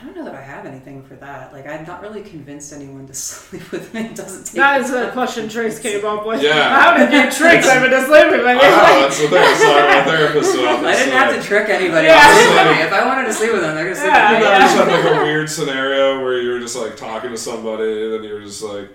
I 0.00 0.04
don't 0.04 0.16
know 0.16 0.24
that 0.26 0.34
I 0.34 0.40
have 0.40 0.64
anything 0.64 1.02
for 1.02 1.14
that. 1.16 1.52
Like, 1.52 1.66
I'm 1.66 1.84
not 1.84 2.00
really 2.02 2.22
convinced 2.22 2.72
anyone 2.72 3.06
to 3.08 3.14
sleep 3.28 3.70
with 3.72 3.92
me. 3.92 4.02
It 4.02 4.14
doesn't 4.14 4.44
take. 4.46 4.54
That 4.54 4.80
is 4.80 4.90
a 4.90 5.06
the 5.06 5.10
question 5.12 5.48
Trace 5.48 5.80
came 5.80 6.04
up 6.04 6.24
with. 6.26 6.40
Yeah. 6.42 6.78
How 6.80 6.96
did 6.96 7.12
you 7.12 7.30
trick 7.36 7.64
women 7.64 7.90
to 7.90 8.06
sleep 8.06 8.30
with 8.30 8.44
me? 8.44 8.50
I 8.50 8.54
know, 8.54 8.60
that's 8.60 9.20
the 9.20 9.28
thing. 9.28 9.42
It's 9.42 9.64
like 9.64 9.88
my 9.88 10.04
therapist 10.12 10.54
about 10.54 10.84
I 10.84 10.92
didn't 10.94 11.12
have 11.14 11.34
to 11.34 11.42
trick 11.42 11.68
anybody. 11.68 12.06
Yeah. 12.06 12.20
to 12.28 12.34
sleep 12.34 12.66
with 12.66 12.76
me. 12.76 12.82
If 12.84 12.92
I 12.92 13.06
wanted 13.06 13.26
to 13.26 13.32
sleep 13.32 13.52
with 13.52 13.62
them, 13.62 13.74
they're 13.74 13.84
gonna 13.84 13.96
sleep 13.96 14.12
Yeah, 14.12 14.30
with 14.32 14.38
You 14.40 14.44
me. 14.46 14.50
ever 14.52 14.60
just 14.64 14.76
had 14.76 14.88
like 14.88 15.04
a 15.20 15.22
weird 15.24 15.50
scenario 15.50 16.22
where 16.22 16.40
you 16.40 16.50
were 16.50 16.60
just 16.60 16.76
like 16.76 16.96
talking 16.96 17.30
to 17.30 17.36
somebody 17.38 18.04
and 18.04 18.12
then 18.14 18.22
you 18.24 18.34
were 18.34 18.42
just 18.42 18.62
like, 18.62 18.90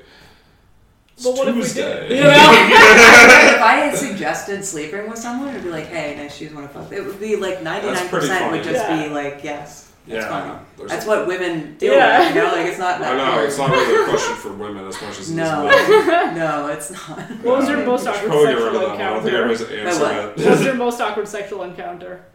it's 1.15 1.23
But 1.25 1.35
what 1.35 1.47
if 1.49 1.55
we 1.55 1.61
Tuesday. 1.61 2.07
did? 2.07 2.17
You 2.17 2.23
know? 2.23 2.29
if 2.31 3.61
I 3.61 3.75
had 3.85 3.95
suggested 3.97 4.63
sleeping 4.65 5.07
with 5.09 5.19
someone, 5.19 5.49
it'd 5.49 5.63
be 5.63 5.69
like, 5.69 5.85
"Hey, 5.87 6.15
nice 6.17 6.35
shoes, 6.37 6.51
want 6.53 6.71
to 6.71 6.73
fuck?" 6.79 6.91
It 6.91 7.05
would 7.05 7.19
be 7.19 7.35
like 7.35 7.61
99 7.61 7.95
pretty 7.95 8.09
percent 8.09 8.51
would 8.51 8.63
just 8.63 8.83
Yeah. 8.83 9.03
be 9.03 9.09
like, 9.13 9.43
"Yes." 9.43 9.91
That's 10.05 10.25
Yeah, 10.25 10.29
funny. 10.29 10.59
there's 10.77 10.91
That's 10.91 11.05
a- 11.05 11.07
what 11.07 11.27
women 11.27 11.77
deal 11.77 11.93
Yeah. 11.93 12.19
with, 12.19 12.35
you 12.35 12.41
know. 12.41 12.51
Like 12.51 12.65
it's 12.67 12.77
not. 12.77 12.95
I 12.95 12.99
that 12.99 13.17
know 13.17 13.25
hard. 13.25 13.45
it's 13.45 13.57
not 13.57 13.69
really 13.69 14.01
a 14.03 14.05
question 14.09 14.35
for 14.35 14.51
women 14.53 14.85
as 14.87 15.01
much 15.01 15.11
as 15.11 15.17
it 15.17 15.21
is 15.21 15.31
No, 15.31 15.63
men. 15.69 16.35
no, 16.35 16.67
it's 16.67 16.91
not. 16.91 17.19
What 17.41 17.59
was 17.59 17.69
your 17.69 17.85
most 17.85 18.05
awkward 18.07 18.27
probably 18.29 18.47
get 18.47 18.53
rid 18.55 18.63
sexual 18.63 18.67
of 18.67 18.73
that 18.73 18.89
one. 18.89 19.01
I 19.01 19.09
don't 19.09 19.23
think 19.23 19.33
encounter? 19.33 19.53
everybody's 19.53 19.99
what? 19.99 20.37
What 20.37 20.49
was 20.57 20.63
your 20.65 20.73
most 20.75 20.99
awkward 21.01 21.27
sexual 21.27 21.63
encounter? 21.63 22.25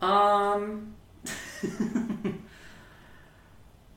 Um, 0.00 0.94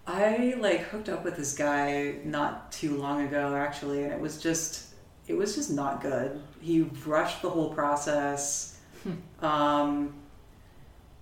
I 0.07 0.55
like 0.59 0.81
hooked 0.83 1.09
up 1.09 1.23
with 1.25 1.35
this 1.35 1.53
guy 1.55 2.15
not 2.23 2.71
too 2.71 2.95
long 2.97 3.27
ago, 3.27 3.53
actually, 3.55 4.03
and 4.03 4.13
it 4.13 4.19
was 4.19 4.41
just, 4.41 4.93
it 5.27 5.35
was 5.35 5.53
just 5.55 5.69
not 5.71 6.01
good. 6.01 6.41
He 6.61 6.89
rushed 7.05 7.41
the 7.41 7.49
whole 7.49 7.73
process. 7.73 8.79
um, 9.41 10.13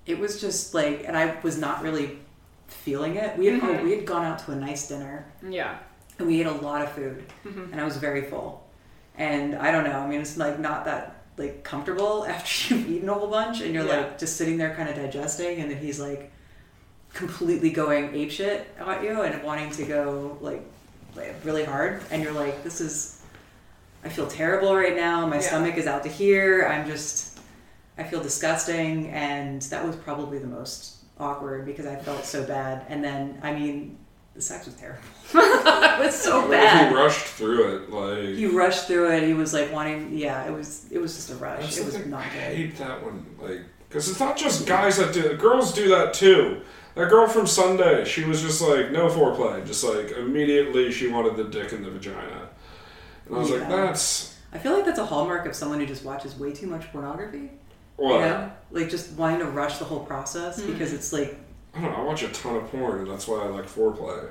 it 0.06 0.20
was 0.20 0.40
just 0.42 0.74
like, 0.74 1.04
and 1.08 1.18
I 1.18 1.36
was 1.42 1.58
not 1.58 1.82
really 1.84 2.20
feeling 2.68 3.16
it. 3.16 3.38
We 3.38 3.48
had 3.48 3.62
Mhm. 3.62 3.84
we 3.84 3.92
had 3.92 4.06
gone 4.06 4.26
out 4.26 4.40
to 4.46 4.52
a 4.52 4.56
nice 4.56 4.88
dinner 4.88 5.26
Yeah. 5.48 5.78
and 6.20 6.28
we 6.28 6.40
ate 6.42 6.48
a 6.48 6.52
lot 6.52 6.82
of 6.82 6.92
food, 6.92 7.24
Mhm. 7.46 7.72
and 7.72 7.82
I 7.82 7.84
was 7.84 7.98
very 7.98 8.24
full. 8.24 8.64
And 9.18 9.56
I 9.56 9.72
don't 9.72 9.84
know. 9.84 10.00
I 10.00 10.08
mean, 10.08 10.22
it's 10.22 10.38
like 10.38 10.60
not 10.60 10.86
that 10.86 11.16
like 11.38 11.64
comfortable 11.64 12.26
after 12.30 12.76
you've 12.76 12.90
eaten 12.90 13.10
a 13.10 13.14
whole 13.14 13.28
bunch, 13.28 13.62
and 13.62 13.74
you're 13.74 13.86
Yeah. 13.86 13.98
like 13.98 14.18
just 14.20 14.38
sitting 14.38 14.58
there, 14.58 14.74
kind 14.76 14.90
of 14.90 14.96
digesting, 14.96 15.60
and 15.60 15.70
then 15.72 15.78
he's 15.78 16.00
like 16.00 16.32
completely 17.14 17.70
going 17.72 18.10
apeshit 18.12 18.62
at 18.80 19.04
you 19.04 19.22
and 19.22 19.42
wanting 19.44 19.72
to 19.72 19.84
go 19.84 20.38
like, 20.42 20.62
like 21.16 21.34
really 21.44 21.64
hard, 21.64 22.02
and 22.12 22.22
you're 22.24 22.34
like, 22.34 22.64
this 22.64 22.82
is. 22.82 23.12
I 24.04 24.10
feel 24.10 24.28
terrible 24.28 24.76
right 24.76 24.96
now. 24.96 25.26
My 25.26 25.38
Yeah. 25.38 25.42
stomach 25.42 25.78
is 25.78 25.88
out 25.88 26.04
to 26.04 26.10
here. 26.10 26.68
I'm 26.68 26.86
just. 26.88 27.35
I 27.98 28.04
feel 28.04 28.22
disgusting, 28.22 29.10
and 29.10 29.62
that 29.64 29.86
was 29.86 29.96
probably 29.96 30.40
the 30.40 30.48
most 30.48 30.98
awkward 31.18 31.66
because 31.66 31.86
I 31.86 31.96
felt 31.96 32.26
so 32.26 32.44
bad. 32.44 32.86
And 32.90 33.04
then, 33.04 33.40
I 33.42 33.54
mean, 33.54 33.98
the 34.34 34.42
sex 34.42 34.66
was 34.66 34.76
terrible. 34.76 35.02
it 35.34 36.00
was 36.06 36.16
so 36.16 36.50
bad. 36.50 36.92
he 36.92 36.96
rushed 36.96 37.26
through 37.26 37.76
it? 37.76 37.90
Like, 37.90 38.36
He 38.36 38.46
rushed 38.48 38.88
through 38.88 39.12
it. 39.14 39.24
He 39.24 39.34
was 39.34 39.54
like 39.54 39.72
wanting. 39.72 40.18
Yeah, 40.18 40.46
it 40.46 40.52
was. 40.52 40.92
It 40.92 41.00
was 41.00 41.16
just 41.16 41.32
a 41.32 41.36
rush. 41.36 41.78
It 41.78 41.86
was 41.86 42.06
not 42.06 42.20
I 42.22 42.28
hate 42.28 42.78
that 42.78 43.02
one. 43.02 43.26
Like, 43.40 43.62
because 43.88 44.10
it's 44.10 44.20
not 44.20 44.36
just 44.36 44.68
guys 44.68 44.98
that 44.98 45.14
do 45.14 45.26
it. 45.26 45.40
Girls 45.40 45.74
do 45.74 45.88
that 45.90 46.14
too. 46.14 46.62
That 46.96 47.10
girl 47.10 47.28
from 47.28 47.48
Sunday, 47.48 48.06
she 48.06 48.24
was 48.24 48.42
just 48.42 48.62
like, 48.62 48.92
no 48.92 49.08
foreplay. 49.10 49.66
Just 49.66 49.84
like, 49.84 50.12
immediately 50.12 50.92
she 50.92 51.10
wanted 51.10 51.36
the 51.36 51.44
dick 51.46 51.74
in 51.74 51.84
the 51.84 51.92
vagina. 51.92 52.50
And 53.26 53.36
I 53.36 53.40
was 53.40 53.52
like, 53.52 53.68
that's. 53.70 54.38
I 54.54 54.58
feel 54.58 54.74
like 54.74 54.86
that's 54.86 55.00
a 55.00 55.06
hallmark 55.06 55.46
of 55.46 55.56
someone 55.56 55.80
who 55.80 55.86
just 55.86 56.06
watches 56.06 56.38
way 56.38 56.54
too 56.54 56.68
much 56.68 56.90
pornography. 56.92 57.52
What? 57.98 58.14
You 58.16 58.20
know, 58.22 58.52
like 58.72 58.90
just 58.90 59.12
wanting 59.14 59.40
to 59.40 59.46
rush 59.46 59.78
the 59.78 59.86
whole 59.86 60.02
process 60.06 60.60
Mm-hmm. 60.62 60.74
because 60.74 60.94
it's 60.94 61.14
like 61.14 61.38
I 61.74 61.82
don't 61.82 61.92
know. 61.92 61.98
I 61.98 62.04
watch 62.04 62.24
a 62.24 62.30
ton 62.30 62.56
of 62.56 62.68
porn, 62.72 63.00
and 63.00 63.08
that's 63.12 63.28
why 63.28 63.42
I 63.44 63.48
like 63.48 63.66
foreplay. 63.66 64.30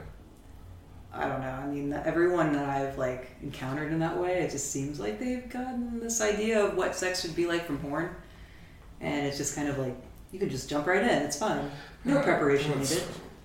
I 1.13 1.29
don't 1.29 1.41
know. 1.41 1.47
I 1.51 1.67
mean, 1.67 1.93
everyone 1.93 2.53
that 2.55 2.69
I've 2.69 2.99
like 2.99 3.31
encountered 3.43 3.93
in 3.93 3.99
that 4.01 4.19
way, 4.19 4.41
it 4.43 4.51
just 4.51 4.71
seems 4.73 4.99
like 4.99 5.21
they've 5.21 5.49
gotten 5.49 6.01
this 6.01 6.21
idea 6.21 6.65
of 6.65 6.77
what 6.77 6.95
sex 6.97 7.21
should 7.23 7.37
be 7.37 7.47
like 7.47 7.67
from 7.67 7.79
porn, 7.79 8.11
and 9.01 9.27
it's 9.27 9.37
just 9.39 9.55
kind 9.55 9.69
of 9.69 9.79
like 9.79 9.95
you 10.33 10.39
can 10.39 10.49
just 10.51 10.69
jump 10.69 10.87
right 10.87 11.03
in. 11.03 11.09
It's 11.23 11.39
fun. 11.39 11.71
No 12.05 12.15
Yeah, 12.17 12.23
preparation 12.23 12.79
needed. 12.79 13.03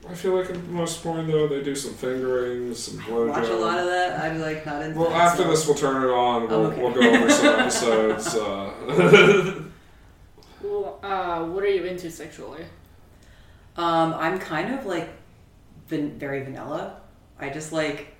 I 0.10 0.16
feel 0.16 0.36
like 0.36 0.50
in 0.50 0.74
most 0.74 1.04
porn, 1.04 1.28
though, 1.28 1.48
they 1.48 1.62
do 1.62 1.76
some 1.76 1.94
fingerings, 1.94 2.76
some 2.80 2.98
blowjobs. 3.02 3.30
Watch 3.30 3.50
a 3.50 3.56
lot 3.58 3.78
of 3.80 3.86
that. 3.86 4.20
I'd 4.22 4.34
be 4.34 4.40
like 4.40 4.66
not 4.66 4.82
into. 4.82 4.98
Well, 4.98 5.10
that, 5.10 5.32
after 5.34 5.44
so- 5.44 5.50
this, 5.50 5.68
we'll 5.68 5.76
turn 5.76 6.04
it 6.04 6.10
on. 6.12 6.48
We'll, 6.48 6.66
okay. 6.68 6.82
we'll 6.82 6.94
go 6.94 7.02
over 7.02 7.30
some 7.30 7.46
episodes. 7.60 8.36
Uh, 8.36 8.72
Well, 8.88 9.66
uh, 11.10 11.44
what 11.46 11.64
are 11.64 11.70
you 11.70 11.84
into 11.86 12.10
sexually? 12.12 12.64
Um, 13.76 14.14
I'm 14.14 14.40
kind 14.40 14.74
of 14.78 14.86
like 14.86 15.10
van- 15.88 16.18
very 16.20 16.44
vanilla. 16.44 16.98
I 17.40 17.50
just 17.50 17.72
like 17.72 18.16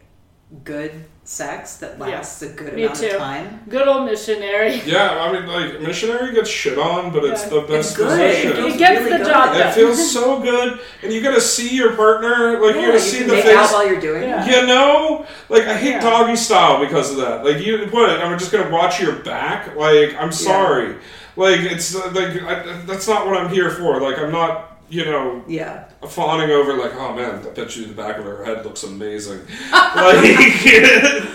good 0.64 0.92
sex 1.26 1.78
that 1.78 2.00
lasts 2.00 2.42
a 2.42 2.50
good 2.50 2.74
me 2.74 2.84
amount 2.84 2.98
too. 3.00 3.08
of 3.08 3.18
time. 3.18 3.62
Good 3.70 3.88
old 3.88 4.06
missionary. 4.06 4.82
yeah, 4.86 5.22
I 5.22 5.32
mean, 5.32 5.46
like 5.46 5.80
missionary 5.82 6.34
gets 6.34 6.50
shit 6.50 6.80
on, 6.80 7.12
but 7.14 7.24
it's 7.26 7.44
the 7.44 7.62
best 7.62 7.90
It's 7.90 7.98
good. 7.98 8.08
position. 8.08 8.52
It 8.52 8.56
feels 8.56 8.78
gets 8.78 9.00
really 9.00 9.12
the 9.12 9.18
good. 9.20 9.28
job 9.28 9.56
It 9.56 9.74
feels 9.74 10.12
so 10.14 10.40
good, 10.42 10.80
and 11.04 11.14
you 11.14 11.22
gotta 11.22 11.42
see 11.42 11.76
your 11.76 11.96
partner. 11.96 12.60
Like 12.60 12.76
Yeah, 12.76 12.82
you 12.82 12.88
gotta 12.88 12.94
you 12.94 13.00
see 13.00 13.18
can 13.20 13.28
the 13.28 13.34
make 13.36 13.44
face. 13.46 13.56
out 13.58 13.72
while 13.74 13.88
you're 13.88 14.00
doing 14.02 14.24
Yeah. 14.24 14.62
You 14.62 14.66
know, 14.68 15.26
like 15.50 15.64
I 15.64 15.78
hate 15.78 15.92
Yeah. 15.92 16.00
doggy 16.02 16.36
style 16.38 16.80
because 16.80 17.12
of 17.12 17.18
that. 17.18 17.46
Like 17.46 17.64
you, 17.64 17.86
what? 17.88 18.10
I'm 18.10 18.40
just 18.40 18.52
gonna 18.52 18.72
watch 18.72 19.00
your 19.02 19.18
back. 19.18 19.76
Like 19.76 20.16
I'm 20.18 20.32
sorry. 20.32 20.96
Like 21.36 21.60
it's 21.62 21.94
like 21.96 22.42
I, 22.44 22.82
that's 22.86 23.08
not 23.08 23.26
what 23.28 23.38
I'm 23.38 23.50
here 23.54 23.70
for. 23.70 24.00
Like 24.02 24.18
I'm 24.20 24.32
not 24.32 24.66
you 24.92 25.06
know, 25.06 25.44
Yeah. 25.48 25.88
fawning 26.08 26.50
over 26.50 26.74
like, 26.76 26.96
oh 26.96 27.14
man, 27.14 27.46
I 27.46 27.50
bet 27.52 27.76
you 27.76 27.86
the 27.86 27.94
back 27.94 28.18
of 28.18 28.26
her 28.26 28.44
head 28.44 28.66
looks 28.66 28.82
amazing. 28.82 29.38
like, 29.72 30.26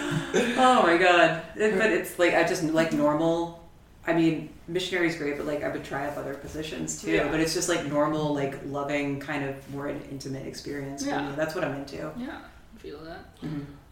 Oh 0.57 0.83
my 0.83 0.97
god. 0.99 1.43
It- 1.57 1.79
but 1.79 1.91
it's 1.93 2.19
like 2.19 2.35
I 2.35 2.43
just 2.45 2.65
like 2.65 2.93
normal. 2.93 3.63
I 4.07 4.13
mean, 4.13 4.51
missionary's 4.69 5.17
great, 5.17 5.37
but 5.37 5.47
like 5.47 5.63
I 5.63 5.69
would 5.69 5.85
try 5.85 6.07
up 6.07 6.17
other 6.19 6.35
positions 6.35 7.01
too. 7.01 7.13
Yeah. 7.13 7.31
But 7.31 7.41
it's 7.41 7.55
just 7.55 7.69
like 7.69 7.87
normal, 7.87 8.35
like 8.35 8.59
loving, 8.67 9.21
kind 9.21 9.45
of 9.49 9.71
more 9.73 9.87
an 9.87 10.03
intimate 10.11 10.47
experience 10.47 11.05
for 11.05 11.11
Yeah. 11.11 11.31
me. 11.31 11.37
That's 11.37 11.55
what 11.55 11.65
I'm 11.65 11.75
into. 11.77 12.11
Yeah, 12.19 12.41
I 12.75 12.79
feel 12.79 12.99
that. 13.05 13.25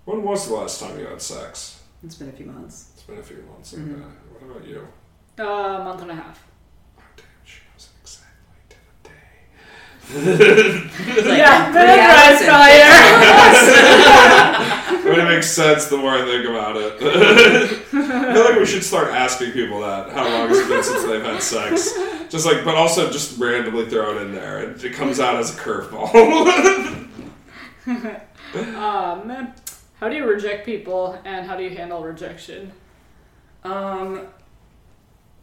when 0.04 0.22
was 0.22 0.48
the 0.48 0.54
last 0.54 0.80
time 0.80 0.98
you 0.98 1.06
had 1.06 1.22
sex? 1.22 1.80
It's 2.04 2.16
been 2.16 2.28
a 2.28 2.32
few 2.32 2.46
months. 2.46 2.90
It's 2.94 3.04
been 3.04 3.18
a 3.18 3.22
few 3.22 3.42
months. 3.48 3.72
Okay. 3.74 3.82
Mhm. 3.82 4.04
What 4.40 4.56
about 4.56 4.68
you? 4.68 4.86
Uh, 5.38 5.44
a 5.44 5.84
month 5.84 6.02
and 6.02 6.10
a 6.10 6.14
half. 6.14 6.44
Oh, 6.98 7.02
damn, 7.16 7.26
she 7.44 7.60
knows 7.72 7.88
exactly 8.00 8.62
to 8.68 8.76
the 9.02 9.08
day. 9.08 10.88
Like, 11.12 11.38
yeah, 11.38 11.72
three 11.72 11.82
three 11.82 12.00
hours 12.00 12.40
and 12.42 12.50
I 12.50 12.72
it 15.04 15.24
makes 15.24 15.50
sense 15.50 15.86
the 15.86 15.96
more 15.96 16.10
I 16.10 16.24
think 16.24 16.48
about 16.48 16.76
it. 16.76 16.92
I 17.02 18.34
feel 18.34 18.44
like 18.44 18.58
we 18.58 18.66
should 18.66 18.84
start 18.84 19.08
asking 19.08 19.52
people 19.52 19.80
that. 19.80 20.10
How 20.10 20.24
long 20.24 20.48
has 20.48 20.58
it 20.58 20.68
been 20.68 20.82
since 20.82 21.04
they've 21.04 21.22
had 21.22 21.42
sex? 21.42 21.92
Just 22.28 22.46
like, 22.46 22.64
but 22.64 22.74
also 22.76 23.10
just 23.10 23.38
randomly 23.38 23.88
throw 23.88 24.16
it 24.16 24.22
in 24.22 24.32
there. 24.32 24.70
It, 24.70 24.84
it 24.84 24.94
comes 24.94 25.20
out 25.20 25.36
as 25.36 25.54
a 25.56 25.58
curveball. 25.58 27.08
Um, 28.54 29.54
how 29.98 30.10
do 30.10 30.14
you 30.14 30.26
reject 30.26 30.66
people 30.66 31.18
and 31.24 31.46
how 31.46 31.56
do 31.56 31.62
you 31.62 31.70
handle 31.70 32.02
rejection? 32.02 32.70
Um, 33.64 34.26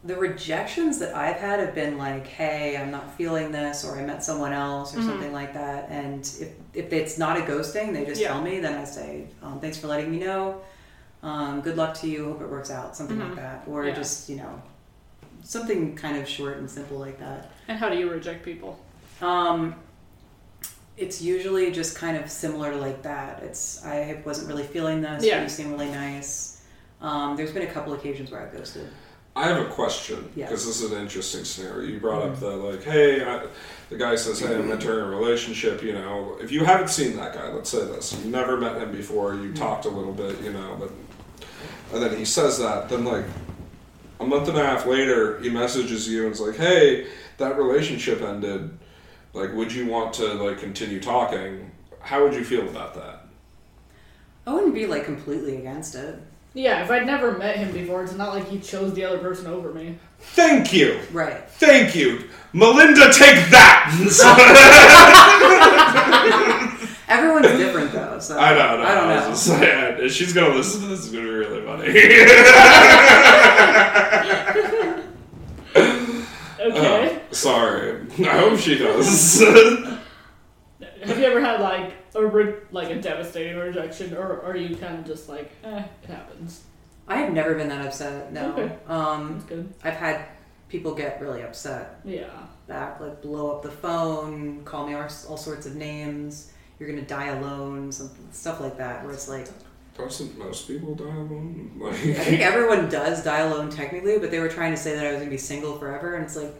the 0.02 0.16
rejections 0.16 0.98
that 0.98 1.14
I've 1.14 1.36
had 1.36 1.60
have 1.60 1.74
been 1.74 1.98
like, 1.98 2.26
"Hey, 2.26 2.76
I'm 2.76 2.90
not 2.90 3.14
feeling 3.16 3.52
this," 3.52 3.84
or 3.84 3.98
"I 3.98 4.02
met 4.02 4.24
someone 4.24 4.52
else," 4.52 4.94
or 4.94 4.98
Mhm. 5.00 5.06
something 5.06 5.32
like 5.32 5.52
that. 5.54 5.88
And 5.90 6.20
if 6.40 6.48
if 6.72 6.92
it's 6.92 7.18
not 7.18 7.36
a 7.36 7.40
ghosting, 7.42 7.92
they 7.92 8.04
just 8.06 8.20
Yeah. 8.20 8.28
tell 8.28 8.40
me. 8.42 8.60
Then 8.60 8.78
I 8.78 8.84
say, 8.84 9.26
um, 9.42 9.60
"Thanks 9.60 9.76
for 9.76 9.88
letting 9.88 10.10
me 10.10 10.18
know. 10.18 10.60
Um, 11.22 11.60
good 11.60 11.76
luck 11.76 11.94
to 12.00 12.08
you. 12.08 12.24
Hope 12.26 12.40
it 12.42 12.48
works 12.48 12.70
out." 12.70 12.96
Something 12.96 13.18
Mhm. 13.18 13.28
like 13.28 13.36
that, 13.36 13.62
or 13.66 13.84
Yeah. 13.84 13.94
just 13.94 14.28
you 14.30 14.36
know, 14.36 14.62
something 15.42 15.94
kind 15.96 16.16
of 16.16 16.26
short 16.28 16.56
and 16.58 16.70
simple 16.70 16.96
like 16.98 17.18
that. 17.20 17.50
And 17.68 17.76
how 17.78 17.88
do 17.90 17.96
you 17.96 18.08
reject 18.10 18.42
people? 18.44 18.78
Um, 19.20 19.74
it's 20.96 21.20
usually 21.20 21.70
just 21.72 21.94
kind 21.96 22.16
of 22.16 22.30
similar 22.30 22.70
to 22.72 22.76
like 22.78 23.02
that. 23.02 23.42
It's 23.42 23.84
I 23.84 24.22
wasn't 24.24 24.48
really 24.48 24.64
feeling 24.66 25.02
this. 25.02 25.24
Yeah. 25.24 25.42
You 25.42 25.48
seem 25.48 25.72
really 25.72 25.90
nice. 25.90 26.62
Um, 27.02 27.36
there's 27.36 27.50
been 27.52 27.62
a 27.68 27.72
couple 27.72 27.92
occasions 27.94 28.30
where 28.30 28.40
I've 28.42 28.52
ghosted. 28.56 28.88
I 29.40 29.46
have 29.46 29.66
a 29.66 29.70
question 29.70 30.30
because 30.34 30.66
this 30.66 30.82
is 30.82 30.92
an 30.92 31.00
interesting 31.00 31.44
scenario. 31.44 31.88
You 31.88 31.98
brought 31.98 32.20
up 32.20 32.34
mm-hmm. 32.34 32.44
the 32.44 32.56
like, 32.56 32.82
hey, 32.82 33.24
I, 33.24 33.46
the 33.88 33.96
guy 33.96 34.14
says, 34.14 34.38
hey, 34.38 34.54
I'm 34.54 34.64
mm-hmm. 34.64 34.72
entering 34.72 35.00
a 35.00 35.08
relationship. 35.08 35.82
You 35.82 35.94
know, 35.94 36.36
if 36.42 36.52
you 36.52 36.62
haven't 36.62 36.88
seen 36.88 37.16
that 37.16 37.32
guy, 37.32 37.48
let's 37.48 37.70
say 37.70 37.86
this, 37.86 38.22
you 38.22 38.30
never 38.30 38.58
met 38.58 38.76
him 38.76 38.92
before, 38.92 39.34
you 39.34 39.44
mm-hmm. 39.44 39.54
talked 39.54 39.86
a 39.86 39.88
little 39.88 40.12
bit, 40.12 40.38
you 40.42 40.52
know, 40.52 40.76
but 40.78 40.90
and 41.94 42.02
then 42.02 42.18
he 42.18 42.26
says 42.26 42.58
that, 42.58 42.90
then 42.90 43.06
like 43.06 43.24
a 44.20 44.26
month 44.26 44.46
and 44.48 44.58
a 44.58 44.62
half 44.62 44.84
later, 44.84 45.40
he 45.40 45.48
messages 45.48 46.06
you 46.06 46.24
and 46.24 46.34
is 46.34 46.40
like, 46.42 46.56
hey, 46.56 47.06
that 47.38 47.56
relationship 47.56 48.20
ended. 48.20 48.78
Like, 49.32 49.54
would 49.54 49.72
you 49.72 49.86
want 49.86 50.12
to 50.14 50.34
like 50.34 50.58
continue 50.58 51.00
talking? 51.00 51.70
How 52.00 52.22
would 52.24 52.34
you 52.34 52.44
feel 52.44 52.68
about 52.68 52.92
that? 52.94 53.26
I 54.46 54.52
wouldn't 54.52 54.74
be 54.74 54.86
like 54.86 55.06
completely 55.06 55.56
against 55.56 55.94
it. 55.94 56.20
Yeah, 56.52 56.82
if 56.82 56.90
I'd 56.90 57.06
never 57.06 57.38
met 57.38 57.56
him 57.56 57.72
before, 57.72 58.02
it's 58.02 58.14
not 58.14 58.34
like 58.34 58.48
he 58.48 58.58
chose 58.58 58.92
the 58.94 59.04
other 59.04 59.18
person 59.18 59.46
over 59.46 59.72
me. 59.72 59.96
Thank 60.18 60.72
you. 60.72 60.98
Right. 61.12 61.48
Thank 61.48 61.94
you. 61.94 62.28
Melinda, 62.52 63.12
take 63.12 63.48
that! 63.50 63.86
Everyone's 67.08 67.46
different 67.56 67.92
though, 67.92 68.18
so 68.18 68.36
I 68.38 68.54
know, 68.54 68.82
I 68.82 68.94
don't 68.94 69.08
I 69.08 69.16
was 69.16 69.24
know. 69.24 69.30
just 69.30 69.46
saying, 69.46 70.04
if 70.04 70.12
she's 70.12 70.32
gonna 70.32 70.54
listen 70.54 70.82
to 70.82 70.86
this, 70.88 71.00
it's 71.06 71.10
gonna 71.10 71.24
be 71.24 71.30
really 71.30 71.64
funny. 71.64 71.86
Okay. 76.62 77.16
Uh, 77.16 77.18
sorry. 77.32 78.06
I 78.18 78.38
hope 78.38 78.58
she 78.58 78.76
does. 78.76 79.40
Have 79.40 81.18
you 81.18 81.24
ever 81.24 81.40
had 81.40 81.60
like 81.60 81.94
a 82.14 82.24
re- 82.26 82.54
like 82.72 82.90
a 82.90 83.00
devastating 83.00 83.56
rejection, 83.56 84.14
or 84.16 84.42
are 84.42 84.56
you 84.56 84.76
kind 84.76 84.98
of 84.98 85.06
just 85.06 85.28
like, 85.28 85.50
eh, 85.64 85.82
it 86.02 86.06
happens? 86.10 86.62
I 87.08 87.16
have 87.16 87.32
never 87.32 87.54
been 87.54 87.68
that 87.68 87.84
upset. 87.84 88.32
No. 88.32 88.52
Okay. 88.52 88.72
Um, 88.86 89.32
That's 89.34 89.44
good. 89.44 89.74
I've 89.82 89.94
had 89.94 90.24
people 90.68 90.94
get 90.94 91.20
really 91.20 91.42
upset 91.42 92.00
Yeah. 92.04 92.28
back, 92.68 93.00
like 93.00 93.20
blow 93.22 93.50
up 93.50 93.62
the 93.62 93.70
phone, 93.70 94.62
call 94.64 94.86
me 94.86 94.94
all, 94.94 95.02
all 95.28 95.36
sorts 95.36 95.66
of 95.66 95.74
names. 95.76 96.52
You're 96.78 96.88
gonna 96.88 97.02
die 97.02 97.26
alone, 97.28 97.90
some 97.92 98.10
stuff 98.32 98.60
like 98.60 98.78
that. 98.78 99.02
Where 99.04 99.12
it's 99.12 99.28
like, 99.28 99.48
Doesn't 99.98 100.38
most 100.38 100.66
people 100.68 100.94
die 100.94 101.04
alone? 101.04 101.72
Like, 101.80 101.94
I 101.94 102.24
think 102.24 102.40
everyone 102.42 102.88
does 102.88 103.24
die 103.24 103.40
alone 103.40 103.70
technically, 103.70 104.18
but 104.18 104.30
they 104.30 104.38
were 104.38 104.48
trying 104.48 104.70
to 104.72 104.76
say 104.76 104.94
that 104.94 105.04
I 105.04 105.10
was 105.10 105.18
gonna 105.18 105.30
be 105.30 105.36
single 105.38 105.78
forever, 105.78 106.14
and 106.14 106.24
it's 106.24 106.36
like, 106.36 106.54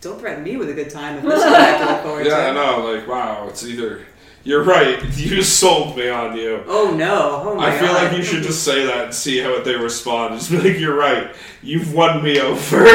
don't 0.00 0.18
threaten 0.20 0.44
me 0.44 0.56
with 0.56 0.68
a 0.70 0.74
good 0.74 0.90
time 0.90 1.16
if 1.16 1.24
this 1.24 1.38
is 1.40 1.44
what 1.44 1.54
I 1.54 1.64
have 1.64 1.80
to 1.88 1.92
look 1.94 2.02
forward 2.02 2.26
yeah, 2.30 2.50
I 2.50 2.52
know. 2.52 2.92
Like, 2.92 3.08
wow, 3.08 3.48
it's 3.48 3.64
either. 3.64 4.02
You're 4.48 4.64
right. 4.64 4.98
You 5.18 5.42
sold 5.42 5.94
me 5.98 6.08
on 6.08 6.34
you. 6.34 6.64
Oh 6.66 6.94
no! 6.96 7.42
Oh 7.44 7.54
my 7.54 7.68
I 7.68 7.78
feel 7.78 7.88
god! 7.88 8.04
like 8.04 8.16
you 8.16 8.22
should 8.24 8.42
just 8.42 8.64
say 8.64 8.86
that 8.86 9.04
and 9.04 9.14
see 9.14 9.40
how 9.40 9.60
they 9.62 9.76
respond. 9.76 10.36
Just 10.38 10.50
be 10.50 10.56
like, 10.56 10.78
"You're 10.78 10.96
right. 10.96 11.36
You've 11.62 11.92
won 11.92 12.22
me 12.24 12.40
over." 12.40 12.82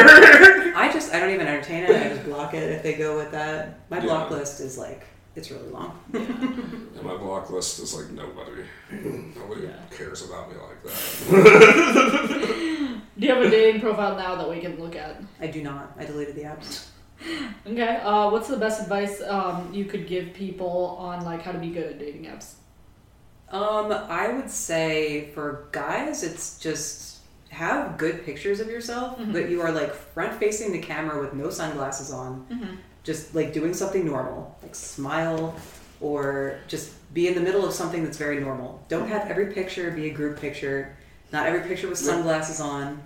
I 0.76 0.90
just 0.92 1.14
I 1.14 1.20
don't 1.20 1.30
even 1.30 1.46
entertain 1.46 1.84
it. 1.84 1.90
I 1.90 2.08
just 2.08 2.24
block 2.24 2.54
it 2.54 2.72
if 2.72 2.82
they 2.82 2.94
go 2.94 3.16
with 3.16 3.30
that. 3.30 3.78
My 3.88 3.98
Yeah. 3.98 4.02
block 4.06 4.30
list 4.32 4.58
is 4.60 4.76
like 4.76 5.06
it's 5.36 5.52
really 5.52 5.68
long. 5.70 5.96
And 6.12 7.00
my 7.04 7.16
block 7.16 7.48
list 7.50 7.78
is 7.78 7.94
like 7.94 8.10
nobody. 8.10 8.64
Nobody 8.90 9.62
Yeah. 9.68 9.76
cares 9.96 10.24
about 10.28 10.50
me 10.50 10.56
like 10.58 10.82
that. 10.82 13.00
Do 13.16 13.26
you 13.28 13.32
have 13.32 13.44
a 13.44 13.48
dating 13.48 13.80
profile 13.80 14.16
now 14.16 14.34
that 14.34 14.50
we 14.50 14.58
can 14.58 14.76
look 14.80 14.96
at? 14.96 15.22
I 15.40 15.46
do 15.46 15.62
not. 15.62 15.92
I 15.96 16.04
deleted 16.04 16.34
the 16.34 16.42
apps. 16.42 16.88
Okay. 17.66 17.96
Uh, 18.02 18.30
what's 18.30 18.48
the 18.48 18.56
best 18.56 18.82
advice 18.82 19.22
um, 19.22 19.72
you 19.72 19.84
could 19.86 20.06
give 20.06 20.34
people 20.34 20.96
on 20.98 21.24
like 21.24 21.42
how 21.42 21.52
to 21.52 21.58
be 21.58 21.70
good 21.70 21.84
at 21.92 21.98
dating 21.98 22.24
apps? 22.26 22.54
Um, 23.50 23.92
I 23.92 24.28
would 24.32 24.50
say 24.50 25.30
for 25.34 25.68
guys, 25.72 26.22
it's 26.22 26.58
just 26.58 27.18
have 27.50 27.96
good 27.96 28.24
pictures 28.24 28.60
of 28.60 28.66
yourself, 28.68 29.18
Mhm. 29.18 29.32
but 29.32 29.48
you 29.48 29.62
are 29.62 29.70
like 29.70 29.94
front 29.94 30.34
facing 30.40 30.72
the 30.72 30.78
camera 30.80 31.20
with 31.20 31.34
no 31.34 31.50
sunglasses 31.50 32.10
on, 32.12 32.44
Mm-hmm. 32.50 32.74
just 33.04 33.34
like 33.34 33.52
doing 33.52 33.72
something 33.74 34.04
normal, 34.04 34.56
like 34.62 34.74
smile 34.74 35.54
or 36.00 36.58
just 36.68 36.90
be 37.14 37.28
in 37.28 37.34
the 37.34 37.40
middle 37.40 37.64
of 37.64 37.72
something 37.72 38.02
that's 38.04 38.18
very 38.18 38.40
normal. 38.40 38.82
Don't 38.88 39.08
have 39.08 39.30
every 39.30 39.46
picture 39.52 39.90
be 39.92 40.10
a 40.10 40.12
group 40.12 40.40
picture, 40.40 40.96
not 41.32 41.46
every 41.46 41.60
picture 41.60 41.88
with 41.88 41.98
sunglasses 41.98 42.60
on, 42.60 43.00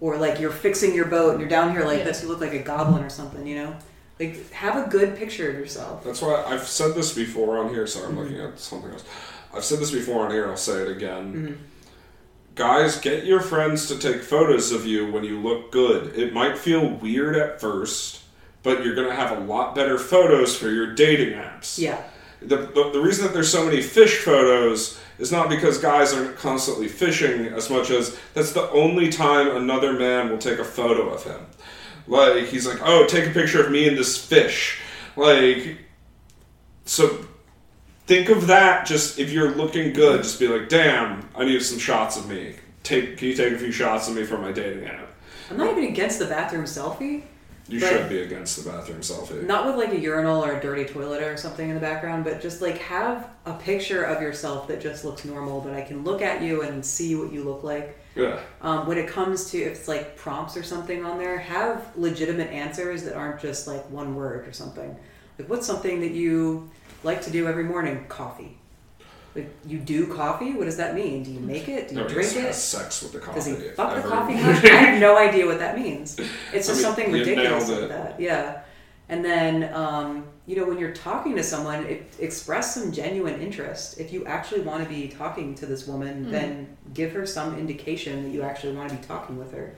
or 0.00 0.16
like 0.16 0.40
you're 0.40 0.50
fixing 0.50 0.94
your 0.94 1.04
boat 1.06 1.32
and 1.32 1.40
you're 1.40 1.48
down 1.48 1.72
here 1.72 1.84
like 1.84 1.98
Yeah. 1.98 2.04
this, 2.04 2.22
you 2.22 2.28
look 2.28 2.40
like 2.40 2.54
a 2.54 2.58
goblin 2.62 3.02
or 3.04 3.10
something, 3.10 3.46
you 3.46 3.56
know? 3.56 3.76
Like 4.18 4.50
have 4.52 4.76
a 4.86 4.88
good 4.90 5.16
picture 5.16 5.48
of 5.50 5.56
yourself. 5.56 6.04
That's 6.04 6.20
why 6.22 6.42
I've 6.46 6.66
said 6.66 6.94
this 6.94 7.12
before 7.14 7.58
on 7.58 7.70
here. 7.70 7.86
Sorry, 7.86 8.06
I'm 8.06 8.12
Mm-hmm. 8.12 8.20
looking 8.22 8.40
at 8.40 8.58
something 8.58 8.90
else. 8.90 9.04
I've 9.54 9.64
said 9.64 9.78
this 9.78 9.90
before 9.90 10.24
on 10.24 10.30
here. 10.30 10.48
I'll 10.48 10.56
say 10.56 10.82
it 10.82 10.88
again. 10.88 11.32
Mhm. 11.34 11.56
Guys, 12.54 12.98
get 12.98 13.24
your 13.24 13.40
friends 13.40 13.86
to 13.88 13.98
take 13.98 14.22
photos 14.22 14.72
of 14.72 14.86
you 14.86 15.10
when 15.10 15.24
you 15.24 15.38
look 15.40 15.70
good. 15.72 16.16
It 16.18 16.32
might 16.34 16.58
feel 16.58 16.86
weird 16.86 17.36
at 17.36 17.60
first, 17.60 18.20
but 18.62 18.84
you're 18.84 18.94
gonna 18.94 19.14
have 19.14 19.36
a 19.36 19.40
lot 19.40 19.74
better 19.74 19.98
photos 19.98 20.56
for 20.56 20.68
your 20.70 20.94
dating 20.94 21.34
apps. 21.38 21.78
Yeah. 21.78 22.02
The, 22.42 22.56
the, 22.56 22.90
the 22.94 23.00
reason 23.00 23.24
that 23.24 23.32
there's 23.32 23.50
so 23.50 23.64
many 23.64 23.80
fish 23.82 24.18
photos 24.18 24.98
is 25.20 25.30
not 25.30 25.48
because 25.48 25.78
guys 25.78 26.14
are 26.14 26.32
constantly 26.32 26.88
fishing 26.88 27.46
as 27.46 27.68
much 27.70 27.90
as 27.90 28.18
that's 28.34 28.52
the 28.52 28.68
only 28.70 29.10
time 29.10 29.54
another 29.54 29.92
man 29.92 30.30
will 30.30 30.38
take 30.38 30.58
a 30.58 30.64
photo 30.64 31.10
of 31.10 31.22
him. 31.22 31.46
Like, 32.08 32.46
he's 32.46 32.66
like, 32.66 32.80
oh, 32.82 33.06
take 33.06 33.26
a 33.26 33.30
picture 33.30 33.64
of 33.64 33.70
me 33.70 33.86
and 33.86 33.96
this 33.96 34.16
fish. 34.16 34.80
Like, 35.16 35.78
so 36.86 37.24
think 38.06 38.30
of 38.30 38.46
that 38.46 38.86
just 38.86 39.18
if 39.18 39.30
you're 39.30 39.54
looking 39.54 39.92
good, 39.92 40.22
just 40.22 40.40
be 40.40 40.48
like, 40.48 40.68
damn, 40.68 41.28
I 41.36 41.44
need 41.44 41.62
some 41.62 41.78
shots 41.78 42.16
of 42.16 42.28
me. 42.28 42.56
Take, 42.82 43.18
can 43.18 43.28
you 43.28 43.34
take 43.34 43.52
a 43.52 43.58
few 43.58 43.70
shots 43.70 44.08
of 44.08 44.16
me 44.16 44.24
for 44.24 44.38
my 44.38 44.52
dating 44.52 44.86
app? 44.86 45.08
I'm 45.50 45.58
not 45.58 45.70
even 45.70 45.84
against 45.84 46.18
the 46.18 46.26
bathroom 46.26 46.64
selfie. 46.64 47.24
You 47.70 47.80
But- 47.80 47.88
should 47.88 48.08
be 48.08 48.22
against 48.22 48.62
the 48.62 48.68
bathroom 48.70 49.00
selfie. 49.00 49.46
Not 49.46 49.64
with 49.66 49.76
like 49.76 49.92
a 49.92 49.98
urinal 50.00 50.44
or 50.44 50.52
a 50.56 50.60
dirty 50.60 50.84
toilet 50.84 51.22
or 51.22 51.36
something 51.36 51.68
in 51.68 51.74
the 51.74 51.80
background, 51.80 52.24
but 52.24 52.40
just 52.40 52.60
like 52.60 52.78
have 52.78 53.28
a 53.46 53.54
picture 53.54 54.02
of 54.02 54.20
yourself 54.20 54.66
that 54.68 54.80
just 54.80 55.04
looks 55.04 55.24
normal, 55.24 55.60
but 55.60 55.72
I 55.72 55.82
can 55.82 56.02
look 56.04 56.20
at 56.20 56.42
you 56.42 56.62
and 56.62 56.84
see 56.84 57.14
what 57.14 57.32
you 57.32 57.44
look 57.44 57.62
like. 57.62 57.96
Yeah. 58.16 58.40
Um, 58.60 58.86
when 58.86 58.98
it 58.98 59.06
comes 59.08 59.50
to 59.52 59.58
if 59.58 59.78
it's 59.78 59.88
like 59.88 60.16
prompts 60.16 60.56
or 60.56 60.62
something 60.64 61.04
on 61.04 61.18
there, 61.18 61.38
have 61.38 61.96
legitimate 61.96 62.50
answers 62.50 63.04
that 63.04 63.14
aren't 63.14 63.40
just 63.40 63.66
like 63.66 63.88
one 63.90 64.14
word 64.16 64.46
or 64.48 64.52
something. 64.52 64.96
Like, 65.38 65.48
what's 65.48 65.66
something 65.66 66.00
that 66.00 66.10
you 66.10 66.68
like 67.04 67.22
to 67.22 67.30
do 67.30 67.46
every 67.46 67.64
morning? 67.64 68.04
Coffee. 68.08 68.58
Like, 69.34 69.54
you 69.64 69.78
do 69.78 70.12
coffee? 70.12 70.54
What 70.54 70.64
does 70.64 70.76
that 70.78 70.94
mean? 70.94 71.22
Do 71.22 71.30
you 71.30 71.40
make 71.40 71.68
it? 71.68 71.88
Do 71.88 71.94
you 71.94 72.00
Nobody 72.00 72.14
drink 72.14 72.32
has 72.32 72.56
it? 72.56 72.60
sex 72.60 73.02
with 73.02 73.12
the 73.12 73.20
coffee. 73.20 73.34
Does 73.36 73.46
he 73.46 73.54
fuck 73.70 73.94
the 73.94 74.08
coffee 74.08 74.34
much? 74.34 74.64
I 74.64 74.68
have 74.68 75.00
no 75.00 75.16
idea 75.16 75.46
what 75.46 75.58
that 75.60 75.78
means. 75.78 76.18
It's 76.52 76.68
I 76.68 76.72
just 76.72 76.74
mean, 76.74 76.82
something 76.82 77.12
ridiculous 77.12 77.68
like 77.68 77.88
that. 77.88 78.20
Yeah. 78.20 78.62
And 79.08 79.24
then, 79.24 79.72
um, 79.74 80.24
you 80.46 80.56
know, 80.56 80.64
when 80.64 80.78
you're 80.78 80.92
talking 80.92 81.34
to 81.36 81.42
someone, 81.42 81.84
it, 81.86 82.12
express 82.20 82.74
some 82.74 82.92
genuine 82.92 83.40
interest. 83.40 83.98
If 83.98 84.12
you 84.12 84.24
actually 84.24 84.60
want 84.62 84.82
to 84.84 84.88
be 84.88 85.08
talking 85.08 85.54
to 85.56 85.66
this 85.66 85.86
woman, 85.86 86.30
then 86.30 86.76
give 86.94 87.12
her 87.12 87.26
some 87.26 87.58
indication 87.58 88.24
that 88.24 88.30
you 88.30 88.42
actually 88.42 88.74
want 88.74 88.90
to 88.90 88.96
be 88.96 89.02
talking 89.04 89.36
with 89.36 89.52
her. 89.52 89.74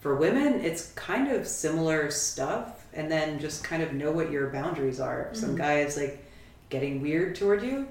For 0.00 0.16
women, 0.16 0.60
it's 0.60 0.92
kind 0.92 1.28
of 1.28 1.46
similar 1.46 2.10
stuff, 2.10 2.86
and 2.92 3.10
then 3.10 3.38
just 3.38 3.64
kind 3.64 3.82
of 3.82 3.94
know 3.94 4.12
what 4.12 4.30
your 4.30 4.50
boundaries 4.50 5.00
are. 5.00 5.28
If 5.30 5.38
some 5.38 5.56
guy 5.56 5.80
is 5.80 5.96
like 5.96 6.22
getting 6.68 7.00
weird 7.00 7.36
toward 7.36 7.62
you, 7.62 7.88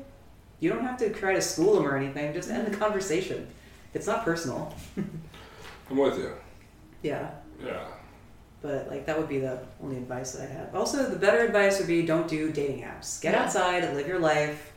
you 0.64 0.70
don't 0.70 0.84
have 0.84 0.98
to 0.98 1.10
try 1.12 1.34
to 1.34 1.42
school 1.42 1.76
them 1.76 1.86
or 1.86 1.98
anything. 1.98 2.34
Just 2.34 2.50
end 2.50 2.66
the 2.66 2.72
mm-hmm. 2.72 2.80
conversation. 2.80 3.48
It's 3.94 4.08
not 4.08 4.24
personal. 4.24 4.74
I'm 5.90 5.98
with 5.98 6.18
you. 6.18 6.32
Yeah. 7.02 7.32
Yeah. 7.64 7.86
But 8.62 8.90
like 8.90 9.06
that 9.06 9.18
would 9.18 9.28
be 9.28 9.40
the 9.40 9.60
only 9.84 9.98
advice 9.98 10.32
that 10.32 10.50
I 10.50 10.54
have. 10.54 10.74
Also, 10.74 11.10
the 11.10 11.18
better 11.18 11.40
advice 11.40 11.80
would 11.80 11.88
be 11.88 12.06
don't 12.06 12.30
do 12.30 12.50
dating 12.50 12.84
apps. 12.84 13.22
Get 13.22 13.34
Yeah. 13.34 13.44
outside 13.44 13.94
live 13.94 14.08
your 14.08 14.20
life. 14.20 14.72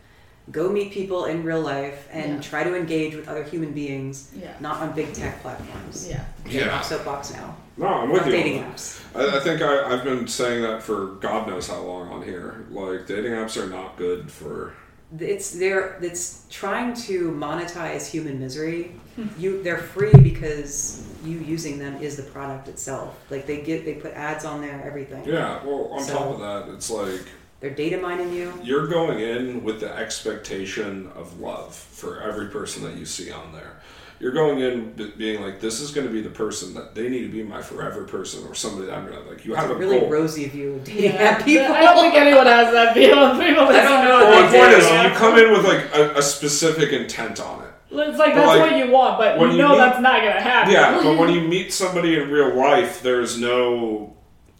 Go 0.51 0.68
meet 0.68 0.93
people 0.93 1.26
in 1.26 1.45
real 1.45 1.61
life 1.61 2.09
and 2.11 2.34
Yeah. 2.34 2.41
try 2.41 2.64
to 2.64 2.76
engage 2.76 3.14
with 3.14 3.28
other 3.28 3.45
human 3.45 3.72
beings, 3.72 4.30
Yeah. 4.34 4.55
not 4.59 4.80
on 4.80 4.93
big 4.93 5.12
tech 5.12 5.41
platforms. 5.41 6.09
Yeah. 6.09 6.24
Yeah. 6.49 6.80
Soapbox 6.80 7.32
now. 7.32 7.57
No, 7.76 7.87
I'm 7.87 8.11
with 8.11 8.22
Not 8.22 8.30
you. 8.30 8.37
dating 8.37 8.64
apps. 8.64 9.01
I, 9.14 9.37
I 9.37 9.41
think 9.41 9.62
I, 9.62 9.93
I've 9.93 10.03
been 10.03 10.26
saying 10.26 10.62
that 10.62 10.82
for 10.82 11.07
God 11.20 11.47
knows 11.47 11.68
how 11.68 11.80
long 11.80 12.09
on 12.09 12.22
here. 12.22 12.66
Like 12.70 13.07
dating 13.07 13.32
apps 13.32 13.57
are 13.57 13.68
not 13.68 13.97
good 13.97 14.32
for. 14.32 14.74
It's 15.18 15.52
they're 15.52 15.98
It's 16.02 16.46
trying 16.50 16.94
to 17.09 17.30
monetize 17.32 18.09
human 18.11 18.40
misery. 18.40 18.92
Hmm. 19.14 19.28
You, 19.38 19.62
they're 19.62 19.78
free 19.78 20.12
because 20.12 21.02
you 21.24 21.38
using 21.38 21.78
them 21.78 21.96
is 22.02 22.16
the 22.16 22.22
product 22.24 22.68
itself. 22.68 23.16
Like 23.30 23.46
they 23.46 23.61
get, 23.62 23.84
they 23.84 23.94
put 23.94 24.12
ads 24.14 24.44
on 24.44 24.61
there, 24.61 24.82
everything. 24.84 25.24
Yeah. 25.24 25.64
Well, 25.64 25.88
on 25.92 26.02
So- 26.02 26.12
top 26.14 26.26
of 26.34 26.40
that, 26.40 26.74
it's 26.74 26.90
like 26.90 27.20
They're 27.61 27.70
data 27.70 27.98
mining 27.98 28.32
you. 28.32 28.52
you're 28.62 28.86
going 28.88 29.20
in 29.20 29.64
with 29.64 29.80
the 29.80 29.90
expectation 29.94 31.09
of 31.14 31.40
love 31.40 31.74
for 31.74 32.20
every 32.20 32.48
person 32.48 32.82
that 32.84 32.96
you 32.96 33.07
see 33.07 33.30
on 33.30 33.52
there. 33.52 33.80
You're 34.19 34.33
going 34.33 34.61
in 34.61 34.93
being 35.19 35.43
like, 35.43 35.61
this 35.61 35.81
is 35.81 35.91
going 35.91 36.07
to 36.07 36.12
be 36.12 36.23
the 36.23 36.31
person 36.31 36.73
that 36.75 36.95
they 36.95 37.09
need 37.11 37.23
to 37.23 37.29
be 37.29 37.43
my 37.43 37.61
forever 37.61 38.05
person 38.05 38.47
or 38.49 38.55
somebody 38.55 38.87
that 38.87 38.97
I'm 38.97 39.07
going 39.07 39.23
to 39.23 39.29
like. 39.29 39.45
You 39.45 39.53
It's 39.53 39.61
have 39.61 39.71
a 39.71 39.75
a 39.75 39.77
really 39.79 40.01
goal. 40.01 40.09
rosy 40.09 40.49
view 40.49 40.75
of 40.75 40.85
dating 40.85 41.05
Yeah, 41.12 41.43
people. 41.45 41.67
I 41.75 41.81
don't 41.83 41.97
think 42.01 42.14
anyone 42.14 42.47
has 42.47 42.73
that 42.73 42.95
view 42.95 43.12
of 43.12 43.39
people. 43.39 43.64
I 43.69 43.83
don't 43.83 44.05
know 44.05 44.19
well, 44.25 44.43
what 44.43 44.51
the 44.53 44.59
point 44.59 44.73
is, 44.73 44.85
you 44.91 45.11
come 45.19 45.39
in 45.39 45.53
with 45.53 45.64
like 45.67 45.95
a, 45.95 46.19
a 46.19 46.23
specific 46.23 46.93
intent 46.93 47.41
on 47.41 47.64
it. 47.64 47.71
It's 47.91 48.19
like 48.19 48.35
But, 48.35 48.41
that's 48.41 48.47
like, 48.59 48.61
what 48.73 48.77
you 48.85 48.91
want, 48.91 49.19
but 49.19 49.39
when 49.39 49.51
you 49.51 49.57
you 49.57 49.62
know 49.62 49.71
meet- 49.71 49.79
that's 49.79 50.01
not 50.01 50.21
gonna 50.21 50.41
happen. 50.41 50.73
Yeah, 50.73 51.01
but 51.03 51.17
when 51.19 51.29
you 51.33 51.43
meet 51.43 51.73
somebody 51.73 52.17
in 52.19 52.31
real 52.31 52.55
life, 52.57 53.03
there's 53.03 53.39
no 53.39 54.17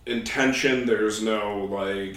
intention. 0.07 0.87
There's 0.87 1.23
no 1.23 1.65
like. 1.65 2.17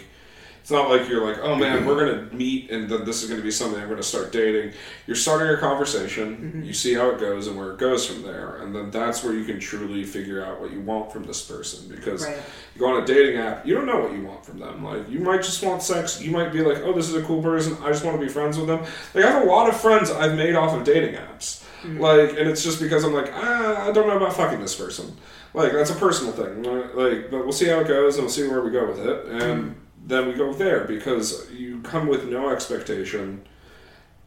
It's 0.70 0.76
not 0.76 0.88
like 0.88 1.10
you're 1.10 1.26
like, 1.26 1.40
oh 1.42 1.56
man, 1.56 1.80
mm-hmm. 1.80 1.88
we're 1.88 2.06
gonna 2.06 2.32
meet 2.32 2.70
and 2.70 2.88
then 2.88 3.04
this 3.04 3.24
is 3.24 3.30
gonna 3.32 3.42
be 3.42 3.50
something 3.50 3.82
I'm 3.82 3.90
gonna 3.90 4.04
start 4.04 4.32
dating. 4.32 4.74
You're 5.08 5.16
starting 5.16 5.48
a 5.50 5.58
conversation. 5.58 6.38
Mm-hmm. 6.38 6.62
You 6.62 6.74
see 6.74 6.94
how 6.94 7.10
it 7.10 7.20
goes 7.20 7.48
and 7.48 7.58
where 7.58 7.72
it 7.72 7.80
goes 7.80 8.06
from 8.06 8.22
there, 8.22 8.58
and 8.58 8.76
then 8.76 8.92
that's 8.92 9.24
where 9.24 9.34
you 9.34 9.46
can 9.46 9.60
truly 9.60 10.04
figure 10.04 10.46
out 10.46 10.62
what 10.62 10.72
you 10.72 10.80
want 10.82 11.12
from 11.12 11.24
this 11.24 11.42
person. 11.42 11.90
Because 11.90 12.24
Right. 12.24 12.38
you 12.76 12.82
go 12.82 12.86
on 12.86 13.02
a 13.02 13.06
dating 13.08 13.38
app, 13.38 13.66
you 13.66 13.74
don't 13.74 13.88
know 13.88 14.00
what 14.00 14.14
you 14.14 14.22
want 14.22 14.46
from 14.46 14.60
them. 14.60 14.84
Like 14.84 15.10
you 15.10 15.18
might 15.18 15.42
just 15.42 15.64
want 15.64 15.82
sex. 15.82 16.22
You 16.22 16.30
might 16.30 16.54
be 16.54 16.62
like, 16.62 16.84
oh, 16.84 16.94
this 16.94 17.10
is 17.10 17.16
a 17.16 17.24
cool 17.24 17.42
person. 17.42 17.76
I 17.82 17.88
just 17.88 18.06
want 18.06 18.20
to 18.20 18.24
be 18.24 18.32
friends 18.32 18.56
with 18.56 18.68
them. 18.68 18.86
Like 19.16 19.26
I 19.26 19.32
have 19.32 19.42
a 19.42 19.48
lot 19.48 19.70
of 19.70 19.82
friends 19.82 20.12
I've 20.12 20.36
made 20.36 20.54
off 20.54 20.78
of 20.78 20.84
dating 20.84 21.16
apps. 21.16 21.64
Mm-hmm. 21.82 22.00
Like, 22.00 22.30
and 22.38 22.48
it's 22.48 22.64
just 22.64 22.80
because 22.80 23.04
I'm 23.04 23.14
like, 23.14 23.32
ah, 23.34 23.88
I 23.88 23.92
don't 23.92 24.08
know 24.08 24.18
about 24.18 24.36
fucking 24.36 24.60
this 24.60 24.76
person. 24.76 25.18
Like 25.56 25.72
that's 25.72 25.90
a 25.90 25.96
personal 25.96 26.32
thing. 26.32 26.62
Like, 26.62 27.32
but 27.32 27.40
we'll 27.40 27.54
see 27.54 27.70
how 27.70 27.80
it 27.80 27.88
goes 27.88 28.18
and 28.18 28.26
we'll 28.26 28.32
see 28.32 28.48
where 28.48 28.62
we 28.62 28.70
go 28.70 28.86
with 28.86 29.00
it, 29.00 29.26
and 29.26 29.76
then 30.10 30.28
we 30.28 30.34
go 30.34 30.52
there 30.54 30.86
because 30.86 31.50
you 31.52 31.82
come 31.82 32.08
with 32.08 32.26
no 32.26 32.50
expectation, 32.50 33.44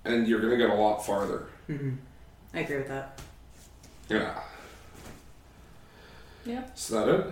and 0.04 0.26
you're 0.26 0.40
gonna 0.40 0.56
get 0.56 0.70
a 0.70 0.74
lot 0.74 1.04
farther. 1.04 1.46
I 2.54 2.60
agree 2.60 2.76
with 2.76 2.88
that. 2.88 3.20
Yeah. 4.08 4.38
Yeah. 6.44 6.64
Is 6.74 6.88
that 6.88 7.08
it? 7.08 7.26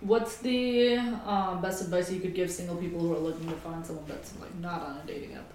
What's 0.00 0.38
the 0.38 0.98
um, 0.98 1.62
best 1.62 1.82
advice 1.82 2.10
you 2.10 2.20
could 2.20 2.34
give 2.34 2.50
single 2.50 2.76
people 2.76 3.00
who 3.00 3.14
are 3.14 3.18
looking 3.18 3.48
to 3.48 3.56
find 3.56 3.84
someone 3.84 4.04
that's 4.06 4.32
like 4.40 4.54
not 4.56 4.82
on 4.82 5.00
a 5.02 5.06
dating 5.06 5.34
app? 5.34 5.52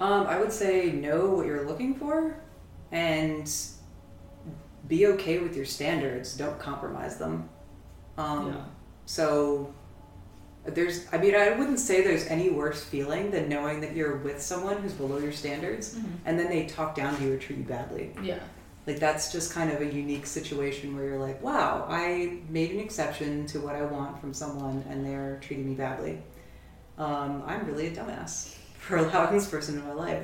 Um, 0.00 0.26
I 0.26 0.40
would 0.40 0.52
say 0.52 0.90
know 0.90 1.30
what 1.30 1.46
you're 1.46 1.66
looking 1.66 1.94
for 1.94 2.36
and 2.90 3.50
be 4.88 5.06
okay 5.06 5.38
with 5.38 5.54
your 5.54 5.64
standards. 5.64 6.36
Don't 6.36 6.58
compromise 6.58 7.18
them. 7.18 7.48
Um, 8.18 8.52
yeah. 8.52 8.64
So 9.06 9.72
there's, 10.64 11.06
I 11.12 11.18
mean, 11.18 11.34
I 11.34 11.50
wouldn't 11.50 11.80
say 11.80 12.02
there's 12.02 12.26
any 12.26 12.50
worse 12.50 12.84
feeling 12.84 13.30
than 13.30 13.48
knowing 13.48 13.80
that 13.80 13.96
you're 13.96 14.16
with 14.18 14.40
someone 14.40 14.78
who's 14.80 14.92
below 14.92 15.18
your 15.18 15.32
standards 15.32 15.94
Mhm. 15.96 16.04
and 16.24 16.38
then 16.38 16.48
they 16.48 16.66
talk 16.66 16.94
down 16.94 17.16
to 17.16 17.24
you 17.24 17.34
or 17.34 17.36
treat 17.36 17.58
you 17.58 17.64
badly. 17.64 18.12
Yeah. 18.22 18.38
Like 18.86 18.98
that's 19.00 19.32
just 19.32 19.52
kind 19.52 19.72
of 19.72 19.80
a 19.80 19.86
unique 19.86 20.26
situation 20.26 20.94
where 20.94 21.04
you're 21.04 21.18
like, 21.18 21.42
wow, 21.42 21.86
I 21.88 22.38
made 22.48 22.70
an 22.72 22.80
exception 22.80 23.46
to 23.48 23.60
what 23.60 23.74
I 23.74 23.82
want 23.82 24.20
from 24.20 24.32
someone 24.34 24.84
and 24.88 25.04
they're 25.04 25.38
treating 25.42 25.68
me 25.68 25.74
badly. 25.74 26.18
Um, 26.98 27.42
I'm 27.46 27.66
really 27.66 27.88
a 27.88 27.90
dumbass 27.90 28.54
for 28.78 28.96
allowing 28.98 29.34
this 29.34 29.48
person 29.48 29.76
in 29.78 29.84
my 29.86 29.92
life. 29.94 30.22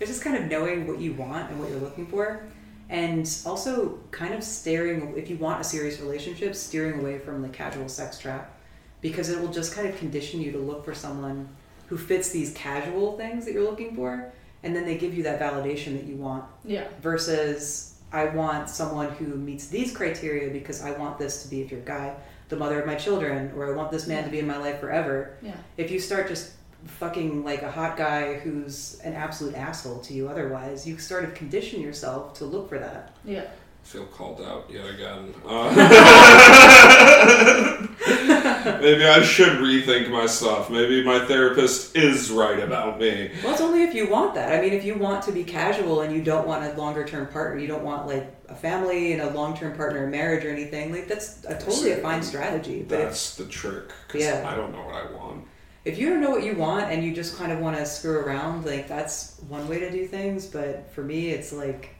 It's 0.00 0.10
just 0.10 0.22
kind 0.22 0.36
of 0.36 0.50
knowing 0.50 0.86
what 0.86 0.98
you 0.98 1.14
want 1.14 1.50
and 1.50 1.60
what 1.60 1.70
you're 1.70 1.80
looking 1.80 2.06
for. 2.06 2.44
And 2.88 3.28
also 3.44 3.98
kind 4.12 4.34
of 4.34 4.44
staring, 4.44 5.14
if 5.16 5.28
you 5.30 5.36
want 5.38 5.60
a 5.60 5.64
serious 5.64 6.00
relationship, 6.00 6.54
steering 6.54 7.00
away 7.00 7.18
from 7.18 7.42
the 7.42 7.48
casual 7.48 7.88
sex 7.88 8.18
trap 8.18 8.55
because 9.00 9.30
it 9.30 9.40
will 9.40 9.52
just 9.52 9.74
kind 9.74 9.88
of 9.88 9.96
condition 9.98 10.40
you 10.40 10.52
to 10.52 10.58
look 10.58 10.84
for 10.84 10.94
someone 10.94 11.48
who 11.88 11.96
fits 11.96 12.30
these 12.30 12.52
casual 12.54 13.16
things 13.16 13.44
that 13.44 13.54
you're 13.54 13.64
looking 13.68 13.94
for. 13.94 14.32
And 14.62 14.74
then 14.74 14.84
they 14.84 14.96
give 14.98 15.14
you 15.14 15.22
that 15.24 15.40
validation 15.40 15.96
that 15.96 16.04
you 16.06 16.16
want 16.16 16.44
Yeah. 16.64 16.84
versus 17.00 17.94
I 18.12 18.26
want 18.26 18.68
someone 18.70 19.10
who 19.10 19.26
meets 19.36 19.68
these 19.68 19.94
criteria 19.96 20.50
because 20.50 20.82
I 20.82 20.92
want 20.92 21.18
this 21.18 21.42
to 21.42 21.48
be, 21.48 21.60
if 21.60 21.70
you're 21.70 21.80
a 21.80 21.84
guy, 21.84 22.14
the 22.48 22.56
mother 22.56 22.80
of 22.80 22.86
my 22.86 22.94
children, 22.94 23.52
or 23.56 23.72
I 23.72 23.76
want 23.76 23.90
this 23.90 24.06
man 24.06 24.24
to 24.24 24.30
be 24.30 24.38
in 24.38 24.46
my 24.46 24.56
life 24.56 24.80
forever. 24.80 25.36
Yeah. 25.42 25.56
If 25.76 25.90
you 25.90 25.98
start 26.00 26.28
just 26.28 26.52
fucking 26.84 27.44
like 27.44 27.62
a 27.62 27.70
hot 27.70 27.96
guy 27.96 28.34
who's 28.34 29.00
an 29.04 29.12
absolute 29.14 29.54
asshole 29.56 29.98
to 30.00 30.14
you 30.14 30.28
otherwise, 30.28 30.86
you 30.86 30.98
sort 30.98 31.24
of 31.24 31.34
condition 31.34 31.80
yourself 31.80 32.34
to 32.34 32.44
look 32.44 32.68
for 32.68 32.78
that. 32.78 33.14
Yeah. 33.24 33.44
feel 33.82 34.06
called 34.06 34.40
out 34.40 34.68
yet 34.70 34.86
again. 34.88 35.34
Uh, 35.44 35.74
maybe 38.80 39.04
I 39.04 39.22
should 39.22 39.58
rethink 39.58 40.10
my 40.10 40.26
stuff. 40.26 40.70
Maybe 40.70 41.02
my 41.04 41.24
therapist 41.26 41.96
is 41.96 42.30
right 42.30 42.60
about 42.60 42.98
me. 42.98 43.30
Well, 43.42 43.52
it's 43.52 43.60
only 43.60 43.82
if 43.84 43.94
you 43.94 44.08
want 44.10 44.34
that. 44.34 44.52
I 44.52 44.60
mean, 44.60 44.72
if 44.72 44.84
you 44.84 44.94
want 44.96 45.22
to 45.24 45.32
be 45.32 45.44
casual 45.44 46.00
and 46.02 46.14
you 46.14 46.22
don't 46.22 46.46
want 46.46 46.64
a 46.64 46.76
longer 46.76 47.04
term 47.06 47.26
partner, 47.28 47.60
you 47.60 47.68
don't 47.68 47.84
want 47.84 48.06
like 48.06 48.34
a 48.48 48.54
family 48.54 49.12
and 49.12 49.22
a 49.22 49.30
long 49.30 49.56
term 49.56 49.76
partner, 49.76 50.04
a 50.04 50.08
marriage 50.08 50.44
or 50.44 50.50
anything, 50.50 50.92
like 50.92 51.08
that's 51.08 51.44
a 51.44 51.58
totally 51.58 51.92
a 51.92 51.96
fine 51.98 52.22
strategy. 52.22 52.82
But 52.82 53.00
if 53.00 53.04
That's 53.06 53.36
the 53.36 53.46
trick. 53.46 53.90
Because 54.06 54.22
Yeah. 54.22 54.48
I 54.50 54.54
don't 54.54 54.72
know 54.72 54.82
what 54.84 54.94
I 54.94 55.10
want. 55.12 55.44
if 55.84 55.98
you 55.98 56.08
don't 56.10 56.20
know 56.20 56.30
what 56.30 56.42
you 56.44 56.54
want 56.54 56.90
and 56.92 57.04
you 57.04 57.14
just 57.14 57.36
kind 57.36 57.52
of 57.52 57.60
want 57.60 57.76
to 57.76 57.86
screw 57.86 58.18
around, 58.18 58.64
like 58.66 58.88
that's 58.88 59.40
one 59.48 59.66
way 59.68 59.78
to 59.80 59.90
do 59.90 60.06
things. 60.06 60.46
But 60.46 60.90
for 60.92 61.02
me, 61.02 61.30
it's 61.30 61.52
like 61.52 61.90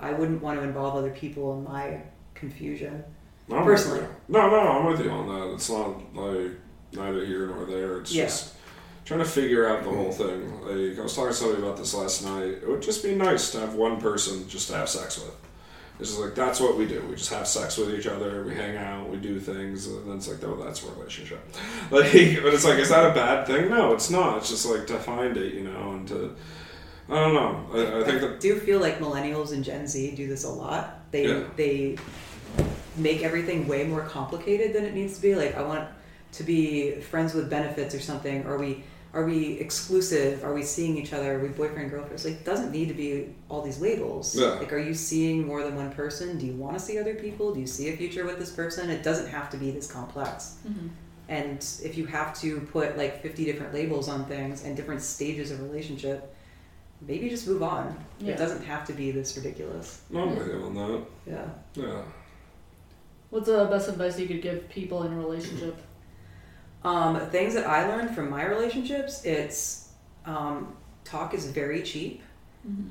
I 0.00 0.12
wouldn't 0.12 0.42
want 0.42 0.58
to 0.58 0.64
involve 0.64 0.96
other 0.96 1.10
people 1.10 1.52
in 1.58 1.64
my 1.64 2.00
confusion. 2.34 3.04
No, 3.50 3.56
I'm 3.58 3.64
Personally. 3.64 4.06
No, 4.28 4.48
no, 4.48 4.60
I'm 4.60 4.86
with 4.86 5.04
you 5.04 5.10
on 5.10 5.26
that. 5.28 5.54
It's 5.54 5.68
not 5.68 6.14
like 6.14 6.52
neither 6.92 7.24
here 7.26 7.46
nor 7.48 7.64
there. 7.66 7.98
It's 8.00 8.12
Yeah. 8.12 8.24
just 8.26 8.54
trying 9.04 9.20
to 9.20 9.26
figure 9.26 9.68
out 9.68 9.82
the 9.82 9.90
whole 9.90 10.12
thing. 10.12 10.60
Like 10.62 10.98
I 10.98 11.02
was 11.02 11.14
talking 11.14 11.30
to 11.30 11.34
somebody 11.36 11.62
about 11.62 11.76
this 11.76 11.92
last 11.94 12.24
night. 12.24 12.44
It 12.62 12.68
would 12.68 12.80
just 12.82 13.02
be 13.02 13.14
nice 13.14 13.50
to 13.52 13.60
have 13.60 13.74
one 13.74 14.00
person 14.00 14.48
just 14.48 14.68
to 14.70 14.76
have 14.76 14.88
sex 14.88 15.18
with. 15.18 15.34
It's 15.98 16.10
just 16.10 16.20
like 16.20 16.34
that's 16.34 16.60
what 16.60 16.78
we 16.78 16.86
do. 16.86 17.02
We 17.10 17.16
just 17.16 17.30
have 17.32 17.46
sex 17.46 17.76
with 17.76 17.92
each 17.92 18.06
other. 18.06 18.44
We 18.44 18.54
hang 18.54 18.76
out. 18.76 19.10
We 19.10 19.18
do 19.18 19.38
things, 19.38 19.86
and 19.88 20.08
then 20.08 20.16
it's 20.16 20.28
like, 20.28 20.42
oh, 20.44 20.56
that's 20.56 20.82
a 20.86 20.90
relationship. 20.92 21.40
Like, 21.90 22.12
but 22.42 22.54
it's 22.54 22.64
like, 22.64 22.78
is 22.78 22.88
that 22.90 23.10
a 23.10 23.14
bad 23.14 23.46
thing? 23.48 23.68
No, 23.68 23.92
it's 23.92 24.10
not. 24.10 24.38
It's 24.38 24.48
just 24.48 24.64
like 24.64 24.86
to 24.86 24.98
find 24.98 25.36
it, 25.36 25.52
you 25.54 25.64
know, 25.64 25.90
and 25.92 26.06
to. 26.08 26.36
I 27.10 27.14
don't 27.16 27.34
know. 27.34 27.66
I, 27.74 28.00
I 28.00 28.04
think 28.04 28.20
that 28.20 28.38
do 28.40 28.54
feel 28.60 28.78
like 28.78 29.00
millennials 29.00 29.52
and 29.52 29.64
Gen 29.64 29.88
Z 29.88 30.12
do 30.14 30.28
this 30.28 30.44
a 30.44 30.48
lot. 30.48 31.10
They 31.10 31.26
Yeah. 31.26 31.42
they 31.56 31.96
make 32.96 33.22
everything 33.22 33.68
way 33.68 33.84
more 33.84 34.02
complicated 34.02 34.72
than 34.72 34.84
it 34.84 34.94
needs 34.94 35.16
to 35.16 35.22
be. 35.22 35.34
Like 35.34 35.56
I 35.56 35.62
want 35.62 35.88
to 36.32 36.42
be 36.42 37.00
friends 37.00 37.34
with 37.34 37.50
benefits 37.50 37.94
or 37.94 38.00
something. 38.00 38.44
Are 38.46 38.58
we 38.58 38.84
are 39.12 39.24
we 39.24 39.54
exclusive? 39.58 40.44
Are 40.44 40.54
we 40.54 40.62
seeing 40.62 40.96
each 40.96 41.12
other? 41.12 41.36
Are 41.36 41.42
we 41.42 41.48
boyfriend 41.48 41.90
girlfriends? 41.90 42.24
Like 42.24 42.34
it 42.34 42.44
doesn't 42.44 42.70
need 42.70 42.88
to 42.88 42.94
be 42.94 43.34
all 43.48 43.62
these 43.62 43.80
labels. 43.80 44.36
Yeah. 44.36 44.50
Like 44.50 44.72
are 44.72 44.78
you 44.78 44.94
seeing 44.94 45.46
more 45.46 45.64
than 45.64 45.74
one 45.74 45.90
person? 45.92 46.38
Do 46.38 46.46
you 46.46 46.54
want 46.54 46.78
to 46.78 46.80
see 46.80 46.98
other 46.98 47.14
people? 47.14 47.52
Do 47.52 47.60
you 47.60 47.66
see 47.66 47.88
a 47.88 47.96
future 47.96 48.24
with 48.24 48.38
this 48.38 48.50
person? 48.50 48.88
It 48.90 49.02
doesn't 49.02 49.28
have 49.28 49.50
to 49.50 49.56
be 49.56 49.70
this 49.70 49.90
complex. 49.90 50.58
Mm-hmm. 50.66 50.88
And 51.28 51.58
if 51.84 51.96
you 51.96 52.06
have 52.06 52.38
to 52.40 52.60
put 52.72 52.96
like 52.96 53.22
50 53.22 53.44
different 53.44 53.72
labels 53.72 54.08
on 54.08 54.24
things 54.26 54.64
and 54.64 54.76
different 54.76 55.00
stages 55.00 55.52
of 55.52 55.62
relationship, 55.62 56.34
maybe 57.00 57.28
just 57.28 57.46
move 57.46 57.62
on. 57.62 57.96
Yeah. 58.18 58.34
It 58.34 58.36
doesn't 58.38 58.64
have 58.64 58.84
to 58.86 58.92
be 58.92 59.10
this 59.10 59.36
ridiculous. 59.36 60.02
no, 60.10 60.22
I'm 60.22 60.36
with 60.36 60.48
you 60.48 60.62
on 60.62 60.74
that. 60.74 61.04
Yeah. 61.26 61.48
Yeah. 61.74 62.02
What's 63.30 63.46
the 63.46 63.64
best 63.66 63.88
advice 63.88 64.18
you 64.18 64.26
could 64.26 64.42
give 64.42 64.68
people 64.68 65.04
in 65.04 65.12
a 65.12 65.16
relationship? 65.16 65.76
Um, 66.82 67.20
things 67.30 67.54
that 67.54 67.66
I 67.66 67.86
learned 67.88 68.14
from 68.14 68.30
my 68.30 68.44
relationships, 68.46 69.24
it's 69.24 69.90
um, 70.26 70.74
talk 71.04 71.34
is 71.34 71.46
very 71.46 71.82
cheap. 71.82 72.22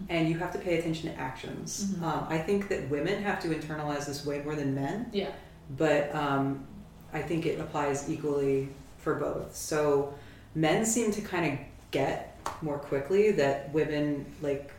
And 0.09 0.27
you 0.27 0.35
have 0.39 0.51
to 0.53 0.57
pay 0.57 0.79
attention 0.79 1.13
to 1.13 1.19
actions. 1.19 1.93
Um, 2.03 2.25
I 2.27 2.39
think 2.39 2.69
that 2.69 2.89
women 2.89 3.21
have 3.21 3.39
to 3.43 3.49
internalize 3.49 4.07
this 4.07 4.25
way 4.25 4.41
more 4.41 4.55
than 4.55 4.73
men, 4.73 5.11
Yeah. 5.13 5.29
but 5.77 6.13
um, 6.15 6.65
I 7.13 7.21
think 7.21 7.45
it 7.45 7.59
applies 7.59 8.09
equally 8.09 8.69
for 8.97 9.13
both. 9.13 9.55
So 9.55 10.15
men 10.55 10.85
seem 10.85 11.11
to 11.11 11.21
kind 11.21 11.53
of 11.53 11.59
get 11.91 12.35
more 12.63 12.79
quickly 12.79 13.29
that 13.33 13.71
women 13.71 14.25
like 14.41 14.71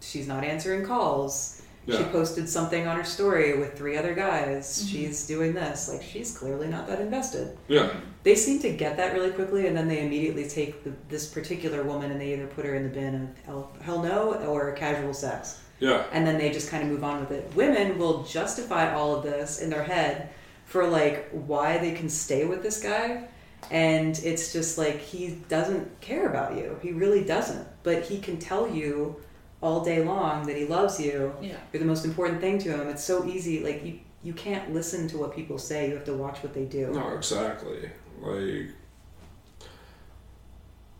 she's 0.00 0.26
not 0.26 0.42
answering 0.42 0.84
calls. 0.84 1.62
She 1.86 2.02
posted 2.04 2.48
something 2.48 2.86
on 2.86 2.96
her 2.96 3.04
story 3.04 3.58
with 3.58 3.76
three 3.76 3.96
other 3.98 4.14
guys. 4.14 4.66
Mm-hmm. 4.78 4.88
She's 4.88 5.26
doing 5.26 5.52
this. 5.52 5.88
Like 5.88 6.02
she's 6.02 6.36
clearly 6.36 6.66
not 6.68 6.86
that 6.86 7.00
invested. 7.00 7.56
Yeah. 7.68 7.90
They 8.22 8.34
seem 8.36 8.58
to 8.60 8.70
get 8.72 8.96
that 8.96 9.12
really 9.12 9.30
quickly, 9.32 9.66
and 9.66 9.76
then 9.76 9.86
they 9.86 10.04
immediately 10.06 10.48
take 10.48 10.82
the, 10.82 10.92
this 11.10 11.26
particular 11.26 11.82
woman 11.82 12.10
and 12.10 12.18
they 12.20 12.32
either 12.32 12.46
put 12.46 12.64
her 12.64 12.74
in 12.74 12.84
the 12.84 12.88
bin 12.88 13.14
of 13.14 13.44
hell, 13.44 13.72
hell 13.82 14.02
no 14.02 14.34
or 14.46 14.72
casual 14.72 15.12
sex 15.12 15.60
Yeah. 15.78 16.04
and 16.10 16.26
then 16.26 16.38
they 16.38 16.50
just 16.50 16.70
kind 16.70 16.82
of 16.82 16.88
move 16.88 17.04
on 17.04 17.20
with 17.20 17.30
it. 17.32 17.52
Women 17.54 17.98
will 17.98 18.22
justify 18.22 18.94
all 18.94 19.14
of 19.16 19.22
this 19.22 19.60
in 19.60 19.68
their 19.68 19.84
head 19.84 20.30
for 20.64 20.86
like 20.86 21.28
why 21.32 21.76
they 21.76 21.92
can 21.92 22.08
stay 22.08 22.46
with 22.46 22.62
this 22.62 22.82
guy. 22.82 23.28
And 23.70 24.18
it's 24.24 24.52
just 24.52 24.78
like 24.78 25.00
he 25.00 25.38
doesn't 25.48 26.00
care 26.00 26.28
about 26.28 26.56
you. 26.56 26.78
He 26.82 26.92
really 26.92 27.24
doesn't. 27.24 27.66
But 27.82 28.04
he 28.04 28.18
can 28.18 28.38
tell 28.38 28.68
you 28.68 29.20
all 29.64 29.82
day 29.82 30.04
long 30.04 30.46
that 30.46 30.56
he 30.56 30.66
loves 30.66 31.00
you. 31.00 31.34
Yeah. 31.40 31.56
You're 31.72 31.80
the 31.80 31.86
most 31.86 32.04
important 32.04 32.38
thing 32.40 32.58
to 32.58 32.68
him. 32.70 32.86
It's 32.88 33.02
so 33.02 33.24
easy. 33.24 33.64
Like 33.64 33.82
you, 33.82 33.98
you 34.22 34.34
can't 34.34 34.74
listen 34.74 35.08
to 35.08 35.16
what 35.16 35.34
people 35.34 35.58
say. 35.58 35.88
You 35.88 35.94
have 35.94 36.04
to 36.04 36.14
watch 36.14 36.42
what 36.42 36.52
they 36.52 36.66
do. 36.66 36.92
No, 36.92 37.14
exactly. 37.14 37.90
Like, 38.20 38.68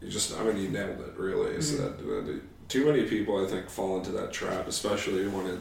you 0.01 0.09
just, 0.09 0.35
I 0.39 0.45
mean, 0.45 0.57
you 0.57 0.71
nailed 0.71 1.01
it, 1.01 1.15
really. 1.19 1.53
Is 1.53 1.77
that, 1.79 1.99
that 1.99 2.41
too 2.69 2.87
many 2.87 3.05
people, 3.05 3.45
I 3.45 3.49
think, 3.49 3.69
fall 3.69 3.99
into 3.99 4.13
that 4.13 4.33
trap, 4.33 4.67
especially 4.67 5.27
when 5.29 5.47
it, 5.47 5.59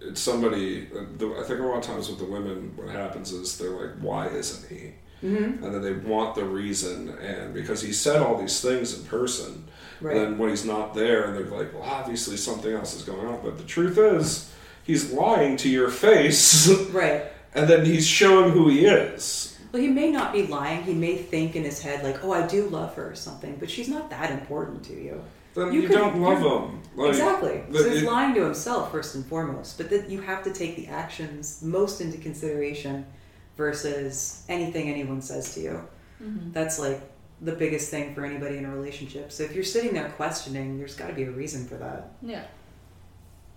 it's 0.00 0.20
somebody, 0.20 0.88
uh, 0.94 1.40
I 1.40 1.44
think 1.44 1.60
a 1.60 1.62
lot 1.62 1.78
of 1.78 1.82
times 1.82 2.08
with 2.08 2.18
the 2.18 2.24
women, 2.24 2.72
what 2.76 2.88
happens 2.88 3.32
is 3.32 3.58
they're 3.58 3.70
like, 3.70 3.96
why 4.00 4.28
isn't 4.28 4.68
he? 4.74 4.92
Mm-hmm. 5.22 5.62
And 5.62 5.74
then 5.74 5.82
they 5.82 5.94
want 5.94 6.34
the 6.34 6.44
reason, 6.44 7.10
and 7.18 7.54
because 7.54 7.80
he 7.82 7.92
said 7.92 8.20
all 8.20 8.36
these 8.38 8.60
things 8.60 8.98
in 8.98 9.04
person, 9.06 9.66
Right. 10.00 10.16
and 10.16 10.24
then 10.26 10.38
when 10.38 10.50
he's 10.50 10.64
not 10.64 10.94
there, 10.94 11.24
and 11.24 11.36
they're 11.36 11.58
like, 11.58 11.72
well, 11.72 11.82
obviously 11.82 12.36
something 12.36 12.72
else 12.72 12.94
is 12.94 13.02
going 13.02 13.26
on. 13.26 13.40
But 13.42 13.56
the 13.58 13.64
truth 13.64 13.96
is, 13.98 14.52
he's 14.84 15.12
lying 15.12 15.56
to 15.58 15.68
your 15.68 15.90
face, 15.90 16.68
Right. 16.90 17.24
and 17.54 17.68
then 17.68 17.84
he's 17.84 18.06
showing 18.06 18.52
who 18.52 18.68
he 18.68 18.86
is. 18.86 19.58
Well, 19.72 19.82
he 19.82 19.88
may 19.88 20.10
not 20.10 20.32
be 20.32 20.46
lying. 20.46 20.82
He 20.84 20.94
may 20.94 21.16
think 21.16 21.56
in 21.56 21.64
his 21.64 21.80
head 21.82 22.02
like, 22.04 22.24
"Oh, 22.24 22.32
I 22.32 22.46
do 22.46 22.68
love 22.68 22.94
her" 22.94 23.10
or 23.10 23.14
something, 23.14 23.56
but 23.58 23.68
she's 23.70 23.88
not 23.88 24.08
that 24.10 24.30
important 24.30 24.84
to 24.84 24.92
you. 24.94 25.22
Then 25.54 25.72
You 25.72 25.80
you, 25.82 25.88
could- 25.88 25.96
don't 25.96 26.20
love 26.20 26.40
you're- 26.40 26.56
him. 26.56 26.80
Like, 26.94 27.08
exactly. 27.10 27.62
so 27.72 27.90
he's 27.90 28.02
it- 28.02 28.06
lying 28.06 28.34
to 28.36 28.42
himself 28.44 28.90
first 28.92 29.14
and 29.16 29.24
foremost, 29.26 29.76
but 29.78 29.90
that 29.90 30.08
you 30.10 30.20
have 30.22 30.42
to 30.44 30.52
take 30.52 30.76
the 30.76 30.86
actions 30.86 31.62
most 31.62 32.00
into 32.00 32.16
consideration 32.18 33.04
versus 33.56 34.44
anything 34.48 34.88
anyone 34.90 35.20
says 35.22 35.54
to 35.54 35.60
you. 35.60 35.80
Mm-hmm. 36.22 36.52
That's 36.52 36.78
like 36.78 37.00
the 37.40 37.52
biggest 37.52 37.90
thing 37.90 38.14
for 38.14 38.24
anybody 38.24 38.56
in 38.56 38.64
a 38.64 38.74
relationship. 38.74 39.30
So 39.30 39.42
if 39.42 39.54
you're 39.54 39.64
sitting 39.64 39.92
there 39.94 40.08
questioning, 40.10 40.78
there's 40.78 40.94
got 40.96 41.08
to 41.08 41.12
be 41.12 41.24
a 41.24 41.30
reason 41.30 41.66
for 41.66 41.74
that. 41.76 42.12
Yeah. 42.22 42.44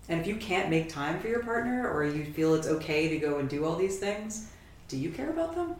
And 0.08 0.20
if 0.20 0.26
you 0.26 0.36
can't 0.36 0.68
make 0.70 0.88
time 0.88 1.18
for 1.20 1.28
your 1.28 1.42
partner 1.42 1.88
or 1.90 2.04
you 2.04 2.24
feel 2.32 2.54
it's 2.54 2.66
okay 2.66 3.08
to 3.08 3.18
go 3.18 3.38
and 3.38 3.48
do 3.48 3.64
all 3.64 3.76
these 3.76 3.98
things, 3.98 4.50
do 4.88 4.96
you 4.98 5.10
care 5.10 5.30
about 5.30 5.54
them? 5.54 5.76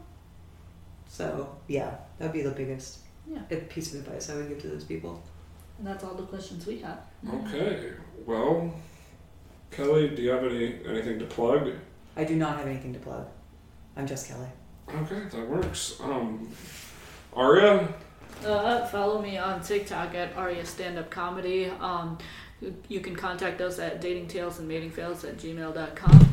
So, 1.09 1.57
yeah, 1.67 1.97
that'd 2.19 2.33
be 2.33 2.43
the 2.43 2.51
biggest 2.53 2.99
Yeah. 3.27 3.41
piece 3.69 3.93
of 3.95 4.01
advice 4.07 4.31
I 4.31 4.37
would 4.37 4.49
give 4.49 4.61
to 4.63 4.69
those 4.69 4.85
people. 4.85 5.23
And 5.79 5.87
that's 5.87 6.05
all 6.05 6.15
the 6.15 6.23
questions 6.25 6.67
we 6.67 6.79
have. 6.79 7.01
Okay. 7.29 7.93
Well, 8.25 8.73
Kelly, 9.71 10.09
do 10.15 10.23
you 10.23 10.31
have 10.31 10.45
any 10.45 10.79
anything 10.87 11.19
to 11.19 11.27
plug? 11.27 11.71
I 12.17 12.25
do 12.25 12.37
not 12.37 12.59
have 12.59 12.67
anything 12.67 12.93
to 12.93 12.99
plug. 12.99 13.27
I'm 13.97 14.07
just 14.07 14.29
Kelly. 14.29 14.49
Okay, 14.89 15.23
that 15.33 15.49
works. 15.49 15.99
Um, 16.01 16.49
Aria. 17.35 17.89
Uh, 18.45 18.87
follow 18.87 19.21
me 19.21 19.37
on 19.39 19.63
TikTok 19.63 20.15
at 20.15 20.37
Aria 20.37 20.65
Stand 20.65 20.99
Up 20.99 21.11
Comedy. 21.11 21.71
Um, 21.81 22.19
you- 22.89 23.01
can 23.01 23.15
contact 23.17 23.61
us 23.61 23.79
at 23.79 24.01
datingtales 24.01 24.59
and 24.59 24.71
matingfails 24.71 25.25
at 25.29 25.37
gmail.com. 25.39 26.29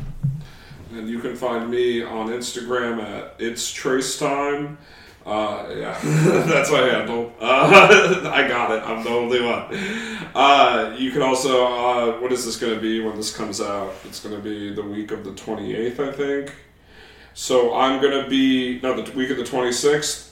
And 0.94 1.08
you 1.08 1.18
can 1.18 1.36
find 1.36 1.70
me 1.70 2.02
on 2.02 2.28
Instagram 2.28 3.02
at 3.02 3.34
it's 3.38 3.70
Trace 3.70 4.18
Time. 4.18 4.78
Uh, 5.26 5.66
yeah, 5.76 5.98
that's 6.46 6.70
my 6.70 6.80
handle. 6.80 7.30
Uh, 7.38 8.30
I 8.32 8.48
got 8.48 8.70
it. 8.70 8.82
I'm 8.82 9.04
the 9.04 9.10
only 9.10 9.42
one. 9.42 9.66
Uh, 10.34 10.96
you 10.98 11.10
can 11.10 11.20
also, 11.20 11.66
uh, 11.66 12.20
what 12.20 12.32
is 12.32 12.46
this 12.46 12.56
going 12.56 12.74
to 12.74 12.80
be 12.80 13.00
when 13.04 13.16
this 13.16 13.36
comes 13.36 13.60
out? 13.60 13.92
It's 14.06 14.20
going 14.20 14.34
to 14.34 14.40
be 14.40 14.72
the 14.74 14.82
week 14.82 15.10
of 15.10 15.24
the 15.24 15.32
28th, 15.32 16.00
I 16.00 16.12
think. 16.12 16.54
So 17.34 17.74
I'm 17.74 18.00
going 18.00 18.24
to 18.24 18.28
be, 18.30 18.80
no, 18.80 18.98
the 19.00 19.12
week 19.12 19.28
of 19.28 19.36
the 19.36 19.44
26th. 19.44 20.27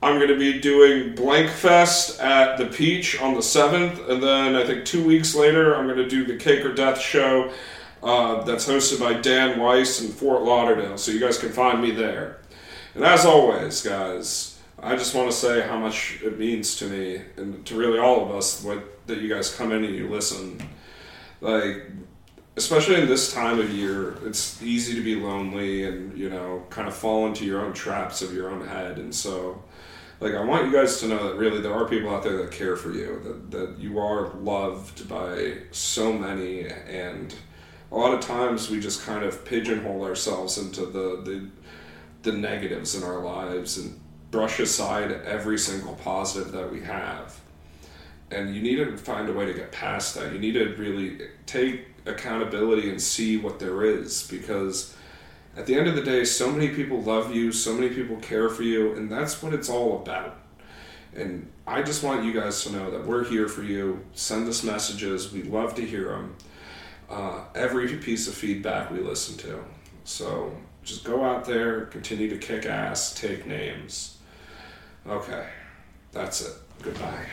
I'm 0.00 0.16
going 0.16 0.28
to 0.28 0.38
be 0.38 0.60
doing 0.60 1.14
Blank 1.14 1.50
Fest 1.50 2.20
at 2.20 2.56
the 2.56 2.66
Peach 2.66 3.20
on 3.20 3.34
the 3.34 3.40
7th, 3.40 4.08
and 4.08 4.22
then 4.22 4.54
I 4.54 4.64
think 4.64 4.84
two 4.84 5.04
weeks 5.04 5.34
later, 5.34 5.74
I'm 5.74 5.86
going 5.86 5.98
to 5.98 6.08
do 6.08 6.24
the 6.24 6.36
Cake 6.36 6.64
or 6.64 6.72
Death 6.72 7.00
show 7.00 7.52
uh, 8.02 8.42
that's 8.44 8.68
hosted 8.68 9.00
by 9.00 9.14
Dan 9.14 9.58
Weiss 9.58 10.00
in 10.00 10.12
Fort 10.12 10.42
Lauderdale, 10.42 10.96
so 10.98 11.10
you 11.10 11.18
guys 11.18 11.36
can 11.36 11.50
find 11.50 11.82
me 11.82 11.90
there. 11.90 12.38
And 12.94 13.04
as 13.04 13.24
always, 13.24 13.82
guys, 13.82 14.58
I 14.80 14.94
just 14.94 15.14
want 15.14 15.30
to 15.30 15.36
say 15.36 15.66
how 15.66 15.78
much 15.78 16.20
it 16.22 16.38
means 16.38 16.76
to 16.76 16.86
me 16.86 17.22
and 17.36 17.66
to 17.66 17.76
really 17.76 17.98
all 17.98 18.24
of 18.24 18.30
us 18.30 18.62
what 18.62 19.06
that 19.08 19.18
you 19.18 19.28
guys 19.28 19.52
come 19.54 19.72
in 19.72 19.84
and 19.84 19.94
you 19.94 20.08
listen. 20.08 20.60
Like, 21.40 21.90
especially 22.58 23.00
in 23.00 23.06
this 23.06 23.32
time 23.32 23.58
of 23.58 23.70
year, 23.70 24.18
it's 24.26 24.60
easy 24.62 24.94
to 24.94 25.02
be 25.02 25.14
lonely 25.14 25.84
and 25.84 26.16
you 26.18 26.28
know 26.28 26.66
kind 26.70 26.88
of 26.88 26.94
fall 26.94 27.26
into 27.26 27.44
your 27.46 27.60
own 27.64 27.72
traps 27.72 28.20
of 28.20 28.34
your 28.34 28.50
own 28.50 28.66
head, 28.66 28.98
and 28.98 29.14
so. 29.14 29.62
Like 30.20 30.34
I 30.34 30.42
want 30.42 30.66
you 30.66 30.72
guys 30.72 30.98
to 30.98 31.06
know 31.06 31.28
that 31.28 31.36
really 31.36 31.60
there 31.60 31.72
are 31.72 31.88
people 31.88 32.12
out 32.12 32.24
there 32.24 32.38
that 32.38 32.50
care 32.50 32.74
for 32.74 32.90
you, 32.90 33.20
that, 33.22 33.52
that 33.52 33.78
you 33.78 34.00
are 34.00 34.30
loved 34.30 35.08
by 35.08 35.58
so 35.70 36.12
many, 36.12 36.66
and 36.66 37.32
a 37.92 37.96
lot 37.96 38.12
of 38.12 38.18
times 38.20 38.68
we 38.68 38.80
just 38.80 39.06
kind 39.06 39.24
of 39.24 39.44
pigeonhole 39.44 40.04
ourselves 40.04 40.58
into 40.58 40.86
the, 40.86 41.22
the 41.22 41.48
the 42.22 42.32
negatives 42.32 42.94
in 42.94 43.04
our 43.04 43.22
lives 43.22 43.78
and 43.78 43.98
brush 44.30 44.60
aside 44.60 45.12
every 45.24 45.58
single 45.58 45.94
positive 45.94 46.52
that 46.52 46.70
we 46.70 46.80
have. 46.80 47.38
And 48.30 48.54
you 48.54 48.60
need 48.60 48.76
to 48.76 48.96
find 48.96 49.28
a 49.28 49.32
way 49.32 49.46
to 49.46 49.54
get 49.54 49.72
past 49.72 50.14
that. 50.16 50.32
You 50.32 50.38
need 50.38 50.52
to 50.52 50.74
really 50.74 51.28
take 51.46 51.87
accountability 52.08 52.90
and 52.90 53.00
see 53.00 53.36
what 53.36 53.58
there 53.58 53.84
is 53.84 54.26
because 54.28 54.94
at 55.56 55.66
the 55.66 55.74
end 55.74 55.88
of 55.88 55.96
the 55.96 56.02
day, 56.02 56.24
so 56.24 56.50
many 56.50 56.68
people 56.68 57.02
love 57.02 57.34
you, 57.34 57.50
so 57.52 57.74
many 57.74 57.88
people 57.88 58.16
care 58.16 58.48
for 58.48 58.62
you, 58.62 58.94
and 58.94 59.10
that's 59.10 59.42
what 59.42 59.52
it's 59.52 59.68
all 59.68 60.00
about. 60.00 60.36
And 61.14 61.50
I 61.66 61.82
just 61.82 62.04
want 62.04 62.24
you 62.24 62.32
guys 62.32 62.62
to 62.64 62.72
know 62.72 62.90
that 62.90 63.04
we're 63.04 63.24
here 63.24 63.48
for 63.48 63.62
you. 63.62 64.04
Send 64.14 64.48
us 64.48 64.62
messages. 64.62 65.32
We 65.32 65.42
love 65.42 65.74
to 65.74 65.82
hear 65.84 66.10
them. 66.10 66.36
Uh, 67.10 67.40
every 67.54 67.96
piece 67.96 68.28
of 68.28 68.34
feedback 68.34 68.90
we 68.90 69.00
listen 69.00 69.36
to. 69.38 69.64
So 70.04 70.56
just 70.84 71.04
go 71.04 71.24
out 71.24 71.44
there, 71.44 71.86
continue 71.86 72.28
to 72.30 72.38
kick 72.38 72.66
ass, 72.66 73.14
take 73.14 73.46
names. 73.46 74.18
Okay, 75.06 75.46
that's 76.12 76.42
it. 76.42 76.52
Goodbye. 76.82 77.26